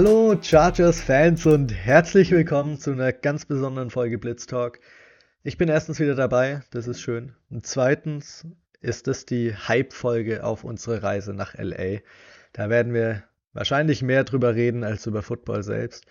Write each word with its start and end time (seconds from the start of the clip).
Hallo 0.00 0.36
Chargers-Fans 0.40 1.44
und 1.46 1.74
herzlich 1.74 2.30
willkommen 2.30 2.78
zu 2.78 2.92
einer 2.92 3.12
ganz 3.12 3.46
besonderen 3.46 3.90
Folge 3.90 4.16
Blitz 4.16 4.46
Talk. 4.46 4.78
Ich 5.42 5.58
bin 5.58 5.68
erstens 5.68 5.98
wieder 5.98 6.14
dabei, 6.14 6.60
das 6.70 6.86
ist 6.86 7.00
schön. 7.00 7.34
Und 7.50 7.66
zweitens 7.66 8.46
ist 8.80 9.08
es 9.08 9.26
die 9.26 9.56
Hype-Folge 9.56 10.44
auf 10.44 10.62
unsere 10.62 11.02
Reise 11.02 11.34
nach 11.34 11.54
LA. 11.54 11.98
Da 12.52 12.70
werden 12.70 12.94
wir 12.94 13.24
wahrscheinlich 13.52 14.00
mehr 14.00 14.22
drüber 14.22 14.54
reden 14.54 14.84
als 14.84 15.04
über 15.06 15.20
Football 15.20 15.64
selbst. 15.64 16.06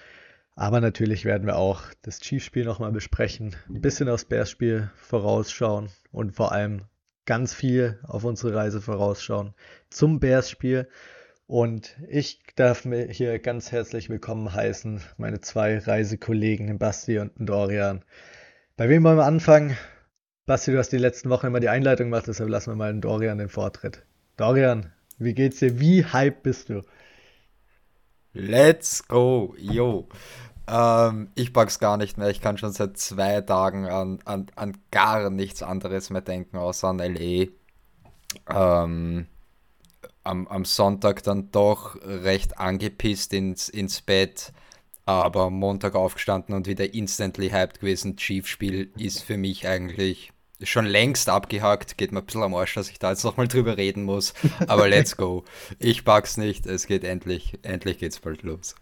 Aber 0.54 0.82
natürlich 0.82 1.24
werden 1.24 1.48
wir 1.48 1.56
auch 1.56 1.84
das 2.02 2.20
Chiefs-Spiel 2.20 2.66
nochmal 2.66 2.92
besprechen, 2.92 3.56
ein 3.70 3.80
bisschen 3.80 4.10
aufs 4.10 4.26
Bears-Spiel 4.26 4.92
vorausschauen 4.98 5.88
und 6.12 6.36
vor 6.36 6.52
allem 6.52 6.82
ganz 7.26 7.54
viel 7.54 8.00
auf 8.04 8.26
unsere 8.26 8.54
Reise 8.54 8.82
vorausschauen 8.82 9.54
zum 9.90 10.20
Bears-Spiel. 10.20 10.90
Und 11.48 11.96
ich 12.10 12.42
darf 12.58 12.84
mir 12.84 13.08
hier 13.08 13.40
ganz 13.40 13.72
herzlich 13.72 14.10
willkommen 14.10 14.54
heißen, 14.54 15.00
meine 15.16 15.40
zwei 15.40 15.78
Reisekollegen, 15.78 16.78
Basti 16.78 17.20
und 17.20 17.32
Dorian. 17.38 18.04
Bei 18.76 18.90
wem 18.90 19.06
wollen 19.06 19.18
wir 19.18 19.26
anfangen? 19.26 19.78
Basti, 20.46 20.74
du 20.74 20.78
hast 20.78 20.92
die 20.92 20.98
letzten 20.98 21.30
Wochen 21.30 21.48
immer 21.48 21.62
die 21.62 21.70
Einleitung 21.70 22.08
gemacht, 22.08 22.28
deshalb 22.28 22.50
lassen 22.50 22.72
wir 22.72 22.76
mal 22.76 22.92
den 22.92 23.00
Dorian 23.00 23.38
den 23.38 23.48
Vortritt. 23.48 24.06
Dorian, 24.36 24.92
wie 25.20 25.34
geht's 25.34 25.60
dir? 25.60 25.80
Wie 25.80 26.04
hype 26.04 26.44
bist 26.44 26.68
du? 26.68 26.82
Let's 28.34 29.08
go, 29.08 29.56
yo. 29.58 30.10
Ähm, 30.70 31.32
ich 31.36 31.54
pack's 31.54 31.80
gar 31.80 31.96
nicht 31.96 32.18
mehr. 32.18 32.30
Ich 32.30 32.42
kann 32.42 32.58
schon 32.58 32.74
seit 32.74 32.98
zwei 32.98 33.40
Tagen 33.40 33.86
an, 33.86 34.20
an, 34.26 34.48
an 34.58 34.78
gar 34.92 35.30
nichts 35.30 35.64
anderes 35.64 36.10
mehr 36.10 36.22
denken, 36.22 36.58
außer 36.58 36.90
an 36.90 36.98
LE. 36.98 37.48
Ähm, 38.50 39.28
am, 40.28 40.48
am 40.48 40.66
Sonntag 40.66 41.24
dann 41.24 41.52
doch 41.52 41.96
recht 42.04 42.60
angepisst 42.60 43.34
ins, 43.34 43.70
ins 43.70 44.02
Bett, 44.02 44.52
aber 45.06 45.44
am 45.44 45.54
Montag 45.54 45.96
aufgestanden 45.96 46.54
und 46.54 46.68
wieder 46.68 46.94
instantly 46.94 47.50
hyped 47.50 47.80
gewesen. 47.80 48.18
Chief-Spiel 48.18 48.92
ist 48.98 49.24
für 49.24 49.38
mich 49.38 49.68
eigentlich 49.68 50.32
schon 50.62 50.86
längst 50.86 51.30
abgehakt. 51.30 51.98
Geht 51.98 52.12
mir 52.12 52.20
ein 52.20 52.26
bisschen 52.26 52.44
am 52.44 52.56
Arsch, 52.56 52.74
dass 52.74 52.90
ich 52.90 53.00
da 53.00 53.12
jetzt 53.12 53.24
nochmal 53.24 53.48
drüber 53.48 53.78
reden 53.78 54.04
muss. 54.04 54.34
Aber 54.68 54.88
let's 54.90 55.16
go. 55.16 55.46
Ich 55.80 56.04
pack's 56.04 56.38
nicht. 56.38 56.66
Es 56.66 56.88
geht 56.88 57.04
endlich. 57.04 57.60
Endlich 57.64 58.00
geht's 58.00 58.20
bald 58.20 58.44
los. 58.44 58.76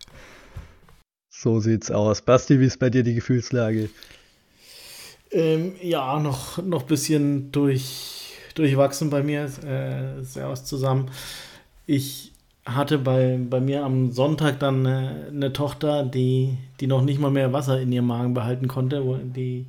So 1.30 1.60
sieht's 1.60 1.92
aus. 1.92 2.22
Basti, 2.22 2.60
wie 2.60 2.66
ist 2.66 2.80
bei 2.80 2.90
dir 2.90 3.04
die 3.04 3.16
Gefühlslage? 3.16 3.90
Ähm, 5.32 5.76
ja, 5.82 6.20
noch 6.20 6.60
ein 6.60 6.70
noch 6.70 6.84
bisschen 6.84 7.52
durch, 7.52 8.25
durchwachsen 8.56 9.10
bei 9.10 9.24
mir. 9.24 9.44
Äh, 9.44 10.24
Servus 10.24 10.66
zusammen. 10.66 11.12
Ich 11.86 12.32
hatte 12.66 12.98
bei, 12.98 13.40
bei 13.48 13.60
mir 13.60 13.86
am 13.86 14.12
Sonntag 14.12 14.60
dann 14.60 14.88
eine, 14.88 15.28
eine, 15.30 15.54
Tochter, 15.54 16.04
die, 16.04 16.58
die 16.80 16.88
noch 16.88 17.04
nicht 17.04 17.20
mal 17.20 17.30
mehr 17.30 17.54
Wasser 17.54 17.80
in 17.80 17.92
ihrem 17.92 18.08
Magen 18.08 18.34
behalten 18.34 18.68
konnte, 18.68 19.04
die 19.24 19.68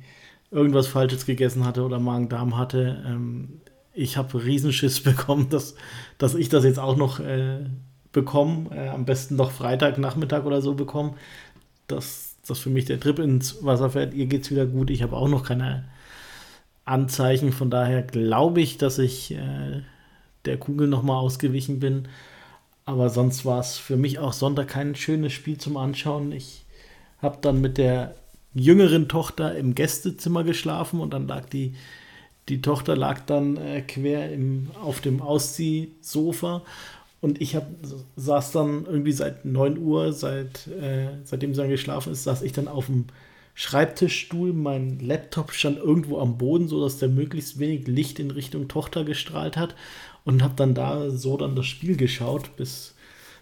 irgendwas 0.49 0.87
Falsches 0.87 1.25
gegessen 1.25 1.63
hatte 1.65 1.83
oder 1.83 1.99
Magen-Darm 1.99 2.57
hatte. 2.57 3.03
Ähm, 3.05 3.61
ich 3.93 4.17
habe 4.17 4.43
Riesenschiss 4.43 4.99
bekommen, 5.03 5.49
dass, 5.49 5.75
dass 6.17 6.33
ich 6.33 6.49
das 6.49 6.63
jetzt 6.63 6.79
auch 6.79 6.97
noch 6.97 7.19
äh, 7.19 7.59
bekomme. 8.11 8.75
Äh, 8.75 8.89
am 8.89 9.05
besten 9.05 9.35
noch 9.35 9.51
Freitagnachmittag 9.51 10.43
oder 10.45 10.61
so 10.61 10.73
bekomme 10.73 11.13
dass 11.87 12.35
das 12.47 12.59
für 12.59 12.69
mich 12.69 12.85
der 12.85 12.99
Trip 12.99 13.19
ins 13.19 13.63
Wasser 13.63 13.89
fährt. 13.89 14.13
Ihr 14.13 14.27
geht 14.27 14.43
es 14.43 14.51
wieder 14.51 14.65
gut. 14.65 14.89
Ich 14.89 15.01
habe 15.01 15.15
auch 15.15 15.27
noch 15.27 15.43
keine 15.43 15.85
Anzeichen. 16.87 17.51
Von 17.51 17.69
daher 17.69 18.03
glaube 18.03 18.61
ich, 18.61 18.77
dass 18.77 18.99
ich 18.99 19.31
äh, 19.31 19.81
der 20.45 20.57
Kugel 20.57 20.87
nochmal 20.87 21.17
ausgewichen 21.17 21.79
bin. 21.79 22.07
Aber 22.85 23.09
sonst 23.09 23.45
war 23.45 23.59
es 23.59 23.77
für 23.77 23.97
mich 23.97 24.19
auch 24.19 24.33
Sonntag 24.33 24.69
kein 24.69 24.95
schönes 24.95 25.33
Spiel 25.33 25.57
zum 25.57 25.77
Anschauen. 25.77 26.31
Ich 26.31 26.65
habe 27.21 27.37
dann 27.41 27.59
mit 27.59 27.77
der 27.77 28.15
jüngeren 28.53 29.07
Tochter 29.09 29.55
im 29.55 29.75
Gästezimmer 29.75 30.43
geschlafen 30.43 31.01
und 31.01 31.13
dann 31.13 31.27
lag 31.27 31.45
die, 31.49 31.73
die 32.49 32.61
Tochter 32.61 32.95
lag 32.95 33.21
dann 33.25 33.57
äh, 33.57 33.81
quer 33.81 34.31
im, 34.31 34.71
auf 34.81 35.01
dem 35.01 35.21
Ausziehsofa 35.21 36.63
und 37.19 37.41
ich 37.41 37.55
hab, 37.55 37.67
saß 38.15 38.51
dann 38.51 38.85
irgendwie 38.85 39.11
seit 39.11 39.43
9 39.45 39.77
Uhr, 39.77 40.13
seit, 40.13 40.67
äh, 40.67 41.09
seitdem 41.23 41.53
sie 41.53 41.61
dann 41.61 41.69
geschlafen 41.69 42.13
ist, 42.13 42.23
saß 42.23 42.41
ich 42.43 42.53
dann 42.53 42.67
auf 42.67 42.85
dem 42.85 43.05
Schreibtischstuhl. 43.59 44.53
Mein 44.53 44.99
Laptop 44.99 45.51
stand 45.51 45.79
irgendwo 45.79 46.19
am 46.19 46.37
Boden, 46.37 46.67
sodass 46.67 46.99
der 46.99 47.09
möglichst 47.09 47.57
wenig 47.57 47.87
Licht 47.87 48.19
in 48.19 48.29
Richtung 48.29 48.67
Tochter 48.67 49.03
gestrahlt 49.03 49.57
hat. 49.57 49.75
Und 50.23 50.43
habe 50.43 50.53
dann 50.55 50.75
da 50.75 51.09
so 51.09 51.37
dann 51.37 51.55
das 51.55 51.65
Spiel 51.65 51.97
geschaut, 51.97 52.55
bis, 52.55 52.93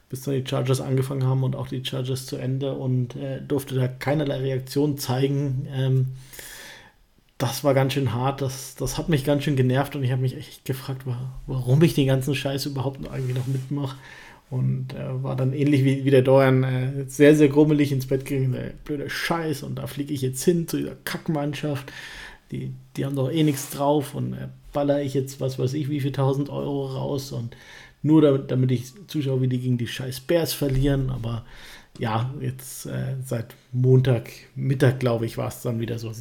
bis 0.07 0.21
dann 0.21 0.35
die 0.35 0.49
Chargers 0.49 0.79
angefangen 0.79 1.25
haben 1.25 1.43
und 1.43 1.57
auch 1.57 1.67
die 1.67 1.83
Chargers 1.83 2.27
zu 2.27 2.37
Ende 2.37 2.75
und 2.75 3.17
äh, 3.17 3.41
durfte 3.41 3.75
da 3.75 3.89
keinerlei 3.89 4.37
Reaktion 4.37 4.97
zeigen. 4.97 5.67
Ähm, 5.69 6.13
das 7.37 7.65
war 7.65 7.73
ganz 7.73 7.91
schön 7.91 8.13
hart, 8.13 8.41
das, 8.41 8.75
das 8.75 8.97
hat 8.97 9.09
mich 9.09 9.25
ganz 9.25 9.43
schön 9.43 9.57
genervt 9.57 9.97
und 9.97 10.03
ich 10.03 10.11
habe 10.11 10.21
mich 10.21 10.37
echt 10.37 10.63
gefragt, 10.63 11.01
warum 11.47 11.81
ich 11.81 11.93
den 11.93 12.07
ganzen 12.07 12.33
Scheiß 12.33 12.67
überhaupt 12.67 13.01
noch 13.01 13.13
irgendwie 13.13 13.33
noch 13.33 13.47
mitmache. 13.47 13.97
Und 14.49 14.93
äh, 14.93 15.23
war 15.23 15.35
dann 15.35 15.53
ähnlich 15.53 15.83
wie, 15.83 16.05
wie 16.05 16.11
der 16.11 16.21
Dorian 16.21 16.63
äh, 16.63 17.05
sehr, 17.07 17.35
sehr 17.35 17.49
grummelig 17.49 17.91
ins 17.91 18.07
Bett 18.07 18.25
gegangen, 18.25 18.53
der 18.53 18.73
blöde 18.83 19.09
Scheiß 19.09 19.63
und 19.63 19.75
da 19.75 19.87
fliege 19.87 20.13
ich 20.13 20.21
jetzt 20.21 20.43
hin 20.43 20.67
zu 20.67 20.77
dieser 20.77 20.95
Kackmannschaft. 21.03 21.91
Die, 22.51 22.71
die 22.95 23.05
haben 23.05 23.15
doch 23.15 23.31
eh 23.31 23.41
nichts 23.41 23.71
drauf 23.71 24.13
und 24.13 24.33
äh, 24.33 24.47
baller 24.71 25.01
ich 25.01 25.15
jetzt 25.15 25.41
was 25.41 25.57
weiß 25.57 25.73
ich 25.73 25.89
wie 25.89 25.99
viel 25.99 26.11
tausend 26.11 26.49
Euro 26.49 26.85
raus 26.85 27.31
und 27.31 27.57
nur 28.03 28.21
damit, 28.21 28.51
damit 28.51 28.71
ich 28.71 28.93
zuschaue, 29.07 29.41
wie 29.41 29.47
die 29.47 29.59
gegen 29.59 29.79
die 29.79 29.87
scheiß 29.87 30.19
Bears 30.21 30.53
verlieren. 30.53 31.09
Aber 31.09 31.43
ja, 31.97 32.31
jetzt 32.39 32.85
äh, 32.85 33.15
seit 33.25 33.55
Montag 33.71 34.29
Mittag, 34.53 34.99
glaube 34.99 35.25
ich, 35.25 35.39
war 35.39 35.47
es 35.47 35.61
dann 35.61 35.79
wieder 35.79 35.97
so, 35.97 36.11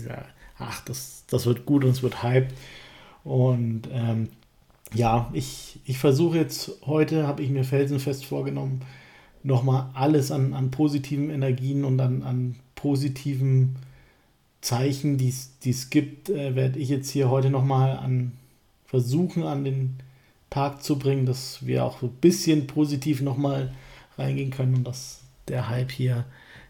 ach, 0.58 0.84
das, 0.86 1.24
das 1.28 1.44
wird 1.44 1.66
gut 1.66 1.84
und 1.84 1.90
es 1.90 2.02
wird 2.02 2.22
Hype. 2.22 2.48
Und 3.22 3.82
ähm, 3.92 4.28
ja, 4.94 5.30
ich, 5.32 5.78
ich 5.84 5.98
versuche 5.98 6.38
jetzt 6.38 6.72
heute, 6.86 7.26
habe 7.26 7.42
ich 7.42 7.50
mir 7.50 7.64
felsenfest 7.64 8.24
vorgenommen, 8.24 8.80
nochmal 9.42 9.90
alles 9.94 10.30
an, 10.30 10.54
an 10.54 10.70
positiven 10.70 11.30
Energien 11.30 11.84
und 11.84 12.00
an, 12.00 12.22
an 12.22 12.56
positiven 12.74 13.76
Zeichen, 14.60 15.18
die 15.18 15.28
es 15.28 15.90
gibt, 15.90 16.30
äh, 16.30 16.54
werde 16.54 16.78
ich 16.78 16.88
jetzt 16.88 17.10
hier 17.10 17.28
heute 17.28 17.50
nochmal 17.50 17.96
an 17.98 18.32
versuchen 18.94 19.42
an 19.42 19.64
den 19.64 19.96
Tag 20.50 20.84
zu 20.84 21.00
bringen, 21.00 21.26
dass 21.26 21.66
wir 21.66 21.84
auch 21.84 21.98
so 21.98 22.06
ein 22.06 22.12
bisschen 22.20 22.68
positiv 22.68 23.22
nochmal 23.22 23.72
reingehen 24.16 24.52
können 24.52 24.76
und 24.76 24.84
dass 24.84 25.22
der 25.48 25.68
Hype 25.68 25.90
hier 25.90 26.26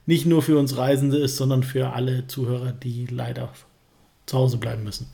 nicht 0.06 0.24
nur 0.24 0.40
für 0.40 0.58
uns 0.58 0.78
Reisende 0.78 1.18
ist, 1.18 1.36
sondern 1.36 1.62
für 1.62 1.92
alle 1.92 2.26
Zuhörer, 2.26 2.72
die 2.72 3.04
leider 3.10 3.52
zu 4.24 4.38
Hause 4.38 4.56
bleiben 4.56 4.84
müssen. 4.84 5.06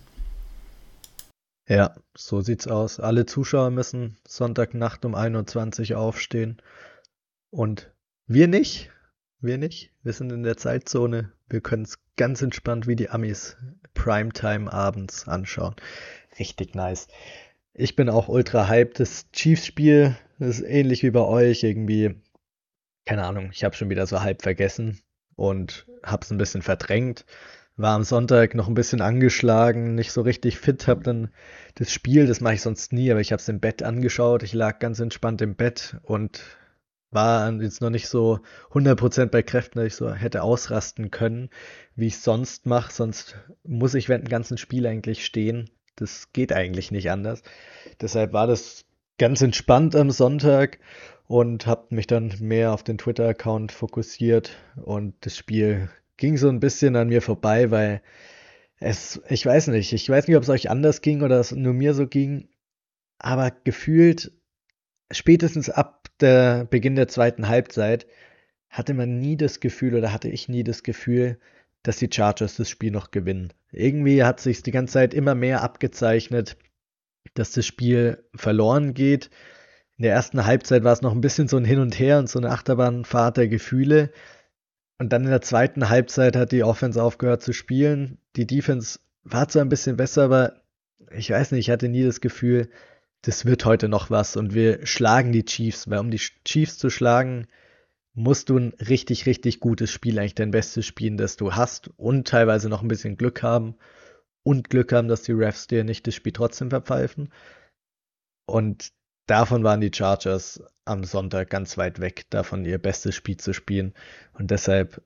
Ja, 1.70 1.94
so 2.16 2.40
sieht's 2.40 2.66
aus. 2.66 2.98
Alle 2.98 3.26
Zuschauer 3.26 3.70
müssen 3.70 4.16
Sonntagnacht 4.26 5.04
um 5.04 5.14
21 5.14 5.92
Uhr 5.92 6.00
aufstehen. 6.00 6.60
Und 7.50 7.92
wir 8.26 8.48
nicht. 8.48 8.90
Wir 9.38 9.56
nicht. 9.56 9.92
Wir 10.02 10.12
sind 10.12 10.32
in 10.32 10.42
der 10.42 10.56
Zeitzone. 10.56 11.30
Wir 11.48 11.60
können 11.60 11.84
es 11.84 12.00
ganz 12.16 12.42
entspannt 12.42 12.88
wie 12.88 12.96
die 12.96 13.10
Amis 13.10 13.56
Primetime 13.94 14.72
abends 14.72 15.28
anschauen. 15.28 15.76
Richtig 16.40 16.74
nice. 16.74 17.06
Ich 17.72 17.94
bin 17.94 18.08
auch 18.08 18.26
ultra 18.26 18.66
hyped. 18.66 18.98
Das 18.98 19.30
Chiefs-Spiel 19.30 20.16
ist 20.40 20.62
ähnlich 20.62 21.04
wie 21.04 21.12
bei 21.12 21.22
euch 21.22 21.62
irgendwie. 21.62 22.16
Keine 23.04 23.24
Ahnung, 23.24 23.50
ich 23.52 23.62
habe 23.62 23.76
schon 23.76 23.90
wieder 23.90 24.08
so 24.08 24.20
halb 24.22 24.42
vergessen 24.42 25.00
und 25.36 25.86
hab's 26.02 26.32
ein 26.32 26.38
bisschen 26.38 26.62
verdrängt 26.62 27.24
war 27.80 27.94
am 27.94 28.04
Sonntag 28.04 28.54
noch 28.54 28.68
ein 28.68 28.74
bisschen 28.74 29.00
angeschlagen, 29.00 29.94
nicht 29.94 30.12
so 30.12 30.20
richtig 30.22 30.58
fit, 30.58 30.86
habe 30.86 31.02
dann 31.02 31.30
das 31.74 31.92
Spiel, 31.92 32.26
das 32.26 32.40
mache 32.40 32.54
ich 32.54 32.62
sonst 32.62 32.92
nie, 32.92 33.10
aber 33.10 33.20
ich 33.20 33.32
habe 33.32 33.40
es 33.40 33.48
im 33.48 33.60
Bett 33.60 33.82
angeschaut. 33.82 34.42
Ich 34.42 34.52
lag 34.52 34.78
ganz 34.78 35.00
entspannt 35.00 35.40
im 35.42 35.54
Bett 35.54 35.96
und 36.02 36.42
war 37.10 37.52
jetzt 37.54 37.80
noch 37.80 37.90
nicht 37.90 38.08
so 38.08 38.40
100% 38.72 39.26
bei 39.26 39.42
Kräften, 39.42 39.78
dass 39.78 39.86
ich 39.86 39.96
so 39.96 40.12
hätte 40.12 40.42
ausrasten 40.42 41.10
können, 41.10 41.50
wie 41.96 42.06
ich 42.06 42.18
sonst 42.18 42.66
mache. 42.66 42.92
Sonst 42.92 43.36
muss 43.64 43.94
ich 43.94 44.08
während 44.08 44.26
dem 44.26 44.30
ganzen 44.30 44.58
Spiel 44.58 44.86
eigentlich 44.86 45.24
stehen. 45.24 45.70
Das 45.96 46.32
geht 46.32 46.52
eigentlich 46.52 46.90
nicht 46.90 47.10
anders. 47.10 47.42
Deshalb 48.00 48.32
war 48.32 48.46
das 48.46 48.84
ganz 49.18 49.42
entspannt 49.42 49.96
am 49.96 50.10
Sonntag 50.10 50.78
und 51.26 51.66
habe 51.66 51.94
mich 51.94 52.06
dann 52.06 52.32
mehr 52.40 52.72
auf 52.72 52.82
den 52.82 52.98
Twitter-Account 52.98 53.72
fokussiert 53.72 54.56
und 54.76 55.14
das 55.20 55.36
Spiel 55.36 55.90
ging 56.20 56.36
so 56.36 56.48
ein 56.48 56.60
bisschen 56.60 56.94
an 56.94 57.08
mir 57.08 57.22
vorbei, 57.22 57.72
weil 57.72 58.02
es, 58.78 59.20
ich 59.28 59.44
weiß 59.44 59.68
nicht, 59.68 59.92
ich 59.92 60.08
weiß 60.08 60.28
nicht, 60.28 60.36
ob 60.36 60.44
es 60.44 60.48
euch 60.48 60.70
anders 60.70 61.02
ging 61.02 61.22
oder 61.22 61.40
es 61.40 61.50
nur 61.50 61.74
mir 61.74 61.94
so 61.94 62.06
ging, 62.06 62.48
aber 63.18 63.50
gefühlt 63.50 64.32
spätestens 65.10 65.68
ab 65.68 66.08
der 66.20 66.66
Beginn 66.66 66.94
der 66.94 67.08
zweiten 67.08 67.48
Halbzeit 67.48 68.06
hatte 68.68 68.94
man 68.94 69.18
nie 69.18 69.36
das 69.36 69.60
Gefühl 69.60 69.96
oder 69.96 70.12
hatte 70.12 70.28
ich 70.28 70.48
nie 70.48 70.62
das 70.62 70.82
Gefühl, 70.82 71.38
dass 71.82 71.96
die 71.96 72.10
Chargers 72.12 72.56
das 72.56 72.70
Spiel 72.70 72.90
noch 72.90 73.10
gewinnen. 73.10 73.52
Irgendwie 73.72 74.22
hat 74.22 74.40
sich 74.40 74.62
die 74.62 74.70
ganze 74.70 74.94
Zeit 74.94 75.14
immer 75.14 75.34
mehr 75.34 75.62
abgezeichnet, 75.62 76.56
dass 77.34 77.52
das 77.52 77.66
Spiel 77.66 78.24
verloren 78.34 78.94
geht. 78.94 79.30
in 79.96 80.04
der 80.04 80.12
ersten 80.12 80.44
Halbzeit 80.46 80.84
war 80.84 80.92
es 80.92 81.02
noch 81.02 81.12
ein 81.12 81.20
bisschen 81.20 81.48
so 81.48 81.56
ein 81.56 81.64
Hin 81.64 81.80
und 81.80 81.98
Her 81.98 82.18
und 82.18 82.28
so 82.28 82.38
eine 82.38 82.50
Achterbahnfahrt 82.50 83.36
der 83.36 83.48
Gefühle. 83.48 84.12
Und 85.00 85.14
dann 85.14 85.24
in 85.24 85.30
der 85.30 85.40
zweiten 85.40 85.88
Halbzeit 85.88 86.36
hat 86.36 86.52
die 86.52 86.62
Offense 86.62 87.02
aufgehört 87.02 87.40
zu 87.40 87.54
spielen. 87.54 88.18
Die 88.36 88.46
Defense 88.46 88.98
war 89.24 89.48
zwar 89.48 89.64
ein 89.64 89.70
bisschen 89.70 89.96
besser, 89.96 90.24
aber 90.24 90.60
ich 91.10 91.30
weiß 91.30 91.52
nicht, 91.52 91.60
ich 91.60 91.70
hatte 91.70 91.88
nie 91.88 92.04
das 92.04 92.20
Gefühl, 92.20 92.68
das 93.22 93.46
wird 93.46 93.64
heute 93.64 93.88
noch 93.88 94.10
was 94.10 94.36
und 94.36 94.52
wir 94.52 94.86
schlagen 94.86 95.32
die 95.32 95.46
Chiefs, 95.46 95.88
weil 95.88 96.00
um 96.00 96.10
die 96.10 96.20
Chiefs 96.44 96.76
zu 96.76 96.90
schlagen, 96.90 97.46
musst 98.12 98.50
du 98.50 98.58
ein 98.58 98.74
richtig, 98.74 99.24
richtig 99.24 99.58
gutes 99.60 99.90
Spiel, 99.90 100.18
eigentlich 100.18 100.34
dein 100.34 100.50
bestes 100.50 100.84
spielen, 100.84 101.16
das 101.16 101.38
du 101.38 101.54
hast 101.54 101.88
und 101.96 102.28
teilweise 102.28 102.68
noch 102.68 102.82
ein 102.82 102.88
bisschen 102.88 103.16
Glück 103.16 103.42
haben 103.42 103.76
und 104.42 104.68
Glück 104.68 104.92
haben, 104.92 105.08
dass 105.08 105.22
die 105.22 105.32
Refs 105.32 105.66
dir 105.66 105.82
nicht 105.82 106.06
das 106.06 106.14
Spiel 106.14 106.32
trotzdem 106.32 106.68
verpfeifen. 106.68 107.32
Und 108.44 108.92
davon 109.30 109.62
waren 109.64 109.80
die 109.80 109.92
Chargers 109.94 110.62
am 110.84 111.04
Sonntag 111.04 111.50
ganz 111.50 111.78
weit 111.78 112.00
weg, 112.00 112.26
davon 112.30 112.64
ihr 112.64 112.78
bestes 112.78 113.14
Spiel 113.14 113.36
zu 113.36 113.52
spielen. 113.52 113.94
Und 114.32 114.50
deshalb 114.50 115.02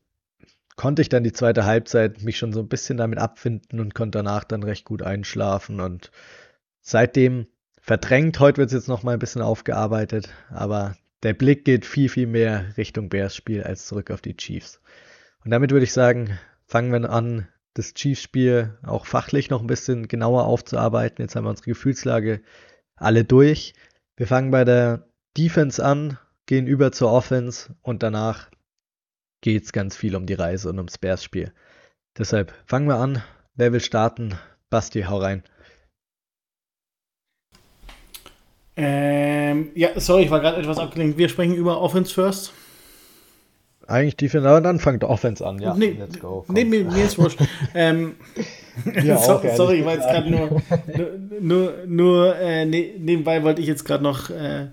konnte 0.76 1.03
ich 1.03 1.09
dann 1.09 1.25
die 1.25 1.32
zweite 1.32 1.67
Halbzeit 1.67 2.23
mich 2.23 2.38
schon 2.38 2.53
so 2.53 2.61
ein 2.61 2.69
bisschen 2.69 2.97
damit 2.97 3.19
abfinden 3.19 3.81
und 3.81 3.94
konnte 3.94 4.19
danach 4.19 4.44
dann 4.44 4.62
recht 4.62 4.85
gut 4.85 5.03
einschlafen 5.03 5.81
und 5.81 6.11
seitdem 6.81 7.47
verdrängt. 7.81 8.41
Heute 8.41 8.59
wird 8.59 8.69
es 8.69 8.75
jetzt 8.75 8.88
noch 8.88 9.03
mal 9.03 9.12
ein 9.12 9.19
bisschen 9.19 9.43
aufgearbeitet, 9.43 10.31
aber 10.49 10.97
der 11.23 11.35
Blick 11.35 11.65
geht 11.65 11.85
viel, 11.85 12.09
viel 12.09 12.26
mehr 12.26 12.65
Richtung 12.76 13.11
Bears 13.11 13.37
Spiel 13.37 13.62
als 13.62 13.87
zurück 13.87 14.11
auf 14.11 14.23
die 14.23 14.37
Chiefs. 14.37 14.81
Und 15.44 15.50
damit 15.50 15.71
würde 15.71 15.85
ich 15.85 15.93
sagen, 15.93 16.38
fangen 16.67 16.93
wir 16.93 17.11
an, 17.11 17.47
das 17.75 17.93
Chiefs-Spiel 17.93 18.79
auch 18.87 19.05
fachlich 19.05 19.50
noch 19.50 19.61
ein 19.61 19.67
bisschen 19.67 20.09
genauer 20.09 20.44
aufzuarbeiten. 20.47 21.23
Jetzt 21.23 21.37
haben 21.37 21.44
wir 21.44 21.50
unsere 21.50 21.71
Gefühlslage 21.71 22.41
alle 22.97 23.25
durch. 23.25 23.75
Wir 24.16 24.28
fangen 24.28 24.50
bei 24.52 24.64
der 24.64 25.08
Defense 25.37 25.84
an, 25.84 26.19
gehen 26.46 26.66
über 26.66 26.93
zur 26.93 27.11
Offense 27.11 27.75
und 27.82 28.02
danach 28.02 28.49
geht 29.40 29.64
es 29.64 29.72
ganz 29.72 29.96
viel 29.96 30.14
um 30.14 30.26
die 30.26 30.34
Reise 30.34 30.69
und 30.70 30.78
ums 30.78 30.99
Bears-Spiel. 30.99 31.52
Deshalb 32.16 32.55
fangen 32.64 32.87
wir 32.87 32.96
an. 32.96 33.22
Wer 33.56 33.72
will 33.72 33.81
starten? 33.81 34.38
Basti, 34.70 35.02
hau 35.02 35.19
rein. 35.19 35.43
Ähm, 38.76 39.70
ja, 39.75 39.99
sorry, 40.00 40.25
ich 40.25 40.31
war 40.31 40.40
gerade 40.40 40.58
etwas 40.58 40.78
abgelenkt. 40.78 41.19
Wir 41.19 41.28
sprechen 41.28 41.55
über 41.55 41.81
Offense 41.81 42.14
first. 42.14 42.52
Eigentlich 43.87 44.17
Defense, 44.17 44.49
aber 44.49 44.61
dann 44.61 44.81
fangt 44.81 45.05
Offense 45.05 45.47
an, 45.47 45.59
ja. 45.61 45.75
Nee, 45.75 45.97
let's 45.99 46.19
go. 46.19 46.45
Nee, 46.49 46.65
mir, 46.65 46.85
mir 46.85 47.05
ist 47.05 47.19
wurscht. 47.19 47.39
ähm, 47.75 48.15
ja, 49.03 49.19
so, 49.23 49.41
sorry, 49.57 49.81
ich 49.81 49.85
war 49.85 49.95
jetzt 49.95 50.09
gerade 50.09 50.31
nur, 50.31 50.63
nur, 51.41 51.75
nur 51.87 52.37
äh, 52.37 52.65
ne, 52.65 52.95
nebenbei 52.99 53.43
wollte 53.43 53.61
ich 53.61 53.67
jetzt 53.67 53.85
gerade 53.85 54.03
noch 54.03 54.31
äh, 54.31 54.69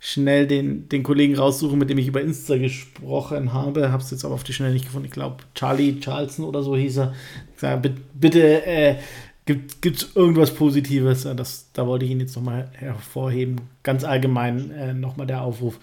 schnell 0.00 0.46
den, 0.46 0.88
den 0.88 1.02
Kollegen 1.02 1.36
raussuchen, 1.36 1.78
mit 1.78 1.90
dem 1.90 1.98
ich 1.98 2.08
über 2.08 2.20
Insta 2.20 2.56
gesprochen 2.56 3.52
habe. 3.52 3.92
Habe 3.92 4.02
es 4.02 4.10
jetzt 4.10 4.24
aber 4.24 4.34
auf 4.34 4.44
die 4.44 4.52
Schnelle 4.52 4.72
nicht 4.72 4.86
gefunden. 4.86 5.06
Ich 5.06 5.12
glaube, 5.12 5.36
Charlie 5.54 6.00
Charleston 6.00 6.44
oder 6.44 6.62
so 6.62 6.76
hieß 6.76 6.98
er. 6.98 7.14
Sag, 7.56 7.82
bitte, 8.14 8.66
äh, 8.66 8.96
Gibt 9.44 9.84
es 9.84 10.14
irgendwas 10.14 10.54
Positives? 10.54 11.26
Das, 11.36 11.66
da 11.72 11.86
wollte 11.86 12.04
ich 12.04 12.12
ihn 12.12 12.20
jetzt 12.20 12.36
nochmal 12.36 12.68
hervorheben. 12.74 13.60
Ganz 13.82 14.04
allgemein 14.04 14.70
äh, 14.70 14.94
nochmal 14.94 15.26
der 15.26 15.42
Aufruf. 15.42 15.80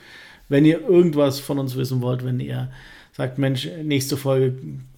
Wenn 0.50 0.66
ihr 0.66 0.82
irgendwas 0.82 1.40
von 1.40 1.60
uns 1.60 1.76
wissen 1.76 2.02
wollt, 2.02 2.26
wenn 2.26 2.40
ihr 2.40 2.70
sagt, 3.14 3.38
Mensch, 3.38 3.68
nächste 3.84 4.18
Folge 4.18 4.56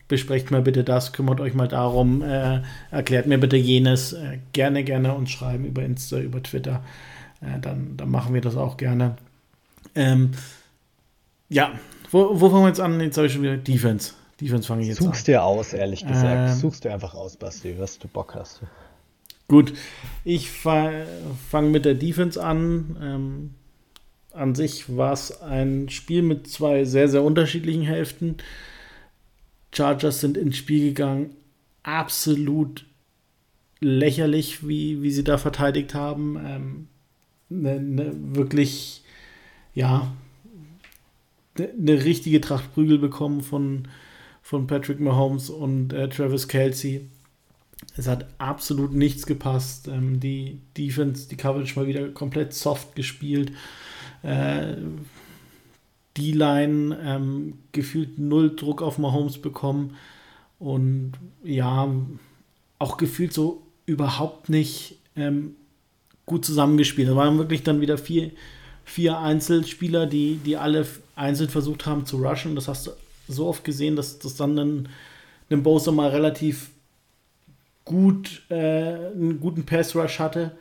besprecht 0.08 0.52
mal 0.52 0.62
bitte 0.62 0.84
das, 0.84 1.14
kümmert 1.14 1.40
euch 1.40 1.54
mal 1.54 1.68
darum, 1.68 2.22
äh, 2.22 2.62
erklärt 2.92 3.28
mir 3.28 3.38
bitte 3.38 3.56
jenes, 3.56 4.14
äh, 4.14 4.40
gerne, 4.52 4.84
gerne 4.84 5.14
uns 5.14 5.32
schreiben 5.32 5.66
über 5.66 5.84
Insta, 5.84 6.20
über 6.20 6.44
Twitter. 6.44 6.84
Äh, 7.42 7.60
dann, 7.62 7.96
dann 7.96 8.12
machen 8.12 8.34
wir 8.34 8.42
das 8.42 8.58
auch 8.58 8.76
gerne. 8.78 9.16
Ähm, 9.96 10.32
ja, 11.50 11.72
wo, 12.12 12.40
wo 12.40 12.50
fangen 12.50 12.64
wir 12.64 12.68
jetzt 12.68 12.82
an? 12.82 13.00
Jetzt 13.00 13.18
habe 13.18 13.28
ich 13.28 13.34
schon 13.34 13.44
wieder 13.44 13.58
Defense. 13.58 14.14
Defense 14.40 14.68
fange 14.68 14.82
ich 14.82 14.90
jetzt 14.90 14.98
Suchst 14.98 15.22
an. 15.22 15.34
dir 15.34 15.44
aus, 15.44 15.74
ehrlich 15.74 16.06
gesagt. 16.06 16.52
Ähm, 16.52 16.58
Suchst 16.58 16.84
dir 16.84 16.94
einfach 16.94 17.14
aus, 17.14 17.38
Basti, 17.38 17.76
was 17.78 17.98
du 17.98 18.08
Bock 18.08 18.36
hast. 18.36 18.62
Gut, 19.48 19.74
ich 20.24 20.50
fange 20.50 21.06
mit 21.70 21.86
der 21.86 21.96
Defense 21.96 22.42
an. 22.42 22.98
Ähm, 23.02 23.54
an 24.34 24.56
sich 24.56 24.96
war 24.96 25.14
es 25.14 25.42
ein 25.42 25.90
Spiel 25.90 26.22
mit 26.22 26.48
zwei 26.48 26.86
sehr, 26.86 27.08
sehr 27.08 27.24
unterschiedlichen 27.24 27.84
Hälften. 27.84 28.38
Chargers 29.74 30.22
sind 30.22 30.38
ins 30.38 30.58
Spiel 30.58 30.90
gegangen, 30.90 31.36
absolut 31.84 32.86
lächerlich, 33.80 34.68
wie, 34.68 35.02
wie 35.02 35.12
sie 35.12 35.24
da 35.24 35.38
verteidigt 35.38 35.94
haben. 35.94 36.38
Ähm, 36.46 36.88
ne, 37.50 37.82
ne, 37.82 38.12
wirklich, 38.36 39.04
ja, 39.74 40.12
eine 41.58 41.70
ne 41.78 42.04
richtige 42.04 42.42
Tracht 42.42 42.74
Prügel 42.74 42.98
bekommen 42.98 43.42
von, 43.42 43.88
von 44.42 44.68
Patrick 44.68 45.00
Mahomes 45.00 45.50
und 45.50 45.94
äh, 45.94 46.10
Travis 46.10 46.48
Kelsey. 46.48 47.08
Es 47.98 48.08
hat 48.08 48.28
absolut 48.38 48.94
nichts 48.94 49.26
gepasst. 49.26 49.88
Ähm, 49.88 50.20
die 50.20 50.60
Defense, 50.78 51.28
die 51.28 51.38
Coverage 51.38 51.78
mal 51.80 51.88
wieder 51.88 52.08
komplett 52.10 52.54
soft 52.54 52.96
gespielt. 52.96 53.52
Äh, 54.24 54.76
die 56.18 56.34
Line 56.34 56.98
ähm, 57.04 57.54
gefühlt 57.72 58.20
null 58.20 58.56
Druck 58.56 58.82
auf 58.82 58.98
Mahomes 58.98 59.38
bekommen 59.38 59.96
und 60.60 61.14
ja, 61.44 61.90
auch 62.80 62.98
gefühlt 62.98 63.34
so 63.34 63.64
überhaupt 63.86 64.50
nicht 64.50 64.98
ähm, 65.16 65.56
gut 66.26 66.46
zusammengespielt. 66.46 67.10
Da 67.10 67.16
waren 67.16 67.38
wirklich 67.38 67.64
dann 67.64 67.82
wieder 67.82 67.98
vier, 67.98 68.32
vier 68.84 69.20
Einzelspieler, 69.20 70.06
die, 70.06 70.36
die 70.36 70.58
alle 70.58 70.86
einzeln 71.16 71.50
versucht 71.50 71.86
haben 71.86 72.06
zu 72.06 72.18
rushen. 72.18 72.56
Das 72.56 72.68
hast 72.68 72.88
du 72.88 72.92
so 73.28 73.48
oft 73.48 73.64
gesehen, 73.64 73.96
dass 73.96 74.20
das 74.20 74.36
dann 74.36 74.60
einen, 74.60 74.90
einen 75.50 75.64
Bowser 75.64 75.92
mal 75.92 76.10
relativ 76.10 76.72
gut 77.86 78.44
äh, 78.50 78.56
einen 78.56 79.40
guten 79.40 79.66
Pass-Rush 79.66 80.20
hatte, 80.20 80.52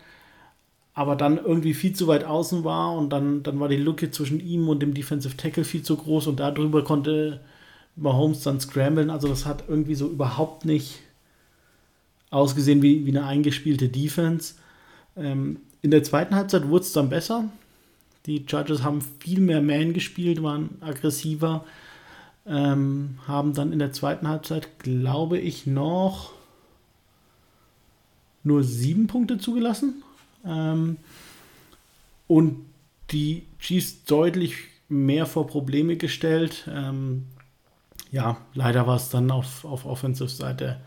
aber 1.01 1.17
dann 1.17 1.39
irgendwie 1.39 1.73
viel 1.73 1.95
zu 1.95 2.09
weit 2.09 2.25
außen 2.25 2.63
war 2.63 2.93
und 2.95 3.09
dann, 3.09 3.43
dann 3.43 3.59
war 3.59 3.71
die 3.71 3.79
Lücke 3.79 4.11
zwischen 4.11 4.39
ihm 4.39 4.69
und 4.69 4.81
dem 4.81 4.93
Defensive 4.93 5.35
Tackle 5.35 5.65
viel 5.65 5.83
zu 5.83 5.97
groß 5.97 6.27
und 6.27 6.39
darüber 6.39 6.85
konnte 6.85 7.41
Mahomes 7.97 8.43
dann 8.43 8.61
scramblen. 8.61 9.09
Also 9.09 9.27
das 9.27 9.47
hat 9.47 9.65
irgendwie 9.67 9.95
so 9.95 10.11
überhaupt 10.11 10.67
nicht 10.67 10.99
ausgesehen 12.29 12.83
wie, 12.83 13.07
wie 13.07 13.17
eine 13.17 13.25
eingespielte 13.25 13.89
Defense. 13.89 14.57
Ähm, 15.17 15.61
in 15.81 15.91
der 15.91 16.05
zweiten 16.05 16.35
Halbzeit 16.35 16.69
wurde 16.69 16.85
es 16.85 16.93
dann 16.93 17.09
besser. 17.09 17.49
Die 18.27 18.45
Chargers 18.47 18.83
haben 18.83 19.01
viel 19.21 19.41
mehr 19.41 19.63
Man 19.63 19.95
gespielt, 19.95 20.43
waren 20.43 20.77
aggressiver. 20.83 21.65
Ähm, 22.45 23.17
haben 23.27 23.55
dann 23.55 23.73
in 23.73 23.79
der 23.79 23.95
zweiten 23.95 24.29
Halbzeit, 24.29 24.79
glaube 24.81 25.39
ich, 25.39 25.67
noch 25.67 26.33
nur 28.45 28.63
sieben 28.65 29.07
Punkte 29.07 29.39
zugelassen. 29.39 30.03
Ähm, 30.45 30.99
und 32.27 32.65
die 33.11 33.47
Chiefs 33.59 34.05
deutlich 34.05 34.55
mehr 34.89 35.27
vor 35.27 35.47
Probleme 35.47 35.97
gestellt. 35.97 36.69
Ähm, 36.73 37.27
ja, 38.13 38.39
leider 38.55 38.87
war 38.87 38.97
es 38.97 39.09
dann 39.11 39.31
auf, 39.31 39.65
auf 39.65 39.85
Offensive-Seite 39.85 40.81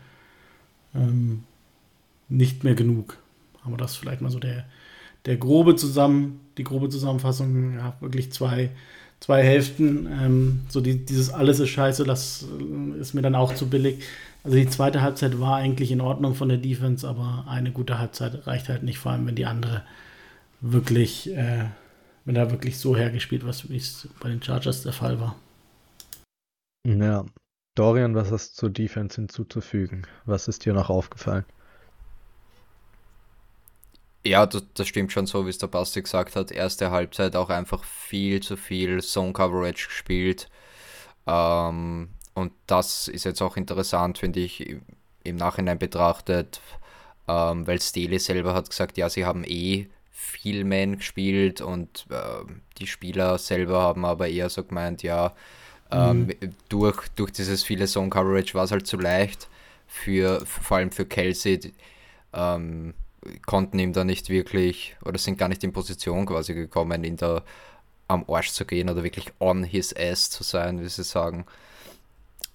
ähm, 0.94 1.44
nicht 2.28 2.64
mehr 2.64 2.74
genug. 2.74 3.18
Aber 3.64 3.76
das 3.76 3.96
vielleicht 3.96 4.20
mal 4.20 4.30
so 4.30 4.38
der, 4.38 4.64
der 5.26 5.36
grobe 5.36 5.76
zusammen, 5.76 6.40
die 6.58 6.64
grobe 6.64 6.88
Zusammenfassung, 6.88 7.74
ja, 7.76 7.96
wirklich 8.00 8.32
zwei 8.32 8.70
zwei 9.24 9.42
Hälften, 9.42 10.06
ähm, 10.06 10.60
so 10.68 10.82
die, 10.82 11.02
dieses 11.02 11.30
alles 11.30 11.58
ist 11.58 11.70
scheiße, 11.70 12.04
das 12.04 12.44
äh, 12.60 13.00
ist 13.00 13.14
mir 13.14 13.22
dann 13.22 13.34
auch 13.34 13.54
zu 13.54 13.70
billig. 13.70 14.02
Also 14.44 14.58
die 14.58 14.68
zweite 14.68 15.00
Halbzeit 15.00 15.40
war 15.40 15.56
eigentlich 15.56 15.90
in 15.90 16.02
Ordnung 16.02 16.34
von 16.34 16.50
der 16.50 16.58
Defense, 16.58 17.08
aber 17.08 17.46
eine 17.48 17.72
gute 17.72 17.98
Halbzeit 17.98 18.46
reicht 18.46 18.68
halt 18.68 18.82
nicht, 18.82 18.98
vor 18.98 19.12
allem 19.12 19.26
wenn 19.26 19.36
die 19.36 19.46
andere 19.46 19.82
wirklich, 20.60 21.34
äh, 21.34 21.64
wenn 22.26 22.34
da 22.34 22.50
wirklich 22.50 22.78
so 22.78 22.94
hergespielt 22.96 23.46
was 23.46 23.68
wie 23.70 23.76
es 23.76 24.08
bei 24.20 24.28
den 24.28 24.42
Chargers 24.42 24.82
der 24.82 24.92
Fall 24.92 25.18
war. 25.18 25.36
Ja. 26.86 27.24
Dorian, 27.74 28.14
was 28.14 28.30
hast 28.30 28.52
du 28.52 28.60
zur 28.60 28.70
Defense 28.70 29.16
hinzuzufügen? 29.16 30.06
Was 30.26 30.46
ist 30.46 30.64
dir 30.64 30.74
noch 30.74 30.90
aufgefallen? 30.90 31.44
Ja, 34.26 34.46
das, 34.46 34.64
das, 34.74 34.86
stimmt 34.88 35.12
schon 35.12 35.26
so, 35.26 35.44
wie 35.44 35.50
es 35.50 35.58
der 35.58 35.66
Basti 35.66 36.00
gesagt 36.00 36.36
hat. 36.36 36.52
Erste 36.52 36.90
Halbzeit 36.90 37.34
auch 37.34 37.50
einfach 37.50 37.82
viel 37.84 38.40
zu 38.40 38.56
viel 38.56 39.02
Zone 39.02 39.32
Coverage 39.32 39.88
gespielt. 39.88 40.48
Ähm, 41.26 42.10
und 42.34 42.52
das 42.66 43.08
ist 43.08 43.24
jetzt 43.24 43.42
auch 43.42 43.56
interessant, 43.56 44.18
finde 44.18 44.40
ich, 44.40 44.76
im 45.22 45.36
Nachhinein 45.36 45.78
betrachtet, 45.78 46.60
ähm, 47.28 47.66
weil 47.66 47.80
Staley 47.80 48.18
selber 48.18 48.54
hat 48.54 48.68
gesagt, 48.68 48.98
ja, 48.98 49.08
sie 49.08 49.24
haben 49.24 49.44
eh 49.44 49.88
viel 50.10 50.64
Man 50.64 50.96
gespielt 50.96 51.60
und 51.60 52.06
äh, 52.10 52.44
die 52.78 52.86
Spieler 52.86 53.38
selber 53.38 53.80
haben 53.82 54.04
aber 54.04 54.28
eher 54.28 54.50
so 54.50 54.64
gemeint, 54.64 55.02
ja, 55.02 55.32
ähm, 55.90 56.26
mhm. 56.26 56.54
durch, 56.68 57.08
durch 57.16 57.30
dieses 57.30 57.62
viele 57.62 57.86
Zone 57.86 58.10
Coverage 58.10 58.54
war 58.54 58.64
es 58.64 58.72
halt 58.72 58.86
zu 58.86 58.98
leicht 58.98 59.48
für 59.86 60.44
vor 60.46 60.78
allem 60.78 60.90
für 60.90 61.06
Kelsey. 61.06 61.72
Ähm, 62.32 62.94
konnten 63.46 63.78
ihm 63.78 63.92
da 63.92 64.04
nicht 64.04 64.28
wirklich 64.28 64.96
oder 65.04 65.18
sind 65.18 65.38
gar 65.38 65.48
nicht 65.48 65.64
in 65.64 65.72
Position 65.72 66.26
quasi 66.26 66.54
gekommen, 66.54 67.04
ihn 67.04 67.16
da 67.16 67.42
am 68.08 68.24
Arsch 68.28 68.50
zu 68.50 68.64
gehen 68.64 68.90
oder 68.90 69.02
wirklich 69.02 69.32
on 69.40 69.64
his 69.64 69.94
ass 69.96 70.30
zu 70.30 70.42
sein, 70.42 70.82
wie 70.82 70.88
sie 70.88 71.04
sagen. 71.04 71.46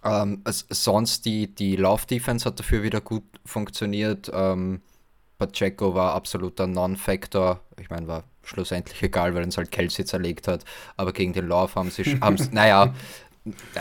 Ähm, 0.04 0.42
also 0.44 0.66
sonst 0.70 1.26
die, 1.26 1.54
die 1.54 1.76
Lauf-Defense 1.76 2.46
hat 2.46 2.60
dafür 2.60 2.84
wieder 2.84 3.02
gut 3.02 3.24
funktioniert. 3.46 4.32
Ähm, 4.34 4.82
Pacheco 5.38 5.96
war 5.96 6.14
absoluter 6.14 6.68
Non-Factor. 6.68 7.62
Ich 7.80 7.90
meine, 7.90 8.08
war 8.08 8.24
schlussendlich 8.44 9.02
egal, 9.04 9.36
weil 9.36 9.44
uns 9.44 9.58
halt 9.58 9.72
Kelsey 9.72 10.06
zerlegt 10.06 10.48
hat. 10.48 10.66
Aber 10.98 11.14
gegen 11.14 11.34
den 11.34 11.48
Lauf 11.48 11.76
haben 11.76 11.92
sie, 11.92 12.04
haben 12.22 12.38
naja, 12.52 12.94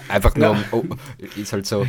einfach 0.08 0.34
nur, 0.34 0.54
ja. 0.54 0.64
um, 0.70 0.90
oh, 0.92 1.20
ist 1.40 1.52
halt 1.52 1.66
so, 1.66 1.86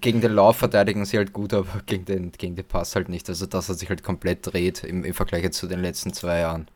gegen 0.00 0.20
den 0.20 0.32
Lauf 0.32 0.56
verteidigen 0.56 1.04
sie 1.04 1.16
halt 1.16 1.32
gut, 1.32 1.54
aber 1.54 1.80
gegen 1.86 2.04
den, 2.04 2.32
gegen 2.32 2.56
den 2.56 2.66
Pass 2.66 2.94
halt 2.94 3.08
nicht. 3.08 3.28
Also 3.28 3.46
das 3.46 3.68
hat 3.68 3.78
sich 3.78 3.88
halt 3.88 4.02
komplett 4.02 4.46
dreht 4.46 4.84
im, 4.84 5.04
im 5.04 5.14
Vergleich 5.14 5.50
zu 5.52 5.66
den 5.66 5.80
letzten 5.80 6.12
zwei 6.12 6.40
Jahren. 6.40 6.68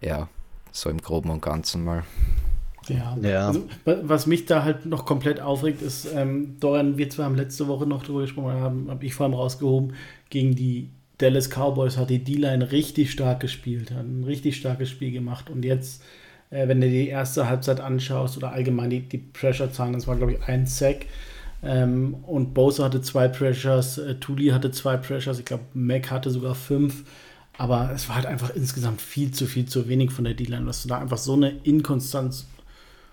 Ja, 0.00 0.28
so 0.70 0.90
im 0.90 1.00
Groben 1.00 1.30
und 1.30 1.42
Ganzen 1.42 1.84
mal. 1.84 2.04
Ja, 2.88 3.16
ja. 3.22 3.46
Also, 3.48 3.68
was 3.84 4.26
mich 4.26 4.46
da 4.46 4.64
halt 4.64 4.86
noch 4.86 5.04
komplett 5.04 5.40
aufregt, 5.40 5.82
ist, 5.82 6.08
ähm, 6.14 6.56
Dorian, 6.60 6.98
wir 6.98 7.08
zwei 7.10 7.24
haben 7.24 7.36
letzte 7.36 7.68
Woche 7.68 7.86
noch 7.86 8.02
drüber 8.02 8.22
gesprochen, 8.22 8.52
haben, 8.52 8.90
habe 8.90 9.04
ich 9.04 9.14
vor 9.14 9.26
allem 9.26 9.34
rausgehoben, 9.34 9.94
gegen 10.30 10.54
die 10.54 10.90
Dallas 11.18 11.48
Cowboys 11.48 11.96
hat 11.96 12.10
die 12.10 12.18
D-Line 12.18 12.72
richtig 12.72 13.12
stark 13.12 13.40
gespielt, 13.40 13.90
hat 13.92 14.04
ein 14.04 14.24
richtig 14.24 14.56
starkes 14.56 14.90
Spiel 14.90 15.12
gemacht 15.12 15.50
und 15.50 15.64
jetzt, 15.64 16.02
äh, 16.50 16.66
wenn 16.66 16.80
du 16.80 16.88
die 16.88 17.08
erste 17.08 17.48
Halbzeit 17.48 17.80
anschaust 17.80 18.36
oder 18.36 18.52
allgemein 18.52 18.90
die, 18.90 19.00
die 19.00 19.18
Pressure-Zahlen, 19.18 19.92
das 19.92 20.08
war 20.08 20.16
glaube 20.16 20.32
ich 20.32 20.42
ein 20.48 20.66
Sack 20.66 21.06
ähm, 21.62 22.14
und 22.26 22.54
Bosa 22.54 22.84
hatte 22.84 23.02
zwei 23.02 23.28
Pressures, 23.28 23.98
äh, 23.98 24.16
Tuli 24.16 24.48
hatte 24.48 24.72
zwei 24.72 24.96
Pressures, 24.96 25.38
ich 25.38 25.44
glaube 25.44 25.64
Mac 25.74 26.10
hatte 26.10 26.30
sogar 26.30 26.56
fünf 26.56 27.04
aber 27.58 27.90
es 27.94 28.08
war 28.08 28.16
halt 28.16 28.26
einfach 28.26 28.50
insgesamt 28.50 29.00
viel 29.00 29.30
zu 29.32 29.46
viel 29.46 29.66
zu 29.66 29.88
wenig 29.88 30.10
von 30.10 30.24
der 30.24 30.34
D-Line, 30.34 30.64
dass 30.64 30.82
du 30.82 30.88
da 30.88 30.98
einfach 30.98 31.18
so 31.18 31.34
eine 31.34 31.50
Inkonstanz 31.62 32.46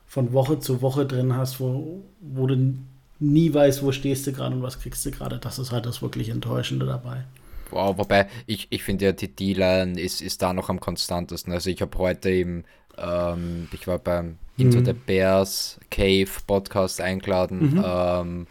von 0.10 0.34
Woche 0.34 0.60
zu 0.60 0.82
Woche 0.82 1.06
drin 1.06 1.36
hast, 1.36 1.60
wo, 1.60 2.04
wo 2.20 2.48
du 2.48 2.74
nie 3.20 3.54
weißt, 3.54 3.84
wo 3.84 3.92
stehst 3.92 4.26
du 4.26 4.34
gerade 4.34 4.56
und 4.56 4.64
was 4.64 4.80
kriegst 4.80 5.06
du 5.06 5.12
gerade. 5.12 5.38
Das 5.38 5.60
ist 5.60 5.72
halt 5.72 5.86
das 5.86 6.02
wirklich 6.02 6.30
Enttäuschende 6.30 6.88
dabei. 6.88 7.26
Wow, 7.70 8.00
wobei 8.00 8.28
ich, 8.48 8.68
ich 8.72 8.82
finde 8.82 9.06
ja, 9.06 9.12
die 9.12 9.28
D-Line 9.28 10.02
ist, 10.02 10.22
ist 10.22 10.42
da 10.42 10.52
noch 10.52 10.70
am 10.70 10.80
konstantesten. 10.80 11.54
Also 11.54 11.70
ich 11.70 11.82
habe 11.82 11.96
heute 12.00 12.32
eben, 12.32 12.64
ähm, 12.98 13.68
ich 13.72 13.86
war 13.86 14.00
beim 14.00 14.40
Into 14.58 14.80
mhm. 14.80 14.86
the 14.86 14.94
Bears 14.94 15.80
Cave 15.92 16.30
Podcast 16.48 17.00
eingeladen. 17.00 17.74
Mhm. 17.74 17.84
Ähm, 17.86 18.48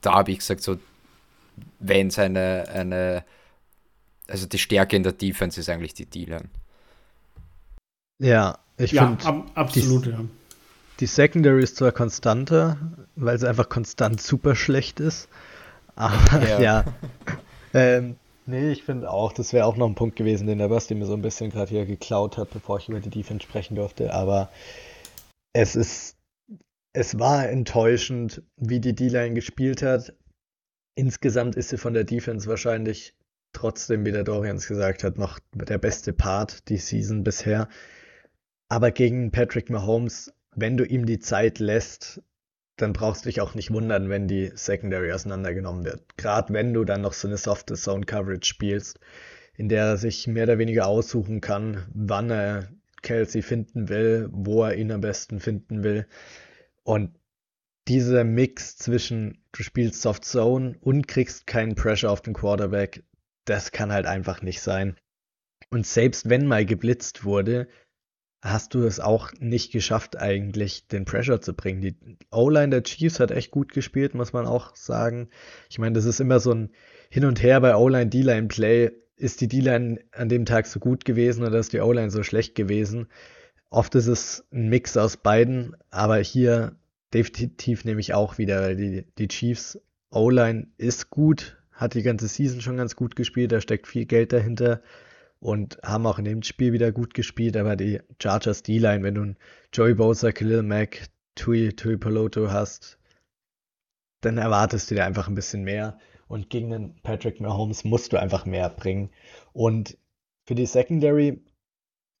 da 0.00 0.14
habe 0.14 0.32
ich 0.32 0.38
gesagt, 0.38 0.62
so, 0.62 0.78
wenn 1.78 2.06
es 2.06 2.18
eine, 2.18 2.64
eine 2.72 3.24
also 4.28 4.46
die 4.46 4.58
Stärke 4.58 4.96
in 4.96 5.02
der 5.02 5.12
Defense 5.12 5.60
ist 5.60 5.68
eigentlich 5.68 5.92
die 5.92 6.06
D-Line. 6.06 6.48
Ja, 8.18 8.58
ich 8.78 8.92
ja, 8.92 9.06
finde. 9.06 9.24
Ab, 9.26 9.50
absolut, 9.54 10.06
die, 10.06 10.10
ja. 10.10 10.24
Die 11.00 11.06
Secondary 11.06 11.62
ist 11.62 11.76
zwar 11.76 11.92
konstanter, 11.92 12.78
weil 13.16 13.38
sie 13.38 13.48
einfach 13.48 13.68
konstant 13.68 14.20
super 14.20 14.54
schlecht 14.54 15.00
ist. 15.00 15.28
Aber 15.96 16.42
ja. 16.42 16.60
ja. 16.60 16.84
ähm, 17.72 18.16
nee, 18.46 18.70
ich 18.70 18.84
finde 18.84 19.10
auch, 19.10 19.32
das 19.32 19.52
wäre 19.52 19.66
auch 19.66 19.76
noch 19.76 19.88
ein 19.88 19.96
Punkt 19.96 20.16
gewesen, 20.16 20.46
den 20.46 20.58
der 20.58 20.68
Basti 20.68 20.94
mir 20.94 21.06
so 21.06 21.14
ein 21.14 21.22
bisschen 21.22 21.50
gerade 21.50 21.70
hier 21.70 21.86
geklaut 21.86 22.38
hat, 22.38 22.50
bevor 22.50 22.78
ich 22.78 22.88
über 22.88 23.00
die 23.00 23.10
Defense 23.10 23.44
sprechen 23.44 23.74
durfte. 23.74 24.12
Aber 24.12 24.50
es 25.52 25.74
ist, 25.74 26.16
es 26.92 27.18
war 27.18 27.48
enttäuschend, 27.48 28.42
wie 28.56 28.80
die 28.80 28.94
D-Line 28.94 29.34
gespielt 29.34 29.82
hat. 29.82 30.14
Insgesamt 30.96 31.56
ist 31.56 31.70
sie 31.70 31.78
von 31.78 31.94
der 31.94 32.04
Defense 32.04 32.48
wahrscheinlich 32.48 33.16
trotzdem, 33.52 34.04
wie 34.04 34.12
der 34.12 34.24
Dorians 34.24 34.68
gesagt 34.68 35.02
hat, 35.02 35.18
noch 35.18 35.40
der 35.54 35.78
beste 35.78 36.12
Part 36.12 36.68
die 36.68 36.76
Season 36.76 37.24
bisher. 37.24 37.68
Aber 38.68 38.90
gegen 38.90 39.30
Patrick 39.30 39.70
Mahomes, 39.70 40.32
wenn 40.56 40.76
du 40.76 40.84
ihm 40.84 41.06
die 41.06 41.18
Zeit 41.18 41.58
lässt, 41.58 42.22
dann 42.76 42.92
brauchst 42.92 43.24
du 43.24 43.28
dich 43.28 43.40
auch 43.40 43.54
nicht 43.54 43.72
wundern, 43.72 44.08
wenn 44.08 44.26
die 44.26 44.50
Secondary 44.54 45.12
auseinandergenommen 45.12 45.84
wird. 45.84 46.16
Gerade 46.16 46.52
wenn 46.52 46.74
du 46.74 46.84
dann 46.84 47.02
noch 47.02 47.12
so 47.12 47.28
eine 47.28 47.36
softe 47.36 47.74
Zone 47.74 48.04
Coverage 48.04 48.46
spielst, 48.46 48.98
in 49.56 49.68
der 49.68 49.84
er 49.84 49.96
sich 49.96 50.26
mehr 50.26 50.44
oder 50.44 50.58
weniger 50.58 50.86
aussuchen 50.86 51.40
kann, 51.40 51.86
wann 51.94 52.30
er 52.30 52.68
Kelsey 53.02 53.42
finden 53.42 53.88
will, 53.88 54.28
wo 54.32 54.64
er 54.64 54.74
ihn 54.74 54.90
am 54.90 55.00
besten 55.00 55.38
finden 55.38 55.84
will. 55.84 56.06
Und 56.82 57.14
dieser 57.86 58.24
Mix 58.24 58.76
zwischen 58.76 59.44
du 59.52 59.62
spielst 59.62 60.02
Soft 60.02 60.24
Zone 60.24 60.76
und 60.80 61.06
kriegst 61.06 61.46
keinen 61.46 61.74
Pressure 61.74 62.10
auf 62.10 62.22
den 62.22 62.34
Quarterback, 62.34 63.04
das 63.44 63.72
kann 63.72 63.92
halt 63.92 64.06
einfach 64.06 64.42
nicht 64.42 64.60
sein. 64.60 64.96
Und 65.70 65.86
selbst 65.86 66.28
wenn 66.28 66.46
mal 66.46 66.64
geblitzt 66.64 67.24
wurde, 67.24 67.68
hast 68.44 68.74
du 68.74 68.84
es 68.84 69.00
auch 69.00 69.32
nicht 69.40 69.72
geschafft, 69.72 70.18
eigentlich 70.18 70.86
den 70.86 71.06
Pressure 71.06 71.40
zu 71.40 71.54
bringen. 71.54 71.80
Die 71.80 71.96
O-Line 72.30 72.68
der 72.68 72.82
Chiefs 72.82 73.18
hat 73.18 73.30
echt 73.30 73.50
gut 73.50 73.72
gespielt, 73.72 74.14
muss 74.14 74.34
man 74.34 74.46
auch 74.46 74.76
sagen. 74.76 75.30
Ich 75.70 75.78
meine, 75.78 75.94
das 75.94 76.04
ist 76.04 76.20
immer 76.20 76.38
so 76.40 76.52
ein 76.52 76.70
Hin 77.08 77.24
und 77.24 77.42
Her 77.42 77.60
bei 77.62 77.74
O-Line, 77.74 78.08
D-Line 78.08 78.48
Play. 78.48 78.90
Ist 79.16 79.40
die 79.40 79.48
D-Line 79.48 79.98
an 80.12 80.28
dem 80.28 80.44
Tag 80.44 80.66
so 80.66 80.78
gut 80.78 81.06
gewesen 81.06 81.42
oder 81.42 81.58
ist 81.58 81.72
die 81.72 81.80
O-Line 81.80 82.10
so 82.10 82.22
schlecht 82.22 82.54
gewesen? 82.54 83.08
Oft 83.70 83.94
ist 83.94 84.08
es 84.08 84.44
ein 84.52 84.68
Mix 84.68 84.96
aus 84.98 85.16
beiden, 85.16 85.74
aber 85.90 86.18
hier 86.18 86.76
definitiv 87.14 87.86
nehme 87.86 88.00
ich 88.00 88.12
auch 88.12 88.36
wieder, 88.36 88.60
weil 88.60 88.76
die, 88.76 89.06
die 89.16 89.28
Chiefs 89.28 89.80
O-Line 90.10 90.66
ist 90.76 91.08
gut, 91.08 91.56
hat 91.72 91.94
die 91.94 92.02
ganze 92.02 92.28
Season 92.28 92.60
schon 92.60 92.76
ganz 92.76 92.94
gut 92.94 93.16
gespielt, 93.16 93.52
da 93.52 93.60
steckt 93.62 93.86
viel 93.86 94.04
Geld 94.04 94.34
dahinter 94.34 94.82
und 95.44 95.78
haben 95.82 96.06
auch 96.06 96.18
in 96.18 96.24
dem 96.24 96.42
Spiel 96.42 96.72
wieder 96.72 96.90
gut 96.90 97.12
gespielt, 97.12 97.58
aber 97.58 97.76
die 97.76 98.00
Chargers 98.18 98.62
D-Line, 98.62 99.02
wenn 99.02 99.14
du 99.14 99.20
einen 99.20 99.36
Joey 99.74 99.92
Bosa, 99.92 100.32
Khalil 100.32 100.62
Mack, 100.62 101.08
Tui, 101.34 101.74
Tui 101.74 101.98
Peloto 101.98 102.50
hast, 102.50 102.98
dann 104.22 104.38
erwartest 104.38 104.90
du 104.90 104.94
dir 104.94 105.04
einfach 105.04 105.28
ein 105.28 105.34
bisschen 105.34 105.62
mehr 105.62 105.98
und 106.28 106.48
gegen 106.48 106.70
den 106.70 106.94
Patrick 107.02 107.42
Mahomes 107.42 107.84
musst 107.84 108.14
du 108.14 108.16
einfach 108.16 108.46
mehr 108.46 108.70
bringen. 108.70 109.10
Und 109.52 109.98
für 110.46 110.54
die 110.54 110.64
Secondary, 110.64 111.42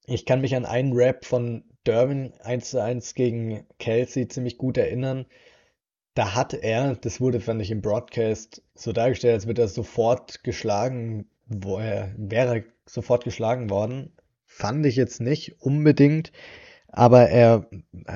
ich 0.04 0.26
kann 0.26 0.42
mich 0.42 0.54
an 0.54 0.66
einen 0.66 0.92
Rap 0.92 1.24
von 1.24 1.64
Durbin 1.84 2.34
1 2.40 2.68
zu 2.68 2.82
1 2.82 3.14
gegen 3.14 3.66
Kelsey 3.78 4.28
ziemlich 4.28 4.58
gut 4.58 4.76
erinnern, 4.76 5.24
da 6.12 6.34
hat 6.34 6.52
er, 6.52 6.94
das 6.96 7.22
wurde, 7.22 7.40
fand 7.40 7.62
ich 7.62 7.70
im 7.70 7.80
Broadcast 7.80 8.62
so 8.74 8.92
dargestellt, 8.92 9.32
als 9.32 9.46
würde 9.46 9.62
er 9.62 9.68
sofort 9.68 10.44
geschlagen, 10.44 11.26
wo 11.46 11.78
er 11.78 12.14
wäre 12.18 12.64
sofort 12.86 13.24
geschlagen 13.24 13.70
worden. 13.70 14.12
Fand 14.46 14.86
ich 14.86 14.96
jetzt 14.96 15.20
nicht 15.20 15.60
unbedingt, 15.60 16.32
aber 16.88 17.28
er, 17.28 17.66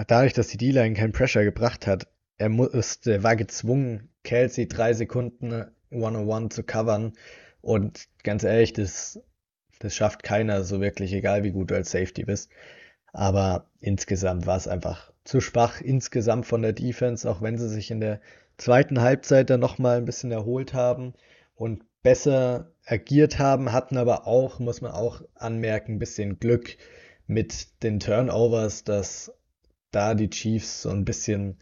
dadurch, 0.06 0.34
dass 0.34 0.48
die 0.48 0.58
D-Line 0.58 0.94
keinen 0.94 1.12
Pressure 1.12 1.42
gebracht 1.42 1.86
hat, 1.86 2.06
er 2.36 2.48
musste, 2.48 3.24
war 3.24 3.34
gezwungen, 3.34 4.10
Kelsey 4.22 4.68
drei 4.68 4.92
Sekunden 4.94 5.66
One-on-One 5.90 6.50
zu 6.50 6.62
covern. 6.62 7.14
Und 7.60 8.08
ganz 8.22 8.44
ehrlich, 8.44 8.72
das, 8.72 9.20
das 9.80 9.94
schafft 9.94 10.22
keiner 10.22 10.62
so 10.62 10.80
wirklich, 10.80 11.12
egal 11.12 11.42
wie 11.42 11.50
gut 11.50 11.70
du 11.70 11.74
als 11.74 11.90
Safety 11.90 12.24
bist. 12.24 12.50
Aber 13.12 13.70
insgesamt 13.80 14.46
war 14.46 14.56
es 14.56 14.68
einfach 14.68 15.12
zu 15.24 15.40
schwach 15.40 15.80
insgesamt 15.80 16.46
von 16.46 16.62
der 16.62 16.72
Defense, 16.72 17.28
auch 17.28 17.42
wenn 17.42 17.58
sie 17.58 17.68
sich 17.68 17.90
in 17.90 18.00
der 18.00 18.20
zweiten 18.56 19.00
Halbzeit 19.00 19.50
dann 19.50 19.60
nochmal 19.60 19.98
ein 19.98 20.04
bisschen 20.04 20.30
erholt 20.30 20.74
haben 20.74 21.14
und 21.54 21.84
besser 22.02 22.72
agiert 22.86 23.38
haben, 23.38 23.72
hatten 23.72 23.96
aber 23.96 24.26
auch, 24.26 24.58
muss 24.58 24.80
man 24.80 24.92
auch 24.92 25.22
anmerken, 25.34 25.94
ein 25.94 25.98
bisschen 25.98 26.38
Glück 26.38 26.76
mit 27.26 27.82
den 27.82 28.00
Turnovers, 28.00 28.84
dass 28.84 29.32
da 29.90 30.14
die 30.14 30.30
Chiefs 30.30 30.82
so 30.82 30.90
ein 30.90 31.04
bisschen 31.04 31.58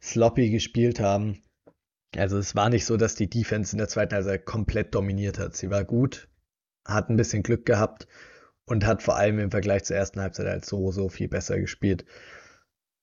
sloppy 0.00 0.50
gespielt 0.50 1.00
haben. 1.00 1.42
Also 2.16 2.38
es 2.38 2.54
war 2.56 2.70
nicht 2.70 2.86
so, 2.86 2.96
dass 2.96 3.14
die 3.14 3.30
Defense 3.30 3.72
in 3.72 3.78
der 3.78 3.88
zweiten 3.88 4.14
Halbzeit 4.14 4.44
komplett 4.44 4.94
dominiert 4.94 5.38
hat. 5.38 5.56
Sie 5.56 5.70
war 5.70 5.84
gut, 5.84 6.28
hat 6.84 7.08
ein 7.08 7.16
bisschen 7.16 7.42
Glück 7.42 7.66
gehabt 7.66 8.08
und 8.64 8.86
hat 8.86 9.02
vor 9.02 9.16
allem 9.16 9.38
im 9.38 9.50
Vergleich 9.50 9.84
zur 9.84 9.96
ersten 9.96 10.20
Halbzeit 10.20 10.46
halt 10.46 10.64
so, 10.64 10.90
so 10.90 11.08
viel 11.08 11.28
besser 11.28 11.58
gespielt. 11.58 12.04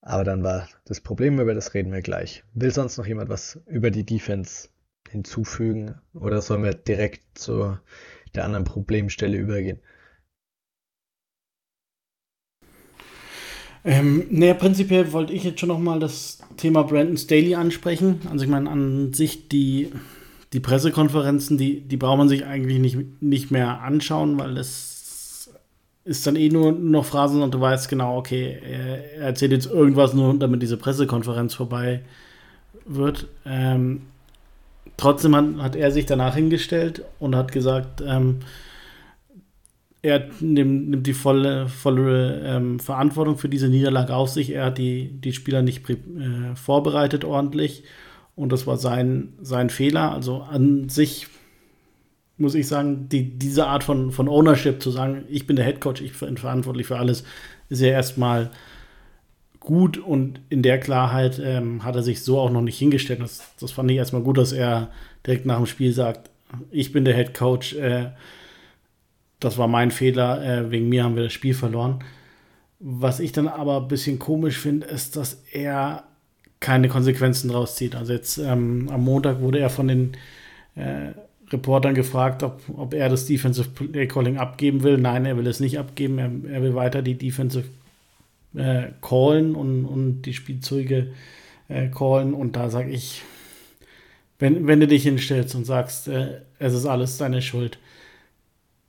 Aber 0.01 0.23
dann 0.23 0.43
war 0.43 0.67
das 0.85 1.01
Problem, 1.01 1.39
über 1.39 1.53
das 1.53 1.73
reden 1.73 1.91
wir 1.91 2.01
gleich. 2.01 2.43
Will 2.53 2.71
sonst 2.71 2.97
noch 2.97 3.05
jemand 3.05 3.29
was 3.29 3.59
über 3.65 3.91
die 3.91 4.05
Defense 4.05 4.69
hinzufügen 5.09 5.95
oder 6.13 6.41
sollen 6.41 6.63
wir 6.63 6.73
direkt 6.73 7.37
zu 7.37 7.77
der 8.35 8.45
anderen 8.45 8.65
Problemstelle 8.65 9.37
übergehen? 9.37 9.79
Ähm, 13.83 14.25
naja, 14.29 14.53
prinzipiell 14.53 15.13
wollte 15.13 15.31
ich 15.31 15.45
jetzt 15.45 15.61
schon 15.61 15.69
nochmal 15.69 15.99
das 15.99 16.39
Thema 16.57 16.83
Brandon 16.83 17.15
Staley 17.15 17.55
ansprechen. 17.55 18.19
Also 18.29 18.43
ich 18.43 18.49
meine, 18.49 18.69
an 18.69 19.13
sich 19.13 19.47
die, 19.47 19.91
die 20.51 20.59
Pressekonferenzen, 20.59 21.57
die, 21.57 21.79
die 21.81 21.95
braucht 21.95 22.17
man 22.17 22.27
sich 22.27 22.45
eigentlich 22.45 22.79
nicht, 22.79 23.21
nicht 23.21 23.49
mehr 23.49 23.81
anschauen, 23.81 24.37
weil 24.37 24.55
das 24.55 25.49
ist 26.03 26.27
dann 26.27 26.35
eh 26.35 26.49
nur 26.49 26.73
noch 26.73 27.05
Phrasen 27.05 27.41
und 27.41 27.53
du 27.53 27.61
weißt 27.61 27.87
genau, 27.89 28.17
okay, 28.17 28.57
er, 28.61 29.21
erzählt 29.21 29.51
jetzt 29.51 29.67
irgendwas 29.67 30.13
nur, 30.13 30.37
damit 30.37 30.61
diese 30.61 30.77
Pressekonferenz 30.77 31.53
vorbei 31.53 32.01
wird. 32.85 33.27
Ähm, 33.45 34.01
trotzdem 34.97 35.35
hat, 35.35 35.45
hat, 35.57 35.75
er 35.75 35.91
sich 35.91 36.05
danach 36.05 36.35
hingestellt 36.35 37.03
und 37.19 37.35
hat 37.35 37.51
gesagt, 37.51 38.01
ähm, 38.05 38.39
er 40.01 40.27
nimmt, 40.39 40.89
nimmt, 40.89 41.07
die 41.07 41.13
volle, 41.13 41.67
volle 41.67 42.41
ähm, 42.45 42.79
Verantwortung 42.79 43.37
für 43.37 43.49
diese 43.49 43.67
Niederlage 43.67 44.15
auf 44.15 44.29
sich. 44.29 44.51
Er 44.51 44.65
hat 44.65 44.77
die, 44.77 45.09
die 45.09 45.33
Spieler 45.33 45.61
nicht 45.61 45.87
äh, 45.89 46.55
vorbereitet 46.55 47.25
ordentlich 47.25 47.83
und 48.35 48.51
das 48.51 48.67
war 48.67 48.77
sein, 48.77 49.33
sein 49.41 49.69
Fehler. 49.69 50.11
Also 50.13 50.41
an 50.41 50.89
sich 50.89 51.27
muss 52.37 52.55
ich 52.55 52.67
sagen, 52.67 53.09
die, 53.09 53.37
diese 53.37 53.67
Art 53.67 53.83
von, 53.83 54.11
von 54.11 54.29
Ownership 54.29 54.81
zu 54.81 54.91
sagen, 54.91 55.25
ich 55.27 55.47
bin 55.47 55.55
der 55.55 55.65
Head 55.65 55.81
Coach, 55.81 56.01
ich 56.01 56.17
bin 56.17 56.37
verantwortlich 56.37 56.87
für 56.87 56.97
alles, 56.97 57.23
ist 57.69 57.81
ja 57.81 57.89
erstmal 57.89 58.51
gut 59.67 59.97
und 59.97 60.39
in 60.49 60.61
der 60.61 60.79
Klarheit 60.79 61.41
ähm, 61.43 61.83
hat 61.83 61.97
er 61.97 62.01
sich 62.01 62.23
so 62.23 62.39
auch 62.39 62.49
noch 62.49 62.61
nicht 62.61 62.79
hingestellt. 62.79 63.19
Das, 63.19 63.41
das 63.59 63.73
fand 63.73 63.91
ich 63.91 63.97
erstmal 63.97 64.21
gut, 64.21 64.37
dass 64.37 64.53
er 64.53 64.91
direkt 65.25 65.45
nach 65.45 65.57
dem 65.57 65.65
Spiel 65.65 65.91
sagt, 65.91 66.29
ich 66.71 66.93
bin 66.93 67.03
der 67.03 67.13
Head 67.13 67.33
Coach, 67.33 67.75
äh, 67.75 68.11
das 69.41 69.57
war 69.57 69.67
mein 69.67 69.91
Fehler, 69.91 70.41
äh, 70.41 70.71
wegen 70.71 70.87
mir 70.87 71.03
haben 71.03 71.17
wir 71.17 71.23
das 71.23 71.33
Spiel 71.33 71.53
verloren. 71.53 71.99
Was 72.79 73.19
ich 73.19 73.33
dann 73.33 73.49
aber 73.49 73.81
ein 73.81 73.89
bisschen 73.89 74.19
komisch 74.19 74.57
finde, 74.57 74.87
ist, 74.87 75.17
dass 75.17 75.43
er 75.51 76.05
keine 76.61 76.87
Konsequenzen 76.87 77.49
draus 77.49 77.75
zieht. 77.75 77.93
Also 77.93 78.13
jetzt 78.13 78.37
ähm, 78.37 78.87
am 78.89 79.03
Montag 79.03 79.41
wurde 79.41 79.59
er 79.59 79.69
von 79.69 79.89
den 79.89 80.13
äh, 80.75 81.09
Reportern 81.51 81.93
gefragt, 81.93 82.41
ob, 82.41 82.61
ob 82.73 82.93
er 82.93 83.09
das 83.09 83.25
Defensive 83.25 83.67
Play 83.71 84.07
Calling 84.07 84.37
abgeben 84.37 84.83
will. 84.83 84.97
Nein, 84.97 85.25
er 85.25 85.35
will 85.35 85.47
es 85.47 85.59
nicht 85.59 85.77
abgeben. 85.77 86.19
Er, 86.19 86.31
er 86.53 86.61
will 86.61 86.73
weiter 86.73 87.01
die 87.01 87.17
Defensive 87.17 87.65
äh, 88.55 88.89
callen 89.01 89.55
und, 89.55 89.85
und 89.85 90.21
die 90.23 90.33
Spielzeuge 90.33 91.13
äh, 91.67 91.87
callen. 91.89 92.33
Und 92.33 92.55
da 92.55 92.69
sage 92.69 92.91
ich, 92.91 93.21
wenn, 94.39 94.67
wenn 94.67 94.79
du 94.79 94.87
dich 94.87 95.03
hinstellst 95.03 95.55
und 95.55 95.65
sagst, 95.65 96.07
äh, 96.07 96.41
es 96.59 96.73
ist 96.73 96.85
alles 96.85 97.17
deine 97.17 97.41
Schuld, 97.41 97.79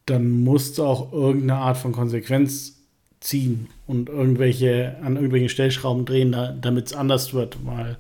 dann 0.07 0.31
musst 0.31 0.79
du 0.79 0.85
auch 0.85 1.13
irgendeine 1.13 1.57
Art 1.57 1.77
von 1.77 1.93
Konsequenz 1.93 2.79
ziehen 3.21 3.69
und 3.87 4.09
irgendwelche 4.09 4.97
an 5.03 5.17
irgendwelchen 5.17 5.49
Stellschrauben 5.49 6.05
drehen, 6.05 6.33
da, 6.33 6.53
damit 6.53 6.87
es 6.87 6.93
anders 6.95 7.35
wird. 7.35 7.59
Weil 7.65 7.97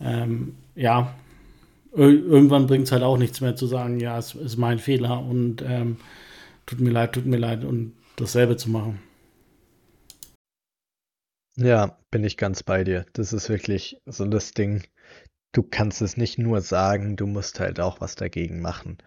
ähm, 0.00 0.54
ja, 0.74 1.14
irgendwann 1.94 2.66
bringt 2.66 2.84
es 2.84 2.92
halt 2.92 3.02
auch 3.02 3.18
nichts 3.18 3.40
mehr 3.40 3.56
zu 3.56 3.66
sagen, 3.66 4.00
ja, 4.00 4.18
es 4.18 4.34
ist 4.34 4.56
mein 4.56 4.78
Fehler 4.78 5.24
und 5.24 5.62
ähm, 5.62 5.96
tut 6.66 6.80
mir 6.80 6.90
leid, 6.90 7.12
tut 7.12 7.26
mir 7.26 7.36
leid 7.36 7.64
und 7.64 7.92
dasselbe 8.16 8.56
zu 8.56 8.70
machen. 8.70 8.98
Ja, 11.56 11.98
bin 12.10 12.24
ich 12.24 12.36
ganz 12.36 12.62
bei 12.62 12.84
dir. 12.84 13.06
Das 13.14 13.32
ist 13.32 13.48
wirklich 13.48 14.00
so 14.06 14.26
das 14.26 14.52
Ding. 14.52 14.82
Du 15.52 15.62
kannst 15.62 16.00
es 16.02 16.16
nicht 16.16 16.38
nur 16.38 16.60
sagen, 16.62 17.16
du 17.16 17.26
musst 17.26 17.60
halt 17.60 17.80
auch 17.80 18.00
was 18.00 18.14
dagegen 18.16 18.60
machen. 18.60 18.98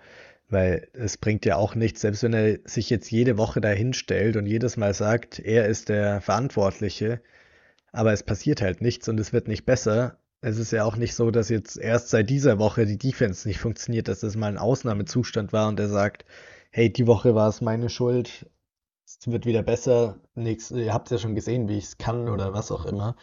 Weil 0.49 0.87
es 0.93 1.17
bringt 1.17 1.45
ja 1.45 1.55
auch 1.57 1.75
nichts, 1.75 2.01
selbst 2.01 2.23
wenn 2.23 2.33
er 2.33 2.59
sich 2.65 2.89
jetzt 2.91 3.11
jede 3.11 3.37
Woche 3.37 3.61
dahin 3.61 3.93
stellt 3.93 4.37
und 4.37 4.45
jedes 4.47 4.77
Mal 4.77 4.93
sagt, 4.93 5.39
er 5.39 5.67
ist 5.67 5.89
der 5.89 6.21
Verantwortliche, 6.21 7.21
aber 7.93 8.13
es 8.13 8.23
passiert 8.23 8.61
halt 8.61 8.81
nichts 8.81 9.09
und 9.09 9.19
es 9.19 9.33
wird 9.33 9.47
nicht 9.47 9.65
besser, 9.65 10.19
es 10.41 10.59
ist 10.59 10.71
ja 10.71 10.83
auch 10.85 10.97
nicht 10.97 11.15
so, 11.15 11.31
dass 11.31 11.49
jetzt 11.49 11.77
erst 11.77 12.09
seit 12.09 12.29
dieser 12.29 12.59
Woche 12.59 12.85
die 12.85 12.97
Defense 12.99 13.47
nicht 13.47 13.59
funktioniert, 13.59 14.07
dass 14.07 14.21
das 14.21 14.35
mal 14.35 14.47
ein 14.49 14.57
Ausnahmezustand 14.59 15.53
war 15.53 15.67
und 15.69 15.79
er 15.79 15.89
sagt, 15.89 16.25
hey, 16.71 16.91
die 16.93 17.07
Woche 17.07 17.35
war 17.35 17.49
es 17.49 17.61
meine 17.61 17.89
Schuld, 17.89 18.47
wird 19.27 19.45
wieder 19.45 19.63
besser, 19.63 20.19
Nix, 20.35 20.71
ihr 20.71 20.93
habt 20.93 21.11
ja 21.11 21.17
schon 21.17 21.35
gesehen, 21.35 21.67
wie 21.67 21.77
ich 21.77 21.85
es 21.85 21.97
kann 21.97 22.29
oder 22.29 22.53
was 22.53 22.71
auch 22.71 22.85
immer. 22.85 23.15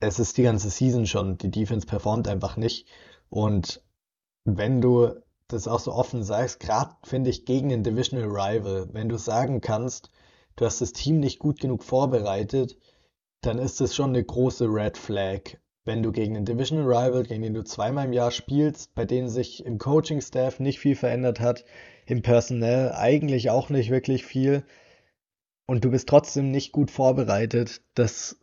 Es 0.00 0.18
ist 0.18 0.38
die 0.38 0.42
ganze 0.42 0.70
Season 0.70 1.06
schon, 1.06 1.38
die 1.38 1.50
Defense 1.50 1.86
performt 1.86 2.28
einfach 2.28 2.56
nicht. 2.56 2.88
Und 3.28 3.82
wenn 4.44 4.80
du 4.80 5.14
das 5.48 5.68
auch 5.68 5.80
so 5.80 5.92
offen 5.92 6.22
sagst, 6.22 6.60
gerade 6.60 6.96
finde 7.04 7.30
ich 7.30 7.44
gegen 7.44 7.68
den 7.68 7.82
Divisional 7.82 8.28
Rival, 8.28 8.88
wenn 8.92 9.08
du 9.08 9.18
sagen 9.18 9.60
kannst, 9.60 10.10
du 10.56 10.64
hast 10.64 10.80
das 10.80 10.92
Team 10.92 11.20
nicht 11.20 11.38
gut 11.38 11.60
genug 11.60 11.84
vorbereitet, 11.84 12.78
dann 13.42 13.58
ist 13.58 13.80
das 13.80 13.94
schon 13.94 14.10
eine 14.10 14.24
große 14.24 14.66
Red 14.66 14.96
Flag. 14.96 15.58
Wenn 15.84 16.02
du 16.02 16.12
gegen 16.12 16.36
einen 16.36 16.44
Divisional 16.44 16.86
Rival, 16.86 17.22
gegen 17.24 17.42
den 17.42 17.54
du 17.54 17.64
zweimal 17.64 18.06
im 18.06 18.12
Jahr 18.12 18.30
spielst, 18.30 18.94
bei 18.94 19.04
denen 19.04 19.28
sich 19.28 19.64
im 19.64 19.78
Coaching-Staff 19.78 20.60
nicht 20.60 20.78
viel 20.78 20.94
verändert 20.94 21.40
hat, 21.40 21.64
im 22.10 22.22
Personell 22.22 22.92
eigentlich 22.92 23.50
auch 23.50 23.70
nicht 23.70 23.90
wirklich 23.90 24.24
viel 24.24 24.64
und 25.66 25.84
du 25.84 25.90
bist 25.90 26.08
trotzdem 26.08 26.50
nicht 26.50 26.72
gut 26.72 26.90
vorbereitet, 26.90 27.82
das 27.94 28.40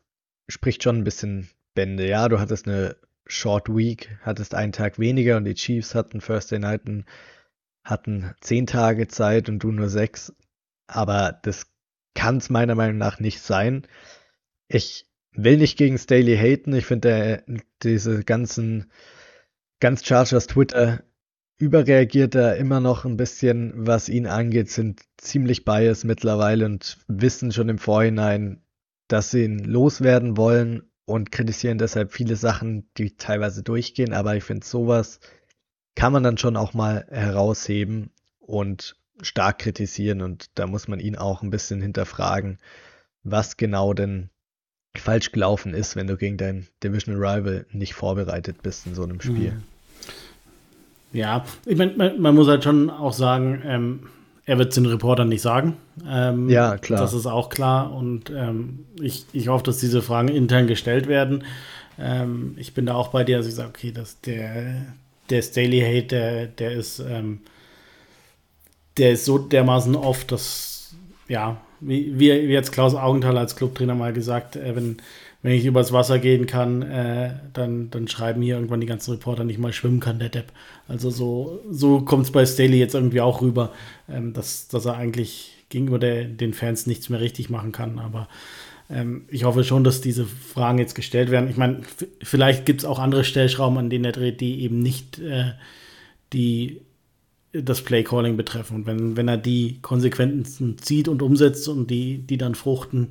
spricht 0.48 0.84
schon 0.84 1.00
ein 1.00 1.04
bisschen 1.04 1.50
Bände. 1.74 2.08
Ja, 2.08 2.30
du 2.30 2.40
hattest 2.40 2.68
eine 2.68 2.96
Short 3.26 3.68
Week, 3.68 4.18
hattest 4.22 4.56
einen 4.56 4.72
Tag 4.72 5.00
weniger 5.00 5.36
und 5.36 5.44
die 5.44 5.54
Chiefs 5.54 5.94
hatten 5.94 6.20
Thursday 6.20 6.60
Night 6.60 6.84
hatten 7.84 8.34
zehn 8.40 8.66
Tage 8.66 9.08
Zeit 9.08 9.50
und 9.50 9.60
du 9.60 9.72
nur 9.72 9.90
sechs. 9.90 10.34
Aber 10.88 11.38
das 11.44 11.68
kann 12.16 12.38
es 12.38 12.50
meiner 12.50 12.76
Meinung 12.76 12.98
nach 12.98 13.20
nicht 13.20 13.42
sein. 13.42 13.86
Ich 14.70 15.06
will 15.34 15.58
nicht 15.58 15.78
gegen 15.78 15.98
Staley 15.98 16.38
haten. 16.38 16.74
Ich 16.74 16.86
finde, 16.86 17.44
diese 17.84 18.24
ganzen, 18.24 18.92
ganz 19.82 20.06
Chargers 20.06 20.48
Twitter 20.48 21.04
überreagiert 21.58 22.36
da 22.36 22.54
immer 22.54 22.80
noch 22.80 23.06
ein 23.06 23.18
bisschen, 23.18 23.74
was 23.76 24.10
ihn 24.10 24.28
angeht, 24.28 24.70
sind 24.70 25.02
ziemlich 25.18 25.66
biased 25.66 26.06
mittlerweile 26.06 26.66
und 26.66 26.98
wissen 27.08 27.52
schon 27.52 27.70
im 27.70 27.80
Vorhinein, 27.80 28.62
dass 29.08 29.32
sie 29.32 29.44
ihn 29.46 29.60
loswerden 29.60 30.38
wollen 30.38 30.84
und 31.06 31.32
kritisieren 31.32 31.78
deshalb 31.78 32.12
viele 32.12 32.36
Sachen, 32.36 32.90
die 32.98 33.16
teilweise 33.16 33.64
durchgehen. 33.64 34.14
Aber 34.14 34.36
ich 34.36 34.44
finde, 34.44 34.66
sowas 34.66 35.20
kann 35.96 36.14
man 36.14 36.24
dann 36.24 36.38
schon 36.38 36.58
auch 36.58 36.74
mal 36.74 37.08
herausheben 37.10 38.12
und 38.40 38.96
stark 39.22 39.60
kritisieren 39.60 40.22
und 40.22 40.52
da 40.60 40.68
muss 40.68 40.88
man 40.88 41.00
ihn 41.00 41.16
auch 41.16 41.42
ein 41.42 41.50
bisschen 41.50 41.82
hinterfragen, 41.82 42.60
was 43.24 43.58
genau 43.58 43.94
denn 43.94 44.30
falsch 44.96 45.32
gelaufen 45.32 45.74
ist, 45.74 45.96
wenn 45.96 46.08
du 46.08 46.18
gegen 46.18 46.38
dein 46.38 46.68
Divisional 46.84 47.24
Rival 47.24 47.66
nicht 47.72 47.96
vorbereitet 47.96 48.62
bist 48.62 48.86
in 48.86 48.94
so 48.94 49.04
einem 49.04 49.22
Spiel. 49.22 49.54
Mhm. 49.54 49.77
Ja, 51.18 51.46
ich 51.66 51.76
meine, 51.76 51.94
man, 51.96 52.22
man, 52.22 52.36
muss 52.36 52.48
halt 52.48 52.64
schon 52.64 52.92
auch 52.92 53.12
sagen, 53.12 53.64
ähm, 53.66 54.00
er 54.46 54.60
wird 54.60 54.70
es 54.70 54.76
den 54.76 54.86
Reportern 54.86 55.30
nicht 55.30 55.42
sagen. 55.42 55.76
Ähm, 56.08 56.48
ja, 56.48 56.78
klar. 56.78 57.02
Das 57.02 57.14
ist 57.14 57.26
auch 57.26 57.50
klar 57.50 57.92
und 57.92 58.30
ähm, 58.30 58.86
ich, 59.02 59.26
ich 59.34 59.48
hoffe, 59.48 59.64
dass 59.64 59.80
diese 59.80 60.04
Fragen 60.04 60.28
intern 60.28 60.68
gestellt 60.68 61.08
werden. 61.08 61.44
Ähm, 62.00 62.54
ich 62.58 62.76
bin 62.76 62.86
da 62.86 62.94
auch 62.94 63.08
bei 63.08 63.24
dir, 63.24 63.38
dass 63.38 63.48
ich 63.48 63.56
sage, 63.56 63.70
okay, 63.70 63.92
dass 63.92 64.22
der, 64.22 64.86
der 65.32 65.42
Staley 65.42 65.82
Hate, 65.82 66.08
der, 66.08 66.48
der 66.48 66.72
ist, 66.74 67.00
ähm, 67.00 67.40
der 68.98 69.14
ist 69.14 69.26
so 69.26 69.40
dermaßen 69.40 69.96
oft, 69.96 70.32
dass, 70.32 70.96
ja, 71.28 71.58
wie, 71.80 72.20
wie 72.20 72.30
jetzt 72.30 72.72
Klaus 72.72 72.94
Augenthaler 72.94 73.40
als 73.40 73.56
Clubtrainer 73.56 73.96
mal 73.96 74.14
gesagt, 74.14 74.56
äh, 74.56 74.76
wenn, 74.76 74.98
wenn 75.42 75.54
ich 75.54 75.66
übers 75.66 75.94
Wasser 75.94 76.20
gehen 76.20 76.48
kann, 76.48 76.82
äh, 76.82 77.36
dann, 77.54 77.90
dann 77.90 78.08
schreiben 78.08 78.42
hier 78.42 78.56
irgendwann 78.56 78.82
die 78.82 78.88
ganzen 78.88 79.12
Reporter 79.12 79.44
nicht 79.44 79.60
mal 79.60 79.74
schwimmen 79.74 80.00
kann, 80.00 80.20
der 80.20 80.30
Depp. 80.30 80.52
Also 80.88 81.10
so, 81.10 81.62
so 81.70 82.02
kommt 82.02 82.26
es 82.26 82.32
bei 82.32 82.46
Staley 82.46 82.80
jetzt 82.80 82.96
irgendwie 82.96 83.22
auch 83.22 83.42
rüber, 83.42 83.72
ähm, 84.10 84.34
dass, 84.34 84.68
dass 84.68 84.86
er 84.86 84.98
eigentlich 84.98 85.66
gegenüber 85.70 86.00
der, 86.00 86.26
den 86.26 86.54
Fans 86.54 86.88
nichts 86.88 87.10
mehr 87.10 87.20
richtig 87.20 87.50
machen 87.50 87.72
kann. 87.72 88.00
Aber 88.00 88.28
ähm, 88.90 89.26
ich 89.30 89.44
hoffe 89.44 89.64
schon, 89.64 89.84
dass 89.84 90.02
diese 90.02 90.26
Fragen 90.26 90.80
jetzt 90.80 90.96
gestellt 90.96 91.30
werden. 91.30 91.50
Ich 91.50 91.58
meine, 91.58 91.82
vielleicht 92.22 92.66
gibt 92.66 92.82
es 92.82 92.86
auch 92.86 93.00
andere 93.00 93.24
Stellschrauben, 93.24 93.78
an 93.78 93.90
denen 93.90 94.06
er 94.06 94.14
dreht, 94.14 94.42
die 94.42 94.62
eben 94.62 94.80
nicht 94.80 95.20
äh, 95.20 95.52
die 96.34 96.82
das 97.54 97.82
Playcalling 97.82 98.38
betreffen. 98.38 98.78
Und 98.78 98.86
wenn, 98.86 99.18
wenn 99.18 99.28
er 99.28 99.38
die 99.38 99.80
Konsequenzen 99.82 100.78
zieht 100.78 101.08
und 101.08 101.22
umsetzt 101.22 101.68
und 101.68 101.90
die, 101.90 102.20
die 102.20 102.38
dann 102.38 102.56
fruchten, 102.56 103.10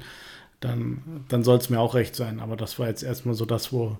dann, 0.61 1.25
dann 1.29 1.45
soll 1.45 1.59
es 1.59 1.71
mir 1.71 1.81
auch 1.81 1.95
recht 1.95 2.17
sein. 2.17 2.41
Aber 2.41 2.57
das 2.57 2.79
war 2.79 2.89
jetzt 2.89 3.03
erstmal 3.03 3.35
so 3.35 3.45
das, 3.45 3.73
wo, 3.73 3.99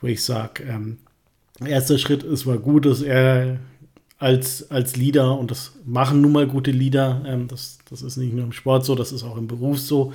wo 0.00 0.06
ich 0.06 0.22
sage, 0.22 0.64
ähm, 0.64 0.98
erster 1.64 1.98
Schritt 1.98 2.22
ist 2.22 2.46
war 2.46 2.58
gut, 2.58 2.86
dass 2.86 3.02
er 3.02 3.58
als, 4.18 4.70
als 4.70 4.96
Leader, 4.96 5.38
und 5.38 5.50
das 5.50 5.72
machen 5.84 6.20
nun 6.20 6.32
mal 6.32 6.46
gute 6.46 6.70
Leader, 6.70 7.22
ähm, 7.26 7.48
das, 7.48 7.78
das 7.90 8.02
ist 8.02 8.16
nicht 8.16 8.32
nur 8.32 8.44
im 8.44 8.52
Sport 8.52 8.84
so, 8.84 8.94
das 8.94 9.12
ist 9.12 9.22
auch 9.22 9.36
im 9.36 9.46
Beruf 9.46 9.78
so. 9.78 10.12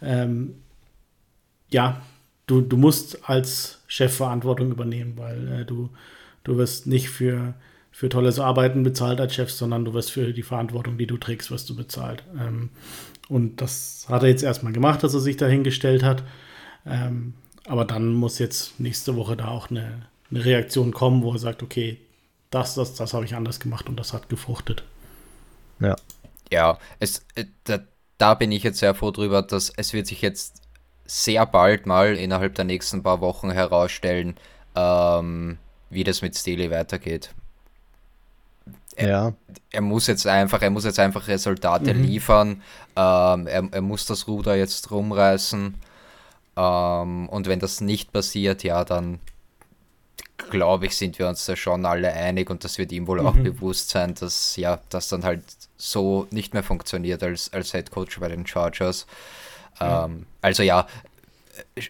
Ähm, 0.00 0.54
ja, 1.70 2.02
du, 2.46 2.60
du 2.60 2.76
musst 2.76 3.28
als 3.28 3.80
Chef 3.86 4.14
Verantwortung 4.16 4.70
übernehmen, 4.70 5.14
weil 5.16 5.48
äh, 5.48 5.64
du, 5.64 5.90
du 6.44 6.56
wirst 6.56 6.86
nicht 6.86 7.08
für 7.08 7.54
für 7.92 8.08
tolles 8.08 8.38
Arbeiten 8.38 8.82
bezahlt 8.82 9.20
als 9.20 9.34
Chef, 9.34 9.52
sondern 9.52 9.84
du 9.84 9.92
wirst 9.92 10.10
für 10.10 10.32
die 10.32 10.42
Verantwortung, 10.42 10.96
die 10.96 11.06
du 11.06 11.18
trägst, 11.18 11.50
wirst 11.50 11.68
du 11.68 11.76
bezahlt. 11.76 12.24
Ähm, 12.40 12.70
und 13.32 13.62
das 13.62 14.06
hat 14.08 14.22
er 14.22 14.28
jetzt 14.28 14.42
erstmal 14.42 14.72
gemacht, 14.74 15.02
dass 15.02 15.14
er 15.14 15.20
sich 15.20 15.38
dahingestellt 15.38 16.02
hat. 16.02 16.22
Ähm, 16.84 17.32
aber 17.66 17.86
dann 17.86 18.12
muss 18.12 18.38
jetzt 18.38 18.78
nächste 18.78 19.16
Woche 19.16 19.36
da 19.36 19.48
auch 19.48 19.70
eine, 19.70 20.06
eine 20.30 20.44
Reaktion 20.44 20.92
kommen, 20.92 21.22
wo 21.22 21.32
er 21.32 21.38
sagt, 21.38 21.62
okay, 21.62 21.98
das, 22.50 22.74
das, 22.74 22.94
das 22.94 23.14
habe 23.14 23.24
ich 23.24 23.34
anders 23.34 23.58
gemacht 23.58 23.88
und 23.88 23.96
das 23.98 24.12
hat 24.12 24.28
gefruchtet. 24.28 24.84
Ja. 25.80 25.96
Ja, 26.50 26.78
es, 27.00 27.24
äh, 27.34 27.46
da, 27.64 27.78
da 28.18 28.34
bin 28.34 28.52
ich 28.52 28.62
jetzt 28.62 28.80
sehr 28.80 28.94
froh 28.94 29.10
drüber, 29.10 29.40
dass 29.40 29.72
es 29.74 29.94
wird 29.94 30.06
sich 30.06 30.20
jetzt 30.20 30.60
sehr 31.06 31.46
bald 31.46 31.86
mal 31.86 32.14
innerhalb 32.14 32.54
der 32.54 32.66
nächsten 32.66 33.02
paar 33.02 33.22
Wochen 33.22 33.50
herausstellen, 33.50 34.34
ähm, 34.76 35.56
wie 35.88 36.04
das 36.04 36.20
mit 36.20 36.36
Staley 36.36 36.70
weitergeht. 36.70 37.30
Er, 38.96 39.08
ja. 39.08 39.32
er 39.70 39.80
muss 39.80 40.06
jetzt 40.06 40.26
einfach, 40.26 40.62
er 40.62 40.70
muss 40.70 40.84
jetzt 40.84 40.98
einfach 40.98 41.28
Resultate 41.28 41.94
mhm. 41.94 42.02
liefern. 42.02 42.62
Ähm, 42.96 43.46
er, 43.46 43.68
er 43.70 43.80
muss 43.80 44.06
das 44.06 44.28
Ruder 44.28 44.56
jetzt 44.56 44.90
rumreißen. 44.90 45.74
Ähm, 46.56 47.28
und 47.28 47.48
wenn 47.48 47.58
das 47.58 47.80
nicht 47.80 48.12
passiert, 48.12 48.62
ja, 48.62 48.84
dann 48.84 49.20
glaube 50.50 50.86
ich, 50.86 50.96
sind 50.96 51.18
wir 51.18 51.28
uns 51.28 51.46
da 51.46 51.56
schon 51.56 51.86
alle 51.86 52.12
einig 52.12 52.50
und 52.50 52.64
das 52.64 52.78
wird 52.78 52.92
ihm 52.92 53.06
wohl 53.06 53.20
mhm. 53.20 53.26
auch 53.26 53.36
bewusst 53.36 53.90
sein, 53.90 54.14
dass 54.14 54.56
ja, 54.56 54.80
das 54.90 55.08
dann 55.08 55.24
halt 55.24 55.44
so 55.76 56.26
nicht 56.30 56.52
mehr 56.52 56.62
funktioniert 56.62 57.22
als, 57.22 57.52
als 57.52 57.72
Head 57.72 57.90
Coach 57.90 58.18
bei 58.20 58.28
den 58.28 58.46
Chargers. 58.46 59.06
Ja. 59.80 60.04
Ähm, 60.04 60.26
also 60.42 60.62
ja, 60.62 60.86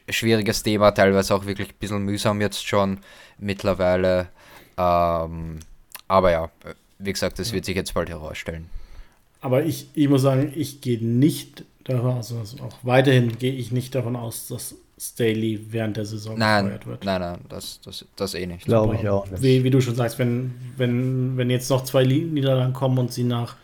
schwieriges 0.09 0.63
Thema, 0.63 0.93
teilweise 0.93 1.35
auch 1.35 1.47
wirklich 1.47 1.71
ein 1.71 1.79
bisschen 1.79 2.03
mühsam 2.03 2.41
jetzt 2.41 2.67
schon 2.67 2.99
mittlerweile. 3.39 4.29
Ähm, 4.77 5.61
aber 6.09 6.31
ja, 6.31 6.51
wie 7.03 7.13
gesagt, 7.13 7.39
das 7.39 7.53
wird 7.53 7.65
sich 7.65 7.77
jetzt 7.77 7.95
bald 7.95 8.09
herausstellen. 8.09 8.67
Aber 9.41 9.65
ich, 9.65 9.89
ich 9.95 10.09
muss 10.09 10.23
sagen, 10.23 10.53
ich 10.55 10.81
gehe 10.81 11.05
nicht 11.05 11.65
davon 11.85 12.13
aus, 12.13 12.33
also 12.33 12.63
auch 12.63 12.79
weiterhin 12.83 13.39
gehe 13.39 13.53
ich 13.53 13.73
nicht 13.73 13.95
davon 13.95 14.15
aus, 14.15 14.47
dass 14.49 14.77
Staley 15.03 15.67
während 15.71 15.97
der 15.97 16.05
Saison 16.05 16.39
nein, 16.39 16.65
gefeuert 16.65 16.87
wird. 16.87 17.05
Nein, 17.05 17.21
nein, 17.21 17.39
das, 17.49 17.81
das, 17.85 18.05
das 18.15 18.35
eh 18.35 18.47
nicht. 18.47 18.67
Glaube 18.67 18.95
ich 18.95 19.09
auch 19.09 19.29
nicht. 19.29 19.43
Wie, 19.43 19.65
wie, 19.65 19.71
du 19.71 19.81
schon 19.81 19.97
sagst, 19.97 20.19
wenn, 20.21 20.55
wenn, 20.77 21.37
wenn 21.37 21.51
jetzt 21.51 21.69
noch 21.71 21.83
zwei 21.83 22.05
Niederlagen 22.05 22.73
kommen 22.73 22.99
und 22.99 23.13
sie 23.13 23.25
nach 23.25 23.57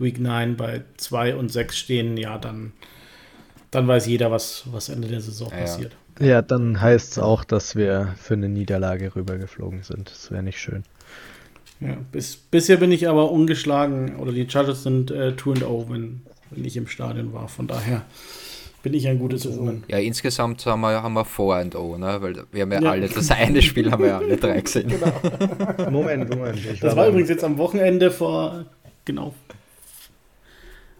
Week 0.00 0.18
9 0.18 0.56
bei 0.56 0.82
2 0.96 1.36
und 1.36 1.52
6 1.52 1.78
stehen, 1.78 2.16
ja, 2.16 2.36
dann, 2.36 2.72
dann 3.70 3.86
weiß 3.86 4.06
jeder, 4.06 4.32
was, 4.32 4.64
was 4.72 4.88
Ende 4.88 5.06
der 5.06 5.20
Saison 5.20 5.50
ja, 5.52 5.58
passiert. 5.58 5.92
Ja, 6.18 6.42
dann 6.42 6.80
heißt 6.80 7.12
es 7.12 7.18
auch, 7.18 7.44
dass 7.44 7.76
wir 7.76 8.14
für 8.18 8.34
eine 8.34 8.48
Niederlage 8.48 9.14
rübergeflogen 9.14 9.84
sind. 9.84 10.10
Das 10.10 10.32
wäre 10.32 10.42
nicht 10.42 10.58
schön. 10.58 10.82
Ja, 11.82 11.96
bis, 12.12 12.36
bisher 12.36 12.76
bin 12.76 12.92
ich 12.92 13.08
aber 13.08 13.30
ungeschlagen, 13.32 14.16
oder 14.16 14.32
die 14.32 14.48
Chargers 14.48 14.84
sind 14.84 15.10
äh, 15.10 15.34
2-0, 15.36 15.90
wenn, 15.90 16.22
wenn 16.50 16.64
ich 16.64 16.76
im 16.76 16.86
Stadion 16.86 17.32
war. 17.32 17.48
Von 17.48 17.66
daher 17.66 18.02
bin 18.82 18.94
ich 18.94 19.08
ein 19.08 19.18
gutes 19.18 19.46
Omen. 19.46 19.82
Ja, 19.88 19.98
insgesamt 19.98 20.64
haben 20.64 20.80
wir, 20.82 21.02
haben 21.02 21.14
wir 21.14 21.26
4-0, 21.26 21.98
ne? 21.98 22.22
weil 22.22 22.44
wir 22.52 22.62
haben 22.62 22.72
ja, 22.72 22.82
ja, 22.82 22.90
alle, 22.90 23.08
das 23.08 23.30
eine 23.32 23.62
Spiel 23.62 23.90
haben 23.90 24.02
wir 24.02 24.10
ja 24.10 24.18
alle 24.18 24.36
drei 24.36 24.60
gesehen. 24.60 24.88
Genau. 24.88 25.90
Moment, 25.90 26.30
Moment. 26.30 26.58
das 26.80 26.94
war, 26.94 27.08
übrigens 27.08 27.30
jetzt 27.30 27.42
am 27.42 27.58
Wochenende 27.58 28.10
vor, 28.12 28.66
genau. 29.04 29.34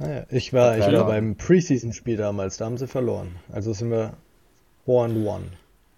Ah 0.01 0.09
ja, 0.09 0.27
ich 0.31 0.53
war, 0.53 0.79
ich 0.79 0.93
war 0.93 1.07
beim 1.07 1.37
Preseason-Spiel 1.37 2.17
damals, 2.17 2.57
da 2.57 2.65
haben 2.65 2.77
sie 2.77 2.89
verloren. 2.89 3.37
Also 3.53 3.73
sind 3.73 3.91
wir 3.91 4.15
4-1. 4.87 5.43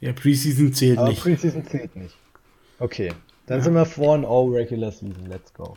Ja, 0.00 0.12
Preseason 0.12 0.74
zählt 0.74 0.98
Aber 0.98 1.08
nicht. 1.08 1.22
Preseason 1.22 1.66
zählt 1.66 1.96
nicht. 1.96 2.14
Okay. 2.78 3.12
Dann 3.46 3.58
ja. 3.58 3.64
sind 3.64 3.74
wir 3.74 3.86
vor 3.86 4.14
und 4.14 4.24
all 4.24 4.48
Regular 4.50 4.90
Season. 4.90 5.26
Let's 5.28 5.52
go. 5.52 5.76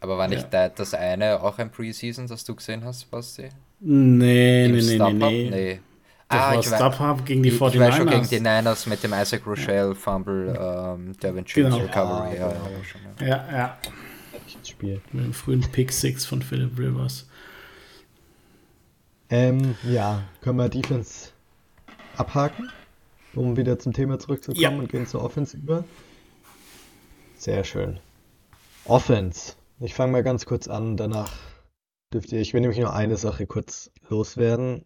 Aber 0.00 0.16
war 0.16 0.28
nicht 0.28 0.52
ja. 0.52 0.68
das 0.68 0.94
eine 0.94 1.42
auch 1.42 1.58
ein 1.58 1.70
Preseason, 1.70 2.26
das 2.26 2.44
du 2.44 2.54
gesehen 2.54 2.84
hast, 2.84 3.10
Basti? 3.10 3.48
Nee, 3.80 4.66
Im 4.66 4.72
nee, 4.72 4.98
nee, 4.98 5.12
nee, 5.12 5.50
nee. 5.50 5.80
Das 6.28 6.40
ah, 6.40 6.54
war 6.54 6.62
StubHub 6.62 7.26
gegen 7.26 7.42
die 7.42 7.50
49ers. 7.50 7.74
Ich 7.74 7.80
war 7.80 7.92
schon 7.92 8.08
gegen 8.08 8.28
die 8.28 8.38
Niners 8.38 8.86
mit 8.86 9.02
dem 9.02 9.12
Isaac 9.12 9.44
Rochelle 9.46 9.94
Fumble, 9.96 10.56
ähm, 10.56 11.12
Devin 11.20 11.44
Jones 11.44 11.74
genau. 11.74 11.78
Recovery. 11.78 12.36
Ja, 12.36 12.48
ja, 12.48 12.56
ja. 13.18 13.26
ja, 13.26 13.52
ja. 13.52 13.78
Spiel. 14.64 15.00
Mit 15.12 15.24
dem 15.24 15.32
frühen 15.32 15.60
Pick 15.60 15.90
6 15.90 16.24
von 16.24 16.42
Philip 16.42 16.78
Rivers. 16.78 17.26
Ähm, 19.28 19.74
ja, 19.82 20.22
können 20.40 20.58
wir 20.58 20.68
Defense 20.68 21.30
abhaken, 22.16 22.70
um 23.34 23.56
wieder 23.56 23.78
zum 23.78 23.92
Thema 23.92 24.18
zurückzukommen 24.18 24.60
ja. 24.62 24.70
und 24.70 24.88
gehen 24.88 25.06
zur 25.06 25.24
Offense 25.24 25.56
über. 25.56 25.84
Sehr 27.40 27.64
schön. 27.64 28.00
Offense. 28.84 29.54
Ich 29.78 29.94
fange 29.94 30.12
mal 30.12 30.22
ganz 30.22 30.44
kurz 30.44 30.68
an, 30.68 30.98
danach 30.98 31.32
dürft 32.12 32.32
ihr, 32.32 32.40
ich 32.42 32.52
will 32.52 32.60
nämlich 32.60 32.78
nur 32.78 32.92
eine 32.92 33.16
Sache 33.16 33.46
kurz 33.46 33.90
loswerden, 34.10 34.84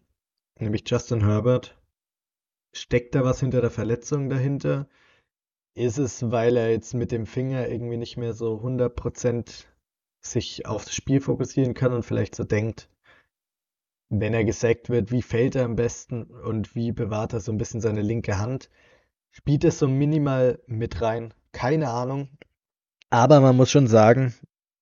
nämlich 0.57 0.89
Justin 0.89 1.19
Herbert. 1.19 1.77
Steckt 2.71 3.13
da 3.13 3.25
was 3.25 3.41
hinter 3.41 3.59
der 3.59 3.71
Verletzung 3.71 4.29
dahinter? 4.29 4.87
Ist 5.73 5.97
es, 5.97 6.31
weil 6.31 6.55
er 6.55 6.71
jetzt 6.71 6.93
mit 6.93 7.11
dem 7.11 7.25
Finger 7.25 7.67
irgendwie 7.67 7.97
nicht 7.97 8.15
mehr 8.15 8.31
so 8.31 8.61
100% 8.61 9.65
sich 10.21 10.65
aufs 10.65 10.95
Spiel 10.95 11.19
fokussieren 11.19 11.73
kann 11.73 11.91
und 11.91 12.03
vielleicht 12.03 12.35
so 12.35 12.45
denkt, 12.45 12.89
wenn 14.07 14.33
er 14.33 14.45
gesackt 14.45 14.89
wird, 14.89 15.11
wie 15.11 15.23
fällt 15.23 15.55
er 15.55 15.65
am 15.65 15.75
besten 15.75 16.23
und 16.23 16.73
wie 16.73 16.93
bewahrt 16.93 17.33
er 17.33 17.41
so 17.41 17.51
ein 17.51 17.57
bisschen 17.57 17.81
seine 17.81 18.01
linke 18.01 18.37
Hand? 18.37 18.69
Spielt 19.31 19.65
es 19.65 19.77
so 19.77 19.89
minimal 19.89 20.61
mit 20.67 21.01
rein? 21.01 21.33
Keine 21.51 21.89
Ahnung. 21.89 22.29
Aber 23.09 23.39
man 23.39 23.55
muss 23.55 23.71
schon 23.71 23.87
sagen, 23.87 24.33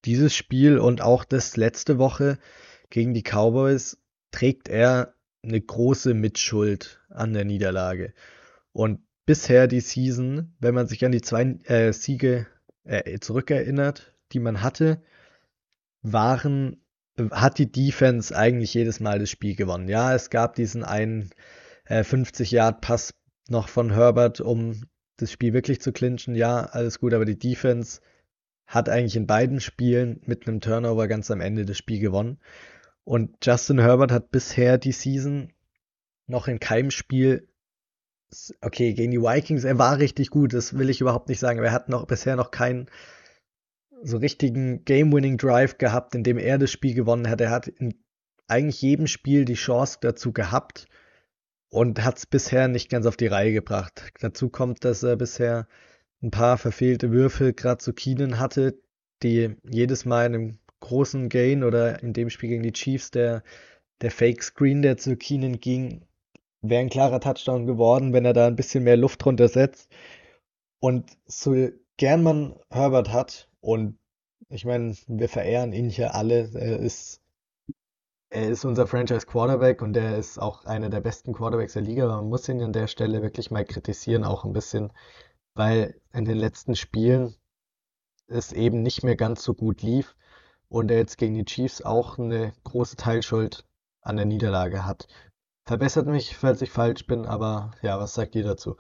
dieses 0.06 0.36
Spiel 0.36 0.78
und 0.78 1.02
auch 1.02 1.24
das 1.24 1.58
letzte 1.58 1.98
Woche 1.98 2.38
gegen 2.90 3.14
die 3.14 3.24
Cowboys 3.24 3.98
trägt 4.32 4.70
er 4.70 5.16
eine 5.44 5.62
große 5.62 6.14
Mitschuld 6.14 7.02
an 7.10 7.34
der 7.34 7.46
Niederlage. 7.46 8.14
Und 8.72 9.02
bisher 9.26 9.68
die 9.68 9.82
Season, 9.82 10.56
wenn 10.60 10.74
man 10.76 10.88
sich 10.88 11.06
an 11.06 11.12
die 11.12 11.22
zwei 11.22 11.58
äh, 11.66 11.94
Siege 11.94 12.48
äh, 12.84 13.20
zurückerinnert, 13.20 14.14
die 14.32 14.40
man 14.40 14.62
hatte, 14.62 15.02
waren, 16.02 16.82
hat 17.32 17.58
die 17.58 17.72
Defense 17.72 18.36
eigentlich 18.36 18.74
jedes 18.74 19.00
Mal 19.00 19.20
das 19.20 19.30
Spiel 19.30 19.56
gewonnen. 19.56 19.88
Ja, 19.88 20.14
es 20.14 20.30
gab 20.30 20.56
diesen 20.56 20.84
einen 20.84 21.30
äh, 21.86 22.02
50-Yard-Pass 22.02 23.14
noch 23.50 23.70
von 23.70 23.92
Herbert, 23.92 24.42
um 24.42 24.84
das 25.18 25.32
Spiel 25.32 25.54
wirklich 25.54 25.82
zu 25.82 25.92
clinchen. 25.92 26.36
Ja, 26.36 26.66
alles 26.66 27.00
gut, 27.00 27.14
aber 27.14 27.26
die 27.26 27.38
Defense 27.38 28.02
hat 28.66 28.90
eigentlich 28.90 29.16
in 29.16 29.28
beiden 29.28 29.60
Spielen 29.60 30.22
mit 30.26 30.48
einem 30.48 30.62
Turnover 30.62 31.08
ganz 31.08 31.30
am 31.32 31.42
Ende 31.42 31.66
das 31.66 31.78
Spiel 31.78 32.00
gewonnen. 32.00 32.40
Und 33.04 33.46
Justin 33.46 33.80
Herbert 33.80 34.12
hat 34.12 34.32
bisher 34.32 34.78
die 34.78 34.94
Season 34.94 35.52
noch 36.28 36.48
in 36.48 36.60
keinem 36.60 36.92
Spiel, 36.92 37.48
okay, 38.62 38.94
gegen 38.94 39.12
die 39.12 39.22
Vikings, 39.22 39.64
er 39.64 39.78
war 39.78 40.00
richtig 40.00 40.30
gut, 40.30 40.54
das 40.54 40.78
will 40.78 40.90
ich 40.90 41.02
überhaupt 41.02 41.30
nicht 41.30 41.40
sagen, 41.40 41.60
aber 41.60 41.68
er 41.68 41.74
hat 41.74 41.90
noch 41.90 42.08
bisher 42.08 42.36
noch 42.36 42.52
keinen 42.52 42.90
so 44.02 44.18
richtigen 44.18 44.84
Game-Winning 44.86 45.38
Drive 45.38 45.78
gehabt, 45.78 46.16
in 46.16 46.24
dem 46.24 46.38
er 46.38 46.58
das 46.58 46.72
Spiel 46.72 46.94
gewonnen 46.94 47.30
hat. 47.30 47.42
Er 47.42 47.52
hat 47.52 47.68
in 47.68 47.94
eigentlich 48.48 48.82
jedem 48.82 49.08
Spiel 49.08 49.46
die 49.46 49.54
Chance 49.54 50.00
dazu 50.02 50.34
gehabt 50.34 50.88
und 51.70 52.04
hat 52.04 52.18
es 52.18 52.26
bisher 52.26 52.68
nicht 52.68 52.90
ganz 52.90 53.06
auf 53.06 53.18
die 53.18 53.28
Reihe 53.28 53.54
gebracht. 53.54 54.12
Dazu 54.20 54.50
kommt, 54.50 54.84
dass 54.86 55.04
er 55.04 55.16
bisher 55.16 55.68
ein 56.24 56.32
paar 56.32 56.58
verfehlte 56.58 57.12
Würfe 57.12 57.54
gerade 57.54 57.80
zu 57.80 57.94
Keenan 57.94 58.40
hatte, 58.40 58.80
die 59.22 59.56
jedes 59.70 60.06
Mal 60.06 60.26
in 60.26 60.34
einem 60.34 60.58
großen 60.80 61.30
Gain 61.30 61.64
oder 61.64 62.02
in 62.02 62.14
dem 62.14 62.30
Spiel 62.30 62.50
gegen 62.50 62.64
die 62.64 62.74
Chiefs 62.74 63.12
der, 63.12 63.44
der 64.02 64.12
Fake 64.12 64.42
Screen, 64.42 64.82
der 64.82 64.98
zu 64.98 65.16
Keenan 65.18 65.60
ging, 65.60 66.06
wäre 66.62 66.82
ein 66.82 66.90
klarer 66.90 67.20
Touchdown 67.20 67.68
geworden, 67.68 68.14
wenn 68.14 68.26
er 68.26 68.34
da 68.34 68.48
ein 68.48 68.56
bisschen 68.56 68.84
mehr 68.84 68.98
Luft 68.98 69.24
drunter 69.24 69.48
setzt. 69.48 69.92
Und 70.80 71.18
so 71.26 71.70
gern 71.98 72.24
man 72.24 72.56
Herbert 72.70 73.12
hat, 73.12 73.50
und 73.62 73.98
ich 74.50 74.66
meine, 74.66 74.96
wir 75.08 75.30
verehren 75.30 75.74
ihn 75.74 75.90
hier 75.90 76.16
alle, 76.16 76.50
er 76.54 76.80
ist, 76.80 77.22
er 78.30 78.50
ist 78.50 78.66
unser 78.66 78.88
Franchise 78.88 79.26
Quarterback 79.26 79.82
und 79.82 79.96
er 79.96 80.18
ist 80.18 80.40
auch 80.40 80.66
einer 80.66 80.90
der 80.90 81.02
besten 81.02 81.34
Quarterbacks 81.34 81.74
der 81.74 81.84
Liga, 81.84 82.08
man 82.08 82.30
muss 82.30 82.50
ihn 82.50 82.62
an 82.62 82.74
der 82.74 82.88
Stelle 82.88 83.22
wirklich 83.22 83.52
mal 83.52 83.66
kritisieren, 83.66 84.24
auch 84.24 84.44
ein 84.44 84.54
bisschen, 84.54 84.92
weil 85.56 86.00
in 86.14 86.26
den 86.26 86.38
letzten 86.38 86.76
Spielen 86.76 87.36
es 88.28 88.52
eben 88.52 88.82
nicht 88.82 89.04
mehr 89.04 89.16
ganz 89.16 89.44
so 89.44 89.54
gut 89.54 89.82
lief 89.82 90.16
und 90.70 90.90
er 90.90 90.98
jetzt 90.98 91.18
gegen 91.18 91.36
die 91.36 91.46
Chiefs 91.46 91.82
auch 91.82 92.18
eine 92.18 92.54
große 92.64 92.96
Teilschuld 92.96 93.66
an 94.02 94.18
der 94.18 94.26
Niederlage 94.26 94.86
hat. 94.86 95.08
Verbessert 95.66 96.08
mich, 96.08 96.36
falls 96.36 96.62
ich 96.62 96.72
falsch 96.72 97.06
bin, 97.08 97.26
aber 97.26 97.72
ja, 97.82 98.00
was 98.00 98.14
sagt 98.14 98.36
ihr 98.36 98.44
dazu? 98.44 98.76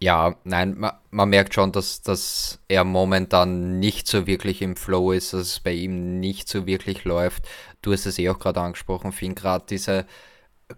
Ja, 0.00 0.36
nein, 0.44 0.76
man, 0.76 0.92
man 1.10 1.30
merkt 1.30 1.54
schon, 1.54 1.72
dass, 1.72 2.02
dass 2.02 2.60
er 2.68 2.84
momentan 2.84 3.78
nicht 3.78 4.06
so 4.06 4.26
wirklich 4.26 4.60
im 4.60 4.76
Flow 4.76 5.12
ist, 5.12 5.32
dass 5.32 5.40
es 5.42 5.60
bei 5.60 5.72
ihm 5.72 6.20
nicht 6.20 6.48
so 6.48 6.66
wirklich 6.66 7.04
läuft. 7.04 7.48
Du 7.80 7.92
hast 7.92 8.04
es 8.04 8.18
eh 8.18 8.28
auch 8.28 8.38
gerade 8.38 8.60
angesprochen, 8.60 9.12
Finn, 9.12 9.34
gerade 9.34 9.64
diese 9.66 10.04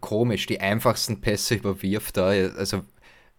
komisch, 0.00 0.46
die 0.46 0.60
einfachsten 0.60 1.20
Pässe 1.20 1.54
überwirft 1.56 2.18
er. 2.18 2.54
Also 2.56 2.82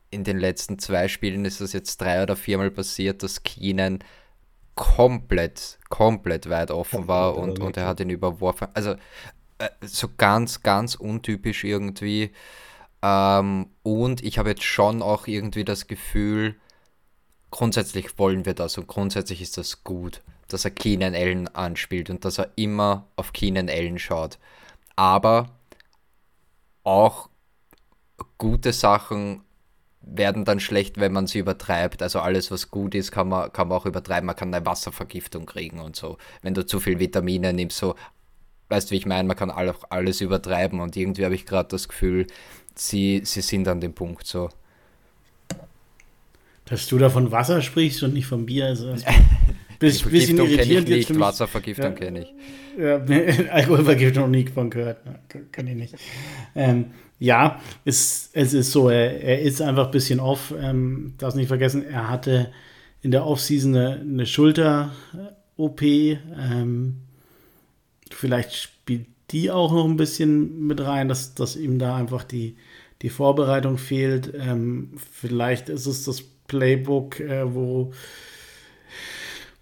in 0.09 0.23
den 0.23 0.37
letzten 0.39 0.79
zwei 0.79 1.07
Spielen 1.07 1.45
ist 1.45 1.61
das 1.61 1.73
jetzt 1.73 1.99
drei 2.01 2.23
oder 2.23 2.35
viermal 2.35 2.71
passiert, 2.71 3.23
dass 3.23 3.43
Keenan 3.43 3.99
komplett, 4.75 5.79
komplett 5.89 6.49
weit 6.49 6.71
offen 6.71 7.07
war 7.07 7.35
und, 7.35 7.59
und 7.59 7.77
er 7.77 7.87
hat 7.87 7.99
ihn 7.99 8.09
überworfen. 8.09 8.67
Also 8.73 8.95
äh, 9.57 9.69
so 9.81 10.07
ganz, 10.17 10.61
ganz 10.61 10.95
untypisch 10.95 11.63
irgendwie. 11.63 12.31
Ähm, 13.01 13.71
und 13.83 14.23
ich 14.23 14.37
habe 14.37 14.49
jetzt 14.49 14.63
schon 14.63 15.01
auch 15.01 15.27
irgendwie 15.27 15.65
das 15.65 15.87
Gefühl, 15.87 16.55
grundsätzlich 17.51 18.17
wollen 18.19 18.45
wir 18.45 18.53
das 18.53 18.77
und 18.77 18.87
grundsätzlich 18.87 19.41
ist 19.41 19.57
das 19.57 19.83
gut, 19.83 20.21
dass 20.47 20.63
er 20.63 20.71
Keenan 20.71 21.15
Allen 21.15 21.47
anspielt 21.49 22.09
und 22.09 22.23
dass 22.23 22.37
er 22.37 22.51
immer 22.55 23.07
auf 23.15 23.33
Keenan 23.33 23.69
Allen 23.69 23.99
schaut. 23.99 24.37
Aber 24.95 25.49
auch 26.83 27.29
gute 28.37 28.73
Sachen 28.73 29.43
werden 30.13 30.45
dann 30.45 30.59
schlecht, 30.59 30.99
wenn 30.99 31.11
man 31.11 31.27
sie 31.27 31.39
übertreibt. 31.39 32.01
Also 32.01 32.19
alles, 32.19 32.51
was 32.51 32.71
gut 32.71 32.95
ist, 32.95 33.11
kann 33.11 33.29
man, 33.29 33.51
kann 33.51 33.67
man 33.67 33.77
auch 33.77 33.85
übertreiben. 33.85 34.25
Man 34.25 34.35
kann 34.35 34.53
eine 34.53 34.65
Wasservergiftung 34.65 35.45
kriegen 35.45 35.79
und 35.79 35.95
so. 35.95 36.17
Wenn 36.41 36.53
du 36.53 36.65
zu 36.65 36.79
viel 36.79 36.99
Vitamine 36.99 37.53
nimmst, 37.53 37.77
so, 37.77 37.95
weißt 38.69 38.89
du, 38.89 38.93
wie 38.93 38.97
ich 38.97 39.05
meine, 39.05 39.27
man 39.27 39.37
kann 39.37 39.51
auch 39.51 39.83
alles 39.89 40.21
übertreiben 40.21 40.79
und 40.79 40.95
irgendwie 40.95 41.25
habe 41.25 41.35
ich 41.35 41.45
gerade 41.45 41.69
das 41.69 41.87
Gefühl, 41.87 42.27
sie, 42.75 43.21
sie 43.23 43.41
sind 43.41 43.67
an 43.67 43.81
dem 43.81 43.93
Punkt 43.93 44.25
so. 44.25 44.49
Dass 46.65 46.87
du 46.87 46.97
da 46.97 47.09
von 47.09 47.31
Wasser 47.31 47.61
sprichst 47.61 48.03
und 48.03 48.13
nicht 48.13 48.27
von 48.27 48.45
Bier, 48.45 48.65
also 48.65 48.93
bis, 49.79 50.01
bisschen 50.03 50.37
irritierend. 50.37 50.89
Ich 50.89 51.09
nicht, 51.09 51.19
Wasservergiftung 51.19 51.85
ja, 51.85 51.91
kenne 51.91 52.21
ich. 52.21 52.33
Ja, 52.77 52.97
Alkoholvergiftung 53.51 54.23
noch 54.23 54.29
nie 54.29 54.47
von 54.47 54.69
gehört, 54.69 54.97
kann 55.51 55.67
ich 55.67 55.75
nicht. 55.75 55.95
Ähm, 56.55 56.85
ja, 57.19 57.59
es, 57.85 58.29
es 58.33 58.53
ist 58.53 58.71
so, 58.71 58.89
er, 58.89 59.21
er 59.21 59.41
ist 59.41 59.61
einfach 59.61 59.85
ein 59.85 59.91
bisschen 59.91 60.19
off. 60.19 60.53
Ähm, 60.59 61.13
darf 61.17 61.35
nicht 61.35 61.47
vergessen, 61.47 61.85
er 61.85 62.09
hatte 62.09 62.51
in 63.01 63.11
der 63.11 63.25
Offseason 63.25 63.75
eine, 63.75 63.99
eine 63.99 64.25
Schulter-OP. 64.25 65.81
Ähm, 65.81 66.97
vielleicht 68.11 68.55
spielt 68.55 69.07
die 69.31 69.51
auch 69.51 69.71
noch 69.71 69.85
ein 69.85 69.97
bisschen 69.97 70.67
mit 70.67 70.81
rein, 70.81 71.07
dass, 71.07 71.33
dass 71.33 71.55
ihm 71.55 71.79
da 71.79 71.97
einfach 71.97 72.23
die, 72.23 72.55
die 73.01 73.09
Vorbereitung 73.09 73.77
fehlt. 73.77 74.33
Ähm, 74.37 74.91
vielleicht 75.11 75.69
ist 75.69 75.85
es 75.85 76.05
das 76.05 76.21
Playbook, 76.47 77.19
äh, 77.19 77.53
wo 77.53 77.91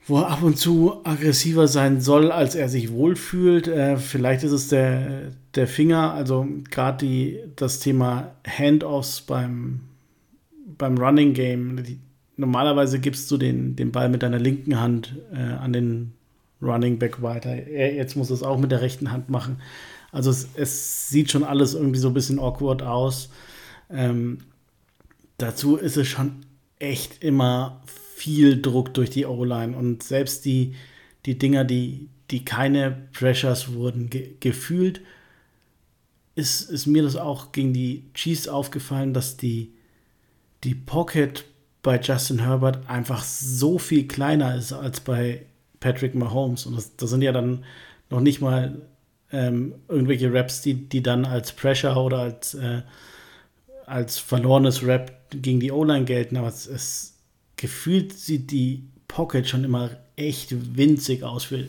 wo 0.08 0.20
er 0.20 0.30
ab 0.30 0.44
und 0.44 0.58
zu 0.58 1.04
aggressiver 1.04 1.68
sein 1.68 2.00
soll, 2.00 2.32
als 2.32 2.56
er 2.56 2.70
sich 2.70 2.92
wohlfühlt. 2.92 3.68
Äh, 3.68 3.98
vielleicht 3.98 4.44
ist 4.44 4.52
es 4.52 4.68
der, 4.68 5.32
der 5.56 5.68
Finger, 5.68 6.14
also 6.14 6.48
gerade 6.70 7.50
das 7.56 7.80
Thema 7.80 8.36
Handoffs 8.48 9.22
beim, 9.22 9.82
beim 10.78 10.98
Running 10.98 11.34
Game. 11.34 11.84
Die, 11.84 12.00
normalerweise 12.38 13.00
gibst 13.00 13.32
du 13.32 13.38
den, 13.38 13.76
den 13.76 13.92
Ball 13.92 14.10
mit 14.10 14.22
deiner 14.22 14.40
linken 14.40 14.80
Hand 14.80 15.16
äh, 15.34 15.40
an 15.40 15.74
den 15.74 16.14
Running 16.62 17.00
Back 17.00 17.22
weiter. 17.22 17.50
Er, 17.50 17.96
jetzt 17.96 18.16
muss 18.16 18.30
es 18.30 18.44
auch 18.44 18.60
mit 18.60 18.72
der 18.72 18.82
rechten 18.82 19.12
Hand 19.12 19.30
machen. 19.30 19.58
Also 20.12 20.30
es, 20.30 20.50
es 20.56 21.10
sieht 21.10 21.32
schon 21.32 21.44
alles 21.44 21.74
irgendwie 21.74 22.00
so 22.00 22.10
ein 22.10 22.14
bisschen 22.14 22.40
awkward 22.40 22.84
aus. 22.84 23.30
Ähm, 23.90 24.40
dazu 25.38 25.78
ist 25.78 25.98
es 25.98 26.08
schon 26.08 26.46
echt 26.80 27.24
immer 27.24 27.82
viel 28.16 28.62
Druck 28.62 28.94
durch 28.94 29.10
die 29.10 29.26
O-Line 29.26 29.76
und 29.76 30.02
selbst 30.02 30.46
die, 30.46 30.74
die 31.26 31.38
Dinger, 31.38 31.66
die, 31.66 32.08
die 32.32 32.46
keine 32.46 33.10
Pressures 33.12 33.74
wurden, 33.74 34.10
ge 34.10 34.36
gefühlt 34.40 35.02
ist, 36.34 36.62
ist 36.70 36.86
mir 36.86 37.04
das 37.04 37.18
auch 37.18 37.52
gegen 37.52 37.74
die 37.74 38.06
Chiefs 38.14 38.48
aufgefallen, 38.48 39.14
dass 39.14 39.36
die, 39.36 39.74
die 40.64 40.76
Pocket 40.76 41.44
bei 41.84 42.00
Justin 42.00 42.40
Herbert 42.40 42.90
einfach 42.90 43.22
so 43.22 43.78
viel 43.78 44.08
kleiner 44.08 44.56
ist 44.56 44.72
als 44.72 45.02
bei 45.02 45.46
Patrick 45.82 46.16
Mahomes. 46.16 46.66
Und 46.66 46.78
das, 46.78 46.96
das 46.96 47.10
sind 47.10 47.22
ja 47.22 47.34
dann 47.34 47.66
noch 48.10 48.22
nicht 48.22 48.40
mal 48.40 48.82
ähm, 49.34 49.76
irgendwelche 49.90 50.34
Raps, 50.34 50.62
die, 50.62 50.88
die 50.88 51.04
dann 51.04 51.26
als 51.26 51.52
Pressure 51.52 51.98
oder 51.98 52.20
als, 52.20 52.54
äh, 52.54 52.82
als 53.86 54.18
verlorenes 54.20 54.86
Rap 54.88 55.12
gegen 55.32 55.60
die 55.60 55.74
O-Line 55.74 56.06
gelten, 56.06 56.38
aber 56.38 56.48
es, 56.48 56.66
es 56.66 57.15
gefühlt 57.58 58.14
sieht 58.14 58.52
die 58.52 58.84
Pocket 59.08 59.48
schon 59.48 59.64
immer 59.64 59.92
echt 60.16 60.78
winzig 60.78 61.24
aus 61.24 61.46
für, 61.46 61.66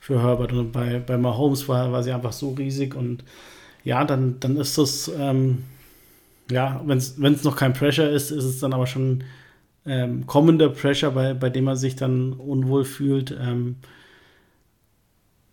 für 0.00 0.22
Herbert. 0.22 0.52
Und 0.52 0.72
bei, 0.72 0.98
bei 0.98 1.16
Mahomes 1.16 1.68
war, 1.68 1.92
war 1.92 2.02
sie 2.02 2.12
einfach 2.12 2.32
so 2.32 2.50
riesig. 2.50 2.94
Und 2.94 3.24
ja, 3.84 4.04
dann, 4.04 4.40
dann 4.40 4.56
ist 4.56 4.78
das, 4.78 5.10
ähm, 5.18 5.64
ja, 6.50 6.82
wenn 6.84 6.98
es 6.98 7.44
noch 7.44 7.56
kein 7.56 7.72
Pressure 7.72 8.08
ist, 8.08 8.30
ist 8.30 8.44
es 8.44 8.60
dann 8.60 8.72
aber 8.72 8.86
schon 8.86 9.24
ähm, 9.86 10.26
kommender 10.26 10.70
Pressure, 10.70 11.10
bei, 11.10 11.34
bei 11.34 11.50
dem 11.50 11.66
er 11.66 11.76
sich 11.76 11.96
dann 11.96 12.32
unwohl 12.32 12.84
fühlt. 12.84 13.30
Ähm, 13.30 13.76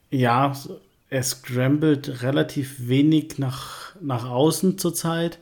ja, 0.10 0.54
er 1.10 1.24
scrambled 1.24 2.24
relativ 2.24 2.88
wenig 2.88 3.38
nach, 3.38 3.96
nach 4.02 4.30
außen 4.30 4.78
zurzeit. 4.78 5.40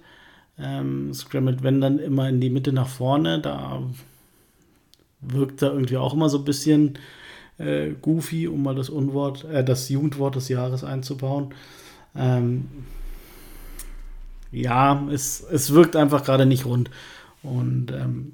Ähm, 0.59 1.13
scrambled, 1.13 1.63
wenn 1.63 1.79
dann 1.81 1.99
immer 1.99 2.27
in 2.29 2.41
die 2.41 2.49
Mitte 2.49 2.73
nach 2.73 2.89
vorne. 2.89 3.39
Da 3.39 3.81
wirkt 5.21 5.61
er 5.61 5.73
irgendwie 5.73 5.97
auch 5.97 6.13
immer 6.13 6.29
so 6.29 6.39
ein 6.39 6.45
bisschen 6.45 6.97
äh, 7.57 7.91
goofy, 8.01 8.47
um 8.47 8.63
mal 8.63 8.75
das 8.75 8.89
Unwort, 8.89 9.45
äh, 9.45 9.63
das 9.63 9.89
Jugendwort 9.89 10.35
des 10.35 10.49
Jahres 10.49 10.83
einzubauen. 10.83 11.53
Ähm, 12.15 12.67
ja, 14.51 15.07
es, 15.11 15.41
es 15.41 15.73
wirkt 15.73 15.95
einfach 15.95 16.23
gerade 16.23 16.45
nicht 16.45 16.65
rund. 16.65 16.89
Und 17.43 17.91
ähm, 17.91 18.33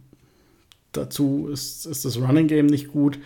dazu 0.91 1.49
ist, 1.51 1.85
ist 1.85 2.05
das 2.05 2.17
Running 2.17 2.47
Game 2.47 2.67
nicht 2.67 2.91
gut 2.91 3.19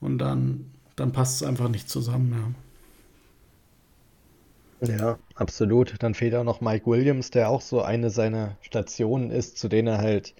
und 0.00 0.18
dann, 0.18 0.66
dann 0.96 1.12
passt 1.12 1.40
es 1.40 1.48
einfach 1.48 1.68
nicht 1.68 1.88
zusammen. 1.88 2.32
Ja. 2.32 2.63
Ja, 4.80 5.18
absolut. 5.34 6.02
Dann 6.02 6.14
fehlt 6.14 6.34
auch 6.34 6.44
noch 6.44 6.60
Mike 6.60 6.86
Williams, 6.86 7.30
der 7.30 7.50
auch 7.50 7.60
so 7.60 7.82
eine 7.82 8.10
seiner 8.10 8.56
Stationen 8.60 9.30
ist, 9.30 9.58
zu 9.58 9.68
denen 9.68 9.88
er 9.88 9.98
halt 9.98 10.34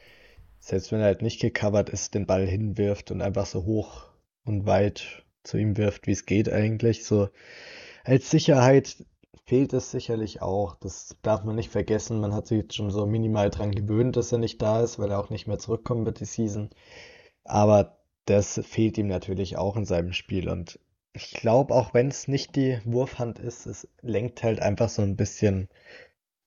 selbst 0.64 0.92
wenn 0.92 1.00
er 1.00 1.06
halt 1.06 1.20
nicht 1.20 1.42
gecovert 1.42 1.90
ist, 1.90 2.14
den 2.14 2.26
Ball 2.26 2.46
hinwirft 2.46 3.10
und 3.10 3.20
einfach 3.20 3.44
so 3.44 3.66
hoch 3.66 4.06
und 4.46 4.64
weit 4.64 5.24
zu 5.42 5.58
ihm 5.58 5.76
wirft, 5.76 6.06
wie 6.06 6.12
es 6.12 6.24
geht 6.24 6.50
eigentlich. 6.50 7.04
So 7.04 7.28
als 8.02 8.30
Sicherheit 8.30 9.04
fehlt 9.44 9.74
es 9.74 9.90
sicherlich 9.90 10.40
auch. 10.40 10.76
Das 10.76 11.16
darf 11.20 11.44
man 11.44 11.56
nicht 11.56 11.70
vergessen. 11.70 12.18
Man 12.18 12.32
hat 12.32 12.46
sich 12.46 12.62
jetzt 12.62 12.74
schon 12.74 12.90
so 12.90 13.04
minimal 13.04 13.50
dran 13.50 13.72
gewöhnt, 13.72 14.16
dass 14.16 14.32
er 14.32 14.38
nicht 14.38 14.62
da 14.62 14.82
ist, 14.82 14.98
weil 14.98 15.10
er 15.10 15.20
auch 15.20 15.28
nicht 15.28 15.46
mehr 15.46 15.58
zurückkommen 15.58 16.06
wird 16.06 16.20
die 16.20 16.24
Season. 16.24 16.70
Aber 17.44 17.98
das 18.24 18.58
fehlt 18.64 18.96
ihm 18.96 19.08
natürlich 19.08 19.58
auch 19.58 19.76
in 19.76 19.84
seinem 19.84 20.14
Spiel. 20.14 20.48
Und 20.48 20.80
ich 21.14 21.30
glaube, 21.30 21.74
auch 21.74 21.94
wenn 21.94 22.08
es 22.08 22.28
nicht 22.28 22.56
die 22.56 22.80
Wurfhand 22.84 23.38
ist, 23.38 23.66
es 23.66 23.88
lenkt 24.02 24.42
halt 24.42 24.60
einfach 24.60 24.88
so 24.88 25.00
ein 25.02 25.16
bisschen 25.16 25.68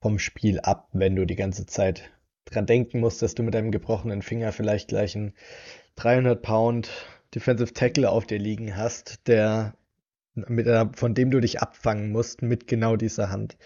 vom 0.00 0.18
Spiel 0.18 0.60
ab, 0.60 0.88
wenn 0.92 1.16
du 1.16 1.24
die 1.26 1.36
ganze 1.36 1.66
Zeit 1.66 2.10
dran 2.44 2.66
denken 2.66 3.00
musst, 3.00 3.22
dass 3.22 3.34
du 3.34 3.42
mit 3.42 3.54
deinem 3.54 3.72
gebrochenen 3.72 4.22
Finger 4.22 4.52
vielleicht 4.52 4.88
gleich 4.88 5.16
einen 5.16 5.34
300 5.96 6.42
Pound 6.42 6.90
Defensive 7.34 7.72
Tackle 7.72 8.10
auf 8.10 8.26
dir 8.26 8.38
liegen 8.38 8.76
hast, 8.76 9.26
der 9.26 9.74
mit 10.34 10.68
einer, 10.68 10.92
von 10.94 11.14
dem 11.14 11.30
du 11.30 11.40
dich 11.40 11.60
abfangen 11.60 12.12
musst 12.12 12.42
mit 12.42 12.66
genau 12.66 12.96
dieser 12.96 13.30
Hand. 13.30 13.56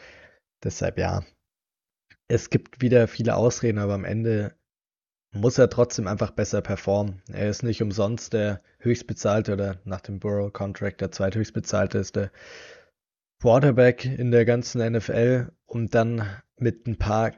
Deshalb 0.63 0.99
ja. 0.99 1.25
Es 2.29 2.49
gibt 2.49 2.81
wieder 2.81 3.09
viele 3.09 3.37
Ausreden, 3.37 3.79
aber 3.79 3.95
am 3.95 4.05
Ende 4.05 4.55
muss 5.33 5.59
er 5.59 5.71
trotzdem 5.71 6.07
einfach 6.07 6.31
besser 6.31 6.61
performen. 6.61 7.23
Er 7.33 7.49
ist 7.49 7.63
nicht 7.63 7.83
umsonst 7.83 8.33
der 8.33 8.63
höchstbezahlte 8.79 9.55
oder 9.55 9.81
nach 9.85 10.01
dem 10.01 10.19
Burrow 10.19 10.53
Contract 10.53 11.01
der 11.01 11.11
zweithöchstbezahlte 11.11 11.99
ist 11.99 12.17
der 12.17 12.31
Quarterback 13.41 14.05
in 14.05 14.31
der 14.31 14.45
ganzen 14.45 14.81
NFL 14.93 15.53
und 15.67 15.95
dann 15.95 16.29
mit 16.57 16.87
ein 16.87 16.99
paar 16.99 17.33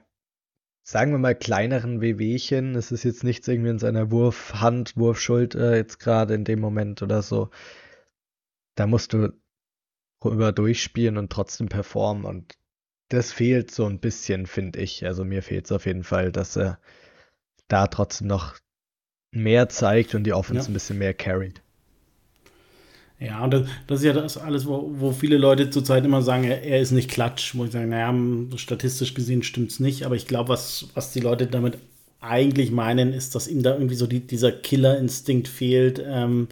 sagen 0.85 1.13
wir 1.13 1.19
mal, 1.19 1.35
kleineren 1.35 2.01
Wehwehchen. 2.03 2.75
Es 2.75 2.93
ist 2.93 3.05
jetzt 3.05 3.25
nichts 3.25 3.49
irgendwie 3.49 3.71
in 3.71 3.79
seiner 3.79 4.11
Wurfhand, 4.11 4.97
Wurfschulter 4.97 5.75
jetzt 5.75 5.99
gerade 5.99 6.35
in 6.35 6.45
dem 6.45 6.61
Moment 6.61 7.03
oder 7.03 7.23
so. 7.23 7.49
Da 8.77 8.87
musst 8.87 9.15
du 9.15 9.33
rüber 10.23 10.53
durchspielen 10.53 11.17
und 11.17 11.33
trotzdem 11.33 11.69
performen. 11.69 12.25
Und 12.25 12.59
das 13.09 13.33
fehlt 13.33 13.71
so 13.71 13.87
ein 13.87 13.99
bisschen, 13.99 14.47
finde 14.47 14.81
ich. 14.81 15.07
Also 15.07 15.25
mir 15.25 15.43
fehlt 15.43 15.65
es 15.65 15.73
auf 15.73 15.87
jeden 15.87 16.05
Fall, 16.05 16.33
dass 16.33 16.57
er 16.57 16.79
da 17.69 17.87
trotzdem 17.87 18.29
noch 18.29 18.55
mehr 19.33 19.69
zeigt 19.69 20.15
und 20.15 20.25
die 20.25 20.33
Offense 20.33 20.65
ja. 20.65 20.71
ein 20.71 20.75
bisschen 20.75 20.99
mehr 20.99 21.15
carried. 21.15 21.61
Ja, 23.19 23.43
und 23.45 23.53
das, 23.53 23.69
das, 23.87 24.01
ist 24.01 24.05
ja 24.05 24.13
das 24.13 24.37
alles, 24.37 24.67
wo, 24.67 24.91
wo 24.97 25.13
viele 25.13 25.39
Leute 25.39 25.71
zurzeit 25.71 26.05
immer 26.05 26.21
sagen, 26.23 26.45
er, 26.45 26.63
er 26.63 26.81
ist 26.81 26.91
nicht 26.91 27.11
klatsch. 27.11 27.55
Wo 27.55 27.65
ich 27.65 27.71
sage, 27.71 27.87
naja, 27.87 28.15
statistisch 28.57 29.15
gesehen 29.15 29.43
stimmt 29.43 29.71
es 29.71 29.81
nicht. 29.81 30.05
Aber 30.05 30.17
ich 30.17 30.27
glaube, 30.27 30.51
was, 30.51 30.89
was 30.95 31.13
die 31.13 31.21
Leute 31.21 31.47
damit 31.47 31.79
eigentlich 32.21 32.71
meinen, 32.71 33.13
ist, 33.13 33.35
dass 33.35 33.49
ihm 33.49 33.63
da 33.63 33.75
irgendwie 33.75 33.95
so 33.95 34.07
die, 34.07 34.21
dieser 34.21 34.53
Killerinstinkt 34.53 35.49
fehlt. 35.49 36.03
Ähm, 36.05 36.49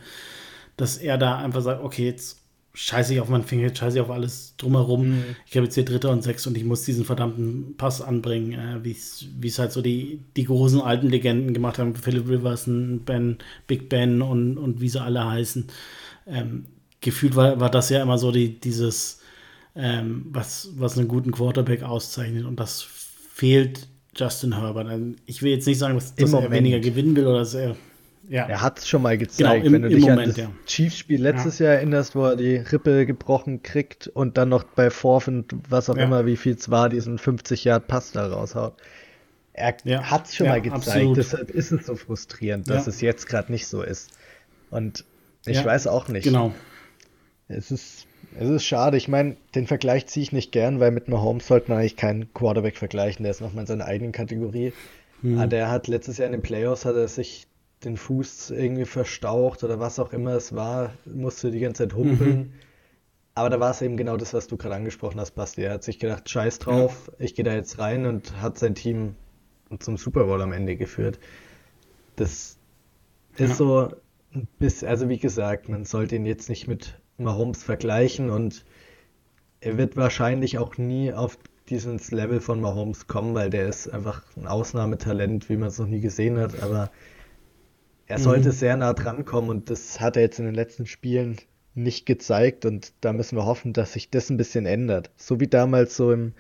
dass 0.76 0.96
er 0.96 1.18
da 1.18 1.38
einfach 1.38 1.62
sagt, 1.62 1.84
okay, 1.84 2.06
jetzt 2.06 2.41
scheiße 2.74 3.14
ich 3.14 3.20
auf 3.20 3.28
meinen 3.28 3.44
Finger, 3.44 3.74
scheiße 3.74 3.98
ich 3.98 4.02
auf 4.02 4.10
alles 4.10 4.54
drumherum. 4.56 5.08
Mhm. 5.08 5.24
Ich 5.46 5.56
habe 5.56 5.64
jetzt 5.64 5.74
hier 5.74 5.84
Dritter 5.84 6.10
und 6.10 6.22
Sechs 6.22 6.46
und 6.46 6.56
ich 6.56 6.64
muss 6.64 6.84
diesen 6.84 7.04
verdammten 7.04 7.76
Pass 7.76 8.00
anbringen, 8.00 8.52
äh, 8.52 8.84
wie 8.84 9.48
es 9.48 9.58
halt 9.58 9.72
so 9.72 9.82
die, 9.82 10.20
die 10.36 10.44
großen 10.44 10.80
alten 10.80 11.08
Legenden 11.08 11.52
gemacht 11.54 11.78
haben. 11.78 11.94
Philip 11.94 12.28
Riverson, 12.28 13.02
Ben, 13.04 13.38
Big 13.66 13.88
Ben 13.88 14.22
und, 14.22 14.56
und 14.58 14.80
wie 14.80 14.88
sie 14.88 15.02
alle 15.02 15.26
heißen 15.26 15.66
ähm, 16.26 16.66
gefühlt 17.00 17.36
war, 17.36 17.60
war 17.60 17.70
das 17.70 17.90
ja 17.90 18.02
immer 18.02 18.18
so 18.18 18.32
die, 18.32 18.58
dieses, 18.58 19.20
ähm, 19.74 20.26
was, 20.30 20.70
was 20.76 20.96
einen 20.96 21.08
guten 21.08 21.32
Quarterback 21.32 21.82
auszeichnet. 21.82 22.44
Und 22.46 22.58
das 22.58 22.82
fehlt 22.82 23.88
Justin 24.16 24.58
Herbert. 24.58 24.88
Also 24.88 25.06
ich 25.26 25.42
will 25.42 25.52
jetzt 25.52 25.66
nicht 25.66 25.78
sagen, 25.78 25.94
dass, 25.94 26.14
dass 26.14 26.32
er 26.32 26.50
weniger 26.50 26.80
gewinnen 26.80 27.16
will 27.16 27.26
oder 27.26 27.40
dass 27.40 27.54
er. 27.54 27.76
Ja. 28.28 28.46
Er 28.46 28.62
hat 28.62 28.78
es 28.78 28.88
schon 28.88 29.02
mal 29.02 29.18
gezeigt, 29.18 29.38
genau, 29.38 29.66
im, 29.66 29.72
wenn 29.72 29.82
du 29.82 29.88
dich 29.88 30.00
Moment, 30.00 30.20
an 30.20 30.28
das 30.28 30.36
ja. 30.36 30.50
Chiefs-Spiel 30.66 31.20
letztes 31.20 31.58
ja. 31.58 31.66
Jahr 31.66 31.74
erinnerst, 31.76 32.14
wo 32.14 32.24
er 32.24 32.36
die 32.36 32.56
Rippe 32.56 33.04
gebrochen 33.04 33.62
kriegt 33.62 34.06
und 34.08 34.38
dann 34.38 34.48
noch 34.48 34.64
bei 34.64 34.90
Fourth 34.90 35.28
und 35.28 35.54
was 35.68 35.90
auch 35.90 35.96
ja. 35.96 36.04
immer, 36.04 36.24
wie 36.24 36.36
viel 36.36 36.54
es 36.54 36.70
war, 36.70 36.88
diesen 36.88 37.18
50 37.18 37.64
Yard 37.64 37.88
Pass 37.88 38.12
da 38.12 38.26
raushaut. 38.26 38.74
er 39.52 39.76
ja. 39.84 40.10
hat 40.10 40.28
es 40.28 40.36
schon 40.36 40.46
ja, 40.46 40.52
mal 40.52 40.60
gezeigt. 40.60 40.86
Absolut. 40.86 41.16
Deshalb 41.16 41.50
ist 41.50 41.72
es 41.72 41.86
so 41.86 41.96
frustrierend, 41.96 42.70
dass 42.70 42.86
ja. 42.86 42.90
es 42.90 43.00
jetzt 43.00 43.26
gerade 43.26 43.50
nicht 43.50 43.66
so 43.66 43.82
ist. 43.82 44.10
Und 44.70 45.04
ich 45.44 45.64
weiß 45.64 45.88
auch 45.88 46.08
nicht. 46.08 46.24
Genau. 46.24 46.52
Es 47.48 47.70
ist, 47.70 48.06
es 48.38 48.48
ist 48.48 48.64
schade. 48.64 48.96
Ich 48.96 49.08
meine, 49.08 49.36
den 49.54 49.66
Vergleich 49.66 50.06
ziehe 50.06 50.22
ich 50.22 50.32
nicht 50.32 50.52
gern, 50.52 50.80
weil 50.80 50.90
mit 50.90 51.08
Mahomes 51.08 51.46
sollte 51.46 51.70
man 51.70 51.80
eigentlich 51.80 51.96
keinen 51.96 52.32
Quarterback 52.32 52.78
vergleichen. 52.78 53.24
Der 53.24 53.30
ist 53.30 53.40
nochmal 53.40 53.62
in 53.62 53.66
seiner 53.66 53.84
eigenen 53.84 54.12
Kategorie. 54.12 54.72
Hm. 55.22 55.38
Aber 55.38 55.48
der 55.48 55.70
hat 55.70 55.88
letztes 55.88 56.18
Jahr 56.18 56.26
in 56.26 56.32
den 56.32 56.42
Playoffs 56.42 56.84
hat 56.84 56.94
er 56.94 57.08
sich 57.08 57.46
den 57.84 57.96
Fuß 57.96 58.50
irgendwie 58.50 58.84
verstaucht 58.84 59.64
oder 59.64 59.80
was 59.80 59.98
auch 59.98 60.12
immer 60.12 60.32
es 60.32 60.54
war, 60.54 60.92
musste 61.04 61.50
die 61.50 61.60
ganze 61.60 61.84
Zeit 61.84 61.94
humpeln. 61.94 62.38
Mhm. 62.38 62.52
Aber 63.34 63.48
da 63.48 63.60
war 63.60 63.70
es 63.70 63.80
eben 63.80 63.96
genau 63.96 64.16
das, 64.16 64.34
was 64.34 64.46
du 64.46 64.56
gerade 64.56 64.74
angesprochen 64.74 65.18
hast, 65.18 65.32
Basti. 65.32 65.62
Er 65.62 65.72
hat 65.72 65.84
sich 65.84 65.98
gedacht, 65.98 66.28
scheiß 66.28 66.58
drauf, 66.58 67.10
ja. 67.18 67.24
ich 67.24 67.34
gehe 67.34 67.44
da 67.44 67.54
jetzt 67.54 67.78
rein 67.78 68.04
und 68.06 68.40
hat 68.42 68.58
sein 68.58 68.74
Team 68.74 69.16
zum 69.78 69.96
Super 69.96 70.24
Bowl 70.24 70.42
am 70.42 70.52
Ende 70.52 70.76
geführt. 70.76 71.18
Das 72.16 72.58
ist 73.36 73.50
ja. 73.50 73.54
so 73.54 73.88
ein 74.34 74.46
bisschen, 74.58 74.88
also 74.88 75.08
wie 75.08 75.18
gesagt, 75.18 75.68
man 75.68 75.84
sollte 75.84 76.16
ihn 76.16 76.26
jetzt 76.26 76.50
nicht 76.50 76.68
mit 76.68 77.00
Mahomes 77.16 77.62
vergleichen 77.62 78.28
und 78.28 78.64
er 79.60 79.78
wird 79.78 79.96
wahrscheinlich 79.96 80.58
auch 80.58 80.76
nie 80.76 81.12
auf 81.12 81.38
dieses 81.68 82.10
Level 82.10 82.40
von 82.40 82.60
Mahomes 82.60 83.06
kommen, 83.06 83.34
weil 83.34 83.48
der 83.48 83.66
ist 83.66 83.88
einfach 83.88 84.24
ein 84.36 84.46
Ausnahmetalent, 84.46 85.48
wie 85.48 85.56
man 85.56 85.68
es 85.68 85.78
noch 85.78 85.86
nie 85.86 86.00
gesehen 86.00 86.38
hat, 86.38 86.62
aber 86.62 86.90
er 88.12 88.18
sollte 88.18 88.50
mhm. 88.50 88.52
sehr 88.52 88.76
nah 88.76 88.92
dran 88.92 89.24
kommen 89.24 89.48
und 89.48 89.70
das 89.70 89.98
hat 89.98 90.16
er 90.16 90.22
jetzt 90.22 90.38
in 90.38 90.44
den 90.44 90.54
letzten 90.54 90.84
Spielen 90.84 91.38
nicht 91.74 92.04
gezeigt 92.04 92.66
und 92.66 92.92
da 93.00 93.14
müssen 93.14 93.38
wir 93.38 93.46
hoffen, 93.46 93.72
dass 93.72 93.94
sich 93.94 94.10
das 94.10 94.28
ein 94.28 94.36
bisschen 94.36 94.66
ändert. 94.66 95.10
So 95.16 95.40
wie 95.40 95.46
damals 95.46 95.96
so 95.96 96.12
im, 96.12 96.34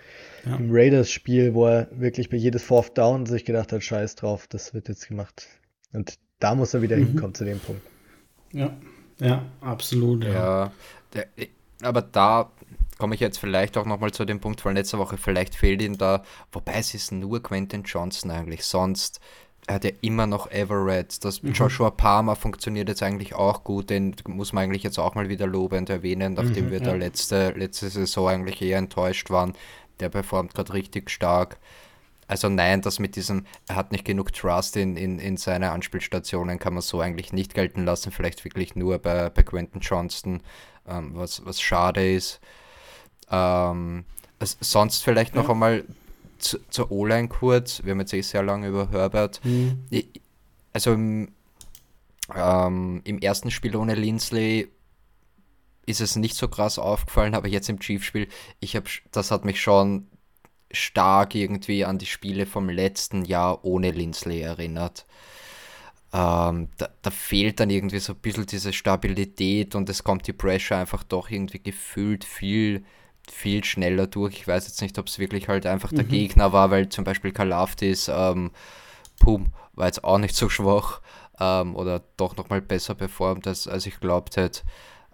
ja. 0.44 0.56
im 0.56 0.68
Raiders-Spiel, 0.70 1.54
wo 1.54 1.66
er 1.66 1.88
wirklich 1.90 2.28
bei 2.28 2.36
jedes 2.36 2.62
Fourth 2.62 2.98
Down 2.98 3.24
sich 3.24 3.46
gedacht 3.46 3.72
hat, 3.72 3.82
scheiß 3.82 4.16
drauf, 4.16 4.46
das 4.48 4.74
wird 4.74 4.88
jetzt 4.88 5.08
gemacht. 5.08 5.48
Und 5.94 6.18
da 6.40 6.54
muss 6.54 6.74
er 6.74 6.82
wieder 6.82 6.98
mhm. 6.98 7.06
hinkommen 7.06 7.34
zu 7.34 7.46
dem 7.46 7.58
Punkt. 7.58 7.80
Ja, 8.52 8.76
ja, 9.18 9.46
absolut. 9.62 10.24
Ja, 10.24 10.32
ja 10.32 10.72
der, 11.14 11.26
aber 11.80 12.02
da 12.02 12.52
komme 12.98 13.14
ich 13.14 13.20
jetzt 13.22 13.38
vielleicht 13.38 13.78
auch 13.78 13.86
nochmal 13.86 14.12
zu 14.12 14.26
dem 14.26 14.40
Punkt 14.40 14.60
von 14.60 14.74
letzter 14.74 14.98
Woche, 14.98 15.16
vielleicht 15.16 15.54
fehlt 15.54 15.80
ihm 15.80 15.96
da, 15.96 16.22
wobei 16.52 16.74
es 16.74 16.92
ist 16.92 17.12
nur 17.12 17.42
Quentin 17.42 17.84
Johnson 17.84 18.30
eigentlich, 18.30 18.62
sonst 18.62 19.20
er 19.66 19.76
hat 19.76 19.84
ja 19.84 19.90
immer 20.00 20.26
noch 20.26 20.50
Everett. 20.50 21.24
Das 21.24 21.42
mhm. 21.42 21.52
Joshua 21.52 21.90
Palmer 21.90 22.36
funktioniert 22.36 22.88
jetzt 22.88 23.02
eigentlich 23.02 23.34
auch 23.34 23.64
gut, 23.64 23.90
den 23.90 24.14
muss 24.26 24.52
man 24.52 24.64
eigentlich 24.64 24.82
jetzt 24.82 24.98
auch 24.98 25.14
mal 25.14 25.28
wieder 25.28 25.46
lobend 25.46 25.88
erwähnen, 25.88 26.34
nachdem 26.34 26.66
mhm, 26.66 26.70
wir 26.70 26.78
ja. 26.78 26.84
da 26.84 26.94
letzte, 26.94 27.50
letzte 27.50 27.88
Saison 27.88 28.28
eigentlich 28.28 28.60
eher 28.60 28.78
enttäuscht 28.78 29.30
waren. 29.30 29.54
Der 30.00 30.08
performt 30.08 30.54
gerade 30.54 30.72
richtig 30.72 31.10
stark. 31.10 31.58
Also 32.26 32.48
nein, 32.48 32.80
das 32.80 32.98
mit 32.98 33.14
diesem, 33.14 33.46
er 33.68 33.76
hat 33.76 33.92
nicht 33.92 34.04
genug 34.04 34.32
Trust 34.32 34.76
in, 34.76 34.96
in, 34.96 35.18
in 35.18 35.36
seine 35.36 35.70
Anspielstationen, 35.70 36.58
kann 36.58 36.72
man 36.72 36.82
so 36.82 37.00
eigentlich 37.00 37.32
nicht 37.32 37.54
gelten 37.54 37.84
lassen. 37.84 38.10
Vielleicht 38.10 38.44
wirklich 38.44 38.74
nur 38.74 38.98
bei, 38.98 39.28
bei 39.28 39.42
Quentin 39.42 39.80
Johnston, 39.80 40.40
ähm, 40.88 41.12
was, 41.14 41.44
was 41.44 41.60
schade 41.60 42.14
ist. 42.14 42.40
Ähm, 43.30 44.04
sonst 44.40 45.04
vielleicht 45.04 45.34
noch 45.34 45.44
ja. 45.44 45.50
einmal 45.50 45.84
zu, 46.42 46.58
zur 46.68 46.90
O-Line 46.90 47.28
kurz. 47.28 47.82
Wir 47.84 47.92
haben 47.92 48.00
jetzt 48.00 48.12
eh 48.12 48.20
sehr 48.20 48.42
lange 48.42 48.68
über 48.68 48.90
Herbert. 48.90 49.40
Mhm. 49.44 49.84
Also 50.72 50.92
im, 50.92 51.32
ähm, 52.34 53.00
im 53.04 53.18
ersten 53.18 53.50
Spiel 53.50 53.76
ohne 53.76 53.94
Linsley 53.94 54.68
ist 55.86 56.00
es 56.00 56.16
nicht 56.16 56.36
so 56.36 56.48
krass 56.48 56.78
aufgefallen, 56.78 57.34
aber 57.34 57.48
jetzt 57.48 57.68
im 57.68 57.80
Chiefs-Spiel, 57.80 58.28
ich 58.60 58.76
habe, 58.76 58.86
das 59.10 59.30
hat 59.30 59.44
mich 59.44 59.60
schon 59.60 60.06
stark 60.70 61.34
irgendwie 61.34 61.84
an 61.84 61.98
die 61.98 62.06
Spiele 62.06 62.46
vom 62.46 62.68
letzten 62.68 63.24
Jahr 63.24 63.64
ohne 63.64 63.90
Linsley 63.90 64.40
erinnert. 64.40 65.06
Ähm, 66.14 66.68
da, 66.76 66.90
da, 67.00 67.10
fehlt 67.10 67.60
dann 67.60 67.70
irgendwie 67.70 67.98
so 67.98 68.12
ein 68.12 68.18
bisschen 68.18 68.46
diese 68.46 68.72
Stabilität 68.72 69.74
und 69.74 69.88
es 69.88 70.04
kommt 70.04 70.26
die 70.26 70.34
Pressure 70.34 70.76
einfach 70.76 71.04
doch 71.04 71.30
irgendwie 71.30 71.62
gefühlt 71.62 72.24
viel 72.24 72.84
viel 73.32 73.64
schneller 73.64 74.06
durch. 74.06 74.34
Ich 74.34 74.46
weiß 74.46 74.66
jetzt 74.66 74.80
nicht, 74.82 74.98
ob 74.98 75.08
es 75.08 75.18
wirklich 75.18 75.48
halt 75.48 75.66
einfach 75.66 75.90
der 75.90 76.04
mhm. 76.04 76.08
Gegner 76.08 76.52
war, 76.52 76.70
weil 76.70 76.88
zum 76.88 77.04
Beispiel 77.04 77.32
Kalafdis, 77.32 78.08
ähm, 78.08 78.50
Pum, 79.18 79.52
war 79.74 79.86
jetzt 79.86 80.04
auch 80.04 80.18
nicht 80.18 80.36
so 80.36 80.48
schwach 80.48 81.00
ähm, 81.40 81.74
oder 81.74 82.02
doch 82.16 82.36
nochmal 82.36 82.60
besser 82.60 82.94
performt, 82.94 83.46
als, 83.46 83.66
als 83.66 83.86
ich 83.86 84.00
glaubt 84.00 84.36
hätte. 84.36 84.62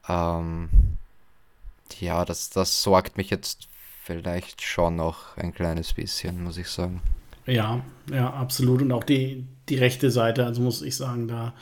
Ähm, 0.09 0.69
ja, 2.01 2.25
das, 2.25 2.51
das 2.51 2.83
sorgt 2.83 3.17
mich 3.17 3.31
jetzt 3.31 3.69
vielleicht 4.03 4.63
schon 4.63 4.97
noch 4.97 5.37
ein 5.37 5.53
kleines 5.53 5.93
bisschen, 5.93 6.43
muss 6.43 6.59
ich 6.59 6.69
sagen. 6.69 7.01
Ja, 7.47 7.83
ja, 8.11 8.31
absolut. 8.31 8.83
Und 8.83 8.93
auch 8.93 9.05
die, 9.05 9.47
die 9.69 9.77
rechte 9.77 10.11
Seite, 10.11 10.45
also 10.45 10.61
muss 10.61 10.83
ich 10.83 10.97
sagen, 10.97 11.29
da, 11.29 11.55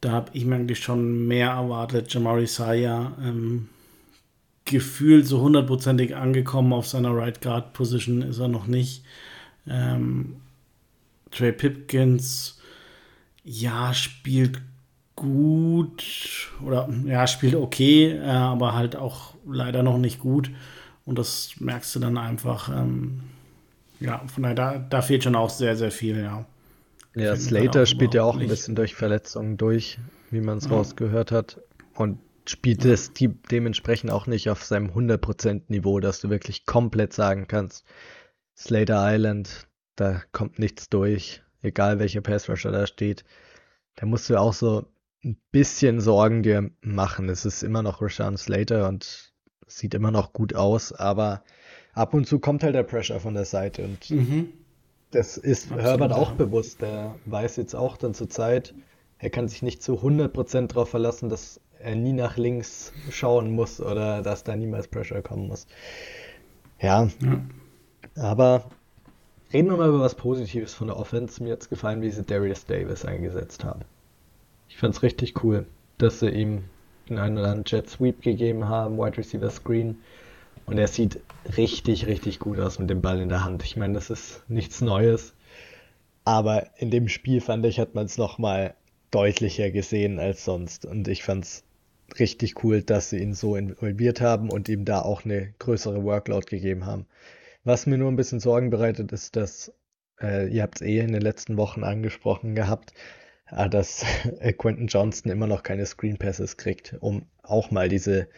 da 0.00 0.12
habe 0.12 0.30
ich 0.34 0.44
mir 0.44 0.56
eigentlich 0.56 0.80
schon 0.80 1.26
mehr 1.26 1.50
erwartet. 1.50 2.12
Jamari 2.12 2.46
Saya, 2.46 3.12
ähm, 3.20 3.68
gefühlt 4.68 5.26
so 5.26 5.40
hundertprozentig 5.40 6.14
angekommen 6.16 6.72
auf 6.72 6.86
seiner 6.86 7.14
Right 7.16 7.40
Guard 7.40 7.72
Position 7.72 8.22
ist 8.22 8.38
er 8.38 8.48
noch 8.48 8.66
nicht. 8.66 9.04
Ähm, 9.66 10.36
Trey 11.30 11.52
Pipkins, 11.52 12.58
ja, 13.44 13.92
spielt 13.92 14.60
gut 15.16 16.50
oder 16.64 16.88
ja, 17.04 17.26
spielt 17.26 17.54
okay, 17.54 18.12
äh, 18.12 18.28
aber 18.28 18.74
halt 18.74 18.96
auch 18.96 19.34
leider 19.46 19.82
noch 19.82 19.98
nicht 19.98 20.20
gut. 20.20 20.50
Und 21.04 21.18
das 21.18 21.54
merkst 21.58 21.94
du 21.96 22.00
dann 22.00 22.18
einfach. 22.18 22.68
Ähm, 22.68 23.20
ja, 24.00 24.22
von 24.32 24.42
daher, 24.42 24.54
da, 24.54 24.78
da 24.78 25.02
fehlt 25.02 25.24
schon 25.24 25.34
auch 25.34 25.50
sehr, 25.50 25.76
sehr 25.76 25.90
viel, 25.90 26.18
ja. 26.18 26.44
Ja, 27.14 27.34
Slater 27.34 27.86
spielt 27.86 28.14
ja 28.14 28.22
auch 28.22 28.36
ein 28.36 28.46
bisschen 28.46 28.76
durch 28.76 28.94
Verletzungen 28.94 29.56
durch, 29.56 29.98
wie 30.30 30.40
man 30.40 30.58
es 30.58 30.66
ja. 30.66 30.70
rausgehört 30.70 31.32
hat. 31.32 31.60
Und 31.94 32.18
spielt 32.50 32.84
es 32.84 33.12
die, 33.12 33.28
dementsprechend 33.28 34.10
auch 34.10 34.26
nicht 34.26 34.48
auf 34.50 34.64
seinem 34.64 34.90
100% 34.90 35.62
Niveau, 35.68 36.00
dass 36.00 36.20
du 36.20 36.30
wirklich 36.30 36.66
komplett 36.66 37.12
sagen 37.12 37.46
kannst, 37.48 37.84
Slater 38.56 39.02
Island, 39.14 39.68
da 39.96 40.22
kommt 40.32 40.58
nichts 40.58 40.88
durch, 40.88 41.42
egal 41.62 41.98
welcher 41.98 42.20
Passrusher 42.20 42.72
da 42.72 42.86
steht. 42.86 43.24
Da 43.96 44.06
musst 44.06 44.28
du 44.30 44.36
auch 44.36 44.52
so 44.52 44.86
ein 45.24 45.36
bisschen 45.50 46.00
Sorgen 46.00 46.42
dir 46.42 46.70
machen. 46.80 47.28
Es 47.28 47.44
ist 47.44 47.62
immer 47.62 47.82
noch 47.82 48.00
Rashawn 48.00 48.36
Slater 48.36 48.88
und 48.88 49.32
sieht 49.66 49.94
immer 49.94 50.10
noch 50.10 50.32
gut 50.32 50.54
aus, 50.54 50.92
aber 50.92 51.42
ab 51.92 52.14
und 52.14 52.26
zu 52.26 52.38
kommt 52.38 52.62
halt 52.62 52.74
der 52.74 52.84
Pressure 52.84 53.20
von 53.20 53.34
der 53.34 53.44
Seite 53.44 53.84
und 53.84 54.10
mhm. 54.10 54.52
das 55.10 55.36
ist 55.36 55.64
Absolut, 55.64 55.82
Herbert 55.82 56.12
auch 56.12 56.32
bewusst. 56.32 56.80
Der 56.80 57.16
weiß 57.26 57.56
jetzt 57.56 57.74
auch 57.74 57.96
dann 57.96 58.14
zur 58.14 58.30
Zeit, 58.30 58.74
er 59.18 59.30
kann 59.30 59.48
sich 59.48 59.62
nicht 59.62 59.82
zu 59.82 60.00
100% 60.00 60.68
darauf 60.68 60.90
verlassen, 60.90 61.28
dass 61.28 61.60
er 61.80 61.94
nie 61.94 62.12
nach 62.12 62.36
links 62.36 62.92
schauen 63.10 63.50
muss 63.50 63.80
oder 63.80 64.22
dass 64.22 64.44
da 64.44 64.56
niemals 64.56 64.88
Pressure 64.88 65.22
kommen 65.22 65.48
muss. 65.48 65.66
Ja, 66.80 67.08
ja. 67.22 67.40
aber 68.16 68.64
reden 69.52 69.70
wir 69.70 69.76
mal 69.76 69.88
über 69.88 70.00
was 70.00 70.14
Positives 70.14 70.74
von 70.74 70.88
der 70.88 70.96
Offense. 70.96 71.42
Mir 71.42 71.52
hat 71.52 71.62
es 71.62 71.68
gefallen, 71.68 72.02
wie 72.02 72.10
sie 72.10 72.22
Darius 72.22 72.66
Davis 72.66 73.04
eingesetzt 73.04 73.64
haben. 73.64 73.80
Ich 74.68 74.76
fand 74.76 74.94
es 74.94 75.02
richtig 75.02 75.42
cool, 75.42 75.66
dass 75.98 76.20
sie 76.20 76.28
ihm 76.28 76.64
in 77.06 77.18
einen 77.18 77.38
oder 77.38 77.48
anderen 77.48 77.64
Jet 77.66 77.88
Sweep 77.88 78.22
gegeben 78.22 78.68
haben, 78.68 78.98
Wide 78.98 79.16
Receiver 79.16 79.50
Screen. 79.50 79.98
Und 80.66 80.76
er 80.76 80.88
sieht 80.88 81.20
richtig, 81.56 82.06
richtig 82.06 82.38
gut 82.38 82.60
aus 82.60 82.78
mit 82.78 82.90
dem 82.90 83.00
Ball 83.00 83.20
in 83.20 83.30
der 83.30 83.44
Hand. 83.44 83.62
Ich 83.64 83.76
meine, 83.76 83.94
das 83.94 84.10
ist 84.10 84.42
nichts 84.48 84.82
Neues. 84.82 85.34
Aber 86.24 86.66
in 86.76 86.90
dem 86.90 87.08
Spiel 87.08 87.40
fand 87.40 87.64
ich, 87.64 87.80
hat 87.80 87.94
man 87.94 88.04
es 88.04 88.18
nochmal 88.18 88.74
deutlicher 89.10 89.70
gesehen 89.70 90.18
als 90.18 90.44
sonst. 90.44 90.84
Und 90.84 91.08
ich 91.08 91.22
fand 91.22 91.44
es 91.44 91.64
richtig 92.18 92.64
cool, 92.64 92.82
dass 92.82 93.10
sie 93.10 93.18
ihn 93.18 93.34
so 93.34 93.56
involviert 93.56 94.20
haben 94.20 94.50
und 94.50 94.68
ihm 94.68 94.84
da 94.84 95.02
auch 95.02 95.24
eine 95.24 95.52
größere 95.58 96.02
Workload 96.04 96.46
gegeben 96.46 96.86
haben. 96.86 97.06
Was 97.64 97.86
mir 97.86 97.98
nur 97.98 98.10
ein 98.10 98.16
bisschen 98.16 98.40
Sorgen 98.40 98.70
bereitet, 98.70 99.12
ist, 99.12 99.36
dass, 99.36 99.72
äh, 100.20 100.48
ihr 100.48 100.62
habt 100.62 100.76
es 100.76 100.86
eh 100.86 101.00
in 101.00 101.12
den 101.12 101.20
letzten 101.20 101.56
Wochen 101.56 101.84
angesprochen 101.84 102.54
gehabt, 102.54 102.94
äh, 103.50 103.68
dass 103.68 104.04
Quentin 104.58 104.86
Johnston 104.86 105.30
immer 105.30 105.46
noch 105.46 105.62
keine 105.62 105.86
Screen 105.86 106.16
Passes 106.16 106.56
kriegt, 106.56 106.96
um 107.00 107.26
auch 107.42 107.70
mal 107.70 107.88
diese 107.88 108.28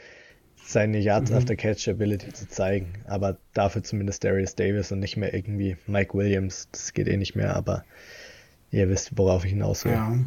seine 0.63 0.99
Yards 0.99 1.31
mhm. 1.31 1.37
after 1.37 1.57
Catch 1.57 1.89
Ability 1.89 2.33
zu 2.33 2.49
zeigen. 2.49 2.93
Aber 3.07 3.39
dafür 3.55 3.83
zumindest 3.83 4.25
Darius 4.25 4.55
Davis 4.55 4.93
und 4.93 5.01
nicht 5.01 5.17
mehr 5.17 5.35
irgendwie 5.35 5.77
Mike 5.87 6.15
Williams. 6.15 6.69
Das 6.73 6.93
geht 6.93 7.09
eh 7.09 7.17
nicht 7.17 7.35
mehr, 7.35 7.57
aber 7.57 7.85
ihr 8.71 8.89
wisst, 8.89 9.17
worauf 9.17 9.45
ich 9.45 9.51
hinaus 9.51 9.85
will. 9.85 9.93
Ja. 9.93 10.19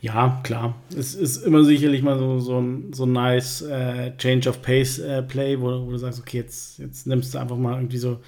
Ja, 0.00 0.40
klar. 0.44 0.76
Es 0.96 1.14
ist 1.14 1.38
immer 1.38 1.64
sicherlich 1.64 2.02
mal 2.02 2.18
so, 2.18 2.38
so 2.38 2.60
ein 2.60 2.92
so 2.92 3.04
nice 3.04 3.62
äh, 3.62 4.16
Change 4.16 4.48
of 4.48 4.62
Pace 4.62 5.00
äh, 5.00 5.22
Play, 5.22 5.60
wo, 5.60 5.86
wo, 5.86 5.90
du 5.90 5.98
sagst, 5.98 6.20
okay, 6.20 6.38
jetzt, 6.38 6.78
jetzt 6.78 7.06
nimmst 7.06 7.34
du 7.34 7.38
einfach 7.38 7.56
mal 7.56 7.76
irgendwie 7.76 7.98
so 7.98 8.20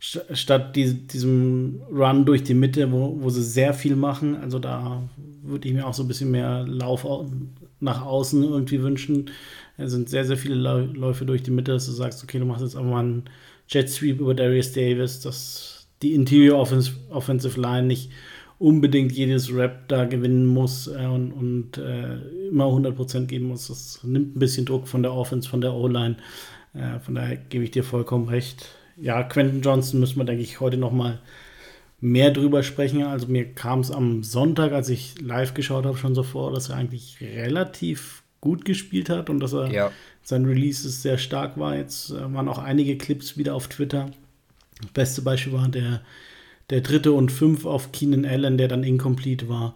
statt 0.00 0.76
die, 0.76 0.92
diesem 1.06 1.80
Run 1.90 2.26
durch 2.26 2.42
die 2.42 2.52
Mitte, 2.52 2.92
wo, 2.92 3.16
wo 3.20 3.30
sie 3.30 3.42
sehr 3.42 3.72
viel 3.72 3.96
machen. 3.96 4.36
Also 4.36 4.58
da 4.58 5.02
würde 5.42 5.68
ich 5.68 5.74
mir 5.74 5.86
auch 5.86 5.94
so 5.94 6.02
ein 6.02 6.08
bisschen 6.08 6.30
mehr 6.30 6.64
Lauf 6.66 7.06
nach 7.80 8.04
außen 8.04 8.42
irgendwie 8.42 8.82
wünschen. 8.82 9.30
Es 9.76 9.92
sind 9.92 10.10
sehr, 10.10 10.24
sehr 10.24 10.36
viele 10.36 10.56
Läufe 10.56 11.24
durch 11.24 11.42
die 11.42 11.50
Mitte, 11.50 11.72
dass 11.72 11.86
du 11.86 11.92
sagst, 11.92 12.22
okay, 12.22 12.38
du 12.38 12.44
machst 12.44 12.62
jetzt 12.62 12.76
einfach 12.76 12.90
mal 12.90 13.00
einen 13.00 13.24
Jet 13.68 13.88
Sweep 13.88 14.20
über 14.20 14.34
Darius 14.34 14.72
Davis. 14.72 15.20
Das 15.20 15.74
die 16.02 16.14
Interior 16.14 16.58
Offensive 17.10 17.60
Line 17.60 17.86
nicht 17.86 18.10
unbedingt 18.64 19.12
jedes 19.12 19.54
Rap 19.54 19.88
da 19.88 20.06
gewinnen 20.06 20.46
muss 20.46 20.86
äh, 20.86 21.04
und, 21.04 21.32
und 21.32 21.76
äh, 21.76 22.48
immer 22.48 22.64
100% 22.64 23.26
geben 23.26 23.48
muss. 23.48 23.68
Das 23.68 24.00
nimmt 24.02 24.34
ein 24.34 24.38
bisschen 24.38 24.64
Druck 24.64 24.88
von 24.88 25.02
der 25.02 25.12
Offense, 25.12 25.46
von 25.46 25.60
der 25.60 25.74
O-Line. 25.74 26.16
Äh, 26.72 26.98
von 27.00 27.14
daher 27.14 27.36
gebe 27.36 27.62
ich 27.62 27.72
dir 27.72 27.84
vollkommen 27.84 28.26
recht. 28.26 28.70
Ja, 28.96 29.22
Quentin 29.22 29.60
Johnson 29.60 30.00
müssen 30.00 30.16
wir, 30.16 30.24
denke 30.24 30.42
ich, 30.42 30.60
heute 30.60 30.78
noch 30.78 30.92
mal 30.92 31.20
mehr 32.00 32.30
drüber 32.30 32.62
sprechen. 32.62 33.02
Also 33.02 33.26
mir 33.26 33.52
kam 33.52 33.80
es 33.80 33.90
am 33.90 34.22
Sonntag, 34.22 34.72
als 34.72 34.88
ich 34.88 35.20
live 35.20 35.52
geschaut 35.52 35.84
habe, 35.84 35.98
schon 35.98 36.14
so 36.14 36.22
vor, 36.22 36.50
dass 36.50 36.70
er 36.70 36.76
eigentlich 36.76 37.18
relativ 37.20 38.22
gut 38.40 38.64
gespielt 38.64 39.10
hat 39.10 39.28
und 39.28 39.40
dass 39.40 39.52
er 39.52 39.70
ja. 39.70 39.90
sein 40.22 40.46
Release 40.46 40.88
sehr 40.88 41.18
stark 41.18 41.58
war. 41.58 41.76
Jetzt 41.76 42.12
äh, 42.12 42.32
waren 42.32 42.48
auch 42.48 42.58
einige 42.58 42.96
Clips 42.96 43.36
wieder 43.36 43.54
auf 43.54 43.68
Twitter. 43.68 44.10
Das 44.80 44.90
beste 44.92 45.20
Beispiel 45.20 45.52
war 45.52 45.68
der 45.68 46.00
der 46.70 46.80
dritte 46.80 47.12
und 47.12 47.30
fünf 47.30 47.66
auf 47.66 47.92
Keenan 47.92 48.24
Allen, 48.24 48.58
der 48.58 48.68
dann 48.68 48.84
incomplete 48.84 49.48
war. 49.48 49.74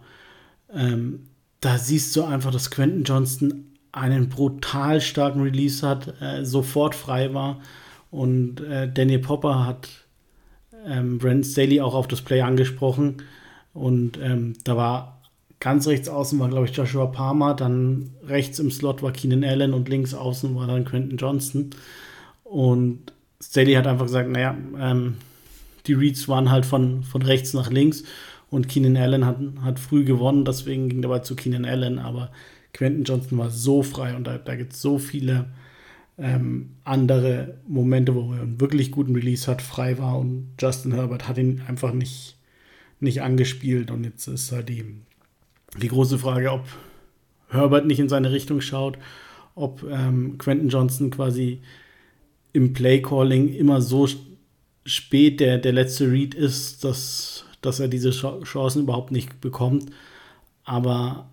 Ähm, 0.73 1.27
da 1.61 1.77
siehst 1.77 2.15
du 2.15 2.23
einfach, 2.23 2.51
dass 2.51 2.71
Quentin 2.71 3.03
Johnston 3.03 3.65
einen 3.91 4.29
brutal 4.29 5.01
starken 5.01 5.41
Release 5.41 5.85
hat, 5.87 6.21
äh, 6.21 6.45
sofort 6.45 6.95
frei 6.95 7.33
war. 7.33 7.59
Und 8.11 8.61
äh, 8.61 8.91
Daniel 8.91 9.19
Popper 9.19 9.65
hat 9.65 9.89
ähm, 10.85 11.17
Brent 11.17 11.45
Staley 11.45 11.81
auch 11.81 11.93
auf 11.93 12.07
das 12.07 12.21
Play 12.21 12.41
angesprochen. 12.41 13.23
Und 13.73 14.19
ähm, 14.21 14.53
da 14.63 14.77
war 14.77 15.21
ganz 15.59 15.87
rechts 15.87 16.07
außen 16.07 16.39
war, 16.39 16.49
glaube 16.49 16.65
ich, 16.65 16.75
Joshua 16.75 17.07
Palmer, 17.07 17.53
dann 17.53 18.11
rechts 18.25 18.59
im 18.59 18.71
Slot 18.71 19.03
war 19.03 19.11
Keenan 19.11 19.43
Allen 19.43 19.73
und 19.73 19.89
links 19.89 20.13
außen 20.13 20.55
war 20.55 20.67
dann 20.67 20.85
Quentin 20.85 21.17
Johnston. 21.17 21.71
Und 22.43 23.11
Staley 23.41 23.73
hat 23.73 23.87
einfach 23.87 24.05
gesagt, 24.05 24.29
naja, 24.29 24.55
ähm, 24.79 25.15
die 25.89 25.93
Reads 25.93 26.27
waren 26.27 26.51
halt 26.51 26.65
von, 26.65 27.03
von 27.03 27.23
rechts 27.23 27.53
nach 27.53 27.71
links 27.71 28.03
und 28.49 28.69
Keenan 28.69 28.95
Allen 28.95 29.25
hat, 29.25 29.37
hat 29.61 29.79
früh 29.79 30.05
gewonnen, 30.05 30.45
deswegen 30.45 30.87
ging 30.87 31.01
dabei 31.01 31.19
zu 31.19 31.35
Keenan 31.35 31.65
Allen, 31.65 31.97
aber 31.97 32.31
Quentin 32.73 33.03
Johnson 33.03 33.39
war 33.39 33.49
so 33.49 33.81
frei 33.81 34.15
und 34.15 34.25
da, 34.25 34.37
da 34.37 34.55
gibt 34.55 34.73
es 34.73 34.81
so 34.81 34.99
viele 34.99 35.47
ähm, 36.19 36.75
andere 36.83 37.57
Momente, 37.67 38.13
wo 38.13 38.33
er 38.33 38.41
einen 38.41 38.61
wirklich 38.61 38.91
guten 38.91 39.15
Release 39.15 39.49
hat, 39.49 39.63
frei 39.63 39.97
war 39.97 40.19
und 40.19 40.51
Justin 40.59 40.93
Herbert 40.93 41.27
hat 41.27 41.39
ihn 41.39 41.63
einfach 41.67 41.91
nicht, 41.91 42.37
nicht 42.99 43.23
angespielt 43.23 43.89
und 43.89 44.03
jetzt 44.03 44.27
ist 44.27 44.51
halt 44.51 44.69
die, 44.69 44.85
die 45.81 45.87
große 45.87 46.19
Frage, 46.19 46.51
ob 46.51 46.65
Herbert 47.49 47.87
nicht 47.87 47.99
in 47.99 48.09
seine 48.09 48.31
Richtung 48.31 48.61
schaut, 48.61 48.99
ob 49.55 49.83
ähm, 49.89 50.37
Quentin 50.37 50.69
Johnson 50.69 51.09
quasi 51.09 51.61
im 52.53 52.73
Play-Calling 52.73 53.53
immer 53.53 53.81
so 53.81 54.07
spät 54.85 55.39
der, 55.39 55.57
der 55.57 55.73
letzte 55.73 56.11
Read 56.11 56.33
ist, 56.33 56.83
dass, 56.83 57.45
dass 57.61 57.79
er 57.79 57.87
diese 57.87 58.11
Chancen 58.11 58.83
überhaupt 58.83 59.11
nicht 59.11 59.41
bekommt. 59.41 59.91
Aber 60.63 61.29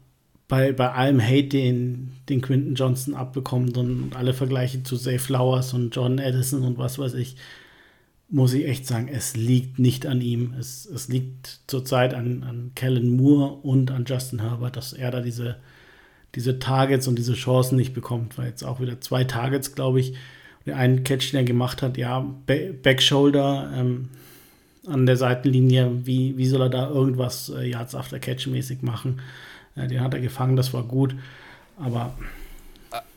bei, 0.49 0.73
bei 0.73 0.93
allem 0.93 1.21
Hate, 1.21 1.49
den, 1.49 2.13
den 2.29 2.41
Quinton 2.41 2.75
Johnson 2.75 3.15
abbekommt 3.15 3.77
und 3.77 4.15
alle 4.15 4.35
Vergleiche 4.35 4.83
zu 4.83 4.97
Zay 4.97 5.19
Flowers 5.19 5.75
und 5.75 5.95
John 5.95 6.19
Edison 6.19 6.63
und 6.63 6.79
was 6.79 6.99
weiß 6.99 7.15
ich, 7.15 7.37
muss 8.29 8.55
ich 8.55 8.67
echt 8.67 8.87
sagen, 8.87 9.09
es 9.09 9.37
liegt 9.37 9.79
nicht 9.79 10.07
an 10.07 10.21
ihm. 10.21 10.55
Es, 10.59 10.87
es 10.87 11.09
liegt 11.09 11.61
zurzeit 11.69 12.13
an, 12.13 12.43
an 12.43 12.73
Kellen 12.75 13.17
Moore 13.17 13.55
und 13.63 13.91
an 13.91 14.05
Justin 14.05 14.41
Herbert, 14.41 14.77
dass 14.77 14.93
er 14.93 15.11
da 15.13 15.21
diese, 15.21 15.57
diese 16.35 16.59
Targets 16.59 17.07
und 17.07 17.17
diese 17.19 17.35
Chancen 17.35 17.77
nicht 17.77 17.95
bekommt, 17.95 18.37
weil 18.37 18.49
jetzt 18.49 18.65
auch 18.65 18.81
wieder 18.81 19.01
zwei 19.01 19.25
Targets, 19.25 19.75
glaube 19.75 20.01
ich, 20.01 20.15
einen 20.75 21.05
Catch, 21.05 21.33
den 21.33 21.39
er 21.39 21.45
gemacht 21.45 21.83
hat, 21.83 21.97
ja, 21.97 22.27
Backshoulder 22.83 23.73
ähm, 23.77 24.09
an 24.87 25.07
der 25.07 25.17
Seitenlinie, 25.17 26.07
wie, 26.07 26.37
wie 26.37 26.47
soll 26.47 26.63
er 26.63 26.71
da 26.71 26.89
irgendwas 26.89 27.49
äh, 27.49 27.69
Yards 27.69 27.95
after 27.95 28.19
Catch 28.19 28.47
mäßig 28.47 28.83
machen? 28.83 29.21
Äh, 29.75 29.89
den 29.89 30.01
hat 30.01 30.15
er 30.15 30.21
gefangen, 30.21 30.57
das 30.57 30.73
war 30.73 30.83
gut, 30.83 31.15
aber, 31.79 32.13
aber 32.15 32.15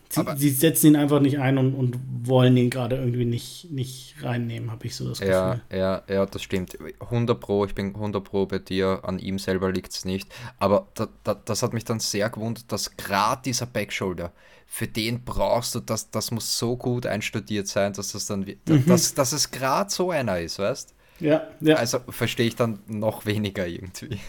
sie, 0.09 0.23
sie, 0.37 0.49
setzen 0.49 0.87
ihn 0.87 0.95
einfach 0.95 1.19
nicht 1.19 1.39
ein 1.39 1.57
und, 1.57 1.73
und 1.73 1.99
wollen 2.23 2.57
ihn 2.57 2.69
gerade 2.69 2.95
irgendwie 2.97 3.25
nicht, 3.25 3.71
nicht 3.71 4.15
reinnehmen, 4.21 4.71
habe 4.71 4.87
ich 4.87 4.95
so 4.95 5.07
das 5.07 5.19
Gefühl. 5.19 5.33
Ja, 5.33 5.61
ja, 5.71 6.03
ja, 6.07 6.25
das 6.25 6.41
stimmt. 6.41 6.77
100 6.99 7.39
Pro, 7.39 7.65
ich 7.65 7.75
bin 7.75 7.95
100 7.95 8.23
Pro 8.23 8.45
bei 8.45 8.59
dir, 8.59 9.01
an 9.03 9.19
ihm 9.19 9.39
selber 9.39 9.71
liegt 9.71 9.93
es 9.93 10.05
nicht, 10.05 10.27
aber 10.57 10.87
da, 10.95 11.07
da, 11.23 11.35
das 11.35 11.63
hat 11.63 11.73
mich 11.73 11.85
dann 11.85 11.99
sehr 11.99 12.29
gewundert, 12.29 12.71
dass 12.71 12.97
gerade 12.97 13.41
dieser 13.45 13.67
Backshoulder, 13.67 14.31
für 14.65 14.87
den 14.87 15.23
brauchst 15.23 15.75
du, 15.75 15.79
das, 15.79 16.11
das 16.11 16.31
muss 16.31 16.57
so 16.57 16.75
gut 16.75 17.05
einstudiert 17.05 17.67
sein, 17.67 17.93
dass 17.93 18.11
das 18.11 18.25
dann, 18.25 18.41
mhm. 18.41 18.85
dass, 18.87 19.13
dass 19.13 19.31
es 19.31 19.51
gerade 19.51 19.89
so 19.89 20.11
einer 20.11 20.39
ist, 20.39 20.59
weißt 20.59 20.95
ja, 21.19 21.43
ja. 21.59 21.75
Also 21.75 21.99
verstehe 22.09 22.47
ich 22.47 22.55
dann 22.55 22.79
noch 22.87 23.25
weniger 23.25 23.67
irgendwie. 23.67 24.19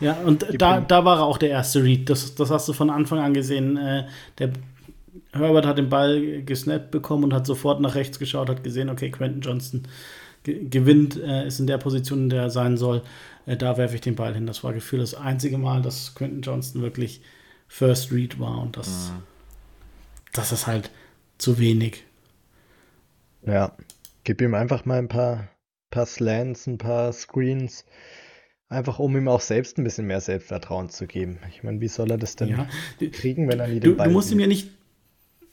Ja, 0.00 0.18
und 0.24 0.46
da, 0.58 0.80
da 0.80 1.04
war 1.04 1.20
er 1.20 1.24
auch 1.24 1.38
der 1.38 1.50
erste 1.50 1.82
Read. 1.82 2.10
Das, 2.10 2.34
das 2.34 2.50
hast 2.50 2.68
du 2.68 2.74
von 2.74 2.90
Anfang 2.90 3.18
an 3.20 3.32
gesehen. 3.32 3.76
Äh, 3.76 4.06
der 4.38 4.52
Herbert 5.32 5.66
hat 5.66 5.78
den 5.78 5.88
Ball 5.88 6.42
gesnappt 6.42 6.90
bekommen 6.90 7.24
und 7.24 7.34
hat 7.34 7.46
sofort 7.46 7.80
nach 7.80 7.94
rechts 7.94 8.18
geschaut, 8.18 8.48
hat 8.48 8.64
gesehen, 8.64 8.88
okay, 8.88 9.10
Quentin 9.10 9.42
Johnston 9.42 9.82
gewinnt, 10.44 11.20
äh, 11.20 11.46
ist 11.46 11.60
in 11.60 11.66
der 11.66 11.78
Position, 11.78 12.24
in 12.24 12.28
der 12.30 12.42
er 12.42 12.50
sein 12.50 12.76
soll. 12.76 13.02
Äh, 13.44 13.56
da 13.56 13.76
werfe 13.76 13.96
ich 13.96 14.00
den 14.00 14.14
Ball 14.14 14.34
hin. 14.34 14.46
Das 14.46 14.64
war 14.64 14.72
gefühlt 14.72 15.02
das 15.02 15.14
einzige 15.14 15.58
Mal, 15.58 15.82
dass 15.82 16.14
Quentin 16.14 16.40
Johnston 16.40 16.80
wirklich 16.82 17.20
First 17.66 18.12
Read 18.12 18.40
war 18.40 18.62
und 18.62 18.76
das. 18.76 19.12
Mhm 19.12 19.22
das 20.32 20.52
ist 20.52 20.66
halt 20.66 20.90
zu 21.36 21.58
wenig. 21.58 22.04
Ja, 23.46 23.76
gib 24.24 24.40
ihm 24.40 24.54
einfach 24.54 24.84
mal 24.84 24.98
ein 24.98 25.08
paar, 25.08 25.48
paar 25.90 26.06
Slants, 26.06 26.66
ein 26.66 26.78
paar 26.78 27.12
Screens, 27.12 27.84
einfach 28.68 28.98
um 28.98 29.16
ihm 29.16 29.28
auch 29.28 29.40
selbst 29.40 29.78
ein 29.78 29.84
bisschen 29.84 30.06
mehr 30.06 30.20
Selbstvertrauen 30.20 30.90
zu 30.90 31.06
geben. 31.06 31.38
Ich 31.50 31.62
meine, 31.62 31.80
wie 31.80 31.88
soll 31.88 32.10
er 32.10 32.18
das 32.18 32.36
denn 32.36 32.48
ja. 32.48 32.68
kriegen, 33.12 33.48
wenn 33.48 33.60
er 33.60 33.68
nie 33.68 33.80
den 33.80 33.92
du, 33.92 33.96
Ball 33.96 34.08
Du 34.08 34.12
musst 34.12 34.30
ihm 34.30 34.40
ja 34.40 34.46
nicht, 34.46 34.70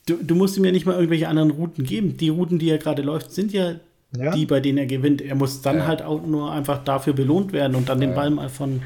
du, 0.06 0.16
du 0.22 0.34
musst 0.34 0.56
ihm 0.56 0.64
ja 0.64 0.72
nicht 0.72 0.86
mal 0.86 0.94
irgendwelche 0.94 1.28
anderen 1.28 1.50
Routen 1.50 1.84
geben. 1.84 2.16
Die 2.16 2.28
Routen, 2.28 2.58
die 2.58 2.70
er 2.70 2.78
gerade 2.78 3.02
läuft, 3.02 3.32
sind 3.32 3.52
ja, 3.52 3.74
ja, 4.16 4.30
die, 4.32 4.46
bei 4.46 4.60
denen 4.60 4.78
er 4.78 4.86
gewinnt. 4.86 5.20
Er 5.20 5.34
muss 5.34 5.62
dann 5.62 5.78
ja. 5.78 5.86
halt 5.86 6.02
auch 6.02 6.24
nur 6.24 6.52
einfach 6.52 6.82
dafür 6.84 7.12
belohnt 7.12 7.52
werden 7.52 7.74
und 7.74 7.88
dann 7.88 8.00
den 8.00 8.14
Ball 8.14 8.30
mal 8.30 8.48
von, 8.48 8.82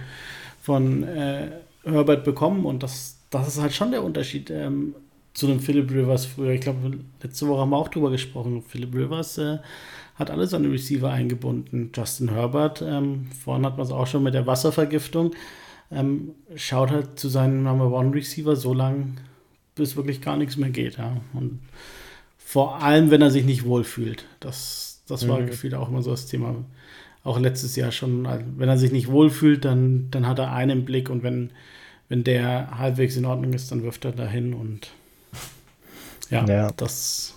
von 0.61 1.05
äh, 1.05 1.51
Herbert 1.85 2.25
bekommen. 2.25 2.67
Und 2.67 2.83
das, 2.83 3.19
das 3.31 3.49
ist 3.49 3.61
halt 3.61 3.73
schon 3.73 3.91
der 3.91 4.03
Unterschied. 4.03 4.51
Ähm, 4.51 4.95
zu 5.33 5.47
dem 5.47 5.61
Philip 5.61 5.91
Rivers 5.91 6.27
früher. 6.27 6.51
Ich 6.51 6.61
glaube, 6.61 6.99
letzte 7.23 7.47
Woche 7.47 7.61
haben 7.61 7.71
wir 7.71 7.77
auch 7.77 7.89
drüber 7.89 8.11
gesprochen. 8.11 8.63
Philip 8.67 8.95
Rivers 8.95 9.39
äh, 9.39 9.59
hat 10.17 10.31
alle 10.31 10.47
seine 10.47 10.71
Receiver 10.71 11.11
eingebunden. 11.11 11.91
Justin 11.95 12.31
Herbert, 12.31 12.83
ähm, 12.83 13.29
vorhin 13.43 13.65
hat 13.65 13.77
man 13.77 13.87
es 13.87 13.93
auch 13.93 14.07
schon 14.07 14.23
mit 14.23 14.35
der 14.35 14.47
Wasservergiftung, 14.47 15.33
ähm, 15.91 16.33
schaut 16.57 16.91
halt 16.91 17.19
zu 17.19 17.29
seinem 17.29 17.63
Number 17.63 17.91
One 17.91 18.15
Receiver 18.15 18.57
so 18.57 18.75
lang, 18.75 19.17
bis 19.81 19.97
wirklich 19.97 20.21
gar 20.21 20.37
nichts 20.37 20.57
mehr 20.57 20.71
geht. 20.71 20.99
Ja. 20.99 21.17
Und 21.33 21.59
vor 22.39 22.83
allem, 22.83 23.11
wenn 23.11 23.23
er 23.23 23.31
sich 23.31 23.45
nicht 23.45 23.65
wohlfühlt. 23.65 24.25
Das, 24.39 25.03
das 25.09 25.27
war 25.27 25.41
mhm. 25.41 25.47
gefühlt 25.47 25.75
auch 25.75 25.89
immer 25.89 26.03
so 26.03 26.11
das 26.11 26.27
Thema. 26.27 26.65
Auch 27.25 27.39
letztes 27.39 27.77
Jahr 27.77 27.93
schon. 27.93 28.27
Also, 28.27 28.45
wenn 28.57 28.69
er 28.69 28.79
sich 28.79 28.93
nicht 28.93 29.09
wohlfühlt, 29.09 29.65
dann, 29.65 30.09
dann 30.11 30.27
hat 30.27 30.39
er 30.39 30.53
einen 30.53 30.85
Blick 30.85 31.11
und 31.11 31.23
wenn, 31.23 31.51
wenn 32.09 32.25
der 32.25 32.79
halbwegs 32.79 33.17
in 33.17 33.25
Ordnung 33.25 33.53
ist, 33.53 33.71
dann 33.73 33.83
wirft 33.83 34.05
er 34.05 34.13
dahin 34.13 34.55
und 34.55 34.91
ja, 36.31 36.47
ja. 36.47 36.71
das 36.77 37.35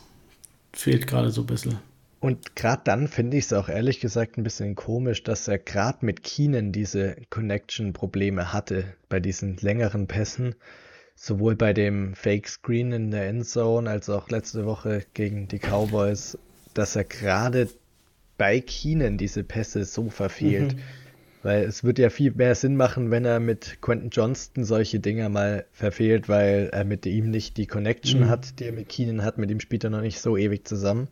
fehlt 0.71 1.07
gerade 1.07 1.31
so 1.31 1.41
ein 1.41 1.47
bisschen. 1.47 1.77
Und 2.19 2.55
gerade 2.55 2.83
dann 2.85 3.09
finde 3.09 3.35
ich 3.35 3.45
es 3.45 3.53
auch 3.53 3.67
ehrlich 3.67 3.99
gesagt 3.99 4.37
ein 4.37 4.43
bisschen 4.43 4.75
komisch, 4.75 5.23
dass 5.23 5.47
er 5.49 5.57
gerade 5.57 6.05
mit 6.05 6.23
Keenan 6.23 6.71
diese 6.71 7.17
Connection-Probleme 7.29 8.53
hatte 8.53 8.85
bei 9.09 9.19
diesen 9.19 9.57
längeren 9.57 10.07
Pässen. 10.07 10.55
Sowohl 11.16 11.55
bei 11.55 11.74
dem 11.74 12.16
Fake 12.16 12.47
Screen 12.47 12.91
in 12.91 13.11
der 13.11 13.28
Endzone 13.28 13.89
als 13.89 14.09
auch 14.09 14.30
letzte 14.30 14.66
Woche 14.66 15.03
gegen 15.14 15.47
die 15.47 15.59
Cowboys, 15.59 16.38
dass 16.74 16.95
er 16.95 17.03
gerade 17.03 17.70
bei 18.38 18.59
Keenan 18.59 19.18
diese 19.18 19.43
Pässe 19.43 19.86
so 19.86 20.09
verfehlt. 20.09 20.76
Mhm. 20.76 20.80
Weil 21.43 21.64
es 21.64 21.84
wird 21.84 21.99
ja 21.99 22.09
viel 22.09 22.32
mehr 22.32 22.55
Sinn 22.55 22.78
machen, 22.78 23.11
wenn 23.11 23.26
er 23.26 23.41
mit 23.41 23.80
Quentin 23.82 24.09
Johnston 24.09 24.64
solche 24.64 25.01
Dinger 25.01 25.28
mal 25.28 25.66
verfehlt, 25.74 26.30
weil 26.30 26.70
er 26.72 26.86
mit 26.86 27.05
ihm 27.05 27.30
nicht 27.30 27.57
die 27.57 27.68
Connection 27.68 28.22
mhm. 28.22 28.30
hat, 28.30 28.59
die 28.59 28.66
er 28.66 28.72
mit 28.72 28.88
Keenan 28.88 29.24
hat. 29.24 29.38
Mit 29.38 29.51
ihm 29.51 29.59
spielt 29.59 29.84
er 29.84 29.89
noch 29.89 30.01
nicht 30.01 30.20
so 30.20 30.38
ewig 30.38 30.66
zusammen. 30.66 31.09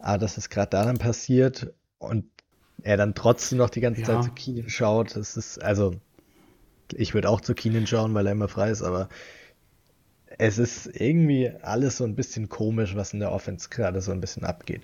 Aber 0.00 0.18
dass 0.18 0.36
es 0.38 0.50
gerade 0.50 0.70
da 0.70 0.84
dann 0.84 0.98
passiert 0.98 1.72
und 1.98 2.24
er 2.82 2.96
dann 2.96 3.14
trotzdem 3.14 3.58
noch 3.58 3.70
die 3.70 3.80
ganze 3.80 4.00
ja. 4.02 4.06
Zeit 4.08 4.24
zu 4.24 4.30
Keenan 4.32 4.68
schaut, 4.68 5.16
das 5.16 5.36
ist, 5.36 5.62
also, 5.62 5.94
ich 6.92 7.14
würde 7.14 7.28
auch 7.28 7.40
zu 7.40 7.54
Keenan 7.54 7.86
schauen, 7.86 8.14
weil 8.14 8.26
er 8.26 8.32
immer 8.32 8.48
frei 8.48 8.70
ist, 8.70 8.82
aber 8.82 9.08
es 10.38 10.58
ist 10.58 10.86
irgendwie 11.00 11.50
alles 11.62 11.98
so 11.98 12.04
ein 12.04 12.16
bisschen 12.16 12.48
komisch, 12.48 12.96
was 12.96 13.12
in 13.12 13.20
der 13.20 13.32
Offense 13.32 13.68
gerade 13.70 14.00
so 14.00 14.12
ein 14.12 14.20
bisschen 14.20 14.44
abgeht. 14.44 14.82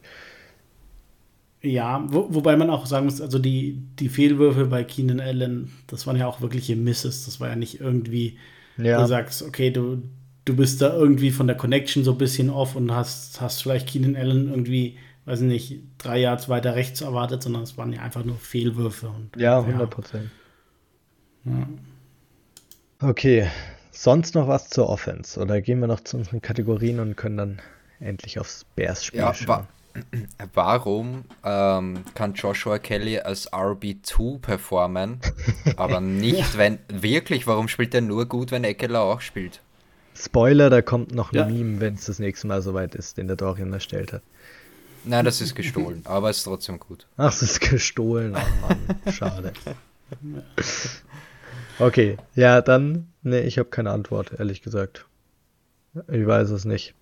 Ja, 1.62 2.04
wo, 2.08 2.32
wobei 2.34 2.56
man 2.56 2.70
auch 2.70 2.86
sagen 2.86 3.04
muss, 3.04 3.20
also 3.20 3.38
die, 3.38 3.82
die 3.98 4.08
Fehlwürfe 4.08 4.66
bei 4.66 4.82
Keenan 4.84 5.20
Allen, 5.20 5.70
das 5.88 6.06
waren 6.06 6.16
ja 6.16 6.26
auch 6.26 6.40
wirkliche 6.40 6.74
Misses. 6.74 7.26
Das 7.26 7.38
war 7.38 7.48
ja 7.48 7.56
nicht 7.56 7.80
irgendwie, 7.80 8.38
ja. 8.78 9.00
du 9.00 9.06
sagst, 9.06 9.42
okay, 9.42 9.70
du, 9.70 10.02
du 10.46 10.56
bist 10.56 10.80
da 10.80 10.94
irgendwie 10.94 11.30
von 11.30 11.46
der 11.46 11.56
Connection 11.56 12.02
so 12.02 12.12
ein 12.12 12.18
bisschen 12.18 12.48
off 12.48 12.76
und 12.76 12.92
hast, 12.92 13.40
hast 13.40 13.62
vielleicht 13.62 13.88
Keenan 13.88 14.16
Allen 14.16 14.48
irgendwie, 14.48 14.96
weiß 15.26 15.40
nicht, 15.40 15.82
drei 15.98 16.20
Yards 16.20 16.48
weiter 16.48 16.74
rechts 16.74 17.02
erwartet, 17.02 17.42
sondern 17.42 17.62
es 17.62 17.76
waren 17.76 17.92
ja 17.92 18.00
einfach 18.00 18.24
nur 18.24 18.36
Fehlwürfe. 18.36 19.08
Und, 19.08 19.36
ja, 19.36 19.58
100 19.60 19.90
Prozent. 19.90 20.30
Ja. 21.44 21.68
Okay, 23.02 23.48
sonst 23.92 24.34
noch 24.34 24.46
was 24.46 24.68
zur 24.68 24.90
Offense? 24.90 25.40
Oder 25.40 25.62
gehen 25.62 25.80
wir 25.80 25.86
noch 25.86 26.00
zu 26.00 26.18
unseren 26.18 26.42
Kategorien 26.42 27.00
und 27.00 27.16
können 27.16 27.36
dann 27.36 27.62
endlich 27.98 28.38
aufs 28.38 28.66
Bears-Spiel 28.76 29.20
ja, 29.20 29.32
schauen? 29.32 29.46
Wa 29.46 29.68
warum 30.54 31.24
ähm, 31.42 32.04
kann 32.14 32.34
Joshua 32.34 32.78
Kelly 32.78 33.18
als 33.18 33.50
RB2 33.52 34.38
performen, 34.38 35.18
aber 35.76 36.00
nicht, 36.00 36.52
ja. 36.52 36.58
wenn. 36.58 36.78
Wirklich, 36.88 37.46
warum 37.46 37.68
spielt 37.68 37.94
er 37.94 38.02
nur 38.02 38.26
gut, 38.26 38.52
wenn 38.52 38.64
Eckler 38.64 39.00
auch 39.00 39.20
spielt? 39.20 39.60
Spoiler, 40.14 40.68
da 40.68 40.82
kommt 40.82 41.12
noch 41.14 41.32
ein 41.32 41.36
ja. 41.36 41.46
Meme, 41.46 41.80
wenn 41.80 41.94
es 41.94 42.04
das 42.04 42.18
nächste 42.18 42.46
Mal 42.46 42.60
soweit 42.60 42.94
ist, 42.94 43.16
den 43.16 43.26
der 43.26 43.36
Dorian 43.36 43.72
erstellt 43.72 44.12
hat. 44.12 44.22
Nein, 45.04 45.24
das 45.24 45.40
ist 45.40 45.54
gestohlen, 45.54 46.02
aber 46.04 46.28
es 46.28 46.38
ist 46.38 46.44
trotzdem 46.44 46.78
gut. 46.78 47.06
Ach, 47.16 47.32
es 47.32 47.40
ist 47.40 47.60
gestohlen, 47.60 48.36
oh 48.36 48.66
Mann, 48.66 49.12
schade. 49.12 49.54
Okay, 51.80 52.18
ja, 52.34 52.60
dann, 52.60 53.08
nee, 53.22 53.40
ich 53.40 53.58
habe 53.58 53.70
keine 53.70 53.90
Antwort, 53.90 54.38
ehrlich 54.38 54.62
gesagt. 54.62 55.06
Ich 56.08 56.26
weiß 56.26 56.50
es 56.50 56.64
nicht. 56.64 56.94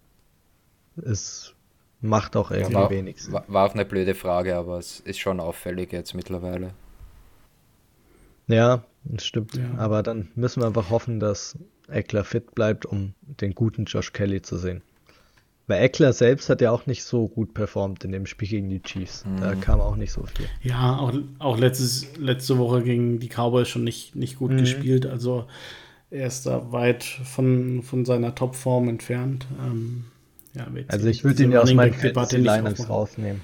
Es 0.96 1.54
macht 2.00 2.36
auch 2.36 2.50
irgendwie 2.50 2.72
ja, 2.72 2.80
war, 2.80 2.90
wenig 2.90 3.22
Sinn. 3.22 3.34
War 3.34 3.66
auch 3.66 3.74
eine 3.74 3.84
blöde 3.84 4.14
Frage, 4.14 4.56
aber 4.56 4.78
es 4.78 5.00
ist 5.00 5.18
schon 5.18 5.40
auffällig 5.40 5.92
jetzt 5.92 6.14
mittlerweile. 6.14 6.70
Ja, 8.46 8.84
das 9.04 9.26
stimmt. 9.26 9.56
Ja. 9.56 9.78
Aber 9.78 10.02
dann 10.02 10.28
müssen 10.34 10.62
wir 10.62 10.66
einfach 10.68 10.90
hoffen, 10.90 11.20
dass 11.20 11.58
Eckler 11.88 12.24
fit 12.24 12.54
bleibt, 12.54 12.86
um 12.86 13.14
den 13.22 13.54
guten 13.54 13.84
Josh 13.84 14.12
Kelly 14.12 14.42
zu 14.42 14.56
sehen. 14.58 14.82
Weil 15.68 15.82
Eckler 15.82 16.14
selbst 16.14 16.48
hat 16.48 16.62
ja 16.62 16.70
auch 16.70 16.86
nicht 16.86 17.04
so 17.04 17.28
gut 17.28 17.52
performt 17.52 18.02
in 18.02 18.10
dem 18.10 18.24
Spiel 18.24 18.48
gegen 18.48 18.70
die 18.70 18.82
Chiefs. 18.82 19.24
Mhm. 19.26 19.40
Da 19.40 19.54
kam 19.54 19.80
auch 19.80 19.96
nicht 19.96 20.12
so 20.12 20.24
viel. 20.24 20.46
Ja, 20.62 20.96
auch, 20.96 21.12
auch 21.38 21.58
letztes, 21.58 22.06
letzte 22.16 22.56
Woche 22.56 22.82
gegen 22.82 23.20
die 23.20 23.28
Cowboys 23.28 23.68
schon 23.68 23.84
nicht, 23.84 24.16
nicht 24.16 24.38
gut 24.38 24.52
mhm. 24.52 24.56
gespielt. 24.58 25.04
Also 25.04 25.46
er 26.10 26.26
ist 26.26 26.46
da 26.46 26.72
weit 26.72 27.04
von, 27.04 27.82
von 27.82 28.06
seiner 28.06 28.34
Topform 28.34 28.88
entfernt. 28.88 29.46
Ähm, 29.60 30.06
ja, 30.54 30.66
also 30.88 31.06
ich 31.06 31.22
würde 31.22 31.42
ihn 31.42 31.52
ja 31.52 31.60
aus 31.60 31.74
meinen 31.74 31.92
Fantasy 31.92 32.38
Lineups 32.38 32.88
rausnehmen. 32.88 33.42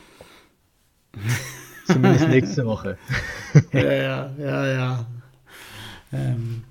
Zumindest 1.86 2.28
nächste 2.28 2.64
Woche. 2.64 2.96
ja, 3.72 3.92
ja, 3.92 4.34
ja, 4.38 4.66
ja. 4.66 5.06
Ähm, 6.10 6.64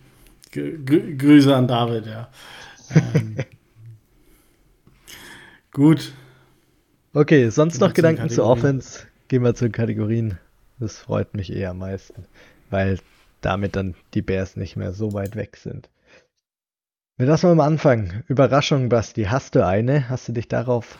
Grüße 0.51 1.55
an 1.55 1.67
David, 1.67 2.07
ja. 2.07 2.29
Ähm, 2.95 3.35
Gut. 5.73 6.13
Okay, 7.13 7.49
sonst 7.49 7.79
noch 7.79 7.93
Gedanken 7.93 8.29
zur 8.29 8.45
Offense? 8.45 9.07
Gehen 9.27 9.43
wir 9.43 9.55
zu 9.55 9.65
den 9.65 9.71
Kategorien. 9.71 10.37
Das 10.79 10.99
freut 10.99 11.33
mich 11.33 11.51
eher 11.51 11.71
am 11.71 11.79
meisten, 11.79 12.25
weil 12.69 12.99
damit 13.41 13.75
dann 13.75 13.95
die 14.13 14.21
Bears 14.21 14.55
nicht 14.55 14.75
mehr 14.75 14.93
so 14.93 15.13
weit 15.13 15.35
weg 15.35 15.57
sind. 15.57 15.89
Wir 17.17 17.25
lassen 17.25 17.47
mal 17.47 17.51
am 17.53 17.59
Anfang. 17.59 18.23
Überraschung, 18.27 18.89
Basti. 18.89 19.23
Hast 19.23 19.55
du 19.55 19.65
eine? 19.65 20.09
Hast 20.09 20.27
du 20.27 20.31
dich 20.31 20.47
darauf, 20.47 20.99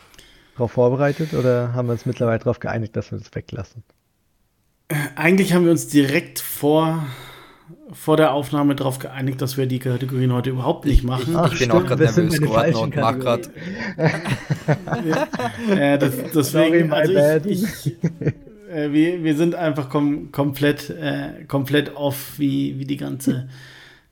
darauf 0.53 0.71
vorbereitet 0.71 1.33
oder 1.35 1.73
haben 1.73 1.87
wir 1.87 1.93
uns 1.93 2.07
mittlerweile 2.07 2.39
darauf 2.39 2.59
geeinigt, 2.59 2.95
dass 2.95 3.11
wir 3.11 3.19
das 3.19 3.33
weglassen? 3.35 3.83
Eigentlich 5.15 5.53
haben 5.53 5.65
wir 5.65 5.71
uns 5.71 5.87
direkt 5.87 6.39
vor 6.39 7.05
vor 7.91 8.17
der 8.17 8.33
Aufnahme 8.33 8.75
darauf 8.75 8.99
geeinigt, 8.99 9.41
dass 9.41 9.57
wir 9.57 9.65
die 9.65 9.79
Kategorien 9.79 10.33
heute 10.33 10.49
überhaupt 10.49 10.85
nicht 10.85 11.03
machen. 11.03 11.35
Ach, 11.35 11.53
ich 11.53 11.59
bin 11.59 11.71
auch 11.71 11.85
gerade 11.85 12.03
nervös 12.03 12.39
geworden 12.39 12.75
und 12.75 12.95
mach 12.95 13.17
gerade. 13.19 13.49
ja, 15.75 15.97
das, 15.97 16.13
deswegen, 16.33 16.89
Sorry, 16.89 16.91
also 16.91 17.49
ich, 17.49 17.85
ich 17.85 17.95
äh, 18.73 18.91
wir, 18.91 19.23
wir 19.23 19.35
sind 19.35 19.55
einfach 19.55 19.89
kom 19.89 20.31
komplett, 20.31 20.89
äh, 20.89 21.45
komplett 21.47 21.95
off, 21.95 22.33
wie, 22.37 22.79
wie 22.79 22.85
die 22.85 22.97
ganze 22.97 23.47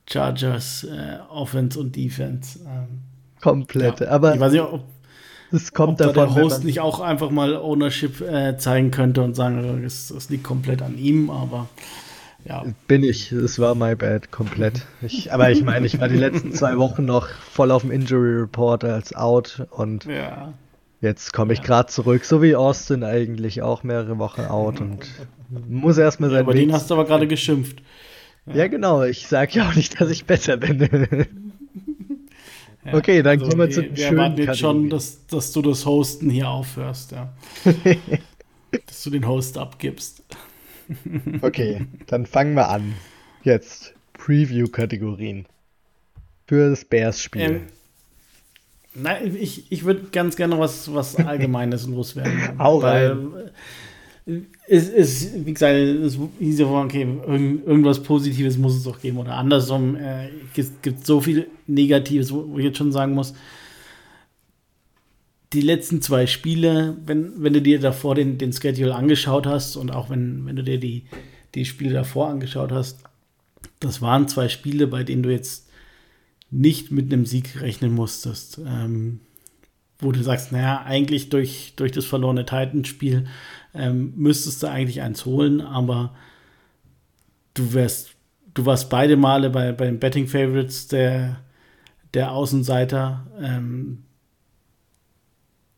Chargers 0.08 0.84
äh, 0.84 1.18
Offense 1.30 1.78
und 1.78 1.96
Defense. 1.96 2.60
Ähm, 2.60 3.00
komplett, 3.40 4.00
ja. 4.00 4.08
aber 4.08 4.34
ich 4.34 4.40
weiß 4.40 4.52
nicht, 4.52 4.62
ob, 4.62 4.84
das 5.50 5.72
kommt 5.72 6.00
ob 6.00 6.14
davon, 6.14 6.34
der 6.34 6.44
Host 6.44 6.64
nicht 6.64 6.80
auch 6.80 7.00
einfach 7.00 7.30
mal 7.30 7.56
Ownership 7.56 8.20
äh, 8.20 8.56
zeigen 8.56 8.90
könnte 8.90 9.22
und 9.22 9.34
sagen, 9.34 9.84
es, 9.84 10.10
es 10.10 10.30
liegt 10.30 10.44
komplett 10.44 10.80
an 10.80 10.96
ihm, 10.96 11.28
aber 11.30 11.68
ja. 12.44 12.64
Bin 12.88 13.04
ich. 13.04 13.32
Es 13.32 13.58
war 13.58 13.74
my 13.74 13.94
bad, 13.94 14.30
komplett. 14.30 14.82
Ich, 15.00 15.32
aber 15.32 15.50
ich 15.50 15.62
meine, 15.62 15.86
ich 15.86 16.00
war 16.00 16.08
die 16.08 16.16
letzten 16.16 16.52
zwei 16.54 16.76
Wochen 16.78 17.04
noch 17.04 17.28
voll 17.28 17.70
auf 17.70 17.82
dem 17.82 17.90
Injury 17.90 18.40
Report 18.40 18.84
als 18.84 19.14
out 19.14 19.66
und 19.70 20.06
ja. 20.06 20.52
jetzt 21.00 21.32
komme 21.32 21.52
ich 21.52 21.60
ja. 21.60 21.64
gerade 21.64 21.88
zurück, 21.88 22.24
so 22.24 22.42
wie 22.42 22.56
Austin 22.56 23.04
eigentlich 23.04 23.62
auch 23.62 23.84
mehrere 23.84 24.18
Wochen 24.18 24.42
out 24.42 24.80
und 24.80 25.06
muss 25.68 25.98
erstmal 25.98 26.30
sein. 26.30 26.38
Ja, 26.38 26.42
aber 26.42 26.54
den 26.54 26.72
hast 26.72 26.90
du 26.90 26.94
aber 26.94 27.04
gerade 27.04 27.28
geschimpft. 27.28 27.82
Ja. 28.46 28.54
ja. 28.54 28.66
genau. 28.68 29.02
Ich 29.02 29.26
sage 29.26 29.52
ja 29.54 29.68
auch 29.68 29.74
nicht, 29.74 30.00
dass 30.00 30.10
ich 30.10 30.24
besser 30.24 30.56
bin. 30.56 30.82
okay, 32.92 33.22
dann 33.22 33.38
also, 33.38 33.50
kommen 33.50 33.68
wir 33.68 33.70
zu 33.70 33.82
den 33.82 33.96
Wir 33.96 34.06
erwarten 34.06 34.38
jetzt 34.38 34.58
schon, 34.58 34.90
dass, 34.90 35.26
dass 35.26 35.52
du 35.52 35.62
das 35.62 35.86
Hosten 35.86 36.28
hier 36.28 36.48
aufhörst, 36.48 37.12
ja. 37.12 37.32
dass 38.86 39.02
du 39.04 39.10
den 39.10 39.28
Host 39.28 39.58
abgibst. 39.58 40.24
Okay, 41.40 41.86
dann 42.06 42.26
fangen 42.26 42.54
wir 42.54 42.68
an. 42.68 42.94
Jetzt 43.42 43.94
Preview-Kategorien 44.14 45.46
für 46.46 46.70
das 46.70 46.84
Bears-Spiel. 46.84 47.42
Ähm, 47.42 47.60
nein, 48.94 49.36
ich, 49.38 49.70
ich 49.70 49.84
würde 49.84 50.02
ganz 50.12 50.36
gerne 50.36 50.54
noch 50.54 50.60
was, 50.60 50.92
was 50.92 51.16
Allgemeines 51.26 51.86
loswerden. 51.86 52.58
Hau 52.58 52.78
rein. 52.78 53.32
Äh, 54.26 54.40
es 54.68 54.88
ist, 54.88 55.46
wie 55.46 55.52
gesagt, 55.52 55.74
es 55.74 56.16
hieß 56.38 56.60
ja 56.60 56.66
vorhin, 56.66 56.86
okay, 56.86 57.60
irgendwas 57.66 58.00
Positives 58.00 58.56
muss 58.56 58.76
es 58.76 58.84
doch 58.84 59.00
geben. 59.00 59.18
Oder 59.18 59.34
andersrum, 59.34 59.96
äh, 59.96 60.28
es 60.56 60.70
gibt 60.80 61.04
so 61.04 61.20
viel 61.20 61.48
Negatives, 61.66 62.32
wo 62.32 62.56
ich 62.58 62.66
jetzt 62.66 62.78
schon 62.78 62.92
sagen 62.92 63.14
muss, 63.14 63.34
die 65.52 65.60
letzten 65.60 66.00
zwei 66.00 66.26
Spiele, 66.26 66.96
wenn, 67.04 67.42
wenn 67.42 67.52
du 67.52 67.60
dir 67.60 67.78
davor 67.78 68.14
den, 68.14 68.38
den 68.38 68.52
Schedule 68.52 68.94
angeschaut 68.94 69.46
hast 69.46 69.76
und 69.76 69.90
auch 69.90 70.08
wenn, 70.10 70.46
wenn 70.46 70.56
du 70.56 70.64
dir 70.64 70.78
die, 70.78 71.04
die 71.54 71.64
Spiele 71.64 71.92
davor 71.92 72.28
angeschaut 72.28 72.72
hast, 72.72 73.04
das 73.80 74.00
waren 74.00 74.28
zwei 74.28 74.48
Spiele, 74.48 74.86
bei 74.86 75.04
denen 75.04 75.22
du 75.22 75.30
jetzt 75.30 75.68
nicht 76.50 76.90
mit 76.90 77.12
einem 77.12 77.26
Sieg 77.26 77.60
rechnen 77.60 77.92
musstest. 77.92 78.60
Ähm, 78.64 79.20
wo 79.98 80.10
du 80.10 80.22
sagst, 80.22 80.52
naja, 80.52 80.82
eigentlich 80.84 81.28
durch, 81.28 81.74
durch 81.76 81.92
das 81.92 82.04
verlorene 82.04 82.44
Titanspiel 82.44 83.26
ähm, 83.72 84.12
müsstest 84.16 84.62
du 84.62 84.66
eigentlich 84.66 85.00
eins 85.00 85.24
holen, 85.24 85.60
aber 85.60 86.14
du 87.54 87.72
wärst, 87.72 88.10
du 88.54 88.66
warst 88.66 88.90
beide 88.90 89.16
Male 89.16 89.48
bei, 89.48 89.72
bei 89.72 89.86
den 89.86 90.00
Betting 90.00 90.26
Favorites 90.26 90.88
der, 90.88 91.40
der 92.14 92.32
Außenseiter. 92.32 93.26
Ähm, 93.40 94.04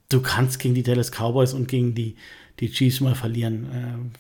du 0.09 0.20
kannst 0.20 0.59
gegen 0.59 0.74
die 0.74 0.82
Dallas 0.82 1.11
Cowboys 1.11 1.52
und 1.52 1.68
gegen 1.68 1.94
die, 1.94 2.16
die 2.61 2.70
Chiefs 2.70 3.00
mal 3.00 3.14
verlieren. 3.14 3.64
Äh, 3.72 4.18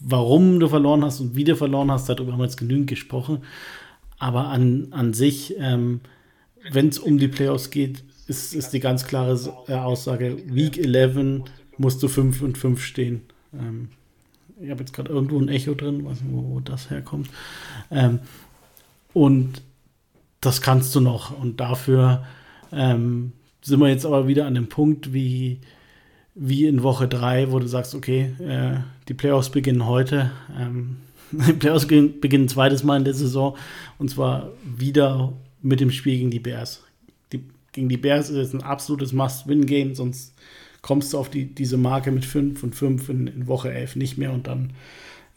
warum 0.00 0.60
du 0.60 0.68
verloren 0.68 1.04
hast 1.04 1.20
und 1.20 1.34
wie 1.36 1.44
du 1.44 1.56
verloren 1.56 1.90
hast, 1.90 2.08
darüber 2.08 2.32
haben 2.32 2.40
wir 2.40 2.44
jetzt 2.44 2.56
genügend 2.56 2.88
gesprochen. 2.88 3.42
Aber 4.18 4.48
an, 4.48 4.88
an 4.92 5.12
sich, 5.12 5.54
ähm, 5.58 6.00
wenn 6.70 6.88
es 6.88 6.98
um 6.98 7.18
die 7.18 7.28
Playoffs 7.28 7.70
geht, 7.70 8.04
ist, 8.26 8.54
ist 8.54 8.72
die 8.72 8.80
ganz 8.80 9.06
klare 9.06 9.38
äh, 9.68 9.74
Aussage, 9.74 10.36
Week 10.46 10.78
11 10.78 11.44
musst 11.76 12.02
du 12.02 12.08
5 12.08 12.42
und 12.42 12.58
5 12.58 12.82
stehen. 12.82 13.22
Ähm, 13.52 13.88
ich 14.60 14.70
habe 14.70 14.80
jetzt 14.80 14.92
gerade 14.92 15.10
irgendwo 15.10 15.38
ein 15.38 15.48
Echo 15.48 15.74
drin, 15.74 16.04
weiß 16.04 16.22
nicht, 16.22 16.32
wo, 16.32 16.54
wo 16.54 16.60
das 16.60 16.90
herkommt. 16.90 17.28
Ähm, 17.90 18.20
und 19.12 19.62
das 20.40 20.62
kannst 20.62 20.94
du 20.94 21.00
noch. 21.00 21.38
Und 21.38 21.60
dafür 21.60 22.24
ähm, 22.72 23.32
sind 23.64 23.80
wir 23.80 23.88
jetzt 23.88 24.04
aber 24.04 24.28
wieder 24.28 24.46
an 24.46 24.54
dem 24.54 24.68
Punkt 24.68 25.14
wie, 25.14 25.58
wie 26.34 26.66
in 26.66 26.82
Woche 26.82 27.08
3, 27.08 27.50
wo 27.50 27.58
du 27.58 27.66
sagst, 27.66 27.94
okay, 27.94 28.34
äh, 28.38 28.80
die 29.08 29.14
Playoffs 29.14 29.48
beginnen 29.48 29.86
heute. 29.86 30.30
Ähm, 30.56 30.98
die 31.32 31.54
Playoffs 31.54 31.86
beginnen, 31.86 32.20
beginnen 32.20 32.48
zweites 32.48 32.84
Mal 32.84 32.98
in 32.98 33.04
der 33.04 33.14
Saison 33.14 33.56
und 33.98 34.10
zwar 34.10 34.52
wieder 34.62 35.32
mit 35.62 35.80
dem 35.80 35.90
Spiel 35.90 36.18
gegen 36.18 36.30
die 36.30 36.40
Bears. 36.40 36.82
Die, 37.32 37.42
gegen 37.72 37.88
die 37.88 37.96
Bears 37.96 38.28
ist 38.28 38.36
es 38.36 38.52
ein 38.52 38.62
absolutes 38.62 39.14
Must-Win-Game, 39.14 39.94
sonst 39.94 40.34
kommst 40.82 41.14
du 41.14 41.18
auf 41.18 41.30
die, 41.30 41.46
diese 41.46 41.78
Marke 41.78 42.12
mit 42.12 42.26
5 42.26 42.62
und 42.62 42.74
5 42.74 43.08
in, 43.08 43.26
in, 43.28 43.46
Woche 43.46 43.72
11 43.72 43.96
nicht 43.96 44.18
mehr 44.18 44.32
und 44.32 44.46
dann 44.46 44.74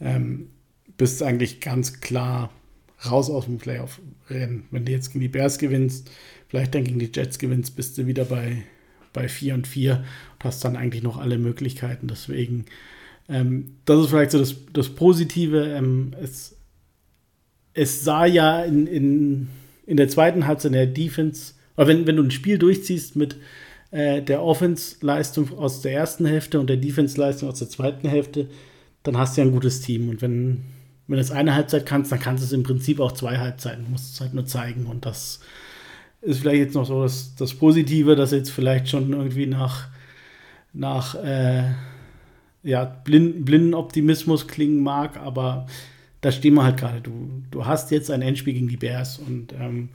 ähm, 0.02 0.50
bist 0.98 1.22
du 1.22 1.24
eigentlich 1.24 1.60
ganz 1.60 2.02
klar 2.02 2.50
raus 3.10 3.30
aus 3.30 3.46
dem 3.46 3.56
Playoff-Rennen. 3.56 4.64
Wenn 4.70 4.84
du 4.84 4.92
jetzt 4.92 5.12
gegen 5.12 5.20
die 5.20 5.28
Bears 5.28 5.56
gewinnst, 5.56 6.10
vielleicht 6.48 6.74
dann 6.74 6.84
gegen 6.84 6.98
die 6.98 7.10
Jets 7.12 7.38
gewinnst, 7.38 7.76
bist 7.76 7.98
du 7.98 8.06
wieder 8.06 8.24
bei, 8.24 8.64
bei 9.12 9.28
4 9.28 9.54
und 9.54 9.66
4 9.66 9.96
und 9.96 10.44
hast 10.44 10.64
dann 10.64 10.76
eigentlich 10.76 11.02
noch 11.02 11.18
alle 11.18 11.38
Möglichkeiten. 11.38 12.08
Deswegen, 12.08 12.64
ähm, 13.28 13.76
das 13.84 14.00
ist 14.00 14.10
vielleicht 14.10 14.32
so 14.32 14.38
das, 14.38 14.56
das 14.72 14.88
Positive. 14.90 15.66
Ähm, 15.66 16.14
es, 16.20 16.56
es 17.74 18.04
sah 18.04 18.26
ja 18.26 18.64
in, 18.64 18.86
in, 18.86 19.48
in 19.86 19.96
der 19.96 20.08
zweiten 20.08 20.46
Halbzeit 20.46 20.70
in 20.70 20.78
der 20.78 20.86
Defense, 20.86 21.54
oder 21.76 21.88
wenn, 21.88 22.06
wenn 22.06 22.16
du 22.16 22.22
ein 22.24 22.30
Spiel 22.30 22.58
durchziehst 22.58 23.14
mit, 23.14 23.36
äh, 23.90 24.22
der 24.22 24.42
Offense-Leistung 24.42 25.56
aus 25.58 25.80
der 25.80 25.92
ersten 25.92 26.26
Hälfte 26.26 26.60
und 26.60 26.68
der 26.68 26.76
Defense-Leistung 26.76 27.48
aus 27.48 27.58
der 27.58 27.68
zweiten 27.68 28.08
Hälfte, 28.08 28.48
dann 29.02 29.16
hast 29.16 29.36
du 29.36 29.40
ja 29.40 29.46
ein 29.46 29.52
gutes 29.52 29.80
Team. 29.80 30.08
Und 30.10 30.20
wenn, 30.20 30.64
wenn 31.06 31.16
du 31.16 31.20
es 31.20 31.30
eine 31.30 31.54
Halbzeit 31.54 31.86
kannst, 31.86 32.12
dann 32.12 32.20
kannst 32.20 32.42
du 32.42 32.46
es 32.46 32.52
im 32.52 32.64
Prinzip 32.64 33.00
auch 33.00 33.12
zwei 33.12 33.38
Halbzeiten. 33.38 33.84
Du 33.84 33.90
musst 33.90 34.14
es 34.14 34.20
halt 34.20 34.34
nur 34.34 34.44
zeigen. 34.44 34.86
Und 34.86 35.06
das 35.06 35.40
ist 36.20 36.40
vielleicht 36.40 36.58
jetzt 36.60 36.74
noch 36.74 36.86
so 36.86 37.02
das, 37.02 37.34
das 37.36 37.54
Positive, 37.54 38.16
dass 38.16 38.32
jetzt 38.32 38.50
vielleicht 38.50 38.88
schon 38.88 39.12
irgendwie 39.12 39.46
nach, 39.46 39.88
nach 40.72 41.14
äh, 41.14 41.64
ja, 42.62 42.84
blind, 42.84 43.44
blinden 43.44 43.74
Optimismus 43.74 44.48
klingen 44.48 44.82
mag, 44.82 45.16
aber 45.16 45.66
da 46.20 46.32
stehen 46.32 46.54
wir 46.54 46.64
halt 46.64 46.78
gerade. 46.78 47.00
Du, 47.00 47.42
du 47.50 47.66
hast 47.66 47.90
jetzt 47.90 48.10
ein 48.10 48.22
Endspiel 48.22 48.54
gegen 48.54 48.68
die 48.68 48.76
Bears 48.76 49.18
und 49.18 49.52
ähm, 49.52 49.90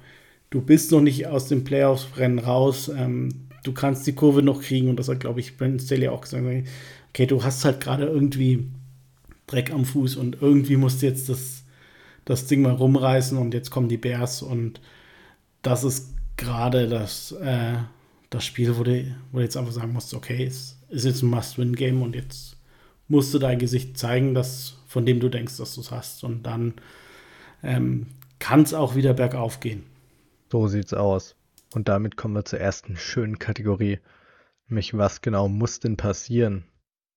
du 0.49 0.61
bist 0.61 0.91
noch 0.91 1.01
nicht 1.01 1.27
aus 1.27 1.47
dem 1.47 1.63
Playoffs-Rennen 1.63 2.39
raus. 2.39 2.89
Ähm, 2.89 3.29
du 3.63 3.73
kannst 3.73 4.07
die 4.07 4.13
Kurve 4.13 4.41
noch 4.41 4.61
kriegen 4.61 4.89
und 4.89 4.97
das 4.97 5.09
hat, 5.09 5.19
glaube 5.19 5.41
ich, 5.41 5.57
Brandon 5.57 5.79
Staley 5.79 6.07
auch 6.07 6.21
gesagt. 6.21 6.45
Okay, 7.09 7.25
du 7.25 7.43
hast 7.43 7.65
halt 7.65 7.81
gerade 7.81 8.05
irgendwie 8.05 8.67
Dreck 9.47 9.71
am 9.71 9.85
Fuß 9.85 10.15
und 10.15 10.41
irgendwie 10.41 10.77
musst 10.77 11.01
du 11.01 11.05
jetzt 11.05 11.27
das, 11.27 11.63
das 12.23 12.47
Ding 12.47 12.61
mal 12.61 12.73
rumreißen 12.73 13.37
und 13.37 13.53
jetzt 13.53 13.69
kommen 13.69 13.89
die 13.89 13.97
Bears 13.97 14.41
und 14.41 14.79
das 15.63 15.83
ist 15.83 16.13
gerade 16.37 16.87
das, 16.87 17.31
äh, 17.31 17.77
das 18.29 18.45
Spiel, 18.45 18.77
wo 18.77 18.83
du, 18.83 19.15
wo 19.31 19.37
du 19.37 19.43
jetzt 19.43 19.57
einfach 19.57 19.71
sagen 19.71 19.93
musst, 19.93 20.13
okay, 20.13 20.45
es 20.45 20.77
ist 20.89 21.05
jetzt 21.05 21.23
ein 21.23 21.29
Must-Win-Game 21.29 22.01
und 22.01 22.15
jetzt 22.15 22.57
musst 23.07 23.33
du 23.33 23.39
dein 23.39 23.59
Gesicht 23.59 23.97
zeigen, 23.97 24.33
das, 24.33 24.77
von 24.87 25.05
dem 25.05 25.19
du 25.19 25.29
denkst, 25.29 25.57
dass 25.57 25.75
du 25.75 25.81
es 25.81 25.91
hast. 25.91 26.23
Und 26.23 26.43
dann 26.43 26.75
ähm, 27.63 28.07
kann 28.39 28.61
es 28.61 28.73
auch 28.73 28.95
wieder 28.95 29.13
bergauf 29.13 29.59
gehen. 29.59 29.83
So 30.51 30.67
sieht's 30.67 30.93
aus. 30.93 31.35
Und 31.73 31.87
damit 31.87 32.17
kommen 32.17 32.35
wir 32.35 32.45
zur 32.45 32.59
ersten 32.59 32.97
schönen 32.97 33.39
Kategorie. 33.39 33.99
Nämlich, 34.67 34.95
was 34.95 35.21
genau 35.21 35.47
muss 35.47 35.79
denn 35.79 35.97
passieren, 35.97 36.65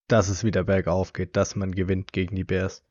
dass 0.09 0.29
es 0.29 0.45
wieder 0.45 0.65
bergauf 0.65 1.13
geht, 1.13 1.37
dass 1.37 1.57
man 1.57 1.75
gewinnt 1.75 2.13
gegen 2.13 2.37
die 2.37 2.45
Bears? 2.45 2.83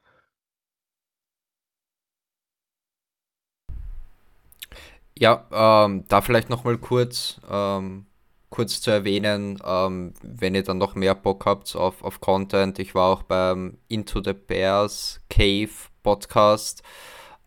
Ja, 5.18 5.86
ähm, 5.86 6.05
da 6.07 6.22
vielleicht 6.22 6.49
nochmal 6.49 6.78
kurz, 6.78 7.39
ähm, 7.49 8.05
kurz 8.49 8.82
zu 8.82 8.91
erwähnen, 8.91 9.59
ähm, 9.66 10.13
wenn 10.22 10.55
ihr 10.55 10.63
dann 10.63 10.78
noch 10.78 10.95
mehr 10.95 11.16
Bock 11.16 11.45
habt 11.45 11.76
auf, 11.76 12.03
auf 12.03 12.20
Content. 12.20 12.80
Ich 12.80 12.95
war 12.95 13.11
auch 13.13 13.24
beim 13.24 13.78
Into 13.88 14.22
the 14.24 14.34
Bears 14.34 15.22
Cave 15.30 15.72
Podcast. 16.03 16.84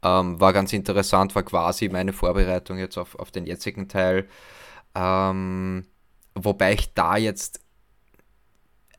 Ähm, 0.03 0.41
war 0.41 0.53
ganz 0.53 0.73
interessant, 0.73 1.35
war 1.35 1.43
quasi 1.43 1.89
meine 1.89 2.13
Vorbereitung 2.13 2.79
jetzt 2.79 2.97
auf, 2.99 3.17
auf 3.17 3.31
den 3.31 3.47
jetzigen 3.47 3.89
Teil. 3.89 4.29
Ähm, 4.95 5.87
wobei 6.35 6.73
ich 6.75 6.95
da 6.95 7.17
jetzt 7.17 7.61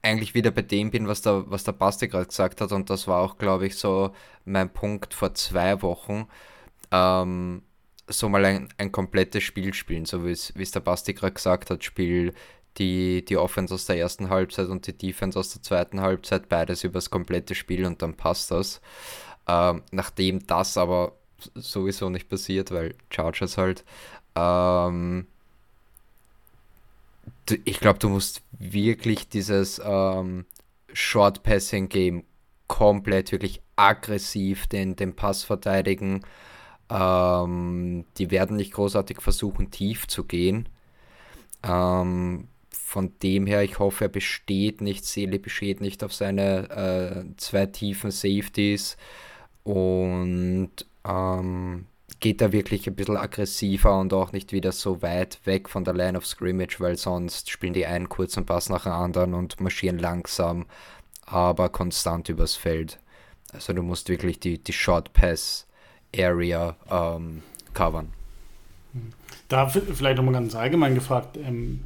eigentlich 0.01 0.33
wieder 0.33 0.51
bei 0.51 0.61
dem 0.61 0.91
bin, 0.91 1.07
was 1.07 1.21
der, 1.21 1.49
was 1.49 1.63
der 1.63 1.71
Basti 1.73 2.07
gerade 2.07 2.27
gesagt 2.27 2.61
hat. 2.61 2.71
Und 2.71 2.89
das 2.89 3.07
war 3.07 3.21
auch, 3.21 3.37
glaube 3.37 3.67
ich, 3.67 3.77
so 3.77 4.11
mein 4.45 4.71
Punkt 4.71 5.13
vor 5.13 5.33
zwei 5.33 5.81
Wochen. 5.81 6.27
Ähm, 6.91 7.63
so 8.09 8.29
mal 8.29 8.43
ein, 8.45 8.69
ein 8.77 8.91
komplettes 8.91 9.43
Spiel 9.43 9.73
spielen, 9.73 10.05
so 10.05 10.25
wie 10.25 10.31
es 10.31 10.71
der 10.71 10.79
Basti 10.79 11.13
gerade 11.13 11.33
gesagt 11.33 11.69
hat, 11.69 11.83
Spiel 11.83 12.33
die, 12.77 13.25
die 13.25 13.37
Offense 13.37 13.73
aus 13.73 13.85
der 13.85 13.97
ersten 13.97 14.29
Halbzeit 14.29 14.67
und 14.67 14.87
die 14.87 14.97
Defense 14.97 15.37
aus 15.37 15.53
der 15.53 15.61
zweiten 15.61 16.01
Halbzeit, 16.01 16.49
beides 16.49 16.83
übers 16.83 17.09
komplette 17.09 17.55
Spiel 17.55 17.85
und 17.85 18.01
dann 18.01 18.15
passt 18.15 18.51
das. 18.51 18.81
Ähm, 19.47 19.83
nachdem 19.91 20.45
das 20.45 20.77
aber 20.77 21.13
sowieso 21.55 22.09
nicht 22.09 22.29
passiert, 22.29 22.71
weil 22.71 22.95
Chargers 23.09 23.57
halt, 23.57 23.83
ähm, 24.35 25.27
ich 27.63 27.79
glaube, 27.79 27.99
du 27.99 28.09
musst 28.09 28.41
wirklich 28.51 29.27
dieses 29.29 29.81
ähm, 29.83 30.45
Short 30.93 31.43
Passing 31.43 31.89
Game 31.89 32.23
komplett 32.67 33.31
wirklich 33.31 33.61
aggressiv 33.75 34.67
den, 34.67 34.95
den 34.95 35.15
Pass 35.15 35.43
verteidigen 35.43 36.21
ähm, 36.89 38.05
die 38.17 38.31
werden 38.31 38.57
nicht 38.57 38.73
großartig 38.73 39.21
versuchen, 39.21 39.71
tief 39.71 40.07
zu 40.07 40.23
gehen. 40.23 40.67
Ähm, 41.63 42.47
von 42.71 43.13
dem 43.21 43.45
her, 43.45 43.63
ich 43.63 43.77
hoffe, 43.79 44.05
er 44.05 44.09
besteht 44.09 44.81
nicht, 44.81 45.05
Seele 45.05 45.39
besteht 45.39 45.81
nicht 45.81 46.03
auf 46.03 46.13
seine 46.13 46.69
äh, 46.69 47.37
zwei 47.37 47.67
tiefen 47.67 48.09
Safeties 48.09 48.97
und 49.63 50.71
ähm, 51.05 51.85
geht 52.19 52.41
da 52.41 52.51
wirklich 52.51 52.87
ein 52.87 52.95
bisschen 52.95 53.17
aggressiver 53.17 53.99
und 53.99 54.13
auch 54.13 54.31
nicht 54.31 54.51
wieder 54.51 54.71
so 54.71 55.01
weit 55.01 55.39
weg 55.45 55.69
von 55.69 55.83
der 55.83 55.93
Line 55.93 56.17
of 56.17 56.25
Scrimmage, 56.25 56.79
weil 56.79 56.97
sonst 56.97 57.49
spielen 57.49 57.73
die 57.73 57.85
einen 57.85 58.09
kurzen 58.09 58.45
Pass 58.45 58.69
nach 58.69 58.83
dem 58.83 58.93
anderen 58.93 59.35
und 59.35 59.61
marschieren 59.61 59.99
langsam, 59.99 60.65
aber 61.25 61.69
konstant 61.69 62.27
übers 62.29 62.55
Feld. 62.55 62.99
Also 63.53 63.73
du 63.73 63.83
musst 63.83 64.09
wirklich 64.09 64.39
die, 64.39 64.57
die 64.57 64.73
Short 64.73 65.13
Pass 65.13 65.67
Area 66.15 66.75
ähm, 66.89 67.41
covern. 67.73 68.09
Da 69.47 69.67
vielleicht 69.67 70.17
nochmal 70.17 70.33
ganz 70.33 70.55
allgemein 70.55 70.95
gefragt. 70.95 71.37
Ähm, 71.37 71.81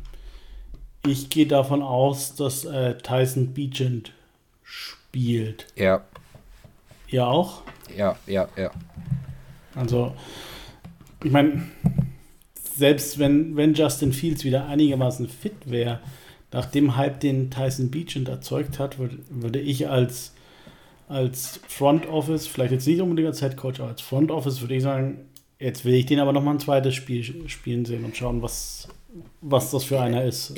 ich 1.05 1.29
gehe 1.29 1.47
davon 1.47 1.81
aus, 1.81 2.35
dass 2.35 2.65
äh, 2.65 2.97
Tyson 2.97 3.53
Beechant 3.53 4.13
spielt. 4.63 5.67
Ja. 5.75 6.03
Ihr 7.07 7.27
auch? 7.27 7.61
Ja, 7.95 8.17
ja, 8.25 8.47
ja. 8.55 8.71
Also, 9.75 10.13
ich 11.23 11.31
meine, 11.31 11.63
selbst 12.75 13.19
wenn, 13.19 13.55
wenn 13.55 13.73
Justin 13.73 14.13
Fields 14.13 14.43
wieder 14.43 14.65
einigermaßen 14.67 15.27
fit 15.27 15.69
wäre, 15.69 15.99
nach 16.51 16.65
dem 16.65 16.95
Hype, 16.95 17.19
den 17.19 17.49
Tyson 17.51 17.91
Beechant 17.91 18.29
erzeugt 18.29 18.79
hat, 18.79 18.99
würde, 18.99 19.19
würde 19.29 19.59
ich 19.59 19.89
als 19.89 20.32
als 21.13 21.59
Front 21.67 22.07
Office, 22.07 22.47
vielleicht 22.47 22.71
jetzt 22.71 22.87
nicht 22.87 23.01
unbedingt 23.01 23.27
als 23.27 23.39
Head 23.39 23.55
Coach, 23.55 23.79
aber 23.79 23.89
als 23.89 24.01
Front 24.01 24.31
Office 24.31 24.61
würde 24.61 24.75
ich 24.75 24.83
sagen, 24.83 25.29
jetzt 25.59 25.85
will 25.85 25.93
ich 25.93 26.05
den 26.05 26.19
aber 26.19 26.33
noch 26.33 26.43
mal 26.43 26.51
ein 26.51 26.59
zweites 26.59 26.95
Spiel 26.95 27.23
spielen 27.47 27.85
sehen 27.85 28.03
und 28.03 28.17
schauen, 28.17 28.41
was, 28.41 28.87
was 29.41 29.71
das 29.71 29.83
für 29.83 30.01
einer 30.01 30.23
ist. 30.23 30.53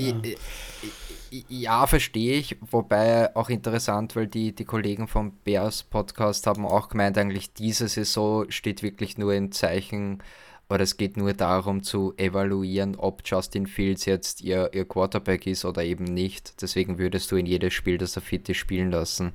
Ja, 1.50 1.86
verstehe 1.86 2.38
ich. 2.38 2.56
Wobei 2.72 3.36
auch 3.36 3.50
interessant, 3.50 4.16
weil 4.16 4.28
die, 4.28 4.56
die 4.56 4.64
Kollegen 4.64 5.08
vom 5.08 5.34
Bears 5.44 5.84
Podcast 5.84 6.48
haben 6.48 6.66
auch 6.66 6.88
gemeint, 6.88 7.18
eigentlich 7.18 7.54
diese 7.54 7.88
Saison 7.90 8.50
steht 8.50 8.82
wirklich 8.82 9.18
nur 9.18 9.34
im 9.34 9.52
Zeichen, 9.52 10.24
oder 10.70 10.84
es 10.84 10.98
geht 10.98 11.18
nur 11.18 11.34
darum 11.34 11.84
zu 11.84 12.14
evaluieren, 12.18 12.96
ob 12.96 13.22
Justin 13.26 13.68
Fields 13.68 14.06
jetzt 14.06 14.42
ihr, 14.42 14.72
ihr 14.74 14.86
Quarterback 14.86 15.46
ist 15.46 15.66
oder 15.66 15.84
eben 15.84 16.06
nicht. 16.06 16.62
Deswegen 16.62 16.98
würdest 16.98 17.32
du 17.32 17.36
in 17.36 17.46
jedes 17.46 17.74
Spiel, 17.74 17.98
das 17.98 18.16
er 18.16 18.24
fit 18.24 18.50
ist, 18.50 18.58
spielen 18.58 18.90
lassen. 18.90 19.34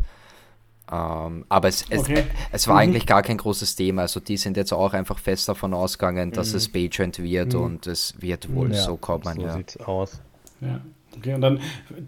Ähm, 0.93 1.45
aber 1.49 1.68
es, 1.68 1.84
es, 1.88 2.01
okay. 2.01 2.24
es 2.51 2.66
war 2.66 2.74
mhm. 2.74 2.80
eigentlich 2.80 3.07
gar 3.07 3.22
kein 3.22 3.36
großes 3.36 3.76
Thema. 3.76 4.03
Also 4.03 4.18
die 4.18 4.36
sind 4.36 4.57
jetzt 4.57 4.72
auch 4.72 4.93
einfach 4.93 5.18
fest 5.18 5.49
davon 5.49 5.72
ausgegangen, 5.72 6.32
dass 6.32 6.51
mhm. 6.51 6.57
es 6.57 6.68
Bagent 6.68 7.22
wird 7.22 7.55
mhm. 7.55 7.61
und 7.61 7.86
es 7.86 8.20
wird 8.20 8.53
wohl 8.53 8.72
ja, 8.72 8.82
so 8.82 8.97
kommen. 8.97 9.34
So 9.36 9.43
ja. 9.43 9.55
sieht's 9.55 9.76
aus. 9.78 10.20
Ja, 10.61 10.80
okay, 11.16 11.34
und 11.34 11.41
dann, 11.43 11.61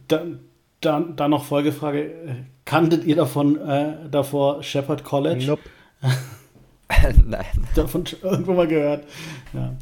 dann, 0.09 0.41
dann, 0.81 1.17
dann 1.17 1.31
noch 1.31 1.45
Folgefrage. 1.45 2.45
Kanntet 2.65 3.05
ihr 3.05 3.17
davon 3.17 3.57
äh, 3.57 4.09
davor 4.11 4.63
Shepherd 4.63 5.05
College? 5.05 5.47
Nope. 5.47 5.63
Nein. 7.25 7.45
Davon 7.75 8.05
irgendwo 8.21 8.53
mal 8.53 8.67
gehört. 8.67 9.05
Ja. 9.53 9.75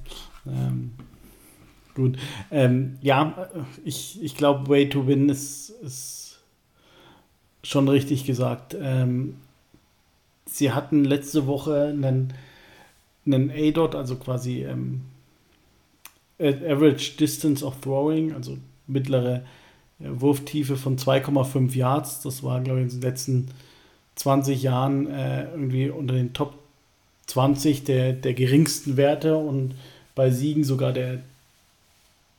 Ähm, 0.47 0.93
gut. 1.95 2.19
Ähm, 2.51 2.99
ja, 3.01 3.49
ich, 3.85 4.23
ich 4.23 4.37
glaube, 4.37 4.69
Way 4.69 4.91
to 4.91 5.07
Win 5.07 5.29
ist, 5.29 5.71
ist 5.71 6.20
schon 7.63 7.89
richtig 7.89 8.25
gesagt. 8.25 8.77
Ähm, 8.81 9.37
sie 10.47 10.73
hatten 10.73 11.05
letzte 11.05 11.47
Woche 11.47 11.89
einen, 11.89 12.33
einen 13.27 13.51
A-Dot, 13.51 13.95
also 13.95 14.17
quasi 14.17 14.65
ähm, 14.65 15.03
Average 16.39 17.17
Distance 17.19 17.65
of 17.65 17.81
Throwing, 17.81 18.33
also 18.33 18.57
mittlere 18.87 19.43
äh, 20.01 20.05
Wurftiefe 20.09 20.77
von 20.77 20.97
2,5 20.97 21.77
Yards. 21.77 22.23
Das 22.23 22.43
war, 22.43 22.61
glaube 22.61 22.81
ich, 22.81 22.87
in 22.87 23.01
den 23.01 23.03
letzten 23.03 23.49
20 24.17 24.63
Jahren 24.63 25.07
äh, 25.07 25.45
irgendwie 25.51 25.91
unter 25.91 26.15
den 26.15 26.33
Top 26.33 26.55
20 27.27 27.85
der, 27.85 28.13
der 28.13 28.35
geringsten 28.35 28.97
Werte 28.97 29.37
und 29.37 29.75
bei 30.15 30.31
Siegen 30.31 30.65
sogar 30.65 30.93
der, 30.93 31.21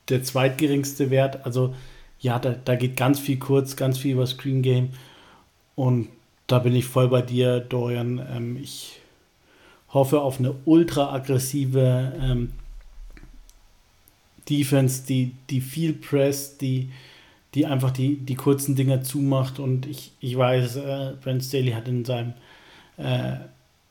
der 0.08 0.22
zweitgeringste 0.22 1.10
Wert. 1.10 1.46
Also 1.46 1.74
ja, 2.20 2.38
da, 2.38 2.54
da 2.64 2.76
geht 2.76 2.96
ganz 2.96 3.18
viel 3.18 3.38
kurz, 3.38 3.76
ganz 3.76 3.98
viel 3.98 4.12
über 4.12 4.26
Screen 4.26 4.62
Game. 4.62 4.90
Und 5.74 6.08
da 6.46 6.58
bin 6.58 6.74
ich 6.74 6.84
voll 6.84 7.08
bei 7.08 7.22
dir, 7.22 7.60
Dorian. 7.60 8.20
Ähm, 8.34 8.56
ich 8.56 9.00
hoffe 9.88 10.20
auf 10.20 10.38
eine 10.38 10.54
ultra 10.64 11.12
aggressive 11.14 12.12
ähm, 12.20 12.52
Defense, 14.48 15.06
die, 15.06 15.34
die 15.50 15.60
viel 15.60 15.92
presst, 15.92 16.60
die, 16.60 16.90
die 17.54 17.66
einfach 17.66 17.90
die, 17.90 18.16
die 18.16 18.34
kurzen 18.34 18.74
Dinger 18.74 19.02
zumacht. 19.02 19.58
Und 19.58 19.86
ich, 19.86 20.12
ich 20.20 20.36
weiß, 20.36 20.76
äh, 20.76 21.12
Brent 21.22 21.44
Staley 21.44 21.72
hat 21.72 21.88
in 21.88 22.04
seinem 22.04 22.34
äh, 22.96 23.36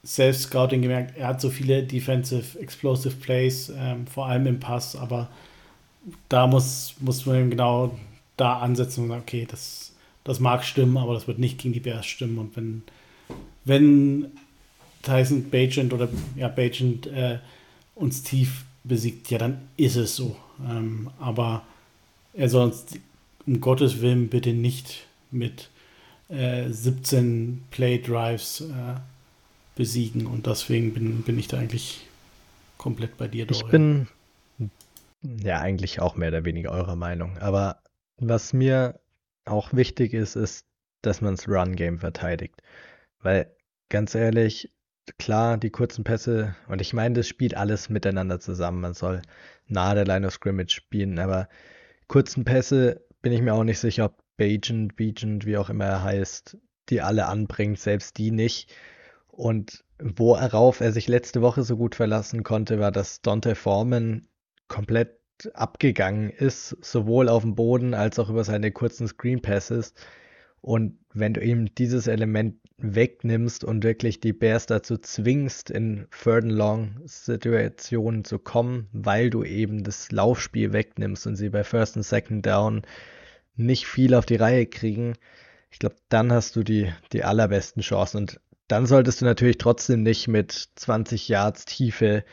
Self-Scouting 0.05 0.81
gemerkt, 0.81 1.17
er 1.17 1.27
hat 1.27 1.41
so 1.41 1.49
viele 1.49 1.83
Defensive 1.83 2.59
Explosive 2.59 3.15
Plays, 3.15 3.71
ähm, 3.75 4.07
vor 4.07 4.25
allem 4.25 4.47
im 4.47 4.59
Pass, 4.59 4.95
aber 4.95 5.29
da 6.27 6.47
muss, 6.47 6.95
muss 6.99 7.25
man 7.27 7.51
genau 7.51 7.97
da 8.35 8.57
ansetzen 8.59 9.03
und 9.03 9.09
sagen, 9.09 9.21
okay, 9.21 9.47
das, 9.49 9.90
das 10.23 10.39
mag 10.39 10.63
stimmen, 10.63 10.97
aber 10.97 11.13
das 11.13 11.27
wird 11.27 11.39
nicht 11.39 11.57
gegen 11.57 11.73
die 11.73 11.79
Bears 11.79 12.05
stimmen. 12.05 12.37
Und 12.37 12.55
wenn, 12.55 12.83
wenn 13.65 14.31
Tyson 15.01 15.49
Bagent 15.49 15.93
oder 15.93 16.09
ja, 16.35 16.47
Bagent 16.47 17.07
äh, 17.07 17.39
uns 17.95 18.23
tief 18.23 18.65
besiegt, 18.83 19.29
ja, 19.31 19.37
dann 19.37 19.61
ist 19.77 19.95
es 19.95 20.15
so. 20.15 20.35
Ähm, 20.67 21.09
aber 21.19 21.63
er 22.33 22.49
soll 22.49 22.67
uns 22.67 22.85
um 23.45 23.59
Gottes 23.59 24.01
Willen 24.01 24.29
bitte 24.29 24.53
nicht 24.53 25.05
mit 25.31 25.69
äh, 26.29 26.69
17 26.69 27.63
Play 27.71 27.99
Drives 27.99 28.61
äh, 28.61 28.99
besiegen. 29.75 30.27
Und 30.27 30.45
deswegen 30.47 30.93
bin, 30.93 31.23
bin 31.23 31.39
ich 31.39 31.47
da 31.47 31.57
eigentlich 31.57 32.01
komplett 32.77 33.17
bei 33.17 33.27
dir, 33.27 33.45
Dorian. 33.45 33.65
Ich 33.65 33.71
bin 35.31 35.41
ja 35.43 35.59
eigentlich 35.59 35.99
auch 35.99 36.15
mehr 36.15 36.29
oder 36.29 36.45
weniger 36.45 36.71
eurer 36.71 36.95
Meinung. 36.95 37.37
Aber 37.39 37.81
was 38.17 38.53
mir 38.53 39.00
auch 39.45 39.73
wichtig 39.73 40.13
ist, 40.13 40.35
ist, 40.35 40.65
dass 41.01 41.21
man 41.21 41.35
das 41.35 41.47
Run-Game 41.47 41.99
verteidigt. 41.99 42.61
Weil, 43.19 43.55
ganz 43.89 44.15
ehrlich, 44.15 44.71
klar, 45.17 45.57
die 45.57 45.69
kurzen 45.69 46.03
Pässe, 46.03 46.55
und 46.67 46.81
ich 46.81 46.93
meine, 46.93 47.15
das 47.15 47.27
spielt 47.27 47.55
alles 47.55 47.89
miteinander 47.89 48.39
zusammen. 48.39 48.81
Man 48.81 48.93
soll 48.93 49.21
nahe 49.67 49.95
der 49.95 50.05
Line 50.05 50.27
of 50.27 50.33
Scrimmage 50.33 50.71
spielen, 50.73 51.19
aber 51.19 51.49
kurzen 52.07 52.45
Pässe 52.45 53.05
bin 53.21 53.31
ich 53.31 53.41
mir 53.41 53.53
auch 53.53 53.63
nicht 53.63 53.79
sicher, 53.79 54.05
ob 54.05 54.21
Bagent, 54.37 54.95
Begent, 54.95 55.45
wie 55.45 55.57
auch 55.57 55.69
immer 55.69 55.85
er 55.85 56.03
heißt, 56.03 56.57
die 56.89 57.01
alle 57.01 57.27
anbringt, 57.27 57.79
selbst 57.79 58.17
die 58.17 58.31
nicht. 58.31 58.73
Und 59.27 59.83
worauf 59.99 60.81
er 60.81 60.91
sich 60.91 61.07
letzte 61.07 61.41
Woche 61.41 61.63
so 61.63 61.77
gut 61.77 61.95
verlassen 61.95 62.43
konnte, 62.43 62.79
war, 62.79 62.91
dass 62.91 63.21
Dante 63.21 63.55
Foreman 63.55 64.27
komplett 64.67 65.20
abgegangen 65.53 66.29
ist, 66.29 66.77
sowohl 66.81 67.29
auf 67.29 67.43
dem 67.43 67.55
Boden 67.55 67.93
als 67.93 68.19
auch 68.19 68.29
über 68.29 68.43
seine 68.43 68.71
kurzen 68.71 69.07
Screen 69.07 69.41
Passes. 69.41 69.93
Und 70.61 70.99
wenn 71.13 71.33
du 71.33 71.41
ihm 71.41 71.73
dieses 71.75 72.07
Element 72.07 72.55
wegnimmst 72.77 73.63
und 73.63 73.83
wirklich 73.83 74.19
die 74.19 74.33
Bears 74.33 74.65
dazu 74.65 74.97
zwingst, 74.97 75.69
in 75.69 76.07
Third 76.11 76.43
and 76.43 76.53
Long 76.53 77.01
Situationen 77.05 78.23
zu 78.23 78.39
kommen, 78.39 78.87
weil 78.91 79.29
du 79.29 79.43
eben 79.43 79.83
das 79.83 80.11
Laufspiel 80.11 80.73
wegnimmst 80.73 81.27
und 81.27 81.35
sie 81.35 81.49
bei 81.49 81.63
First 81.63 81.95
und 81.95 82.03
Second 82.03 82.45
Down 82.45 82.81
nicht 83.55 83.85
viel 83.85 84.13
auf 84.13 84.25
die 84.25 84.35
Reihe 84.35 84.65
kriegen, 84.65 85.15
ich 85.71 85.79
glaube, 85.79 85.95
dann 86.09 86.31
hast 86.31 86.55
du 86.55 86.63
die, 86.63 86.91
die 87.13 87.23
allerbesten 87.23 87.81
Chancen. 87.81 88.17
Und 88.17 88.41
dann 88.67 88.85
solltest 88.85 89.21
du 89.21 89.25
natürlich 89.25 89.57
trotzdem 89.57 90.03
nicht 90.03 90.27
mit 90.27 90.69
20 90.75 91.27
Yards 91.29 91.65
Tiefe 91.65 92.23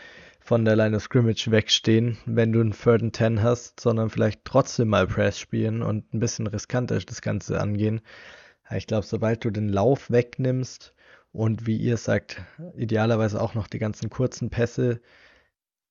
von 0.49 0.65
der 0.65 0.77
Line 0.77 0.97
of 0.97 1.03
Scrimmage 1.03 1.51
wegstehen, 1.51 2.17
wenn 2.25 2.53
du 2.53 2.63
einen 2.63 2.73
Third 2.73 3.03
and 3.03 3.15
Ten 3.15 3.43
hast, 3.43 3.81
sondern 3.81 4.09
vielleicht 4.09 4.47
trotzdem 4.47 4.89
mal 4.89 5.07
Press 5.07 5.39
spielen 5.39 5.83
und 5.83 6.15
ein 6.15 6.21
bisschen 6.21 6.47
riskanter 6.47 6.99
das 6.99 7.21
Ganze 7.21 7.61
angehen. 7.61 8.01
Ich 8.75 8.87
glaube, 8.87 9.05
sobald 9.05 9.45
du 9.45 9.51
den 9.51 9.69
Lauf 9.69 10.11
wegnimmst 10.11 10.95
und 11.33 11.67
wie 11.67 11.77
ihr 11.77 11.99
sagt, 11.99 12.41
idealerweise 12.75 13.43
auch 13.43 13.53
noch 13.53 13.67
die 13.67 13.79
ganzen 13.79 14.09
kurzen 14.09 14.49
Pässe, 14.49 15.03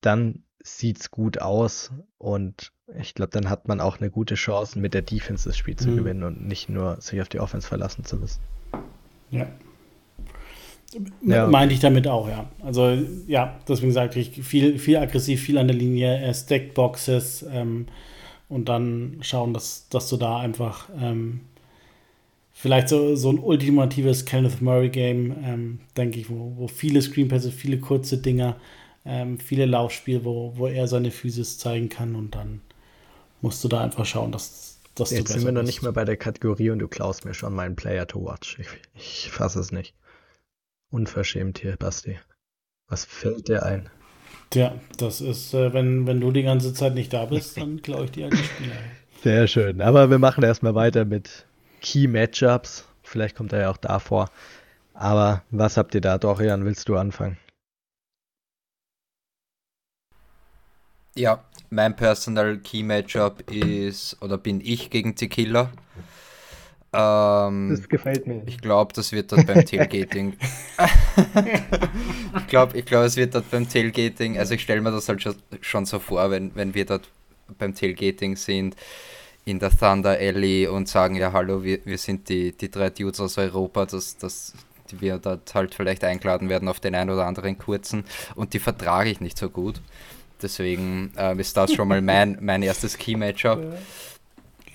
dann 0.02 0.42
sieht's 0.64 1.12
gut 1.12 1.40
aus 1.40 1.92
und 2.18 2.72
ich 2.98 3.14
glaube, 3.14 3.30
dann 3.30 3.52
hat 3.52 3.68
man 3.68 3.80
auch 3.80 4.00
eine 4.00 4.10
gute 4.10 4.34
Chance, 4.34 4.80
mit 4.80 4.96
der 4.96 5.04
Defense 5.04 5.48
das 5.48 5.56
Spiel 5.56 5.76
zu 5.76 5.90
mhm. 5.90 5.98
gewinnen 5.98 6.24
und 6.24 6.48
nicht 6.48 6.68
nur 6.68 7.00
sich 7.00 7.22
auf 7.22 7.30
die 7.30 7.40
Offense 7.40 7.68
verlassen 7.68 8.06
zu 8.06 8.18
müssen. 8.18 8.42
Ja, 9.30 9.46
ja. 11.22 11.48
Meinte 11.48 11.74
ich 11.74 11.80
damit 11.80 12.08
auch, 12.08 12.28
ja. 12.28 12.50
Also, 12.64 12.98
ja, 13.28 13.60
deswegen 13.68 13.92
sagte 13.92 14.20
ich, 14.20 14.32
viel, 14.44 14.80
viel 14.80 14.98
aggressiv, 14.98 15.42
viel 15.42 15.58
an 15.58 15.68
der 15.68 15.76
Linie, 15.76 16.20
äh, 16.20 16.34
Stackboxes 16.34 17.46
ähm, 17.52 17.88
und 18.50 18.70
dann 18.70 19.18
schauen, 19.22 19.54
dass, 19.54 19.90
dass 19.90 20.10
du 20.10 20.18
da 20.18 20.40
einfach 20.40 20.90
ähm, 21.00 21.42
vielleicht 22.54 22.90
so, 22.90 23.16
so 23.16 23.32
ein 23.32 23.40
ultimatives 23.40 24.26
Kenneth 24.26 24.62
Murray-Game, 24.62 25.36
ähm, 25.44 25.80
denke 25.96 26.20
ich, 26.20 26.30
wo, 26.30 26.54
wo 26.56 26.68
viele 26.68 27.02
Screenpässe, 27.02 27.52
viele 27.52 27.80
kurze 27.80 28.18
Dinger, 28.18 28.56
ähm, 29.06 29.40
viele 29.40 29.66
Laufspiele, 29.66 30.24
wo, 30.24 30.54
wo 30.56 30.68
er 30.68 30.88
seine 30.88 31.12
Physis 31.12 31.58
zeigen 31.58 31.90
kann 31.90 32.16
und 32.16 32.36
dann 32.36 32.62
musst 33.42 33.64
du 33.64 33.68
da 33.68 33.82
einfach 33.82 34.06
schauen, 34.06 34.32
dass, 34.32 34.80
dass 34.96 35.12
Jetzt 35.12 35.34
sind 35.34 35.46
wir 35.46 35.52
noch 35.52 35.64
nicht 35.64 35.84
mehr 35.84 35.92
bei 35.92 36.06
der 36.06 36.18
Kategorie 36.18 36.70
und 36.70 36.80
du 36.80 36.88
klaust 36.88 37.26
mir 37.26 37.34
schon 37.34 37.54
meinen 37.54 37.76
Player 37.76 38.08
to 38.08 38.24
watch. 38.24 38.58
Ich, 38.60 38.68
ich 38.96 39.30
fasse 39.30 39.60
es 39.60 39.72
nicht. 39.72 39.94
Unverschämt 40.90 41.60
hier, 41.60 41.76
Basti. 41.76 42.20
Was 42.88 43.04
fällt 43.06 43.50
dir 43.50 43.64
ein? 43.64 43.90
Tja, 44.50 44.74
das 44.98 45.20
ist, 45.20 45.54
äh, 45.54 45.74
wenn, 45.74 46.08
wenn 46.08 46.22
du 46.22 46.32
die 46.32 46.44
ganze 46.44 46.74
Zeit 46.74 46.94
nicht 46.94 47.12
da 47.12 47.26
bist, 47.26 47.58
dann 47.58 47.82
klaue 47.82 48.06
ich 48.06 48.12
dir 48.12 48.26
halt 48.26 48.34
die 48.34 48.44
Spieler. 48.44 48.76
Sehr 49.24 49.48
schön. 49.48 49.82
Aber 49.82 50.10
wir 50.10 50.20
machen 50.20 50.44
erstmal 50.44 50.76
weiter 50.76 51.04
mit 51.04 51.46
Key 51.82 52.08
Matchups. 52.08 52.86
Vielleicht 53.04 53.36
kommt 53.36 53.52
er 53.52 53.62
ja 53.62 53.72
auch 53.72 53.78
davor. 53.78 54.30
Aber 54.94 55.44
was 55.52 55.76
habt 55.76 55.94
ihr 55.96 56.02
da? 56.02 56.18
Dorian, 56.18 56.64
willst 56.64 56.88
du 56.88 56.96
anfangen? 56.96 57.38
Ja, 61.16 61.44
mein 61.70 61.96
Personal 61.96 62.58
Key 62.60 62.84
Matchup 62.84 63.50
ist, 63.52 64.22
oder 64.22 64.38
bin 64.38 64.62
ich 64.62 64.90
gegen 64.90 65.16
Tequila. 65.16 65.72
Ähm, 66.98 67.70
das 67.70 67.88
gefällt 67.88 68.26
mir. 68.26 68.42
Ich 68.48 68.60
glaube, 68.60 68.92
das 68.94 69.12
wird 69.12 69.32
dort 69.32 69.46
beim 69.46 69.64
Tailgating. 69.64 70.34
ich 72.38 72.48
glaube, 72.48 72.76
ich 72.76 72.86
glaub, 72.86 73.04
es 73.04 73.16
wird 73.16 73.36
dort 73.36 73.52
beim 73.52 73.70
Tailgating, 73.70 74.40
also 74.40 74.56
ich 74.56 74.62
stelle 74.62 74.82
mir 74.82 74.92
das 74.92 75.08
halt 75.08 75.22
schon, 75.22 75.36
schon 75.62 75.86
so 75.86 76.00
vor, 76.00 76.32
wenn, 76.32 76.56
wenn 76.56 76.74
wir 76.74 76.86
dort 76.86 77.08
beim 77.60 77.76
Tailgating 77.76 78.36
sind 78.36 78.76
in 79.46 79.60
der 79.60 79.70
Thunder 79.70 80.18
Alley 80.18 80.68
und 80.68 80.90
sagen, 80.90 81.16
ja 81.16 81.32
hallo, 81.32 81.64
wir, 81.64 81.80
wir 81.86 82.00
sind 82.00 82.28
die, 82.30 82.52
die 82.52 82.72
drei 82.72 82.90
Dudes 82.90 83.20
aus 83.20 83.38
Europa, 83.38 83.86
dass, 83.86 84.18
dass 84.18 84.54
wir 84.92 85.20
dort 85.20 85.54
halt 85.54 85.76
vielleicht 85.76 86.04
eingeladen 86.04 86.50
werden 86.50 86.68
auf 86.68 86.80
den 86.80 86.96
einen 86.96 87.12
oder 87.12 87.28
anderen 87.28 87.60
kurzen 87.60 88.06
und 88.36 88.54
die 88.54 88.60
vertrage 88.60 89.12
ich 89.12 89.22
nicht 89.22 89.38
so 89.38 89.50
gut. 89.50 89.82
Deswegen 90.42 91.12
äh, 91.16 91.40
ist 91.40 91.56
das 91.58 91.74
schon 91.74 91.88
mal 91.88 92.02
mein, 92.02 92.38
mein 92.42 92.64
erstes 92.64 92.98
Key-Matchup. 92.98 93.60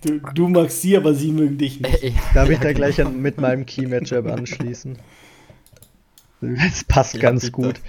Du, 0.03 0.19
du, 0.19 0.49
magst 0.49 0.83
sie, 0.83 0.97
aber 0.97 1.15
sie 1.15 1.31
mögen 1.31 1.59
dich 1.59 1.81
nicht. 1.81 2.15
Darf 2.35 2.51
ich 2.51 2.59
da 2.59 2.73
gleich 2.73 3.01
an, 3.01 3.23
mit 3.23 3.41
meinem 3.41 3.67
Key-Matchup 3.67 4.27
anschließen? 4.27 4.99
Das 6.41 6.85
passt 6.85 7.15
ja, 7.15 7.21
ganz 7.21 7.43
bitte. 7.43 7.53
gut. 7.53 7.81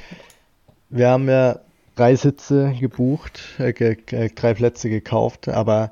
Wir 0.90 1.10
haben 1.10 1.28
ja 1.28 1.60
drei 1.96 2.16
Sitze 2.16 2.76
gebucht, 2.80 3.42
äh, 3.58 3.74
ge, 3.74 3.98
äh, 4.12 4.30
drei 4.30 4.54
Plätze 4.54 4.90
gekauft, 4.90 5.48
aber 5.48 5.92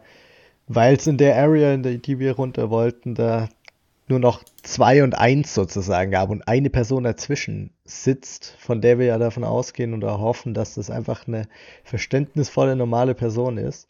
weil 0.68 0.96
es 0.96 1.08
in 1.08 1.18
der 1.18 1.38
Area, 1.38 1.74
in 1.74 1.82
der 1.82 1.96
die 1.96 2.20
wir 2.20 2.34
runter 2.34 2.70
wollten, 2.70 3.16
da 3.16 3.50
nur 4.08 4.20
noch 4.20 4.44
zwei 4.62 5.04
und 5.04 5.16
eins 5.16 5.56
sozusagen 5.56 6.12
gab 6.12 6.30
und 6.30 6.48
eine 6.48 6.70
Person 6.70 7.04
dazwischen 7.04 7.72
sitzt, 7.86 8.56
von 8.60 8.82
der 8.82 9.00
wir 9.00 9.08
ja 9.08 9.18
davon 9.18 9.44
ausgehen 9.44 9.94
und 9.94 10.04
hoffen, 10.04 10.54
dass 10.54 10.76
das 10.76 10.92
einfach 10.92 11.28
eine 11.28 11.48
verständnisvolle, 11.84 12.76
normale 12.76 13.16
Person 13.16 13.58
ist, 13.58 13.88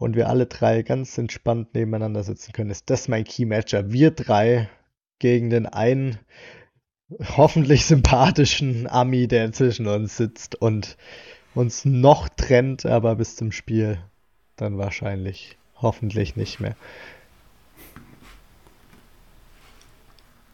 und 0.00 0.16
wir 0.16 0.30
alle 0.30 0.46
drei 0.46 0.82
ganz 0.82 1.16
entspannt 1.18 1.74
nebeneinander 1.74 2.24
sitzen 2.24 2.52
können, 2.52 2.70
ist 2.70 2.88
das 2.88 3.06
mein 3.06 3.24
Key 3.24 3.44
Matchup. 3.44 3.92
Wir 3.92 4.10
drei 4.10 4.68
gegen 5.18 5.50
den 5.50 5.66
einen 5.66 6.18
hoffentlich 7.36 7.84
sympathischen 7.84 8.88
Ami, 8.88 9.28
der 9.28 9.52
zwischen 9.52 9.86
uns 9.86 10.16
sitzt 10.16 10.54
und 10.54 10.96
uns 11.54 11.84
noch 11.84 12.30
trennt, 12.30 12.86
aber 12.86 13.16
bis 13.16 13.36
zum 13.36 13.52
Spiel 13.52 13.98
dann 14.56 14.78
wahrscheinlich 14.78 15.58
hoffentlich 15.76 16.34
nicht 16.34 16.60
mehr. 16.60 16.76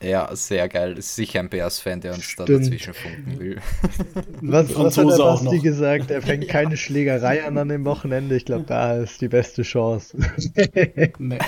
Ja, 0.02 0.34
sehr 0.36 0.68
geil. 0.68 0.94
Das 0.94 1.06
ist 1.06 1.16
sicher 1.16 1.40
ein 1.40 1.48
Bears-Fan, 1.48 2.00
der 2.00 2.14
uns 2.14 2.24
Stimmt. 2.24 2.48
da 2.48 2.54
dazwischen 2.54 2.94
funken 2.94 3.38
will. 3.38 3.56
Was, 4.42 4.76
was 4.76 4.98
hat 4.98 5.08
der 5.08 5.16
Basti 5.16 5.58
gesagt? 5.60 6.10
Er 6.10 6.20
fängt 6.20 6.48
keine 6.48 6.76
Schlägerei 6.76 7.44
an 7.44 7.56
an 7.56 7.68
dem 7.68 7.84
Wochenende. 7.84 8.36
Ich 8.36 8.44
glaube, 8.44 8.64
da 8.66 8.96
ist 8.96 9.20
die 9.20 9.28
beste 9.28 9.62
Chance. 9.62 10.18
nee. 11.18 11.38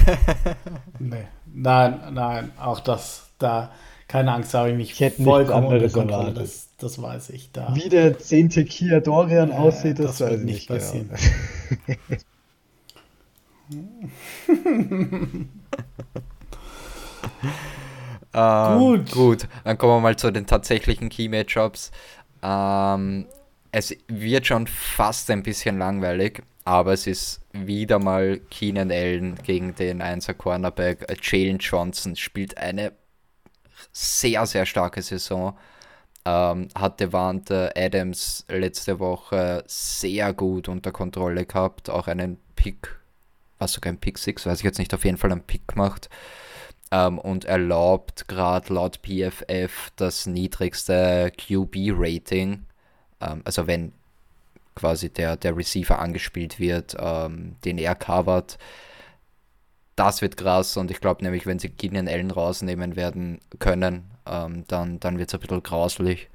nee. 0.99 1.25
Nein, 1.53 2.01
nein, 2.13 2.53
auch 2.59 2.81
das, 2.81 3.31
da, 3.39 3.73
keine 4.07 4.33
Angst, 4.33 4.55
habe 4.55 4.71
ich 4.71 4.77
mich 4.77 4.93
ich 4.93 5.01
hätte 5.01 5.23
vollkommen 5.23 5.67
unter 5.67 5.89
Kontrolle. 5.89 6.33
Das, 6.33 6.69
das 6.79 7.01
weiß 7.01 7.31
ich. 7.31 7.53
Da. 7.53 7.75
Wie 7.75 7.89
der 7.89 8.19
10. 8.19 8.49
Kia 8.49 9.01
Dorian 9.01 9.51
äh, 9.51 9.55
aussieht, 9.55 9.99
das, 9.99 10.19
das 10.19 10.31
weiß 10.31 10.41
ich 10.41 10.45
nicht 10.45 10.69
genau. 10.69 10.79
passieren. 10.81 11.11
Genau. 11.11 11.99
Ähm, 18.39 18.79
gut. 18.79 19.11
Gut, 19.11 19.49
dann 19.65 19.77
kommen 19.77 19.95
wir 19.95 20.01
mal 20.01 20.17
zu 20.17 20.31
den 20.31 20.47
tatsächlichen 20.47 21.09
Key-Matchups. 21.09 21.91
Ähm, 22.43 23.27
es 23.73 23.97
wird 24.07 24.47
schon 24.47 24.67
fast 24.69 25.31
ein 25.31 25.43
bisschen 25.43 25.79
langweilig, 25.79 26.43
aber 26.65 26.93
es 26.93 27.07
ist 27.09 27.41
wieder 27.53 27.99
mal 27.99 28.39
Keenan 28.51 28.93
Allen 28.93 29.35
gegen 29.43 29.75
den 29.75 30.01
1er 30.01 30.35
Cornerback. 30.35 31.07
Jalen 31.21 31.59
Johnson 31.59 32.15
spielt 32.15 32.57
eine 32.57 32.93
sehr, 33.93 34.47
sehr 34.47 34.67
starke 34.67 35.03
Saison. 35.03 35.57
Ähm, 36.25 36.69
hat 36.77 37.01
Devante 37.01 37.73
Adams 37.77 38.45
letzte 38.49 39.01
Woche 39.01 39.65
sehr 39.67 40.33
gut 40.33 40.69
unter 40.69 40.93
Kontrolle 40.93 41.45
gehabt, 41.45 41.91
auch 41.91 42.07
einen 42.07 42.39
Pick, 42.55 43.01
was 43.59 43.73
sogar 43.73 43.93
ein 43.93 43.99
Pick 43.99 44.19
6, 44.19 44.47
weiß 44.47 44.59
ich 44.59 44.65
jetzt 44.65 44.79
nicht, 44.79 44.93
auf 44.95 45.05
jeden 45.05 45.17
Fall 45.17 45.33
einen 45.33 45.43
Pick 45.43 45.75
macht 45.75 46.09
ähm, 46.91 47.19
und 47.19 47.45
erlaubt 47.45 48.29
gerade 48.29 48.73
laut 48.73 49.01
PFF 49.03 49.91
das 49.97 50.27
niedrigste 50.27 51.33
QB-Rating. 51.37 52.65
Ähm, 53.21 53.43
also 53.45 53.67
wenn 53.67 53.93
quasi 54.75 55.11
der, 55.11 55.37
der 55.37 55.57
Receiver 55.57 55.99
angespielt 55.99 56.59
wird, 56.61 56.97
ähm, 56.99 57.57
den 57.65 57.79
er 57.79 57.95
covert. 57.95 58.59
Das 59.97 60.23
wird 60.23 60.37
krass 60.37 60.77
und 60.77 60.93
ich 60.93 61.01
glaube 61.01 61.25
nämlich, 61.25 61.45
wenn 61.45 61.59
sie 61.59 61.71
Keenan 61.71 62.07
Allen 62.07 62.31
rausnehmen 62.31 62.95
werden 62.95 63.41
können, 63.59 64.05
ähm, 64.27 64.65
dann, 64.69 65.01
dann 65.01 65.19
wird 65.19 65.29
es 65.29 65.35
ein 65.35 65.41
bisschen 65.41 65.63
grauslich. 65.63 66.29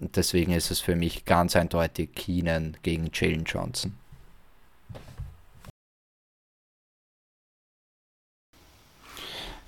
Und 0.00 0.14
deswegen 0.14 0.52
ist 0.52 0.70
es 0.70 0.78
für 0.78 0.94
mich 0.94 1.24
ganz 1.24 1.56
eindeutig 1.56 2.14
Keenan 2.14 2.76
gegen 2.82 3.10
Jalen 3.12 3.44
Johnson. 3.44 3.96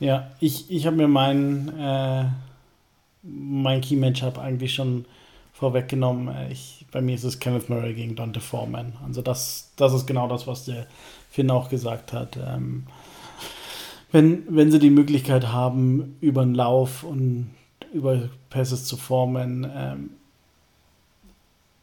Ja, 0.01 0.31
ich, 0.41 0.71
ich 0.71 0.87
habe 0.87 0.97
mir 0.97 1.09
mein, 1.09 1.69
äh, 1.79 2.25
mein 3.23 3.83
Key-Matchup 3.83 4.39
eigentlich 4.39 4.75
schon 4.75 5.05
vorweggenommen. 5.53 6.35
Äh, 6.35 6.51
ich, 6.53 6.87
bei 6.91 7.03
mir 7.03 7.15
ist 7.15 7.25
es 7.25 7.39
Kenneth 7.39 7.69
Murray 7.69 7.93
gegen 7.95 8.17
Dante 8.17 8.41
Foreman. 8.41 8.95
Also 9.05 9.21
das, 9.21 9.73
das 9.77 9.93
ist 9.93 10.07
genau 10.07 10.27
das, 10.27 10.47
was 10.47 10.65
der 10.65 10.87
Finn 11.31 11.51
auch 11.51 11.69
gesagt 11.69 12.15
hat. 12.15 12.39
Ähm, 12.45 12.87
wenn, 14.11 14.45
wenn 14.49 14.73
sie 14.73 14.79
die 14.79 14.91
Möglichkeit 14.91 15.49
haben, 15.53 16.17
über 16.21 16.43
den 16.43 16.55
Lauf 16.55 17.05
und 17.05 17.51
über 17.93 18.31
Passes 18.49 18.87
zu 18.87 18.97
formen, 18.97 19.71
ähm, 19.73 20.11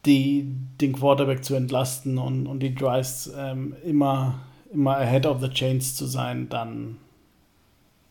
die, 0.06 0.52
den 0.80 0.92
Quarterback 0.92 1.44
zu 1.44 1.54
entlasten 1.54 2.18
und, 2.18 2.46
und 2.46 2.60
die 2.60 2.74
Drives 2.74 3.30
ähm, 3.36 3.76
immer, 3.84 4.40
immer 4.72 4.96
ahead 4.96 5.24
of 5.24 5.40
the 5.40 5.48
chains 5.48 5.94
zu 5.94 6.06
sein, 6.06 6.48
dann, 6.48 6.96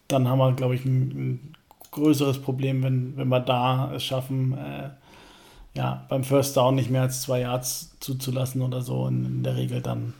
dann 0.07 0.27
haben 0.27 0.39
wir, 0.39 0.53
glaube 0.53 0.75
ich, 0.75 0.85
ein, 0.85 1.01
ein, 1.09 1.53
größeres 1.91 2.41
Problem, 2.41 2.83
wenn, 2.83 3.17
wenn 3.17 3.29
wir 3.29 3.39
da 3.39 3.91
es 3.93 4.03
schaffen, 4.03 4.55
äh, 4.57 4.89
ja, 5.73 6.05
beim 6.09 6.23
First 6.23 6.55
Down 6.57 6.75
nicht 6.75 6.89
mehr 6.89 7.03
als 7.03 7.21
zwei 7.21 7.41
Yards 7.41 7.97
zuzulassen 7.99 8.61
oder 8.61 8.81
so. 8.81 9.03
Und 9.03 9.25
in 9.25 9.43
der 9.43 9.55
Regel 9.55 9.81
dann, 9.81 10.13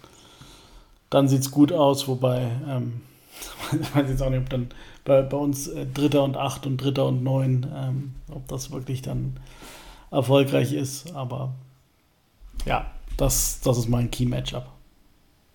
dann 1.10 1.28
sieht 1.28 1.42
es 1.42 1.52
gut 1.52 1.72
aus, 1.72 2.08
wobei, 2.08 2.50
ähm, 2.68 3.02
ich 3.80 3.96
weiß 3.96 4.10
jetzt 4.10 4.22
auch 4.22 4.30
nicht, 4.30 4.40
ob 4.40 4.50
dann 4.50 4.70
bei, 5.04 5.22
bei 5.22 5.38
uns 5.38 5.68
äh, 5.68 5.86
Dritter 5.86 6.24
und 6.24 6.38
Acht 6.38 6.66
und 6.66 6.78
Dritter 6.78 7.06
und 7.06 7.24
Neun, 7.24 7.68
ähm, 7.76 8.16
ob 8.32 8.48
das 8.48 8.72
wirklich 8.72 9.02
dann 9.02 9.38
erfolgreich 10.10 10.74
ist. 10.74 11.14
Aber 11.16 11.54
ja, 12.66 12.92
das, 13.18 13.60
das 13.62 13.78
ist 13.78 13.90
mein 13.90 14.10
Key-Matchup. 14.12 14.68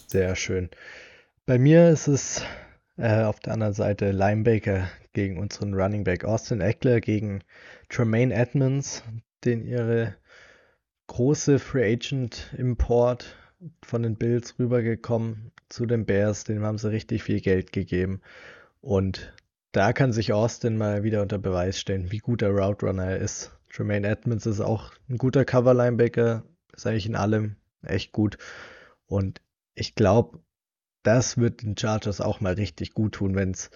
Sehr 0.06 0.36
schön. 0.36 0.68
Bei 1.46 1.58
mir 1.58 1.88
ist 1.88 2.06
es 2.06 2.42
äh, 3.02 3.24
auf 3.24 3.40
der 3.40 3.54
anderen 3.54 3.74
Seite 3.74 4.12
Linebacker 4.12 4.88
gegen 5.12 5.38
unseren 5.38 5.74
Running 5.74 6.04
Back 6.04 6.24
Austin 6.24 6.60
Eckler 6.60 7.00
gegen 7.00 7.42
Tremaine 7.88 8.32
Edmonds, 8.32 9.02
den 9.44 9.66
ihre 9.66 10.14
große 11.08 11.58
Free 11.58 11.94
Agent 11.94 12.54
Import 12.56 13.36
von 13.84 14.04
den 14.04 14.14
Bills 14.14 14.56
rübergekommen 14.58 15.50
zu 15.68 15.84
den 15.84 16.06
Bears, 16.06 16.44
dem 16.44 16.62
haben 16.62 16.78
sie 16.78 16.92
richtig 16.92 17.24
viel 17.24 17.40
Geld 17.40 17.72
gegeben. 17.72 18.20
Und 18.80 19.34
da 19.72 19.92
kann 19.92 20.12
sich 20.12 20.32
Austin 20.32 20.78
mal 20.78 21.02
wieder 21.02 21.22
unter 21.22 21.38
Beweis 21.38 21.80
stellen, 21.80 22.12
wie 22.12 22.18
gut 22.18 22.40
der 22.40 22.50
Route 22.50 22.86
Runner 22.86 23.04
er 23.06 23.18
ist. 23.18 23.50
Tremaine 23.68 24.06
Edmonds 24.06 24.46
ist 24.46 24.60
auch 24.60 24.92
ein 25.08 25.18
guter 25.18 25.44
Cover 25.44 25.74
Linebacker, 25.74 26.44
ist 26.72 26.86
eigentlich 26.86 27.06
in 27.06 27.16
allem 27.16 27.56
echt 27.82 28.12
gut. 28.12 28.38
Und 29.06 29.40
ich 29.74 29.96
glaube, 29.96 30.38
das 31.02 31.38
wird 31.38 31.62
den 31.62 31.76
Chargers 31.76 32.20
auch 32.20 32.40
mal 32.40 32.54
richtig 32.54 32.94
gut 32.94 33.14
tun, 33.14 33.34
wenn 33.34 33.50
es 33.50 33.70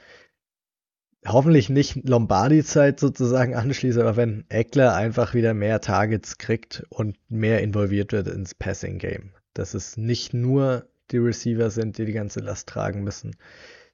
hoffentlich 1.27 1.69
nicht 1.69 2.09
Lombardi-Zeit 2.09 3.01
sozusagen 3.01 3.55
anschließt, 3.57 3.99
aber 3.99 4.17
wenn 4.17 4.45
Eckler 4.49 4.95
einfach 4.95 5.35
wieder 5.35 5.55
mehr 5.55 5.81
Targets 5.81 6.39
kriegt 6.39 6.85
und 6.89 7.19
mehr 7.29 7.63
involviert 7.63 8.13
wird 8.13 8.29
ins 8.29 8.55
Passing-Game. 8.55 9.33
Dass 9.55 9.75
es 9.75 9.97
nicht 9.97 10.35
nur 10.35 10.87
die 11.11 11.19
Receiver 11.19 11.71
sind, 11.71 11.99
die 11.99 12.05
die 12.05 12.13
ganze 12.13 12.41
Last 12.41 12.69
tragen 12.69 13.03
müssen, 13.03 13.37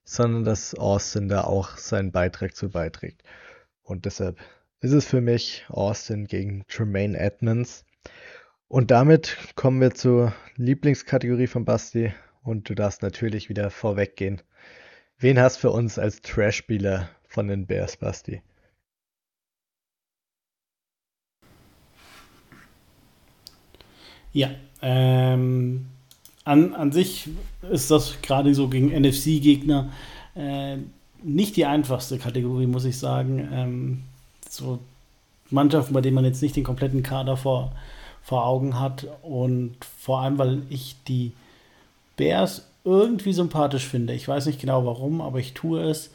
sondern 0.04 0.44
dass 0.44 0.74
Austin 0.74 1.28
da 1.28 1.42
auch 1.42 1.76
seinen 1.76 2.12
Beitrag 2.12 2.56
zu 2.56 2.70
beiträgt. 2.70 3.22
Und 3.82 4.04
deshalb 4.04 4.38
ist 4.80 4.92
es 4.92 5.06
für 5.06 5.20
mich 5.20 5.64
Austin 5.68 6.26
gegen 6.26 6.64
Tremaine 6.68 7.18
Edmonds. 7.18 7.84
Und 8.68 8.90
damit 8.90 9.36
kommen 9.54 9.80
wir 9.80 9.94
zur 9.94 10.32
Lieblingskategorie 10.56 11.46
von 11.46 11.64
Basti 11.64 12.12
und 12.42 12.68
du 12.68 12.74
darfst 12.74 13.02
natürlich 13.02 13.48
wieder 13.48 13.70
vorweggehen. 13.70 14.42
Wen 15.18 15.38
hast 15.38 15.56
du 15.56 15.60
für 15.62 15.70
uns 15.70 15.98
als 15.98 16.20
Trash-Spieler 16.22 17.08
von 17.26 17.48
den 17.48 17.66
Bears, 17.66 17.96
Basti? 17.96 18.42
Ja, 24.32 24.50
ähm, 24.80 25.86
an, 26.44 26.74
an 26.74 26.90
sich 26.90 27.28
ist 27.70 27.90
das 27.90 28.20
gerade 28.22 28.54
so 28.54 28.68
gegen 28.68 28.88
NFC-Gegner 28.88 29.92
äh, 30.34 30.78
nicht 31.22 31.56
die 31.56 31.66
einfachste 31.66 32.18
Kategorie, 32.18 32.66
muss 32.66 32.84
ich 32.84 32.98
sagen. 32.98 33.48
Ähm, 33.52 34.02
so 34.48 34.80
Mannschaften, 35.50 35.94
bei 35.94 36.00
denen 36.00 36.14
man 36.14 36.24
jetzt 36.24 36.42
nicht 36.42 36.56
den 36.56 36.64
kompletten 36.64 37.02
Kader 37.02 37.36
vor, 37.36 37.72
vor 38.22 38.46
Augen 38.46 38.80
hat 38.80 39.06
und 39.22 39.76
vor 39.84 40.20
allem, 40.20 40.38
weil 40.38 40.62
ich 40.70 40.96
die 41.06 41.32
Bears 42.16 42.68
irgendwie 42.84 43.32
sympathisch 43.32 43.86
finde. 43.86 44.12
Ich 44.12 44.26
weiß 44.26 44.46
nicht 44.46 44.60
genau 44.60 44.84
warum, 44.84 45.20
aber 45.20 45.38
ich 45.38 45.54
tue 45.54 45.82
es. 45.82 46.10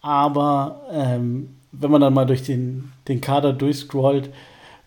Aber 0.00 0.82
ähm, 0.90 1.56
wenn 1.72 1.90
man 1.90 2.00
dann 2.00 2.14
mal 2.14 2.26
durch 2.26 2.42
den, 2.42 2.92
den 3.08 3.20
Kader 3.20 3.52
durchscrollt, 3.52 4.30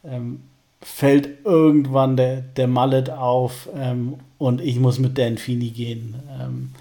ähm, 0.03 0.41
fällt 0.81 1.45
irgendwann 1.45 2.17
der, 2.17 2.41
der 2.41 2.67
Mallet 2.67 3.11
auf 3.11 3.69
ähm, 3.75 4.15
und 4.37 4.61
ich 4.61 4.79
muss 4.79 4.97
mit 4.97 5.17
Dan 5.17 5.37
Feeney 5.37 5.69
gehen. 5.69 6.15
Ähm, 6.39 6.71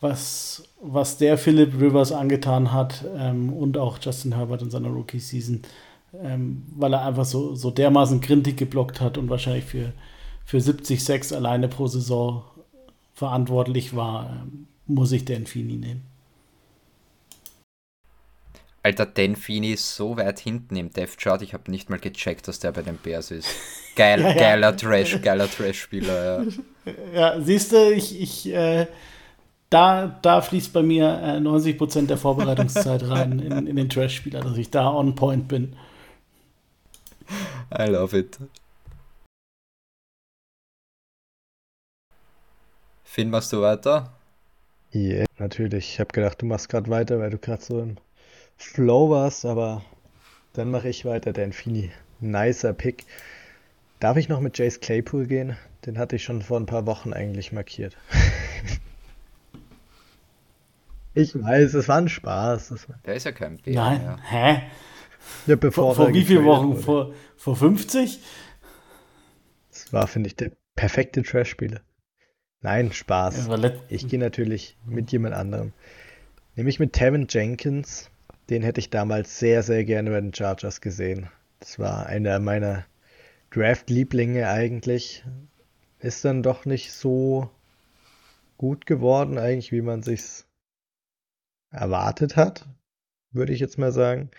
was, 0.00 0.64
was 0.82 1.18
der 1.18 1.36
Philip 1.38 1.78
Rivers 1.78 2.12
angetan 2.12 2.72
hat 2.72 3.04
ähm, 3.16 3.52
und 3.52 3.76
auch 3.78 3.98
Justin 4.00 4.34
Herbert 4.34 4.62
in 4.62 4.70
seiner 4.70 4.88
Rookie-Season, 4.88 5.62
ähm, 6.22 6.62
weil 6.76 6.94
er 6.94 7.04
einfach 7.04 7.24
so, 7.24 7.54
so 7.54 7.70
dermaßen 7.70 8.20
grintig 8.20 8.56
geblockt 8.56 9.00
hat 9.00 9.18
und 9.18 9.28
wahrscheinlich 9.28 9.64
für, 9.64 9.92
für 10.44 10.60
70 10.60 11.02
Sex 11.04 11.32
alleine 11.32 11.68
pro 11.68 11.86
Saison 11.86 12.42
verantwortlich 13.20 13.94
war, 13.94 14.30
ähm, 14.30 14.66
muss 14.86 15.12
ich 15.12 15.26
Dan 15.26 15.44
Feeney 15.44 15.76
nehmen. 15.76 16.02
Alter, 18.82 19.06
Feeney 19.36 19.72
ist 19.72 19.94
so 19.94 20.16
weit 20.16 20.38
hinten 20.38 20.74
im 20.74 20.90
Death 20.90 21.18
Chart, 21.18 21.42
ich 21.42 21.52
habe 21.52 21.70
nicht 21.70 21.90
mal 21.90 21.98
gecheckt, 21.98 22.48
dass 22.48 22.60
der 22.60 22.72
bei 22.72 22.80
den 22.80 22.96
Bears 22.96 23.30
ist. 23.30 23.46
Geil, 23.94 24.22
ja, 24.22 24.28
ja. 24.28 24.34
Geiler 24.34 24.74
Trash, 24.74 25.20
geiler 25.20 25.50
Trash-Spieler, 25.50 26.24
ja. 26.24 26.46
Ja, 27.14 27.40
siehst 27.42 27.72
du, 27.72 27.92
ich, 27.92 28.18
ich 28.18 28.50
äh, 28.54 28.86
da, 29.68 30.18
da 30.22 30.40
fließt 30.40 30.72
bei 30.72 30.82
mir 30.82 31.06
äh, 31.22 31.36
90% 31.36 32.06
der 32.06 32.16
Vorbereitungszeit 32.16 33.06
rein 33.06 33.38
in, 33.38 33.66
in 33.66 33.76
den 33.76 33.90
Trash-Spieler, 33.90 34.40
dass 34.40 34.56
ich 34.56 34.70
da 34.70 34.90
on 34.90 35.14
point 35.14 35.46
bin. 35.46 35.76
I 37.78 37.84
love 37.84 38.16
it. 38.16 38.38
Finn, 43.12 43.28
machst 43.28 43.52
du 43.52 43.60
weiter? 43.60 44.12
Ja, 44.92 45.00
yeah, 45.00 45.26
natürlich. 45.36 45.94
Ich 45.94 45.98
habe 45.98 46.12
gedacht, 46.12 46.40
du 46.40 46.46
machst 46.46 46.68
gerade 46.68 46.88
weiter, 46.88 47.18
weil 47.18 47.30
du 47.30 47.38
gerade 47.38 47.60
so 47.60 47.80
im 47.80 47.96
Flow 48.56 49.10
warst, 49.10 49.44
aber 49.44 49.82
dann 50.52 50.70
mache 50.70 50.88
ich 50.88 51.04
weiter, 51.04 51.32
der 51.32 51.46
Infini. 51.46 51.90
Nicer 52.20 52.72
Pick. 52.72 53.06
Darf 53.98 54.16
ich 54.16 54.28
noch 54.28 54.38
mit 54.38 54.58
Jace 54.58 54.78
Claypool 54.78 55.26
gehen? 55.26 55.56
Den 55.86 55.98
hatte 55.98 56.14
ich 56.14 56.22
schon 56.22 56.40
vor 56.40 56.60
ein 56.60 56.66
paar 56.66 56.86
Wochen 56.86 57.12
eigentlich 57.12 57.50
markiert. 57.50 57.96
ich 61.14 61.34
weiß, 61.34 61.74
es 61.74 61.88
war 61.88 61.98
ein 61.98 62.08
Spaß. 62.08 62.88
War... 62.88 62.96
Der 63.06 63.16
ist 63.16 63.24
ja 63.24 63.32
kein 63.32 63.56
Bär. 63.56 63.74
Nein, 63.74 64.02
ja. 64.02 64.18
hä? 64.22 64.62
Ja, 65.48 65.56
bevor 65.56 65.96
vor, 65.96 66.06
vor 66.06 66.14
wie 66.14 66.24
vielen 66.24 66.44
Wochen? 66.44 66.76
Vor, 66.76 67.12
vor 67.36 67.56
50? 67.56 68.20
Das 69.72 69.92
war, 69.92 70.06
finde 70.06 70.28
ich, 70.28 70.36
der 70.36 70.52
perfekte 70.76 71.24
Trash-Spieler. 71.24 71.80
Nein, 72.62 72.92
Spaß. 72.92 73.48
Ich 73.88 74.08
gehe 74.08 74.18
natürlich 74.18 74.76
mit 74.84 75.12
jemand 75.12 75.34
anderem. 75.34 75.72
Nämlich 76.56 76.78
mit 76.78 76.92
Tevin 76.92 77.26
Jenkins 77.28 78.10
den 78.50 78.62
hätte 78.62 78.80
ich 78.80 78.90
damals 78.90 79.38
sehr, 79.38 79.62
sehr 79.62 79.84
gerne 79.84 80.10
bei 80.10 80.20
den 80.20 80.34
Chargers 80.34 80.80
gesehen. 80.80 81.30
Das 81.60 81.78
war 81.78 82.06
einer 82.06 82.40
meiner 82.40 82.84
Draft-Lieblinge 83.50 84.48
eigentlich. 84.48 85.24
Ist 86.00 86.24
dann 86.24 86.42
doch 86.42 86.64
nicht 86.64 86.92
so 86.92 87.50
gut 88.58 88.86
geworden, 88.86 89.38
eigentlich, 89.38 89.70
wie 89.70 89.82
man 89.82 90.02
sich's 90.02 90.46
erwartet 91.70 92.36
hat, 92.36 92.66
würde 93.30 93.52
ich 93.52 93.60
jetzt 93.60 93.78
mal 93.78 93.92
sagen. 93.92 94.30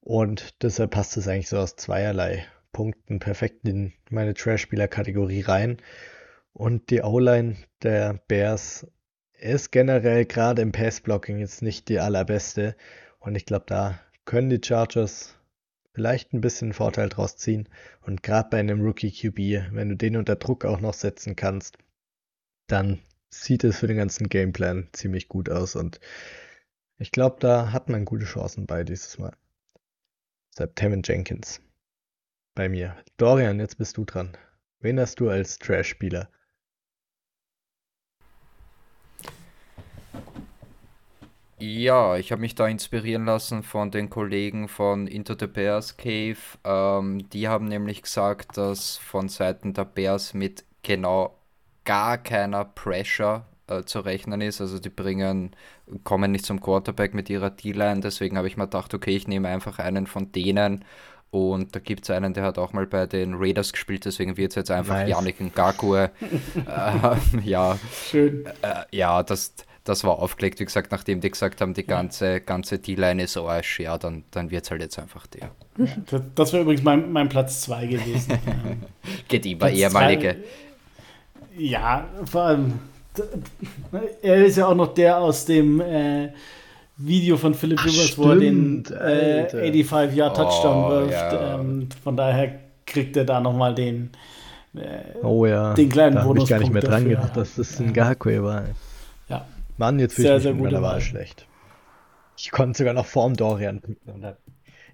Und 0.00 0.62
deshalb 0.62 0.92
passt 0.92 1.16
es 1.16 1.26
eigentlich 1.26 1.48
so 1.48 1.58
aus 1.58 1.74
zweierlei 1.74 2.46
Punkten 2.72 3.18
perfekt 3.18 3.66
in 3.66 3.92
meine 4.10 4.34
Trash-Spieler-Kategorie 4.34 5.40
rein. 5.40 5.78
Und 6.54 6.90
die 6.90 7.02
O-Line 7.02 7.56
der 7.82 8.14
Bears 8.28 8.86
ist 9.32 9.72
generell 9.72 10.24
gerade 10.24 10.62
im 10.62 10.72
Pass-Blocking 10.72 11.38
jetzt 11.38 11.62
nicht 11.62 11.88
die 11.88 11.98
allerbeste. 11.98 12.76
Und 13.18 13.34
ich 13.34 13.44
glaube, 13.44 13.66
da 13.66 14.00
können 14.24 14.50
die 14.50 14.60
Chargers 14.64 15.36
vielleicht 15.92 16.32
ein 16.32 16.40
bisschen 16.40 16.72
Vorteil 16.72 17.08
draus 17.08 17.36
ziehen. 17.36 17.68
Und 18.02 18.22
gerade 18.22 18.50
bei 18.50 18.58
einem 18.58 18.80
Rookie 18.80 19.10
QB, 19.10 19.74
wenn 19.74 19.88
du 19.88 19.96
den 19.96 20.16
unter 20.16 20.36
Druck 20.36 20.64
auch 20.64 20.80
noch 20.80 20.94
setzen 20.94 21.34
kannst, 21.34 21.76
dann 22.68 23.00
sieht 23.30 23.64
es 23.64 23.78
für 23.78 23.88
den 23.88 23.96
ganzen 23.96 24.28
Gameplan 24.28 24.88
ziemlich 24.92 25.28
gut 25.28 25.50
aus. 25.50 25.74
Und 25.74 25.98
ich 26.98 27.10
glaube, 27.10 27.36
da 27.40 27.72
hat 27.72 27.88
man 27.88 28.04
gute 28.04 28.26
Chancen 28.26 28.66
bei 28.66 28.84
dieses 28.84 29.18
Mal. 29.18 29.36
Deshalb 30.52 30.76
Tevin 30.76 31.02
Jenkins 31.04 31.60
bei 32.54 32.68
mir. 32.68 32.96
Dorian, 33.16 33.58
jetzt 33.58 33.76
bist 33.76 33.96
du 33.96 34.04
dran. 34.04 34.36
Wen 34.78 35.00
hast 35.00 35.18
du 35.18 35.28
als 35.28 35.58
Trash-Spieler? 35.58 36.30
Ja, 41.58 42.16
ich 42.16 42.32
habe 42.32 42.40
mich 42.40 42.54
da 42.54 42.66
inspirieren 42.66 43.26
lassen 43.26 43.62
von 43.62 43.90
den 43.90 44.10
Kollegen 44.10 44.68
von 44.68 45.06
Into 45.06 45.34
the 45.38 45.46
Bears 45.46 45.96
Cave. 45.96 46.36
Ähm, 46.64 47.28
die 47.30 47.48
haben 47.48 47.66
nämlich 47.66 48.02
gesagt, 48.02 48.56
dass 48.56 48.96
von 48.96 49.28
Seiten 49.28 49.72
der 49.72 49.84
Bears 49.84 50.34
mit 50.34 50.64
genau 50.82 51.38
gar 51.84 52.18
keiner 52.18 52.64
Pressure 52.64 53.46
äh, 53.68 53.84
zu 53.84 54.00
rechnen 54.00 54.40
ist. 54.40 54.60
Also 54.60 54.78
die 54.78 54.90
bringen, 54.90 55.54
kommen 56.02 56.32
nicht 56.32 56.44
zum 56.44 56.60
Quarterback 56.60 57.14
mit 57.14 57.30
ihrer 57.30 57.50
D-Line. 57.50 58.00
Deswegen 58.00 58.36
habe 58.36 58.48
ich 58.48 58.56
mir 58.56 58.64
gedacht, 58.64 58.92
okay, 58.92 59.16
ich 59.16 59.28
nehme 59.28 59.48
einfach 59.48 59.78
einen 59.78 60.06
von 60.06 60.32
denen. 60.32 60.84
Und 61.30 61.74
da 61.74 61.80
gibt 61.80 62.04
es 62.04 62.10
einen, 62.10 62.32
der 62.32 62.44
hat 62.44 62.58
auch 62.58 62.72
mal 62.72 62.86
bei 62.86 63.06
den 63.06 63.34
Raiders 63.34 63.72
gespielt, 63.72 64.04
deswegen 64.04 64.36
wird 64.36 64.52
es 64.52 64.54
jetzt 64.54 64.70
einfach 64.70 64.94
nice. 64.94 65.08
Yannick 65.08 65.40
Ngakwe. 65.40 66.12
äh, 66.54 67.16
ja, 67.42 67.76
Schön. 67.92 68.46
Äh, 68.62 68.84
ja, 68.92 69.20
das 69.24 69.54
das 69.84 70.02
war 70.02 70.18
aufgelegt, 70.18 70.60
wie 70.60 70.64
gesagt, 70.64 70.90
nachdem 70.92 71.20
die 71.20 71.30
gesagt 71.30 71.60
haben, 71.60 71.74
die 71.74 71.86
ganze, 71.86 72.40
ganze 72.40 72.78
D-Line 72.78 73.22
ist 73.22 73.36
Arsch, 73.36 73.80
ja, 73.80 73.98
dann, 73.98 74.24
dann 74.30 74.50
wird 74.50 74.64
es 74.64 74.70
halt 74.70 74.80
jetzt 74.80 74.98
einfach 74.98 75.26
der. 75.26 75.50
Das, 76.06 76.22
das 76.34 76.52
wäre 76.52 76.62
übrigens 76.62 76.82
mein, 76.82 77.12
mein 77.12 77.28
Platz 77.28 77.60
2 77.62 77.86
gewesen. 77.86 78.38
Geht 79.28 79.44
über 79.44 79.70
ehemalige. 79.70 80.36
Ja, 81.56 82.08
vor 82.24 82.42
allem, 82.42 82.72
er 84.22 84.44
ist 84.46 84.56
ja 84.56 84.66
auch 84.68 84.74
noch 84.74 84.94
der 84.94 85.18
aus 85.18 85.44
dem 85.44 85.80
äh, 85.80 86.30
Video 86.96 87.36
von 87.36 87.52
Philip 87.52 87.78
Ach, 87.80 87.86
Rivers, 87.86 88.16
wo 88.16 88.30
er 88.30 88.36
den 88.36 88.84
äh, 88.86 89.46
85-Yard-Touchdown 89.82 90.84
oh, 90.84 90.90
wirft. 90.90 91.12
Ja. 91.12 91.60
Ähm, 91.60 91.88
von 92.02 92.16
daher 92.16 92.58
kriegt 92.86 93.16
er 93.18 93.24
da 93.24 93.38
nochmal 93.38 93.74
den, 93.74 94.10
äh, 94.74 95.22
oh, 95.22 95.44
ja. 95.44 95.74
den 95.74 95.90
kleinen 95.90 96.16
da 96.16 96.24
Bonus. 96.24 96.44
Ich 96.44 96.50
gar 96.50 96.58
nicht 96.58 96.72
mehr 96.72 96.82
dran 96.82 97.06
gedacht, 97.06 97.36
dass 97.36 97.56
das 97.56 97.78
ein 97.80 97.92
Gakwe 97.92 98.42
war. 98.42 98.64
Ja. 99.78 99.86
Mann, 99.86 99.98
jetzt 99.98 100.14
fühle 100.14 100.36
ich 100.36 100.44
mich 100.44 100.54
meiner 100.54 100.82
Wahl 100.82 101.00
schlecht. 101.00 101.46
Ich 102.36 102.50
konnte 102.50 102.78
sogar 102.78 102.94
noch 102.94 103.06
vorm 103.06 103.34
Dorian 103.34 103.80
picken. 103.80 104.34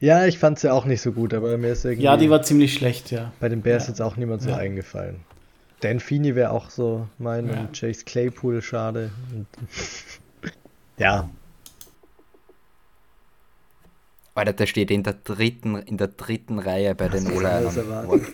Ja, 0.01 0.27
ich 0.27 0.39
fand 0.39 0.57
es 0.57 0.63
ja 0.63 0.73
auch 0.73 0.87
nicht 0.87 1.03
so 1.03 1.13
gut, 1.13 1.35
aber 1.35 1.57
mir 1.59 1.73
ist 1.73 1.85
irgendwie. 1.85 2.05
Ja, 2.05 2.17
die 2.17 2.31
war 2.31 2.43
ziemlich 2.43 2.73
schlecht, 2.73 3.11
ja. 3.11 3.33
Bei 3.39 3.49
den 3.49 3.61
Bears 3.61 3.85
ja. 3.85 3.91
jetzt 3.91 4.01
auch 4.01 4.17
niemand 4.17 4.43
so 4.43 4.51
ja. 4.51 4.57
eingefallen. 4.57 5.21
Dan 5.81 6.01
Feeney 6.01 6.35
wäre 6.35 6.51
auch 6.51 6.71
so 6.71 7.09
mein 7.19 7.49
ja. 7.49 7.61
und 7.61 7.79
Chase 7.79 8.05
Claypool, 8.05 8.63
schade. 8.63 9.11
Und 9.35 9.47
ja. 10.99 11.29
Alter, 14.35 14.53
der 14.55 14.67
steht 14.67 14.91
in 14.91 15.03
der 15.03 15.13
dritten, 15.13 15.77
in 15.77 15.99
der 15.99 16.09
dritten 16.09 16.59
Reihe 16.59 16.95
bei 16.95 17.09
den 17.11 17.27
O-Linern. 17.27 17.65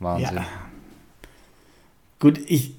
Wahnsinn. 0.00 0.36
Ja. 0.36 0.46
Gut, 2.18 2.40
ich 2.46 2.74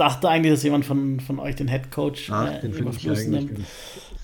dachte 0.00 0.28
eigentlich, 0.28 0.52
dass 0.52 0.62
jemand 0.62 0.84
von, 0.84 1.20
von 1.20 1.38
euch 1.38 1.56
den 1.56 1.68
Head 1.68 1.90
Coach 1.90 2.30
Ach, 2.30 2.52
äh, 2.52 2.60
den 2.60 2.72
finde 2.72 2.92
ich 2.96 3.08
eigentlich 3.08 3.28
nimmt. 3.28 3.60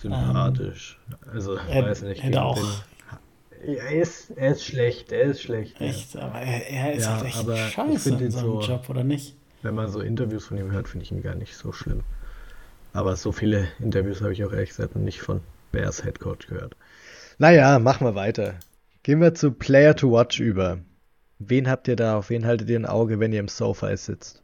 sympathisch. 0.00 0.98
Ähm, 1.10 1.30
also, 1.32 1.56
ich 1.56 1.74
weiß 1.74 2.02
nicht. 2.02 2.22
Hätte 2.22 2.42
auch. 2.42 2.56
Den, 2.56 3.76
er, 3.76 4.02
ist, 4.02 4.30
er 4.30 4.52
ist 4.52 4.64
schlecht, 4.64 5.10
er 5.12 5.22
ist 5.22 5.42
schlecht. 5.42 5.80
Echt, 5.80 6.14
ja. 6.14 6.22
aber 6.22 6.40
er, 6.40 6.70
er 6.70 6.92
ist 6.94 7.04
ja, 7.04 7.16
halt 7.16 7.26
echt 7.26 7.38
aber 7.38 7.56
scheiße 7.56 8.10
in 8.10 8.30
seinem 8.30 8.30
so, 8.30 8.60
Job, 8.60 8.88
oder 8.88 9.04
nicht? 9.04 9.36
Wenn 9.62 9.74
man 9.74 9.88
so 9.90 10.00
Interviews 10.00 10.46
von 10.46 10.58
ihm 10.58 10.70
hört, 10.70 10.88
finde 10.88 11.04
ich 11.04 11.12
ihn 11.12 11.22
gar 11.22 11.34
nicht 11.34 11.56
so 11.56 11.72
schlimm. 11.72 12.02
Aber 12.92 13.16
so 13.16 13.32
viele 13.32 13.68
Interviews 13.80 14.20
habe 14.20 14.32
ich 14.32 14.44
auch 14.44 14.52
ehrlich 14.52 14.68
gesagt 14.70 14.94
nicht 14.96 15.20
von 15.20 15.40
Bears 15.72 16.04
Head 16.04 16.20
Coach 16.20 16.46
gehört. 16.46 16.76
Naja, 17.38 17.78
machen 17.78 18.06
wir 18.06 18.14
weiter. 18.14 18.54
Gehen 19.02 19.20
wir 19.20 19.34
zu 19.34 19.50
Player 19.50 19.96
to 19.96 20.12
Watch 20.12 20.38
über. 20.38 20.78
Wen 21.38 21.68
habt 21.68 21.88
ihr 21.88 21.96
da? 21.96 22.18
Auf 22.18 22.30
wen 22.30 22.46
haltet 22.46 22.70
ihr 22.70 22.78
ein 22.78 22.86
Auge, 22.86 23.18
wenn 23.18 23.32
ihr 23.32 23.40
im 23.40 23.48
Sofa 23.48 23.94
sitzt? 23.96 24.43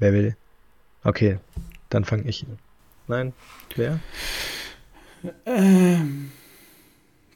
Wer 0.00 0.12
will? 0.14 0.36
Okay, 1.04 1.38
dann 1.90 2.04
fange 2.04 2.28
ich. 2.28 2.44
Nein, 3.06 3.32
wer? 3.76 4.00
Ähm, 5.44 6.30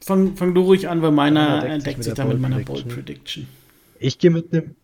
fang, 0.03 0.35
fang 0.35 0.53
du 0.53 0.61
ruhig 0.61 0.89
an, 0.89 1.01
weil 1.01 1.11
meiner 1.11 1.65
ja, 1.65 1.77
deckt, 1.77 2.03
sich 2.03 2.13
da 2.13 2.25
mit 2.25 2.39
meiner 2.39 2.59
Bold 2.59 2.87
Prediction. 2.89 3.47
Ich 3.99 4.17
gehe 4.17 4.31
mit 4.31 4.51
einem. 4.51 4.75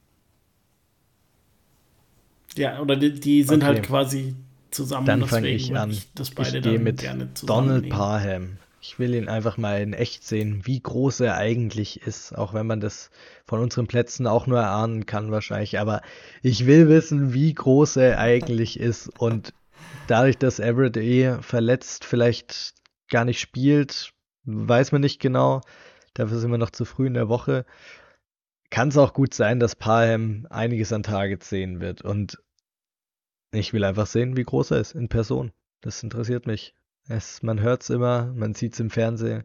Ja, 2.56 2.80
oder 2.80 2.96
die, 2.96 3.20
die 3.20 3.44
sind 3.44 3.64
halt 3.64 3.80
okay. 3.80 3.88
halt 3.88 3.88
quasi 3.88 4.36
zusammen. 4.70 5.08
Dann 5.08 5.26
fange 5.26 5.48
ich 5.50 5.76
an. 5.76 5.90
Ich, 5.90 6.08
ich 6.20 6.62
gehe 6.62 6.80
mit 6.80 7.04
Donald 7.44 7.90
Parham. 7.90 8.58
Ich 8.84 8.98
will 8.98 9.14
ihn 9.14 9.30
einfach 9.30 9.58
mal 9.58 9.80
in 9.80 9.94
echt 9.94 10.24
sehen, 10.24 10.66
wie 10.66 10.82
groß 10.82 11.20
er 11.20 11.38
eigentlich 11.38 12.02
ist, 12.02 12.36
auch 12.36 12.56
wenn 12.56 12.66
man 12.66 12.80
das 12.80 13.12
von 13.46 13.60
unseren 13.60 13.86
Plätzen 13.86 14.26
auch 14.26 14.48
nur 14.48 14.58
erahnen 14.58 15.06
kann 15.06 15.30
wahrscheinlich. 15.30 15.80
Aber 15.80 16.02
ich 16.42 16.66
will 16.66 16.90
wissen, 16.90 17.32
wie 17.32 17.54
groß 17.54 17.98
er 17.98 18.18
eigentlich 18.18 18.80
ist 18.80 19.08
und 19.20 19.54
dadurch, 20.08 20.38
dass 20.40 20.60
Everett 20.60 20.98
eh 20.98 21.40
verletzt 21.42 22.06
vielleicht 22.06 22.74
gar 23.12 23.24
nicht 23.24 23.40
spielt, 23.40 24.14
weiß 24.46 24.92
man 24.92 25.02
nicht 25.02 25.20
genau. 25.22 25.62
Dafür 26.16 26.40
sind 26.40 26.50
wir 26.50 26.58
noch 26.58 26.72
zu 26.72 26.84
früh 26.84 27.06
in 27.06 27.14
der 27.14 27.30
Woche. 27.30 27.66
Kann 28.72 28.88
es 28.88 28.98
auch 28.98 29.14
gut 29.14 29.36
sein, 29.36 29.60
dass 29.60 29.76
Parham 29.76 30.48
einiges 30.50 30.92
an 30.92 31.04
Targets 31.04 31.50
sehen 31.50 31.82
wird. 31.82 32.02
Und 32.02 32.42
ich 33.52 33.74
will 33.74 33.84
einfach 33.84 34.08
sehen, 34.08 34.38
wie 34.38 34.44
groß 34.44 34.72
er 34.72 34.80
ist 34.80 34.96
in 34.96 35.08
Person. 35.08 35.52
Das 35.82 36.02
interessiert 36.02 36.48
mich. 36.48 36.74
Es, 37.08 37.44
man 37.44 37.60
hört 37.60 37.84
es 37.84 37.90
immer, 37.90 38.32
man 38.36 38.54
sieht 38.54 38.74
es 38.74 38.80
im 38.80 38.90
Fernsehen. 38.90 39.44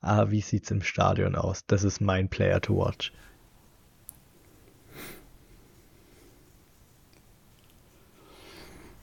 Aber 0.00 0.30
wie 0.30 0.40
sieht 0.40 0.64
es 0.64 0.70
im 0.70 0.82
Stadion 0.82 1.36
aus? 1.36 1.64
Das 1.66 1.84
ist 1.84 2.00
mein 2.00 2.28
Player 2.28 2.60
to 2.60 2.76
watch. 2.76 3.12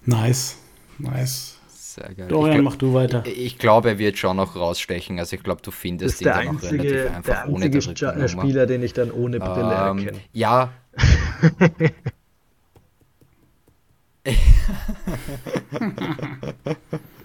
Nice, 0.05 0.57
nice. 0.97 1.55
Sehr 1.67 2.13
geil. 2.13 2.27
Dorian, 2.27 2.61
glaub, 2.61 2.65
mach 2.65 2.75
du 2.75 2.93
weiter. 2.93 3.23
Ich, 3.25 3.37
ich 3.37 3.57
glaube, 3.57 3.89
er 3.89 3.97
wird 3.97 4.17
schon 4.17 4.37
noch 4.37 4.55
rausstechen. 4.55 5.19
Also 5.19 5.35
ich 5.35 5.43
glaube, 5.43 5.61
du 5.61 5.71
findest 5.71 6.21
ihn 6.21 6.25
dann 6.25 6.45
noch 6.45 6.63
relativ 6.63 7.11
einfach 7.11 7.43
der 7.43 7.53
ohne 7.53 7.69
der 7.69 8.27
Spieler, 8.27 8.65
den 8.65 8.83
ich 8.83 8.93
dann 8.93 9.11
ohne 9.11 9.39
Brille 9.39 9.73
ähm, 9.73 9.99
erkenne. 9.99 10.19
Ja. 10.31 10.71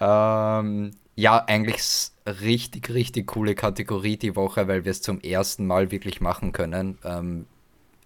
ähm, 0.00 0.92
ja, 1.16 1.44
eigentlich 1.46 2.10
richtig, 2.26 2.90
richtig 2.90 3.26
coole 3.26 3.54
Kategorie 3.54 4.16
die 4.16 4.36
Woche, 4.36 4.68
weil 4.68 4.84
wir 4.84 4.90
es 4.90 5.02
zum 5.02 5.20
ersten 5.20 5.66
Mal 5.66 5.90
wirklich 5.90 6.20
machen 6.20 6.52
können. 6.52 6.98
Ähm, 7.04 7.46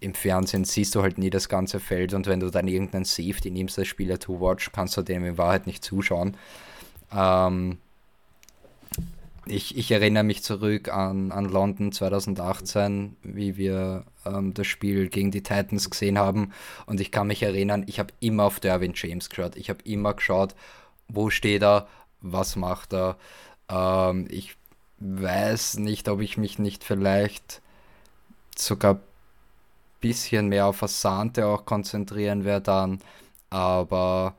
Im 0.01 0.13
Fernsehen 0.13 0.65
siehst 0.65 0.95
du 0.95 1.01
halt 1.01 1.17
nie 1.17 1.29
das 1.29 1.47
ganze 1.47 1.79
Feld 1.79 2.13
und 2.13 2.27
wenn 2.27 2.41
du 2.41 2.49
dann 2.49 2.67
irgendeinen 2.67 3.05
Safety 3.05 3.51
nimmst 3.51 3.79
als 3.79 3.87
Spieler 3.87 4.19
to 4.19 4.39
watch, 4.41 4.71
kannst 4.71 4.97
du 4.97 5.01
dem 5.01 5.23
in 5.23 5.37
Wahrheit 5.37 5.65
nicht 5.67 5.83
zuschauen. 5.83 6.35
Ähm, 7.13 7.77
ich, 9.47 9.77
ich, 9.77 9.91
erinnere 9.91 10.23
mich 10.23 10.41
zurück 10.41 10.89
an, 10.91 11.31
an 11.31 11.45
London 11.45 11.91
2018, 11.91 13.15
wie 13.21 13.57
wir 13.57 14.03
ähm, 14.25 14.53
das 14.55 14.65
Spiel 14.65 15.07
gegen 15.07 15.29
die 15.29 15.43
Titans 15.43 15.89
gesehen 15.89 16.17
haben. 16.17 16.51
Und 16.87 16.99
ich 16.99 17.11
kann 17.11 17.27
mich 17.27 17.43
erinnern, 17.43 17.83
ich 17.87 17.99
habe 17.99 18.11
immer 18.19 18.45
auf 18.45 18.59
Derwin 18.59 18.93
James 18.95 19.29
geschaut. 19.29 19.55
Ich 19.55 19.69
habe 19.69 19.79
immer 19.83 20.15
geschaut, 20.15 20.55
wo 21.07 21.29
steht 21.29 21.63
er, 21.63 21.87
was 22.21 22.55
macht 22.55 22.93
er. 22.93 23.17
Ähm, 23.69 24.27
ich 24.29 24.57
weiß 24.99 25.77
nicht, 25.77 26.07
ob 26.09 26.21
ich 26.21 26.37
mich 26.37 26.59
nicht 26.59 26.83
vielleicht 26.83 27.61
sogar 28.57 28.95
ein 28.95 29.01
bisschen 30.01 30.47
mehr 30.49 30.67
auf 30.67 30.83
Asante 30.83 31.47
auch 31.47 31.65
konzentrieren 31.65 32.45
werde 32.45 32.63
dann, 32.63 32.99
aber 33.49 34.35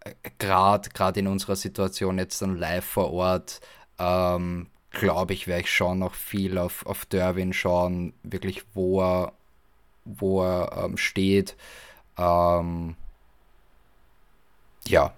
äh, 0.00 0.14
gerade 0.38 1.20
in 1.20 1.26
unserer 1.28 1.56
Situation 1.56 2.18
jetzt 2.18 2.42
dann 2.42 2.56
live 2.56 2.84
vor 2.84 3.12
Ort, 3.12 3.60
ähm, 3.98 4.68
glaube 4.90 5.34
ich, 5.34 5.46
werde 5.46 5.62
ich 5.62 5.72
schon 5.72 6.00
noch 6.00 6.14
viel 6.14 6.58
auf, 6.58 6.84
auf 6.86 7.06
Derwin 7.06 7.52
schauen, 7.52 8.12
wirklich 8.22 8.64
wo 8.74 9.00
er, 9.02 9.32
wo 10.04 10.42
er 10.42 10.84
ähm, 10.84 10.96
steht. 10.96 11.56
Ähm, 12.18 12.96
ja, 14.88 15.12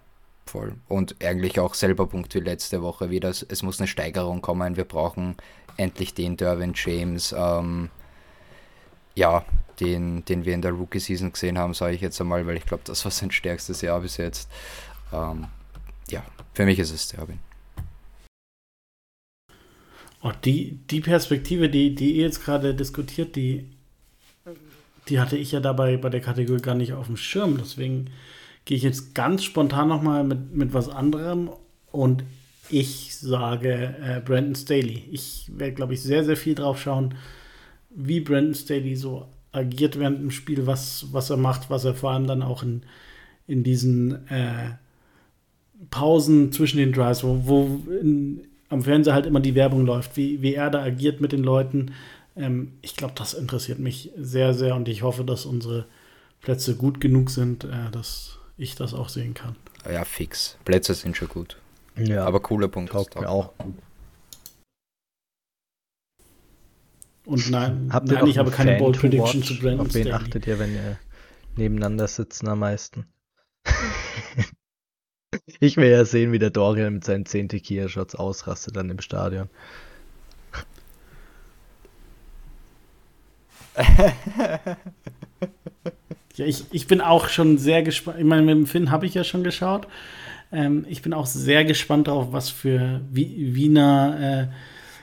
voll. 0.53 0.75
Und 0.87 1.17
eigentlich 1.25 1.59
auch 1.59 1.75
selber 1.75 2.07
Punkt 2.07 2.35
wie 2.35 2.41
letzte 2.41 2.83
Woche 2.83 3.09
wieder. 3.09 3.31
Es 3.31 3.63
muss 3.63 3.81
eine 3.81 3.89
Steigerung 3.89 4.43
kommen. 4.43 4.77
Wir 4.77 4.85
brauchen 4.85 5.37
endlich 5.79 6.13
den 6.13 6.37
Derwin 6.37 6.75
James, 6.77 7.35
ähm, 7.37 7.89
ja, 9.15 9.45
den, 9.81 10.25
den 10.27 10.45
wir 10.45 10.53
in 10.53 10.61
der 10.61 10.73
Rookie-Season 10.73 11.33
gesehen 11.33 11.59
haben, 11.59 11.73
sage 11.73 11.95
ich 11.95 12.03
jetzt 12.03 12.21
einmal, 12.21 12.47
weil 12.47 12.59
ich 12.59 12.67
glaube, 12.67 12.83
das 12.85 13.05
war 13.05 13.11
sein 13.11 13.31
stärkstes 13.31 13.81
Jahr 13.81 14.01
bis 14.01 14.19
jetzt. 14.19 14.51
Ähm, 15.13 15.47
ja, 16.11 16.23
für 16.53 16.67
mich 16.67 16.79
ist 16.79 16.93
es 16.93 17.09
Derwin. 17.09 17.39
Oh, 20.23 20.33
die, 20.45 20.79
die 20.91 21.01
Perspektive, 21.01 21.71
die, 21.71 21.95
die 21.95 22.13
ihr 22.13 22.27
jetzt 22.27 22.45
gerade 22.45 22.75
diskutiert, 22.75 23.35
die, 23.35 23.71
die 25.09 25.19
hatte 25.19 25.37
ich 25.37 25.51
ja 25.53 25.61
dabei 25.61 25.97
bei 25.97 26.11
der 26.11 26.21
Kategorie 26.21 26.61
gar 26.61 26.75
nicht 26.75 26.93
auf 26.93 27.07
dem 27.07 27.17
Schirm. 27.17 27.57
Deswegen 27.59 28.11
gehe 28.65 28.77
ich 28.77 28.83
jetzt 28.83 29.15
ganz 29.15 29.45
spontan 29.45 29.89
nochmal 29.89 30.25
mit, 30.25 30.55
mit 30.55 30.75
was 30.75 30.89
anderem 30.89 31.51
und 31.91 32.25
ich 32.69 33.17
sage 33.17 33.95
äh, 34.03 34.21
Brandon 34.25 34.55
Staley. 34.55 35.05
Ich 35.11 35.51
werde, 35.55 35.75
glaube 35.75 35.95
ich, 35.95 36.03
sehr, 36.03 36.25
sehr 36.25 36.37
viel 36.37 36.55
drauf 36.55 36.81
schauen, 36.81 37.15
wie 37.91 38.21
Brandon 38.21 38.55
Staley 38.55 38.97
so 38.97 39.27
agiert 39.53 39.99
während 39.99 40.21
dem 40.21 40.31
Spiel, 40.31 40.67
was, 40.67 41.07
was 41.13 41.29
er 41.29 41.37
macht, 41.37 41.69
was 41.69 41.85
er 41.85 41.95
vor 41.95 42.13
allem 42.13 42.27
dann 42.27 42.43
auch 42.43 42.63
in, 42.63 42.83
in 43.47 43.63
diesen 43.63 44.27
äh, 44.29 44.71
Pausen 45.91 46.53
zwischen 46.53 46.79
den 46.79 46.93
Drives, 46.93 47.23
wo, 47.23 47.43
wo 47.45 47.83
in, 48.01 48.47
am 48.71 48.83
Fernseher 48.83 49.15
halt 49.15 49.27
immer 49.27 49.41
die 49.41 49.55
Werbung 49.55 49.85
läuft, 49.85 50.17
wie, 50.17 50.41
wie 50.41 50.55
er 50.55 50.71
da 50.71 50.83
agiert 50.83 51.21
mit 51.21 51.33
den 51.33 51.43
Leuten. 51.43 51.93
Ähm, 52.37 52.73
ich 52.81 52.97
glaube, 52.97 53.15
das 53.17 53.35
interessiert 53.35 53.79
mich 53.79 54.11
sehr, 54.17 54.55
sehr 54.55 54.75
und 54.75 54.89
ich 54.89 55.03
hoffe, 55.03 55.25
dass 55.25 55.45
unsere 55.45 55.85
Plätze 56.41 56.77
gut 56.77 57.01
genug 57.01 57.29
sind, 57.29 57.65
äh, 57.65 57.91
dass 57.93 58.39
ich 58.57 58.75
das 58.75 58.95
auch 58.95 59.09
sehen 59.09 59.35
kann. 59.35 59.57
Ja, 59.91 60.05
fix. 60.05 60.57
Plätze 60.65 60.95
sind 60.95 61.17
schon 61.17 61.29
gut. 61.29 61.59
Ja, 61.97 62.25
Aber 62.25 62.41
cooler 62.41 62.69
Punkt. 62.69 62.93
taugt 62.93 63.21
mir 63.21 63.29
auch. 63.29 63.53
Und 67.25 67.51
nein, 67.51 67.91
Habt 67.93 68.09
ihr 68.09 68.15
nein 68.15 68.25
noch 68.25 68.31
ich 68.31 68.39
habe 68.39 68.51
keine 68.51 68.79
Bold 68.79 68.99
Prediction 68.99 69.43
zu 69.43 69.59
Brandon 69.59 69.87
Auf 69.87 69.95
wen 69.95 70.07
Staley. 70.07 70.13
achtet 70.25 70.47
ihr, 70.47 70.59
wenn 70.59 70.75
ihr 70.75 70.99
nebeneinander 71.57 72.09
sitzen 72.09 72.49
am 72.49 72.59
meisten? 72.61 73.07
ich 75.61 75.77
will 75.77 75.89
ja 75.91 76.05
sehen, 76.05 76.33
wie 76.33 76.39
der 76.41 76.51
Dorian 76.51 76.95
mit 76.95 77.05
seinen 77.05 77.27
10 77.27 77.49
Tequila-Shots 77.51 78.15
ausrastet 78.17 78.75
dann 78.77 78.91
im 78.91 79.01
Stadion. 79.01 79.49
Ja, 86.37 86.47
ich, 86.47 86.65
ich 86.71 86.87
bin 86.87 87.01
auch 87.01 87.29
schon 87.29 87.59
sehr 87.59 87.83
gespannt. 87.83 88.19
Ich 88.19 88.25
meine, 88.25 88.43
mit 88.43 88.55
dem 88.55 88.67
Finn 88.67 88.91
habe 88.91 89.07
ich 89.07 89.15
ja 89.15 89.25
schon 89.25 89.45
geschaut. 89.45 89.87
Ähm, 90.53 90.87
ich 90.89 91.03
bin 91.03 91.13
auch 91.13 91.27
sehr 91.27 91.65
gespannt 91.65 92.09
darauf, 92.09 92.33
was 92.33 92.51
für 92.51 93.01
Wi- 93.11 93.55
Wiener 93.55 94.51
äh, 94.51 94.55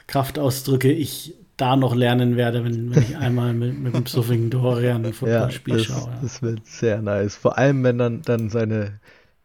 Kraftausdrücke 0.08 0.92
ich 0.92 1.36
da 1.58 1.76
noch 1.76 1.96
lernen 1.96 2.38
werde, 2.38 2.64
wenn, 2.64 2.90
wenn 2.92 3.02
ich 3.04 3.18
einmal 3.18 3.54
mit, 3.54 3.78
mit 3.78 3.94
dem 3.94 4.06
suffigen 4.06 4.50
Dorian 4.50 5.06
ein 5.06 5.06
Ja, 5.06 5.12
Footballspiel 5.14 5.78
das, 5.78 5.86
schaue. 5.86 6.10
Ja. 6.12 6.20
das 6.22 6.42
wird 6.42 6.66
sehr 6.66 7.02
nice. 7.02 7.36
Vor 7.36 7.58
allem, 7.58 7.84
wenn 7.84 7.98
dann, 7.98 8.22
dann 8.24 8.50
seine, 8.50 9.00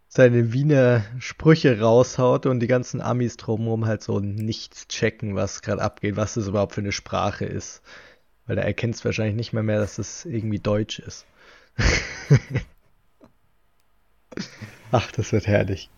seine 0.09 0.53
Wiener 0.53 1.05
Sprüche 1.19 1.81
raushaut 1.81 2.47
und 2.47 2.61
die 2.61 2.67
ganzen 2.69 3.01
Amis 3.01 3.37
drumherum 3.37 3.87
halt 3.87 4.03
so 4.03 4.21
nichts 4.21 4.89
checken, 4.89 5.35
was 5.35 5.63
gerade 5.63 5.83
abgeht, 5.83 6.17
was 6.17 6.35
das 6.35 6.47
überhaupt 6.49 6.75
für 6.75 6.81
eine 6.83 6.93
Sprache 6.93 7.45
ist. 7.45 7.83
Weil 8.47 8.59
er 8.59 8.65
erkennt 8.65 8.95
es 8.95 9.05
wahrscheinlich 9.05 9.37
nicht 9.37 9.53
mehr 9.53 9.63
mehr, 9.63 9.81
dass 9.81 9.99
es 9.99 10.25
irgendwie 10.25 10.61
Deutsch 10.61 10.99
ist. 11.01 11.27
Ach, 14.93 15.11
das 15.13 15.33
wird 15.33 15.47
herrlich. 15.47 15.91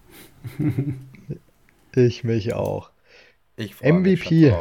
Ich 1.94 2.24
mich 2.24 2.52
auch. 2.54 2.90
Ich 3.56 3.80
MVP. 3.80 4.52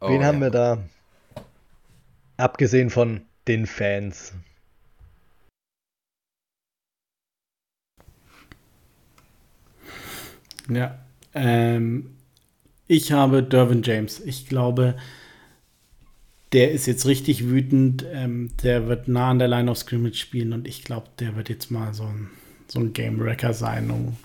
Oh, 0.00 0.08
Wen 0.08 0.24
haben 0.24 0.38
ja. 0.38 0.44
wir 0.46 0.50
da? 0.50 0.84
Abgesehen 2.36 2.90
von 2.90 3.22
den 3.46 3.66
Fans. 3.66 4.32
Ja. 10.68 10.98
Ähm, 11.34 12.16
ich 12.86 13.12
habe 13.12 13.42
Dervin 13.42 13.82
James. 13.82 14.20
Ich 14.20 14.48
glaube, 14.48 14.96
der 16.54 16.70
ist 16.70 16.86
jetzt 16.86 17.04
richtig 17.04 17.48
wütend. 17.48 18.06
Ähm, 18.12 18.50
der 18.62 18.86
wird 18.86 19.08
nah 19.08 19.30
an 19.30 19.40
der 19.40 19.48
Line 19.48 19.70
of 19.70 19.76
Scrimmage 19.76 20.16
spielen 20.16 20.52
und 20.52 20.68
ich 20.68 20.84
glaube, 20.84 21.08
der 21.18 21.34
wird 21.34 21.48
jetzt 21.48 21.70
mal 21.70 21.92
so 21.92 22.04
ein, 22.04 22.30
so 22.68 22.78
ein 22.78 22.92
Game 22.92 23.18
Wrecker 23.18 23.52
sein, 23.52 23.90
um, 23.90 24.16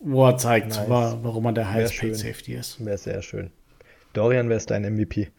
wo 0.00 0.26
er 0.26 0.36
zeigt, 0.36 0.70
Nice. 0.70 0.88
wa 0.88 1.20
warum 1.22 1.46
er 1.46 1.52
der 1.52 1.70
Highest 1.70 1.94
schön. 1.94 2.10
Paid 2.10 2.18
Safety 2.18 2.54
ist. 2.54 2.84
Wäre 2.84 2.98
sehr 2.98 3.22
schön. 3.22 3.52
Dorian, 4.12 4.48
wer 4.48 4.56
ist 4.56 4.70
dein 4.70 4.82
MVP? 4.82 5.30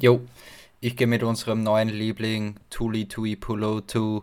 Jo, 0.00 0.20
ich 0.80 0.96
gehe 0.96 1.06
mit 1.06 1.22
unserem 1.22 1.62
neuen 1.62 1.88
Liebling 1.88 2.56
Tuli 2.70 3.06
Tui 3.06 3.36
Pulotu. 3.36 4.22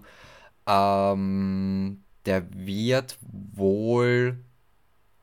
Ähm, 0.67 2.01
der 2.25 2.45
wird 2.53 3.17
wohl 3.21 4.37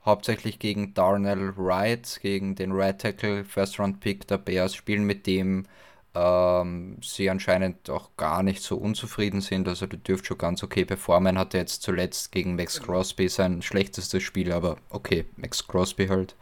hauptsächlich 0.05 0.59
gegen 0.59 0.95
Darnell 0.95 1.57
Wright, 1.57 2.19
gegen 2.23 2.55
den 2.55 2.73
Right 2.73 3.01
Tackle, 3.01 3.45
First 3.45 3.79
Round 3.79 4.01
Pick 4.01 4.27
der 4.27 4.39
Bears 4.39 4.75
spielen, 4.75 5.05
mit 5.05 5.27
dem 5.27 5.67
ähm, 6.15 6.99
sie 7.03 7.31
anscheinend 7.31 7.89
auch 7.89 8.11
gar 8.17 8.43
nicht 8.43 8.63
so 8.63 8.77
unzufrieden 8.77 9.41
sind. 9.41 9.69
Also 9.69 9.87
der 9.87 9.99
dürfte 9.99 10.29
schon 10.29 10.39
ganz 10.39 10.63
okay 10.63 10.85
performen. 10.85 11.39
Hatte 11.39 11.59
jetzt 11.59 11.83
zuletzt 11.83 12.33
gegen 12.33 12.57
Max 12.57 12.83
Crosby 12.83 13.29
sein 13.29 13.63
schlechtestes 13.63 14.23
Spiel, 14.23 14.53
aber 14.53 14.77
okay, 14.91 15.25
Max 15.37 15.67
Crosby 15.67 16.09
halt. 16.09 16.37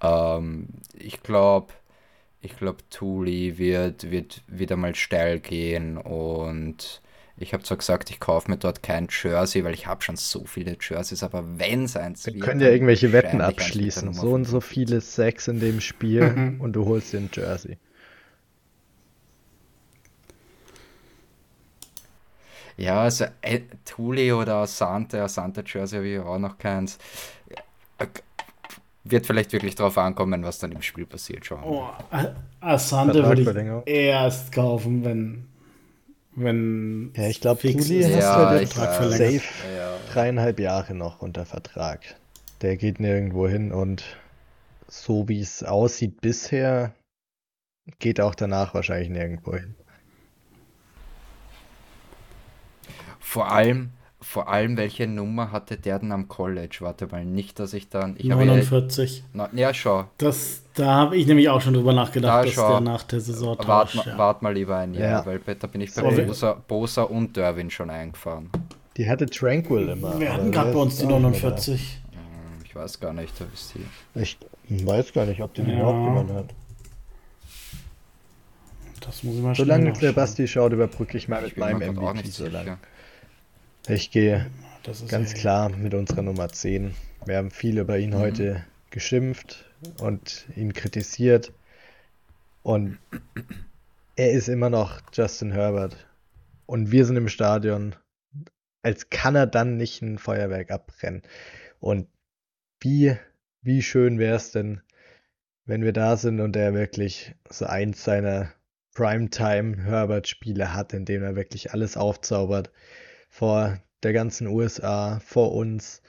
Ähm, 0.00 0.68
ich 0.94 1.22
glaube, 1.22 1.74
ich 2.40 2.56
glaube, 2.56 2.78
Thule 2.90 3.58
wird, 3.58 4.10
wird 4.10 4.42
wieder 4.46 4.76
mal 4.76 4.94
steil 4.94 5.40
gehen 5.40 5.98
und 5.98 7.02
ich 7.38 7.52
habe 7.52 7.62
zwar 7.62 7.76
gesagt, 7.76 8.10
ich 8.10 8.18
kaufe 8.18 8.50
mir 8.50 8.56
dort 8.56 8.82
kein 8.82 9.08
Jersey, 9.10 9.62
weil 9.62 9.74
ich 9.74 9.86
habe 9.86 10.02
schon 10.02 10.16
so 10.16 10.44
viele 10.46 10.76
Jerseys, 10.80 11.22
aber 11.22 11.44
wenn 11.58 11.84
es 11.84 11.96
eins 11.96 12.24
Wir 12.26 12.34
wird, 12.34 12.44
können 12.44 12.60
ja 12.60 12.68
irgendwelche 12.68 13.12
Wetten 13.12 13.40
abschließen. 13.40 14.14
So 14.14 14.32
und 14.32 14.44
so 14.44 14.60
55. 14.60 14.64
viele 14.64 15.00
Sacks 15.00 15.48
in 15.48 15.60
dem 15.60 15.80
Spiel 15.80 16.56
und 16.58 16.72
du 16.72 16.86
holst 16.86 17.12
dir 17.12 17.18
ein 17.18 17.30
Jersey. 17.32 17.78
Ja, 22.78 23.02
also 23.02 23.24
äh, 23.40 23.60
Thule 23.84 24.36
oder 24.36 24.56
Asante, 24.56 25.22
Asante 25.22 25.64
Jersey 25.66 25.96
habe 25.98 26.08
ich 26.08 26.18
auch 26.18 26.38
noch 26.38 26.58
keins. 26.58 26.98
Äh, 27.98 28.06
Wird 29.04 29.26
vielleicht 29.26 29.52
wirklich 29.52 29.74
darauf 29.74 29.96
ankommen, 29.98 30.42
was 30.42 30.58
dann 30.58 30.72
im 30.72 30.82
Spiel 30.82 31.06
passiert. 31.06 31.48
Wir 31.48 31.58
Oh, 31.64 31.88
Asante 32.60 33.24
würde 33.24 33.82
ich 33.86 33.94
erst 33.94 34.52
kaufen, 34.52 35.04
wenn, 35.04 35.48
wenn 36.36 37.12
Ja, 37.16 37.28
ich 37.28 37.40
glaube, 37.40 37.68
ist, 37.68 37.90
hast 37.90 37.90
Ja, 38.20 38.36
halt 38.48 38.54
ich 38.62 38.68
jetzt 38.68 38.74
Vertrag 38.74 38.94
verlängert. 38.96 39.42
safe 39.42 39.76
Ja. 39.76 39.96
dreieinhalb 40.12 40.60
Jahre 40.60 40.94
noch 40.94 41.20
unter 41.20 41.44
Vertrag. 41.44 42.00
Der 42.62 42.76
geht 42.76 43.00
nirgendwo 43.00 43.48
hin 43.48 43.72
und 43.72 44.04
so 44.88 45.28
wie 45.28 45.40
es 45.40 45.62
aussieht 45.64 46.20
bisher, 46.20 46.94
geht 47.98 48.20
auch 48.20 48.34
danach 48.34 48.74
wahrscheinlich 48.74 49.08
nirgendwo 49.10 49.54
hin. 49.56 49.74
Vor 53.20 53.50
allem, 53.50 53.90
vor 54.20 54.48
allem, 54.48 54.76
welche 54.76 55.06
Nummer 55.06 55.50
hatte 55.52 55.76
der 55.76 55.98
denn 55.98 56.12
am 56.12 56.28
College? 56.28 56.78
Warte 56.80 57.06
mal, 57.08 57.24
nicht, 57.24 57.58
dass 57.58 57.74
ich 57.74 57.88
dann. 57.88 58.14
Ich 58.18 58.30
habe 58.30 58.44
ja, 58.44 58.52
49. 58.52 59.24
na, 59.32 59.50
ja, 59.52 59.74
schau. 59.74 60.08
Das, 60.18 60.62
da 60.76 60.86
habe 60.94 61.16
ich 61.16 61.26
nämlich 61.26 61.48
auch 61.48 61.60
schon 61.60 61.74
drüber 61.74 61.92
nachgedacht, 61.92 62.38
Da 62.40 62.44
dass 62.44 62.52
schau. 62.54 62.68
der 62.70 62.80
nach 62.80 63.02
der 63.02 63.20
Saison 63.20 63.58
Wart, 63.58 63.92
tauscht. 63.92 64.06
Ja. 64.06 64.16
wart 64.18 64.42
mal 64.42 64.54
lieber 64.54 64.76
ein 64.76 64.94
Jahr, 64.94 65.10
Ja. 65.10 65.26
weil 65.26 65.38
da 65.40 65.66
bin 65.66 65.80
ich 65.80 65.92
bei 65.94 66.16
wir- 66.16 66.24
Bosa, 66.26 66.52
Bosa 66.68 67.02
und 67.02 67.36
Derwin 67.36 67.70
schon 67.70 67.90
eingefahren. 67.90 68.50
Die 68.96 69.08
hatte 69.08 69.26
Tranquil 69.26 69.88
immer. 69.90 70.18
Wir 70.20 70.32
hatten 70.32 70.50
gerade 70.52 70.72
bei 70.72 70.78
uns 70.78 70.96
die 70.96 71.02
da 71.06 71.10
immer 71.16 71.20
49. 71.30 71.98
Hm, 72.12 72.64
Ich 72.64 72.74
weiß 72.76 73.00
gar 73.00 73.12
nicht, 73.12 73.32
da 73.40 73.44
ist 73.52 73.74
die. 73.74 73.84
da? 74.14 74.20
Ich 74.20 74.38
weiß 74.86 75.12
gar 75.12 75.26
nicht, 75.26 75.42
ob 75.42 75.52
die 75.54 75.62
die 75.62 75.70
Ja. 75.72 75.78
überhaupt 75.80 76.06
gewonnen 76.06 76.34
hat. 76.36 76.54
Das 79.00 79.22
muss 79.22 79.36
ich 79.36 79.42
mal 79.42 79.54
Solange 79.54 79.92
der. 79.92 80.12
Basti 80.12 80.48
schaut, 80.48 80.72
überbrücke 80.72 81.16
ich 81.16 81.28
mal 81.28 81.42
mit 81.42 81.56
meinem 81.56 81.80
MVP 81.82 82.12
nicht 82.14 82.32
so 82.32 82.44
sicher. 82.44 82.64
lang. 82.64 82.78
Ich 83.88 84.10
gehe 84.10 84.46
Das 84.82 85.00
ist 85.00 85.08
ganz 85.10 85.34
klar 85.34 85.68
mit 85.68 85.94
unserer 85.94 86.22
Nummer 86.22 86.48
10. 86.48 86.94
Wir 87.24 87.36
haben 87.38 87.50
viel 87.50 87.78
über 87.78 87.98
ihn 87.98 88.10
Mhm. 88.10 88.18
heute 88.18 88.64
geschimpft 88.90 89.64
und 90.00 90.46
ihn 90.56 90.72
kritisiert. 90.72 91.52
Und 92.62 92.98
er 94.16 94.32
ist 94.32 94.48
immer 94.48 94.70
noch 94.70 95.00
Justin 95.12 95.52
Herbert. 95.52 96.06
Und 96.66 96.90
wir 96.90 97.04
sind 97.04 97.16
im 97.16 97.28
Stadion, 97.28 97.94
als 98.82 99.10
kann 99.10 99.36
er 99.36 99.46
dann 99.46 99.76
nicht 99.76 100.02
ein 100.02 100.18
Feuerwerk 100.18 100.70
abbrennen. 100.70 101.22
Und 101.80 102.08
wie, 102.80 103.16
wie 103.62 103.82
schön 103.82 104.18
wäre 104.18 104.36
es 104.36 104.52
denn, 104.52 104.80
wenn 105.64 105.82
wir 105.82 105.92
da 105.92 106.16
sind 106.16 106.40
und 106.40 106.56
er 106.56 106.74
wirklich 106.74 107.34
so 107.48 107.66
eins 107.66 108.04
seiner 108.04 108.52
Primetime-Herbert-Spiele 108.94 110.72
hat, 110.72 110.92
in 110.92 111.04
dem 111.04 111.22
er 111.22 111.36
wirklich 111.36 111.72
alles 111.72 111.96
aufzaubert 111.96 112.70
vor 113.28 113.78
der 114.02 114.12
ganzen 114.12 114.46
USA, 114.46 115.20
vor 115.20 115.52
uns. 115.52 116.00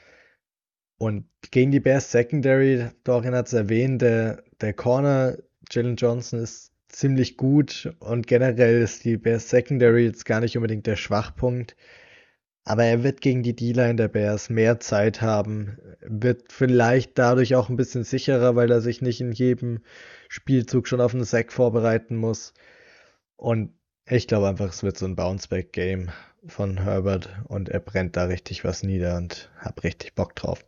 Und 0.98 1.26
gegen 1.52 1.72
die 1.72 1.80
Bears 1.80 2.12
Secondary, 2.12 2.90
Dorian 3.04 3.36
hat 3.36 3.48
es 3.48 3.54
erwähnt, 3.54 4.02
der, 4.02 4.44
der 4.62 4.74
Corner 4.74 5.38
Jalen 5.70 5.96
Johnson 5.96 6.40
ist 6.40 6.72
ziemlich 6.90 7.38
gut 7.38 7.94
und 8.00 8.26
generell 8.28 8.82
ist 8.82 9.06
die 9.06 9.18
Bears 9.18 9.50
Secondary 9.50 10.06
jetzt 10.06 10.26
gar 10.26 10.40
nicht 10.40 10.58
unbedingt 10.58 10.88
der 10.88 10.96
Schwachpunkt. 10.96 11.76
Aber 12.64 12.84
er 12.84 13.04
wird 13.04 13.22
gegen 13.22 13.44
die 13.44 13.56
D-Line 13.56 13.96
der 13.96 14.08
Bears 14.10 14.50
mehr 14.50 14.80
Zeit 14.80 15.22
haben, 15.22 15.78
wird 16.02 16.52
vielleicht 16.52 17.18
dadurch 17.18 17.56
auch 17.56 17.70
ein 17.70 17.78
bisschen 17.78 18.04
sicherer, 18.04 18.56
weil 18.56 18.72
er 18.72 18.82
sich 18.82 19.02
nicht 19.02 19.22
in 19.22 19.32
jedem 19.32 19.80
Spielzug 20.28 20.88
schon 20.88 21.00
auf 21.00 21.14
einen 21.14 21.24
Sack 21.24 21.54
vorbereiten 21.54 22.18
muss. 22.18 22.54
Und 23.38 23.74
ich 24.10 24.28
glaube 24.28 24.50
einfach, 24.50 24.70
es 24.70 24.84
wird 24.84 24.98
so 24.98 25.06
ein 25.06 25.16
Bounceback-Game 25.16 26.10
von 26.48 26.84
Herbert 26.84 27.30
und 27.48 27.70
er 27.70 27.80
brennt 27.80 28.18
da 28.18 28.26
richtig 28.26 28.64
was 28.64 28.84
nieder 28.84 29.16
und 29.18 29.50
hab 29.60 29.84
richtig 29.84 30.16
Bock 30.16 30.36
drauf. 30.36 30.66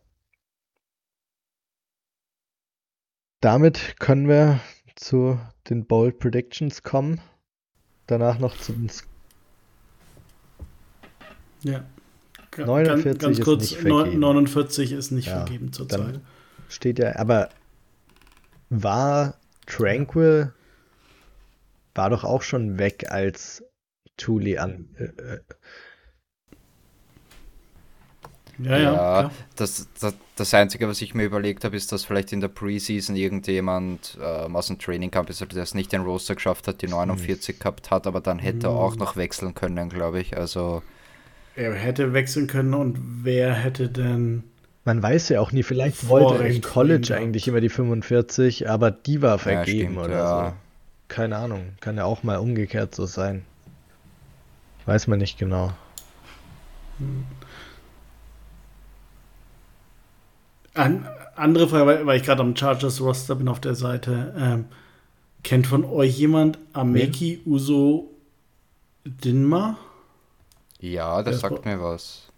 Damit 3.40 3.96
können 3.98 4.28
wir 4.28 4.60
zu 4.96 5.40
den 5.68 5.86
Bold 5.86 6.18
Predictions 6.18 6.82
kommen. 6.82 7.20
Danach 8.06 8.38
noch 8.38 8.56
zu 8.56 8.72
den 8.72 8.90
ja. 11.62 11.84
49 12.56 13.04
ganz, 13.04 13.18
ganz 13.18 13.40
kurz, 13.40 13.62
ist 13.64 13.70
nicht 13.70 13.82
vergeben. 13.82 14.20
49 14.20 14.92
ist 14.92 15.10
nicht 15.10 15.26
ja, 15.28 15.44
vergeben 15.44 15.72
zurzeit. 15.72 16.20
Steht 16.68 16.98
ja, 16.98 17.16
aber 17.16 17.50
war 18.68 19.34
Tranquil 19.66 20.52
war 21.94 22.10
doch 22.10 22.24
auch 22.24 22.42
schon 22.42 22.78
weg, 22.78 23.06
als 23.08 23.64
Thule 24.16 24.60
an. 24.60 24.88
Äh, 24.96 25.04
äh 25.04 25.40
ja, 28.62 28.78
ja. 28.78 29.22
ja 29.22 29.30
das, 29.56 29.88
das, 30.00 30.14
das, 30.36 30.54
Einzige, 30.54 30.88
was 30.88 31.00
ich 31.02 31.14
mir 31.14 31.24
überlegt 31.24 31.64
habe, 31.64 31.76
ist, 31.76 31.92
dass 31.92 32.04
vielleicht 32.04 32.32
in 32.32 32.40
der 32.40 32.48
Preseason 32.48 33.16
irgendjemand 33.16 34.18
äh, 34.20 34.24
aus 34.24 34.66
dem 34.68 34.78
Training 34.78 35.10
Camp 35.10 35.30
ist, 35.30 35.40
der 35.40 35.62
es 35.62 35.74
nicht 35.74 35.92
den 35.92 36.02
Roster 36.02 36.34
geschafft 36.34 36.68
hat, 36.68 36.82
die 36.82 36.88
49 36.88 37.54
hm. 37.54 37.58
gehabt 37.58 37.90
hat, 37.90 38.06
aber 38.06 38.20
dann 38.20 38.38
hätte 38.38 38.68
er 38.68 38.72
auch 38.72 38.92
hm. 38.92 38.98
noch 38.98 39.16
wechseln 39.16 39.54
können, 39.54 39.88
glaube 39.88 40.20
ich. 40.20 40.36
Also. 40.36 40.82
Er 41.56 41.74
hätte 41.74 42.12
wechseln 42.12 42.46
können 42.46 42.74
und 42.74 42.98
wer 43.22 43.52
hätte 43.54 43.88
denn. 43.88 44.44
Man 44.84 45.02
weiß 45.02 45.28
ja 45.28 45.40
auch 45.40 45.52
nie, 45.52 45.62
vielleicht 45.62 46.08
wollte 46.08 46.42
er 46.42 46.50
im 46.50 46.62
College 46.62 47.14
eigentlich 47.14 47.46
immer 47.46 47.60
die 47.60 47.68
45, 47.68 48.68
aber 48.68 48.90
die 48.90 49.20
war 49.20 49.38
vergeben 49.38 49.78
ja, 49.78 49.84
stimmt, 49.84 49.98
oder 49.98 50.16
ja. 50.16 50.48
so. 50.48 50.54
Keine 51.08 51.36
Ahnung, 51.36 51.72
kann 51.80 51.96
ja 51.96 52.04
auch 52.04 52.22
mal 52.22 52.36
umgekehrt 52.36 52.94
so 52.94 53.04
sein. 53.04 53.44
Weiß 54.86 55.06
man 55.06 55.18
nicht 55.18 55.38
genau. 55.38 55.72
Hm. 56.98 57.24
An, 60.74 61.06
andere 61.36 61.68
Frage, 61.68 61.86
weil, 61.86 62.06
weil 62.06 62.20
ich 62.20 62.24
gerade 62.24 62.42
am 62.42 62.54
Chargers 62.54 63.00
Roster 63.00 63.34
bin 63.34 63.48
auf 63.48 63.60
der 63.60 63.74
Seite. 63.74 64.34
Ähm, 64.36 64.66
kennt 65.42 65.66
von 65.66 65.84
euch 65.84 66.18
jemand 66.18 66.58
Ameki 66.72 67.40
Wen? 67.44 67.52
Uso 67.52 68.10
Dinma? 69.04 69.78
Ja, 70.80 71.22
das 71.22 71.40
sagt 71.40 71.62
bei, 71.62 71.76
mir 71.76 71.82
was. 71.82 72.28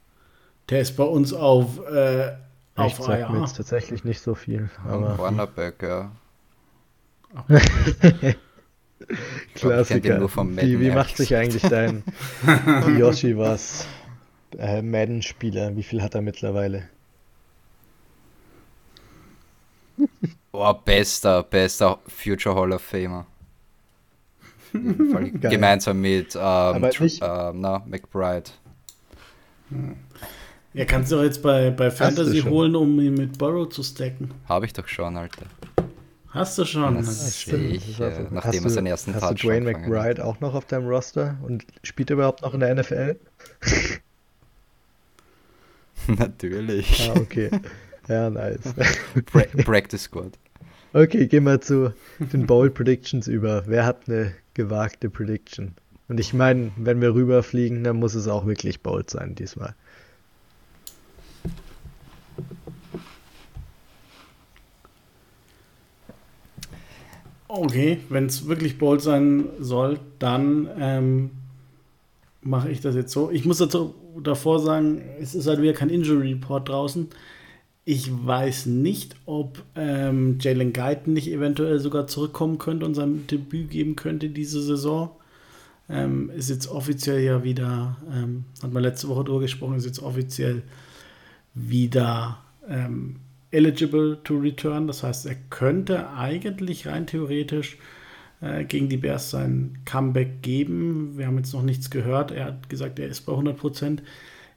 Der 0.68 0.80
ist 0.80 0.96
bei 0.96 1.04
uns 1.04 1.32
auf, 1.32 1.78
äh, 1.86 2.32
auf 2.76 2.98
ich 2.98 3.04
sag 3.04 3.30
mir 3.30 3.40
jetzt 3.40 3.56
tatsächlich 3.56 4.04
nicht 4.04 4.20
so 4.20 4.34
viel. 4.34 4.70
Aber 4.88 5.14
Cornerback, 5.16 5.82
ja. 5.82 6.12
Klassiker. 9.54 10.20
wie, 10.20 10.80
wie 10.80 10.90
macht 10.90 11.16
sich 11.16 11.34
eigentlich 11.34 11.62
dein 11.62 12.04
Yoshi 12.98 13.36
was? 13.36 13.86
Äh, 14.58 14.82
Madden-Spieler, 14.82 15.76
wie 15.76 15.82
viel 15.82 16.02
hat 16.02 16.14
er 16.14 16.20
mittlerweile? 16.20 16.84
Oh, 20.52 20.74
bester, 20.74 21.42
bester 21.42 21.98
Future 22.06 22.54
Hall 22.54 22.72
of 22.72 22.82
Famer. 22.82 23.26
Gemeinsam 24.72 26.00
mit 26.00 26.34
ähm, 26.34 26.84
ähm, 26.84 27.60
na, 27.60 27.82
McBride. 27.86 28.50
Ja, 30.74 30.84
kannst 30.84 31.12
du 31.12 31.18
auch 31.18 31.22
jetzt 31.22 31.42
bei, 31.42 31.70
bei 31.70 31.90
Fantasy 31.90 32.40
holen, 32.40 32.74
um 32.76 32.98
ihn 33.00 33.14
mit 33.14 33.38
Burrow 33.38 33.68
zu 33.68 33.82
stacken. 33.82 34.30
Habe 34.48 34.66
ich 34.66 34.72
doch 34.72 34.88
schon, 34.88 35.16
Alter. 35.16 35.46
Hast 36.28 36.56
du 36.56 36.64
schon? 36.64 36.94
Das 36.94 37.06
das 37.06 37.46
ich, 37.46 38.00
äh, 38.00 38.24
nachdem 38.30 38.64
er 38.64 38.70
seinen 38.70 38.86
ersten 38.86 39.14
Hast 39.14 39.30
du 39.30 39.34
Dwayne 39.34 39.70
McBride 39.70 40.24
auch 40.24 40.40
noch 40.40 40.54
auf 40.54 40.64
deinem 40.64 40.88
Roster 40.88 41.36
und 41.42 41.66
spielt 41.82 42.08
er 42.08 42.14
überhaupt 42.14 42.40
noch 42.40 42.54
in 42.54 42.60
der 42.60 42.74
NFL? 42.74 43.16
Natürlich. 46.06 47.10
Ah, 47.10 47.20
okay. 47.20 47.50
Ja, 48.12 48.28
nice. 48.28 48.60
Bra 49.32 49.44
Practice 49.64 50.02
Squad. 50.02 50.32
Okay, 50.92 51.26
gehen 51.26 51.44
wir 51.44 51.62
zu 51.62 51.94
den 52.18 52.46
Bold 52.46 52.74
Predictions 52.74 53.26
über. 53.26 53.62
Wer 53.66 53.86
hat 53.86 54.06
eine 54.06 54.34
gewagte 54.52 55.08
Prediction? 55.08 55.74
Und 56.08 56.20
ich 56.20 56.34
meine, 56.34 56.72
wenn 56.76 57.00
wir 57.00 57.14
rüberfliegen, 57.14 57.84
dann 57.84 57.96
muss 57.96 58.14
es 58.14 58.28
auch 58.28 58.44
wirklich 58.44 58.82
bold 58.82 59.08
sein 59.08 59.34
diesmal. 59.34 59.74
Okay, 67.48 68.00
wenn 68.10 68.26
es 68.26 68.46
wirklich 68.46 68.76
bold 68.76 69.00
sein 69.00 69.46
soll, 69.58 69.98
dann 70.18 70.68
ähm, 70.78 71.30
mache 72.42 72.70
ich 72.70 72.82
das 72.82 72.94
jetzt 72.94 73.12
so. 73.12 73.30
Ich 73.30 73.46
muss 73.46 73.56
dazu 73.56 73.94
davor 74.22 74.60
sagen, 74.60 75.00
es 75.18 75.34
ist 75.34 75.46
halt 75.46 75.62
wieder 75.62 75.72
kein 75.72 75.88
Injury 75.88 76.32
Report 76.34 76.68
draußen. 76.68 77.08
Ich 77.84 78.10
weiß 78.12 78.66
nicht, 78.66 79.16
ob 79.26 79.62
ähm, 79.74 80.38
Jalen 80.40 80.72
Guyton 80.72 81.14
nicht 81.14 81.28
eventuell 81.28 81.80
sogar 81.80 82.06
zurückkommen 82.06 82.58
könnte 82.58 82.86
und 82.86 82.94
sein 82.94 83.26
Debüt 83.26 83.70
geben 83.70 83.96
könnte 83.96 84.28
diese 84.28 84.62
Saison. 84.62 85.10
Ähm, 85.88 86.30
ist 86.30 86.48
jetzt 86.48 86.68
offiziell 86.68 87.20
ja 87.20 87.42
wieder, 87.42 87.96
ähm, 88.12 88.44
hat 88.62 88.72
man 88.72 88.84
letzte 88.84 89.08
Woche 89.08 89.24
drüber 89.24 89.40
gesprochen, 89.40 89.74
ist 89.76 89.84
jetzt 89.84 90.00
offiziell 90.00 90.62
wieder 91.54 92.38
ähm, 92.68 93.16
eligible 93.50 94.18
to 94.22 94.38
return. 94.38 94.86
Das 94.86 95.02
heißt, 95.02 95.26
er 95.26 95.36
könnte 95.50 96.10
eigentlich 96.10 96.86
rein 96.86 97.08
theoretisch 97.08 97.78
äh, 98.40 98.64
gegen 98.64 98.88
die 98.88 98.96
Bears 98.96 99.30
sein 99.30 99.78
Comeback 99.84 100.40
geben. 100.42 101.18
Wir 101.18 101.26
haben 101.26 101.36
jetzt 101.36 101.52
noch 101.52 101.62
nichts 101.62 101.90
gehört. 101.90 102.30
Er 102.30 102.46
hat 102.46 102.68
gesagt, 102.68 103.00
er 103.00 103.08
ist 103.08 103.22
bei 103.22 103.32
100 103.32 103.56
Prozent. 103.56 104.02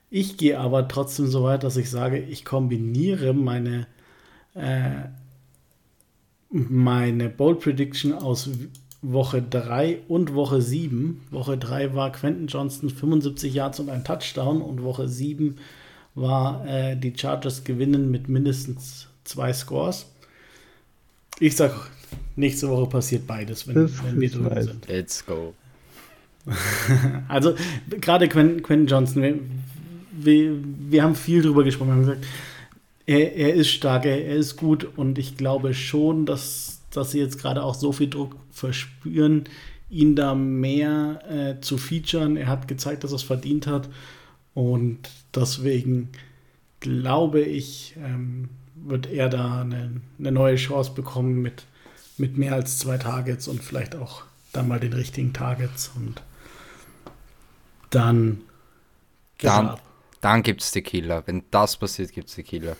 Ich 0.09 0.37
gehe 0.37 0.59
aber 0.59 0.87
trotzdem 0.87 1.27
so 1.27 1.43
weit, 1.43 1.63
dass 1.63 1.77
ich 1.77 1.89
sage, 1.89 2.19
ich 2.19 2.45
kombiniere 2.45 3.33
meine, 3.33 3.87
äh, 4.53 5.09
meine 6.49 7.29
Bold 7.29 7.59
Prediction 7.59 8.13
aus 8.13 8.49
Woche 9.01 9.41
3 9.41 9.99
und 10.07 10.33
Woche 10.33 10.61
7. 10.61 11.21
Woche 11.31 11.57
3 11.57 11.93
war 11.93 12.11
Quentin 12.11 12.47
Johnston 12.47 12.89
75 12.89 13.53
Yards 13.53 13.79
und 13.79 13.89
ein 13.89 14.03
Touchdown 14.03 14.61
und 14.61 14.83
Woche 14.83 15.07
7 15.07 15.57
war 16.15 16.65
äh, 16.65 16.95
die 16.95 17.13
Chargers 17.15 17.63
gewinnen 17.63 18.09
mit 18.09 18.29
mindestens 18.29 19.07
zwei 19.25 19.51
Scores. 19.53 20.07
Ich 21.39 21.55
sage, 21.55 21.75
nächste 22.35 22.69
Woche 22.69 22.87
passiert 22.87 23.27
beides, 23.27 23.67
wenn, 23.67 23.75
wenn 23.75 24.21
wir 24.21 24.31
drin 24.31 24.63
sind. 24.63 24.87
Let's 24.87 25.25
go. 25.25 25.53
also 27.27 27.55
gerade 27.89 28.29
Quentin, 28.29 28.63
Quentin 28.63 28.87
Johnson, 28.87 29.21
wir, 30.17 30.57
wir 30.61 31.03
haben 31.03 31.15
viel 31.15 31.41
drüber 31.41 31.63
gesprochen. 31.63 31.89
Wir 31.89 31.93
haben 31.93 32.01
gesagt, 32.01 32.25
er, 33.05 33.35
er 33.35 33.53
ist 33.53 33.69
stark, 33.69 34.05
er, 34.05 34.25
er, 34.25 34.35
ist 34.35 34.57
gut 34.57 34.87
und 34.95 35.17
ich 35.19 35.37
glaube 35.37 35.73
schon, 35.73 36.25
dass, 36.25 36.81
dass 36.91 37.11
sie 37.11 37.19
jetzt 37.19 37.39
gerade 37.39 37.63
auch 37.63 37.75
so 37.75 37.91
viel 37.91 38.09
Druck 38.09 38.35
verspüren, 38.51 39.45
ihn 39.89 40.15
da 40.15 40.33
mehr 40.33 41.21
äh, 41.29 41.61
zu 41.61 41.77
featuren. 41.77 42.37
Er 42.37 42.47
hat 42.47 42.67
gezeigt, 42.67 43.03
dass 43.03 43.11
er 43.11 43.17
es 43.17 43.23
verdient 43.23 43.67
hat 43.67 43.89
und 44.53 44.99
deswegen 45.33 46.09
glaube 46.79 47.41
ich, 47.41 47.95
ähm, 48.03 48.49
wird 48.75 49.07
er 49.07 49.29
da 49.29 49.61
eine, 49.61 50.01
eine, 50.19 50.31
neue 50.31 50.55
Chance 50.55 50.91
bekommen 50.95 51.41
mit, 51.41 51.65
mit 52.17 52.37
mehr 52.37 52.53
als 52.53 52.79
zwei 52.79 52.97
Targets 52.97 53.47
und 53.47 53.63
vielleicht 53.63 53.95
auch 53.95 54.23
dann 54.51 54.67
mal 54.67 54.79
den 54.79 54.93
richtigen 54.93 55.33
Targets 55.33 55.91
und 55.95 56.21
dann 57.89 58.41
dann, 59.39 59.77
dann 60.25 60.41
gibt 60.41 60.61
es 60.63 60.71
die 60.71 60.81
Killer. 60.81 61.21
Wenn 61.27 61.43
das 61.51 61.77
passiert, 61.77 62.11
gibt 62.11 62.29
es 62.29 62.35
die 62.35 62.41
Killer. 62.41 62.75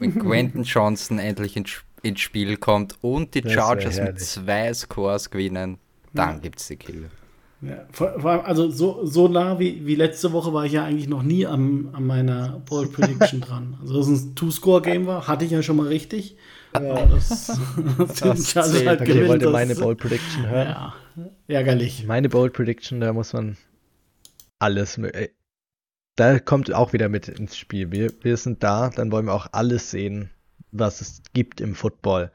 Wenn 0.00 0.18
Quentin 0.18 0.64
Johnson 0.64 1.20
endlich 1.20 1.56
ins, 1.56 1.70
ins 2.02 2.18
Spiel 2.18 2.56
kommt 2.56 2.96
und 3.00 3.32
die 3.36 3.48
Chargers 3.48 4.00
mit 4.00 4.18
zwei 4.18 4.74
Scores 4.74 5.30
gewinnen, 5.30 5.78
dann 6.12 6.34
ja. 6.34 6.38
gibt 6.38 6.58
es 6.58 6.66
die 6.66 6.76
Killer. 6.76 7.08
Ja, 7.62 7.86
also 8.40 8.70
so, 8.70 9.06
so 9.06 9.28
nah 9.28 9.60
wie, 9.60 9.86
wie 9.86 9.94
letzte 9.94 10.32
Woche 10.32 10.52
war 10.52 10.64
ich 10.64 10.72
ja 10.72 10.84
eigentlich 10.84 11.08
noch 11.08 11.22
nie 11.22 11.46
an, 11.46 11.90
an 11.92 12.06
meiner 12.06 12.60
Ball 12.68 12.86
Prediction 12.88 13.40
dran. 13.40 13.76
Also 13.80 13.98
dass 13.98 14.08
es 14.08 14.24
ein 14.24 14.34
Two-Score-Game 14.34 15.06
war, 15.06 15.28
hatte 15.28 15.44
ich 15.44 15.52
ja 15.52 15.62
schon 15.62 15.76
mal 15.76 15.86
richtig. 15.86 16.36
Ja, 16.74 17.06
das, 17.06 17.56
das, 17.98 18.54
das 18.54 18.84
halt 18.84 19.02
okay, 19.02 19.12
gewinnt, 19.12 19.28
wollte 19.28 19.50
meine 19.50 19.76
Bold 19.76 19.98
Prediction 19.98 20.48
hören. 20.48 20.68
Ja, 20.68 20.94
ärgerlich. 21.46 22.04
Meine 22.06 22.28
Bold 22.28 22.52
Prediction, 22.52 23.00
da 23.00 23.12
muss 23.12 23.32
man 23.32 23.56
alles 24.58 24.98
da 26.20 26.38
kommt 26.38 26.70
auch 26.70 26.92
wieder 26.92 27.08
mit 27.08 27.28
ins 27.28 27.56
Spiel. 27.56 27.90
Wir, 27.92 28.12
wir 28.22 28.36
sind 28.36 28.62
da, 28.62 28.90
dann 28.90 29.10
wollen 29.10 29.24
wir 29.24 29.32
auch 29.32 29.46
alles 29.52 29.90
sehen, 29.90 30.30
was 30.70 31.00
es 31.00 31.22
gibt 31.32 31.62
im 31.62 31.74
Football. 31.74 32.30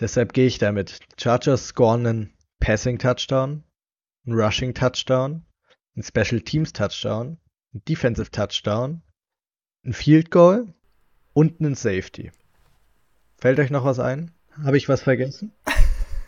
Deshalb 0.00 0.32
gehe 0.32 0.48
ich 0.48 0.58
damit. 0.58 0.98
Chargers 1.16 1.68
scoren 1.68 2.04
einen 2.04 2.34
Passing 2.58 2.98
Touchdown, 2.98 3.62
einen 4.26 4.36
Rushing 4.36 4.74
Touchdown, 4.74 5.46
einen 5.94 6.02
Special 6.02 6.40
Teams 6.40 6.72
Touchdown, 6.72 7.38
einen 7.72 7.84
Defensive 7.88 8.32
Touchdown, 8.32 9.02
ein 9.86 9.92
Field 9.92 10.32
Goal 10.32 10.74
und 11.34 11.60
einen 11.60 11.76
Safety. 11.76 12.32
Fällt 13.38 13.60
euch 13.60 13.70
noch 13.70 13.84
was 13.84 14.00
ein? 14.00 14.32
Habe 14.64 14.76
ich 14.76 14.88
was 14.88 15.02
vergessen? 15.02 15.52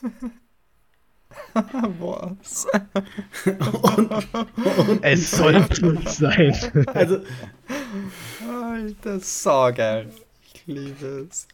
was? 2.00 2.66
und, 3.82 4.34
und 4.88 5.02
es 5.04 5.30
soll 5.30 5.60
gut 5.80 6.08
sein. 6.08 6.54
Also, 6.92 7.20
Alter, 8.50 9.20
so 9.20 9.70
geil. 9.74 10.08
Ich 10.54 10.66
liebe 10.66 11.26
es. 11.30 11.46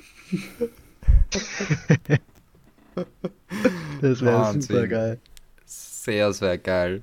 Das 4.01 4.21
wäre 4.23 4.61
super 4.61 4.87
geil. 4.89 5.21
Sehr, 5.65 6.33
sehr 6.33 6.59
geil. 6.59 7.03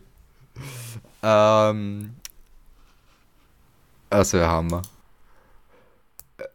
Ähm, 1.24 2.16
also 4.10 4.40
Hammer. 4.40 4.82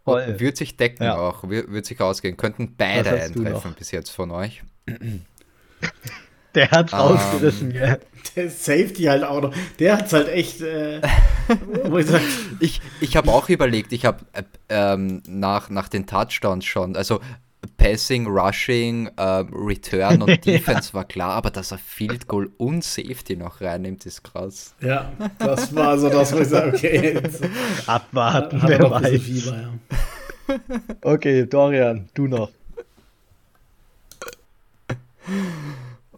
Voll. 0.05 0.39
Würde 0.41 0.57
sich 0.57 0.77
decken 0.77 1.05
Ja. 1.05 1.17
auch, 1.17 1.45
wür- 1.45 1.69
würde 1.69 1.87
sich 1.87 2.01
ausgehen. 2.01 2.37
Könnten 2.37 2.75
beide 2.77 3.11
eintreffen 3.11 3.75
bis 3.75 3.91
jetzt 3.91 4.11
von 4.11 4.31
euch. 4.31 4.63
Der 6.55 6.71
hat 6.71 6.93
Ähm, 6.93 6.99
rausgerissen, 6.99 7.75
ja. 7.75 7.97
der 8.37 8.51
Safety 8.51 9.05
halt 9.05 9.25
auch 9.25 9.43
noch. 9.43 9.55
Der 9.79 9.99
hat's 9.99 10.13
halt 10.13 10.29
echt, 10.29 10.61
äh, 10.61 11.01
wo 11.85 11.99
ich 11.99 12.07
sag, 12.07 12.21
Ich, 12.61 12.81
ich 13.01 13.17
habe 13.17 13.31
auch 13.31 13.49
überlegt, 13.49 13.93
ich 13.93 14.05
habe 14.05 14.25
äh, 14.33 14.43
ähm, 14.69 15.23
nach, 15.27 15.71
nach 15.71 15.89
den 15.89 16.07
Touchdowns 16.07 16.65
schon, 16.65 16.97
also 16.97 17.21
Passing, 17.77 18.27
Rushing, 18.27 19.11
ähm, 19.17 19.49
Return 19.53 20.23
und 20.23 20.45
Defense 20.47 20.95
war 20.95 21.05
klar, 21.05 21.33
aber 21.33 21.51
dass 21.51 21.73
er 21.73 21.79
Field 21.79 22.29
Goal 22.29 22.51
und 22.59 22.85
Safety 22.85 23.37
noch 23.37 23.61
reinnimmt, 23.61 24.07
ist 24.07 24.23
krass. 24.23 24.75
ja, 24.81 25.13
das 25.39 25.75
war 25.75 25.99
so 25.99 26.09
das, 26.09 26.33
wo 26.33 26.39
ich 26.39 26.49
sage, 26.49 26.73
okay, 26.75 27.15
jetzt 27.15 27.43
Abwarten, 27.87 28.63
hat 28.63 28.71
er 28.71 28.79
wer 28.81 28.91
weiß. 28.91 29.23
Fieber, 29.23 29.57
ja. 29.57 30.59
Okay, 31.01 31.47
Dorian, 31.47 32.09
du 32.15 32.27
noch. 32.27 32.51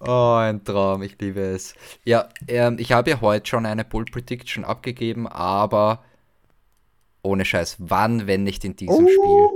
Oh, 0.06 0.34
ein 0.34 0.62
Traum, 0.64 1.02
ich 1.02 1.16
liebe 1.20 1.40
es. 1.40 1.74
Ja, 2.04 2.28
ähm, 2.48 2.76
ich 2.78 2.92
habe 2.92 3.10
ja 3.10 3.20
heute 3.20 3.46
schon 3.46 3.66
eine 3.66 3.84
Bull 3.84 4.04
Prediction 4.04 4.64
abgegeben, 4.64 5.26
aber 5.26 6.04
ohne 7.22 7.44
Scheiß, 7.44 7.76
wann, 7.78 8.26
wenn 8.26 8.44
nicht 8.44 8.64
in 8.64 8.76
diesem 8.76 9.08
Spiel? 9.08 9.48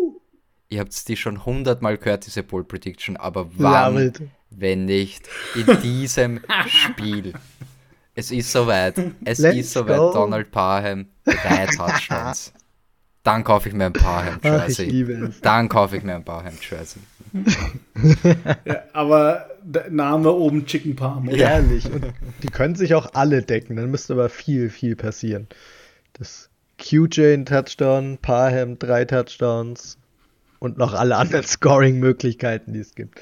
Ihr 0.68 0.80
habt 0.80 1.08
die 1.08 1.16
schon 1.16 1.44
hundertmal 1.44 1.98
gehört, 1.98 2.26
diese 2.26 2.42
Bull 2.42 2.64
Prediction, 2.64 3.16
aber 3.16 3.48
wann, 3.58 3.98
it. 3.98 4.22
wenn 4.50 4.84
nicht 4.84 5.28
in 5.54 5.80
diesem 5.80 6.40
Spiel? 6.66 7.32
Es 8.14 8.30
ist 8.30 8.52
soweit. 8.52 8.98
Es 9.24 9.38
Let's 9.38 9.56
ist 9.56 9.72
soweit. 9.72 9.98
go. 9.98 10.12
Donald 10.12 10.50
Parham, 10.50 11.06
drei 11.24 11.66
Touchdowns. 11.66 12.52
Dann 13.22 13.44
kaufe 13.44 13.68
ich 13.68 13.74
mir 13.74 13.86
ein 13.86 13.92
Parham 13.92 14.38
ich 14.38 14.44
Jersey. 14.44 15.02
es. 15.02 15.40
Dann 15.40 15.68
kaufe 15.68 15.96
ich 15.96 16.02
mir 16.02 16.14
ein 16.14 16.24
Parham 16.24 16.54
Jersey. 16.68 17.02
ja. 18.64 18.82
Aber 18.92 19.49
Name 19.90 20.32
oben 20.32 20.66
Chicken 20.66 20.96
Palm. 20.96 21.28
oder? 21.28 21.36
Herrlich. 21.36 21.90
Und 21.90 22.06
die 22.42 22.48
können 22.48 22.74
sich 22.74 22.94
auch 22.94 23.14
alle 23.14 23.42
decken. 23.42 23.76
Dann 23.76 23.90
müsste 23.90 24.14
aber 24.14 24.28
viel, 24.28 24.70
viel 24.70 24.96
passieren. 24.96 25.48
Das 26.14 26.48
QJ 26.78 27.34
ein 27.34 27.46
Touchdown, 27.46 28.18
Parham 28.20 28.78
drei 28.78 29.04
Touchdowns 29.04 29.98
und 30.58 30.78
noch 30.78 30.94
alle 30.94 31.16
anderen 31.16 31.44
Scoring-Möglichkeiten, 31.46 32.72
die 32.72 32.80
es 32.80 32.94
gibt. 32.94 33.20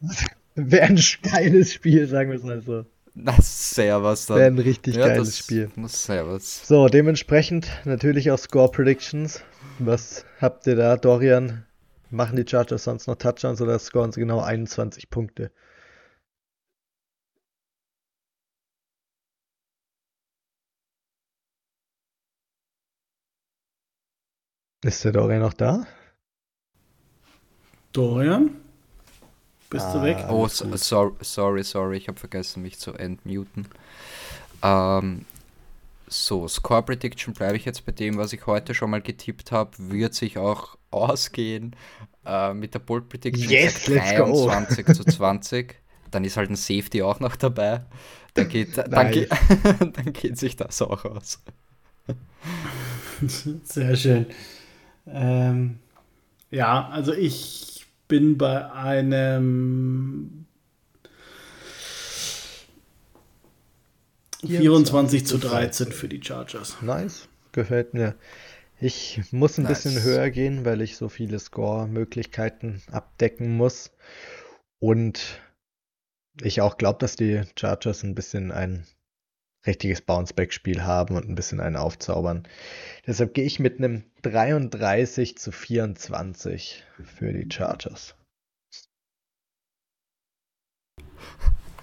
Wäre 0.54 0.84
ein 0.84 1.00
geiles 1.22 1.72
Spiel, 1.72 2.06
sagen 2.06 2.30
wir 2.30 2.36
es 2.36 2.44
mal 2.44 2.60
so. 2.60 2.84
Das 3.14 3.70
sehr 3.70 4.02
was 4.02 4.26
dann. 4.26 4.38
Wäre 4.38 4.46
ein 4.48 4.58
richtig 4.58 4.96
Ja, 4.96 5.08
geiles 5.08 5.28
das 5.28 5.38
Spiel. 5.38 5.70
Muss 5.76 6.04
sehr 6.04 6.26
was. 6.26 6.66
So, 6.66 6.88
dementsprechend 6.88 7.68
natürlich 7.84 8.30
auch 8.30 8.38
Score 8.38 8.70
Predictions. 8.70 9.42
Was 9.78 10.24
habt 10.40 10.66
ihr 10.66 10.76
da, 10.76 10.96
Dorian? 10.96 11.64
Machen 12.12 12.36
die 12.36 12.44
Chargers 12.46 12.84
sonst 12.84 13.06
noch 13.06 13.16
Touchdowns 13.16 13.62
oder 13.62 13.78
scoren 13.78 14.12
sie 14.12 14.20
genau 14.20 14.40
21 14.40 15.08
Punkte? 15.08 15.50
Ist 24.84 25.04
der 25.04 25.12
Dorian 25.12 25.40
noch 25.40 25.54
da? 25.54 25.86
Dorian? 27.94 28.56
Bist 29.70 29.86
du 29.94 29.98
Ah. 30.00 30.02
weg? 30.02 30.26
Oh, 30.28 30.48
so, 30.48 31.16
sorry, 31.22 31.64
sorry, 31.64 31.96
ich 31.96 32.08
habe 32.08 32.18
vergessen, 32.20 32.62
mich 32.62 32.78
zu 32.78 32.92
entmuten. 32.92 33.66
Ähm, 34.62 35.24
so, 36.12 36.46
Score 36.48 36.82
Prediction 36.82 37.34
bleibe 37.34 37.56
ich 37.56 37.64
jetzt 37.64 37.84
bei 37.84 37.92
dem, 37.92 38.16
was 38.16 38.32
ich 38.32 38.46
heute 38.46 38.74
schon 38.74 38.90
mal 38.90 39.00
getippt 39.00 39.52
habe. 39.52 39.70
Wird 39.78 40.14
sich 40.14 40.38
auch 40.38 40.76
ausgehen 40.90 41.74
äh, 42.26 42.52
mit 42.54 42.74
der 42.74 42.80
Bold 42.80 43.08
Prediction. 43.08 43.50
Yes, 43.50 43.86
sag 43.86 43.94
let's 43.94 44.16
go. 44.16 44.46
23 44.46 44.86
zu 44.86 45.04
20. 45.04 45.76
Dann 46.10 46.24
ist 46.24 46.36
halt 46.36 46.50
ein 46.50 46.56
Safety 46.56 47.02
auch 47.02 47.20
noch 47.20 47.36
dabei. 47.36 47.82
Dann 48.34 48.48
geht, 48.48 48.76
dann, 48.88 49.10
geht, 49.10 49.30
dann 49.80 50.12
geht 50.12 50.38
sich 50.38 50.56
das 50.56 50.80
auch 50.82 51.04
aus. 51.04 51.42
Sehr 53.64 53.96
schön. 53.96 54.26
Ähm, 55.06 55.78
ja, 56.50 56.88
also 56.88 57.12
ich 57.12 57.86
bin 58.08 58.36
bei 58.36 58.70
einem 58.72 60.41
24 64.46 65.26
zu 65.26 65.38
13 65.38 65.92
für 65.92 66.08
die 66.08 66.22
Chargers. 66.22 66.76
Nice, 66.82 67.28
gefällt 67.52 67.94
mir. 67.94 68.16
Ich 68.80 69.20
muss 69.30 69.58
ein 69.58 69.66
bisschen 69.66 69.94
Nice. 69.94 70.04
höher 70.04 70.30
gehen, 70.30 70.64
weil 70.64 70.80
ich 70.82 70.96
so 70.96 71.08
viele 71.08 71.38
Score-Möglichkeiten 71.38 72.82
abdecken 72.90 73.56
muss. 73.56 73.92
Und 74.80 75.40
ich 76.40 76.60
auch 76.60 76.76
glaube, 76.78 76.98
dass 76.98 77.14
die 77.14 77.42
Chargers 77.56 78.02
ein 78.02 78.16
bisschen 78.16 78.50
ein 78.50 78.86
richtiges 79.64 80.00
Bounce-Back-Spiel 80.00 80.82
haben 80.82 81.14
und 81.14 81.28
ein 81.28 81.36
bisschen 81.36 81.60
einen 81.60 81.76
aufzaubern. 81.76 82.48
Deshalb 83.06 83.34
gehe 83.34 83.44
ich 83.44 83.60
mit 83.60 83.78
einem 83.78 84.02
33 84.22 85.38
zu 85.38 85.52
24 85.52 86.82
für 87.04 87.32
die 87.32 87.48
Chargers. 87.48 88.16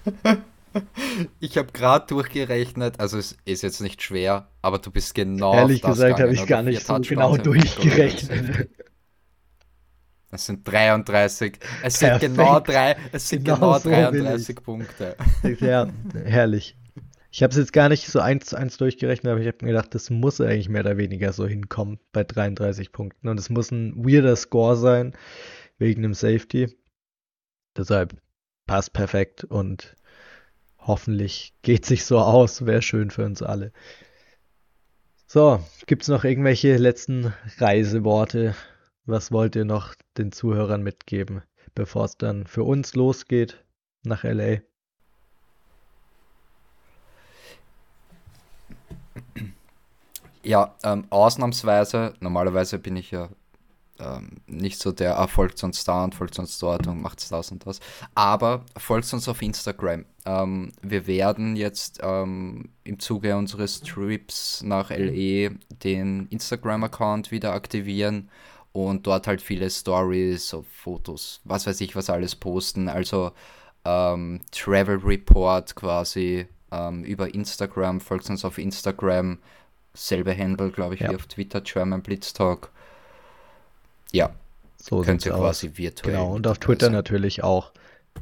Ich 1.40 1.58
habe 1.58 1.72
gerade 1.74 2.08
durchgerechnet, 2.08 3.00
also 3.00 3.18
es 3.18 3.36
ist 3.44 3.62
jetzt 3.64 3.82
nicht 3.82 4.02
schwer, 4.02 4.50
aber 4.62 4.80
du 4.80 4.90
bist 4.90 5.14
genau 5.16 5.54
Ehrlich 5.54 5.82
gesagt 5.82 6.20
habe 6.20 6.34
ich 6.34 6.46
gar 6.46 6.62
nicht 6.62 6.86
so 6.86 6.98
genau 7.00 7.36
durchgerechnet. 7.36 8.70
Das 10.32 10.46
sind 10.46 10.66
33. 10.68 11.58
Es 11.84 12.00
sind 12.00 12.10
Perfekt. 12.10 12.36
genau 12.36 12.60
drei, 12.60 12.96
es 13.12 13.28
sind 13.30 13.46
Genau 13.46 13.56
genau, 13.56 13.80
so 13.80 13.90
will 13.90 13.96
33 13.96 14.56
Punkte. 14.58 15.16
Ja, 15.60 15.90
herrlich. 16.24 16.78
Ich 17.32 17.44
habe 17.44 17.52
es 17.52 17.58
jetzt 17.58 17.74
gar 17.74 17.90
nicht 17.90 18.08
so 18.08 18.20
eins 18.20 18.46
zu 18.46 18.56
eins 18.56 18.78
durchgerechnet, 18.78 19.32
aber 19.32 19.42
ich 19.42 19.48
habe 19.48 19.58
mir 19.62 19.72
gedacht, 19.72 19.94
das 19.94 20.10
muss 20.10 20.42
eigentlich 20.42 20.70
mehr 20.70 20.82
oder 20.82 20.98
weniger 20.98 21.32
so 21.32 21.48
hinkommen 21.48 22.00
bei 22.12 22.24
33 22.24 22.92
Punkten. 22.92 23.28
Und 23.28 23.40
es 23.40 23.50
muss 23.50 23.72
ein 23.72 23.94
weirder 23.98 24.36
Score 24.36 24.76
sein, 24.76 25.16
wegen 25.78 26.02
dem 26.02 26.14
Safety. 26.14 26.76
Deshalb 27.78 28.16
passt 28.66 28.94
perfekt 28.94 29.44
und 29.44 29.96
hoffentlich 30.90 31.54
geht 31.62 31.86
sich 31.86 32.04
so 32.04 32.20
aus. 32.20 32.66
Wäre 32.66 32.82
schön 32.82 33.12
für 33.12 33.24
uns 33.24 33.42
alle. 33.42 33.72
So, 35.28 35.64
gibt 35.86 36.02
es 36.02 36.08
noch 36.08 36.24
irgendwelche 36.24 36.76
letzten 36.78 37.34
Reiseworte? 37.60 38.56
Was 39.06 39.32
wollt 39.32 39.56
ihr 39.56 39.66
noch 39.66 39.96
den 40.18 40.32
Zuhörern 40.32 40.82
mitgeben, 40.82 41.44
bevor 41.76 42.06
es 42.06 42.18
dann 42.18 42.48
für 42.48 42.64
uns 42.64 42.96
losgeht 42.96 43.64
nach 44.04 44.24
LA? 44.24 44.58
Ja, 50.44 50.76
ähm, 50.84 51.06
ausnahmsweise, 51.12 52.16
normalerweise 52.22 52.80
bin 52.80 52.96
ich 52.96 53.12
ja 53.12 53.30
ähm, 54.00 54.38
nicht 54.48 54.80
so 54.80 54.92
der, 54.92 55.20
ah, 55.20 55.28
folgt 55.28 55.64
uns 55.64 55.84
da 55.84 56.04
und 56.04 56.16
folgt 56.16 56.40
uns 56.40 56.58
dort 56.60 56.88
und 56.88 57.02
macht 57.02 57.32
das 57.32 57.52
und 57.52 57.66
das. 57.66 57.80
Aber 58.16 58.66
folgt 58.78 59.12
uns 59.14 59.28
auf 59.28 59.42
Instagram. 59.42 60.06
Ähm, 60.26 60.72
wir 60.82 61.08
werden 61.08 61.56
jetzt 61.56 62.00
ähm, 62.02 62.70
im 62.84 63.00
Zuge 63.00 63.36
unseres 63.36 63.82
Trips 63.82 64.62
nach 64.64 64.90
LE 64.90 65.52
den 65.84 66.28
Instagram-Account 66.28 67.32
wieder 67.32 67.54
aktivieren 67.54 68.30
und 68.72 69.08
dort 69.08 69.28
halt 69.28 69.42
viele 69.42 69.70
Stories, 69.70 70.56
Fotos, 70.72 71.42
was 71.44 71.68
weiß 71.68 71.82
ich, 71.82 71.96
was 71.96 72.10
alles 72.10 72.36
posten. 72.36 72.88
Also 72.90 73.32
ähm, 73.86 74.42
Travel 74.52 74.98
Report 74.98 75.76
quasi 75.76 76.48
ähm, 76.72 77.04
über 77.04 77.34
Instagram, 77.34 78.00
folgt 78.00 78.30
uns 78.30 78.46
auf 78.46 78.58
Instagram 78.58 79.40
selbe 79.94 80.38
Handle, 80.38 80.70
glaube 80.72 80.96
ich, 80.96 81.02
Ja. 81.02 81.12
wie 81.12 81.16
auf 81.16 81.28
Twitter, 81.28 81.62
German 81.62 82.02
Blitz 82.02 82.34
Talk. 82.34 82.72
Ja, 84.12 84.34
So 84.78 85.02
könnt 85.02 85.26
ihr 85.26 85.34
quasi 85.34 85.78
virtuell. 85.78 86.14
Genau, 86.14 86.34
und 86.34 86.48
auf 86.48 86.58
Twitter 86.60 86.88
sein. 86.88 86.94
natürlich 86.94 87.44
auch. 87.44 87.74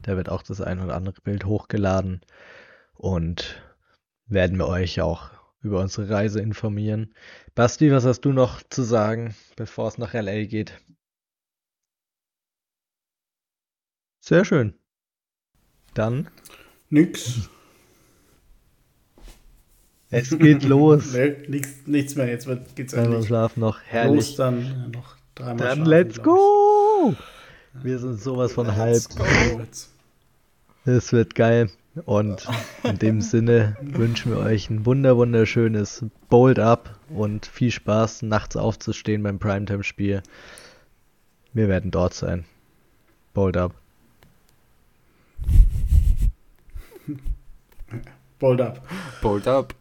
Da 0.04 0.16
wird 0.18 0.30
auch 0.30 0.44
das 0.44 0.62
ein 0.62 0.80
oder 0.82 0.96
andere 0.96 1.22
Bild 1.22 1.46
hochgeladen. 1.46 2.22
Und 2.94 3.62
werden 4.26 4.58
wir 4.58 4.68
euch 4.68 5.02
auch 5.02 5.30
über 5.62 5.80
unsere 5.82 6.10
Reise 6.10 6.42
informieren. 6.42 7.14
Basti, 7.56 7.92
was 7.92 8.06
hast 8.06 8.22
du 8.22 8.32
noch 8.34 8.62
zu 8.70 8.84
sagen, 8.84 9.36
bevor 9.56 9.88
es 9.88 9.98
nach 9.98 10.14
LA 10.14 10.46
geht? 10.46 10.74
Sehr 14.20 14.44
schön. 14.46 14.74
Dann, 15.94 16.30
Nix. 16.90 17.50
es 20.10 20.38
geht 20.38 20.64
los. 20.64 21.14
Nee, 21.14 21.36
nix, 21.48 21.70
nichts 21.88 22.16
mehr. 22.16 22.28
Jetzt 22.28 22.46
wird, 22.46 22.76
geht's 22.76 22.94
Einmal 22.94 23.14
endlich 23.14 23.28
schlafen 23.28 23.60
noch. 23.62 23.78
los. 23.78 23.86
Herrlich. 23.88 24.36
Dann 24.36 24.92
äh, 24.92 24.96
noch 24.96 25.17
dreimal 25.38 25.58
Dann 25.58 25.86
schlafen, 25.86 25.90
let's 25.90 26.22
go! 26.22 27.16
Wir 27.74 28.00
sind 28.00 28.22
sowas 28.22 28.54
von. 28.54 28.68
Let's 28.68 29.10
ich. 29.10 29.88
Es 30.86 31.12
wird 31.12 31.36
geil. 31.36 31.70
Und 32.06 32.48
in 32.84 33.00
dem 33.00 33.22
Sinne 33.22 33.76
wünschen 33.82 34.32
wir 34.32 34.40
euch 34.40 34.70
ein 34.70 34.86
wunder 34.86 35.18
wunderschönes 35.18 36.06
Bold 36.30 36.60
Up 36.60 36.96
und 37.10 37.48
viel 37.48 37.72
Spaß, 37.72 38.22
nachts 38.22 38.56
aufzustehen 38.56 39.24
beim 39.24 39.40
Primetime-Spiel. 39.40 40.22
Wir 41.54 41.68
werden 41.68 41.90
dort 41.90 42.14
sein. 42.14 42.46
Bold 43.34 43.58
Up. 43.58 43.74
Bold 48.40 48.62
up. 48.62 48.82
Bold 49.22 49.48
up. 49.48 49.74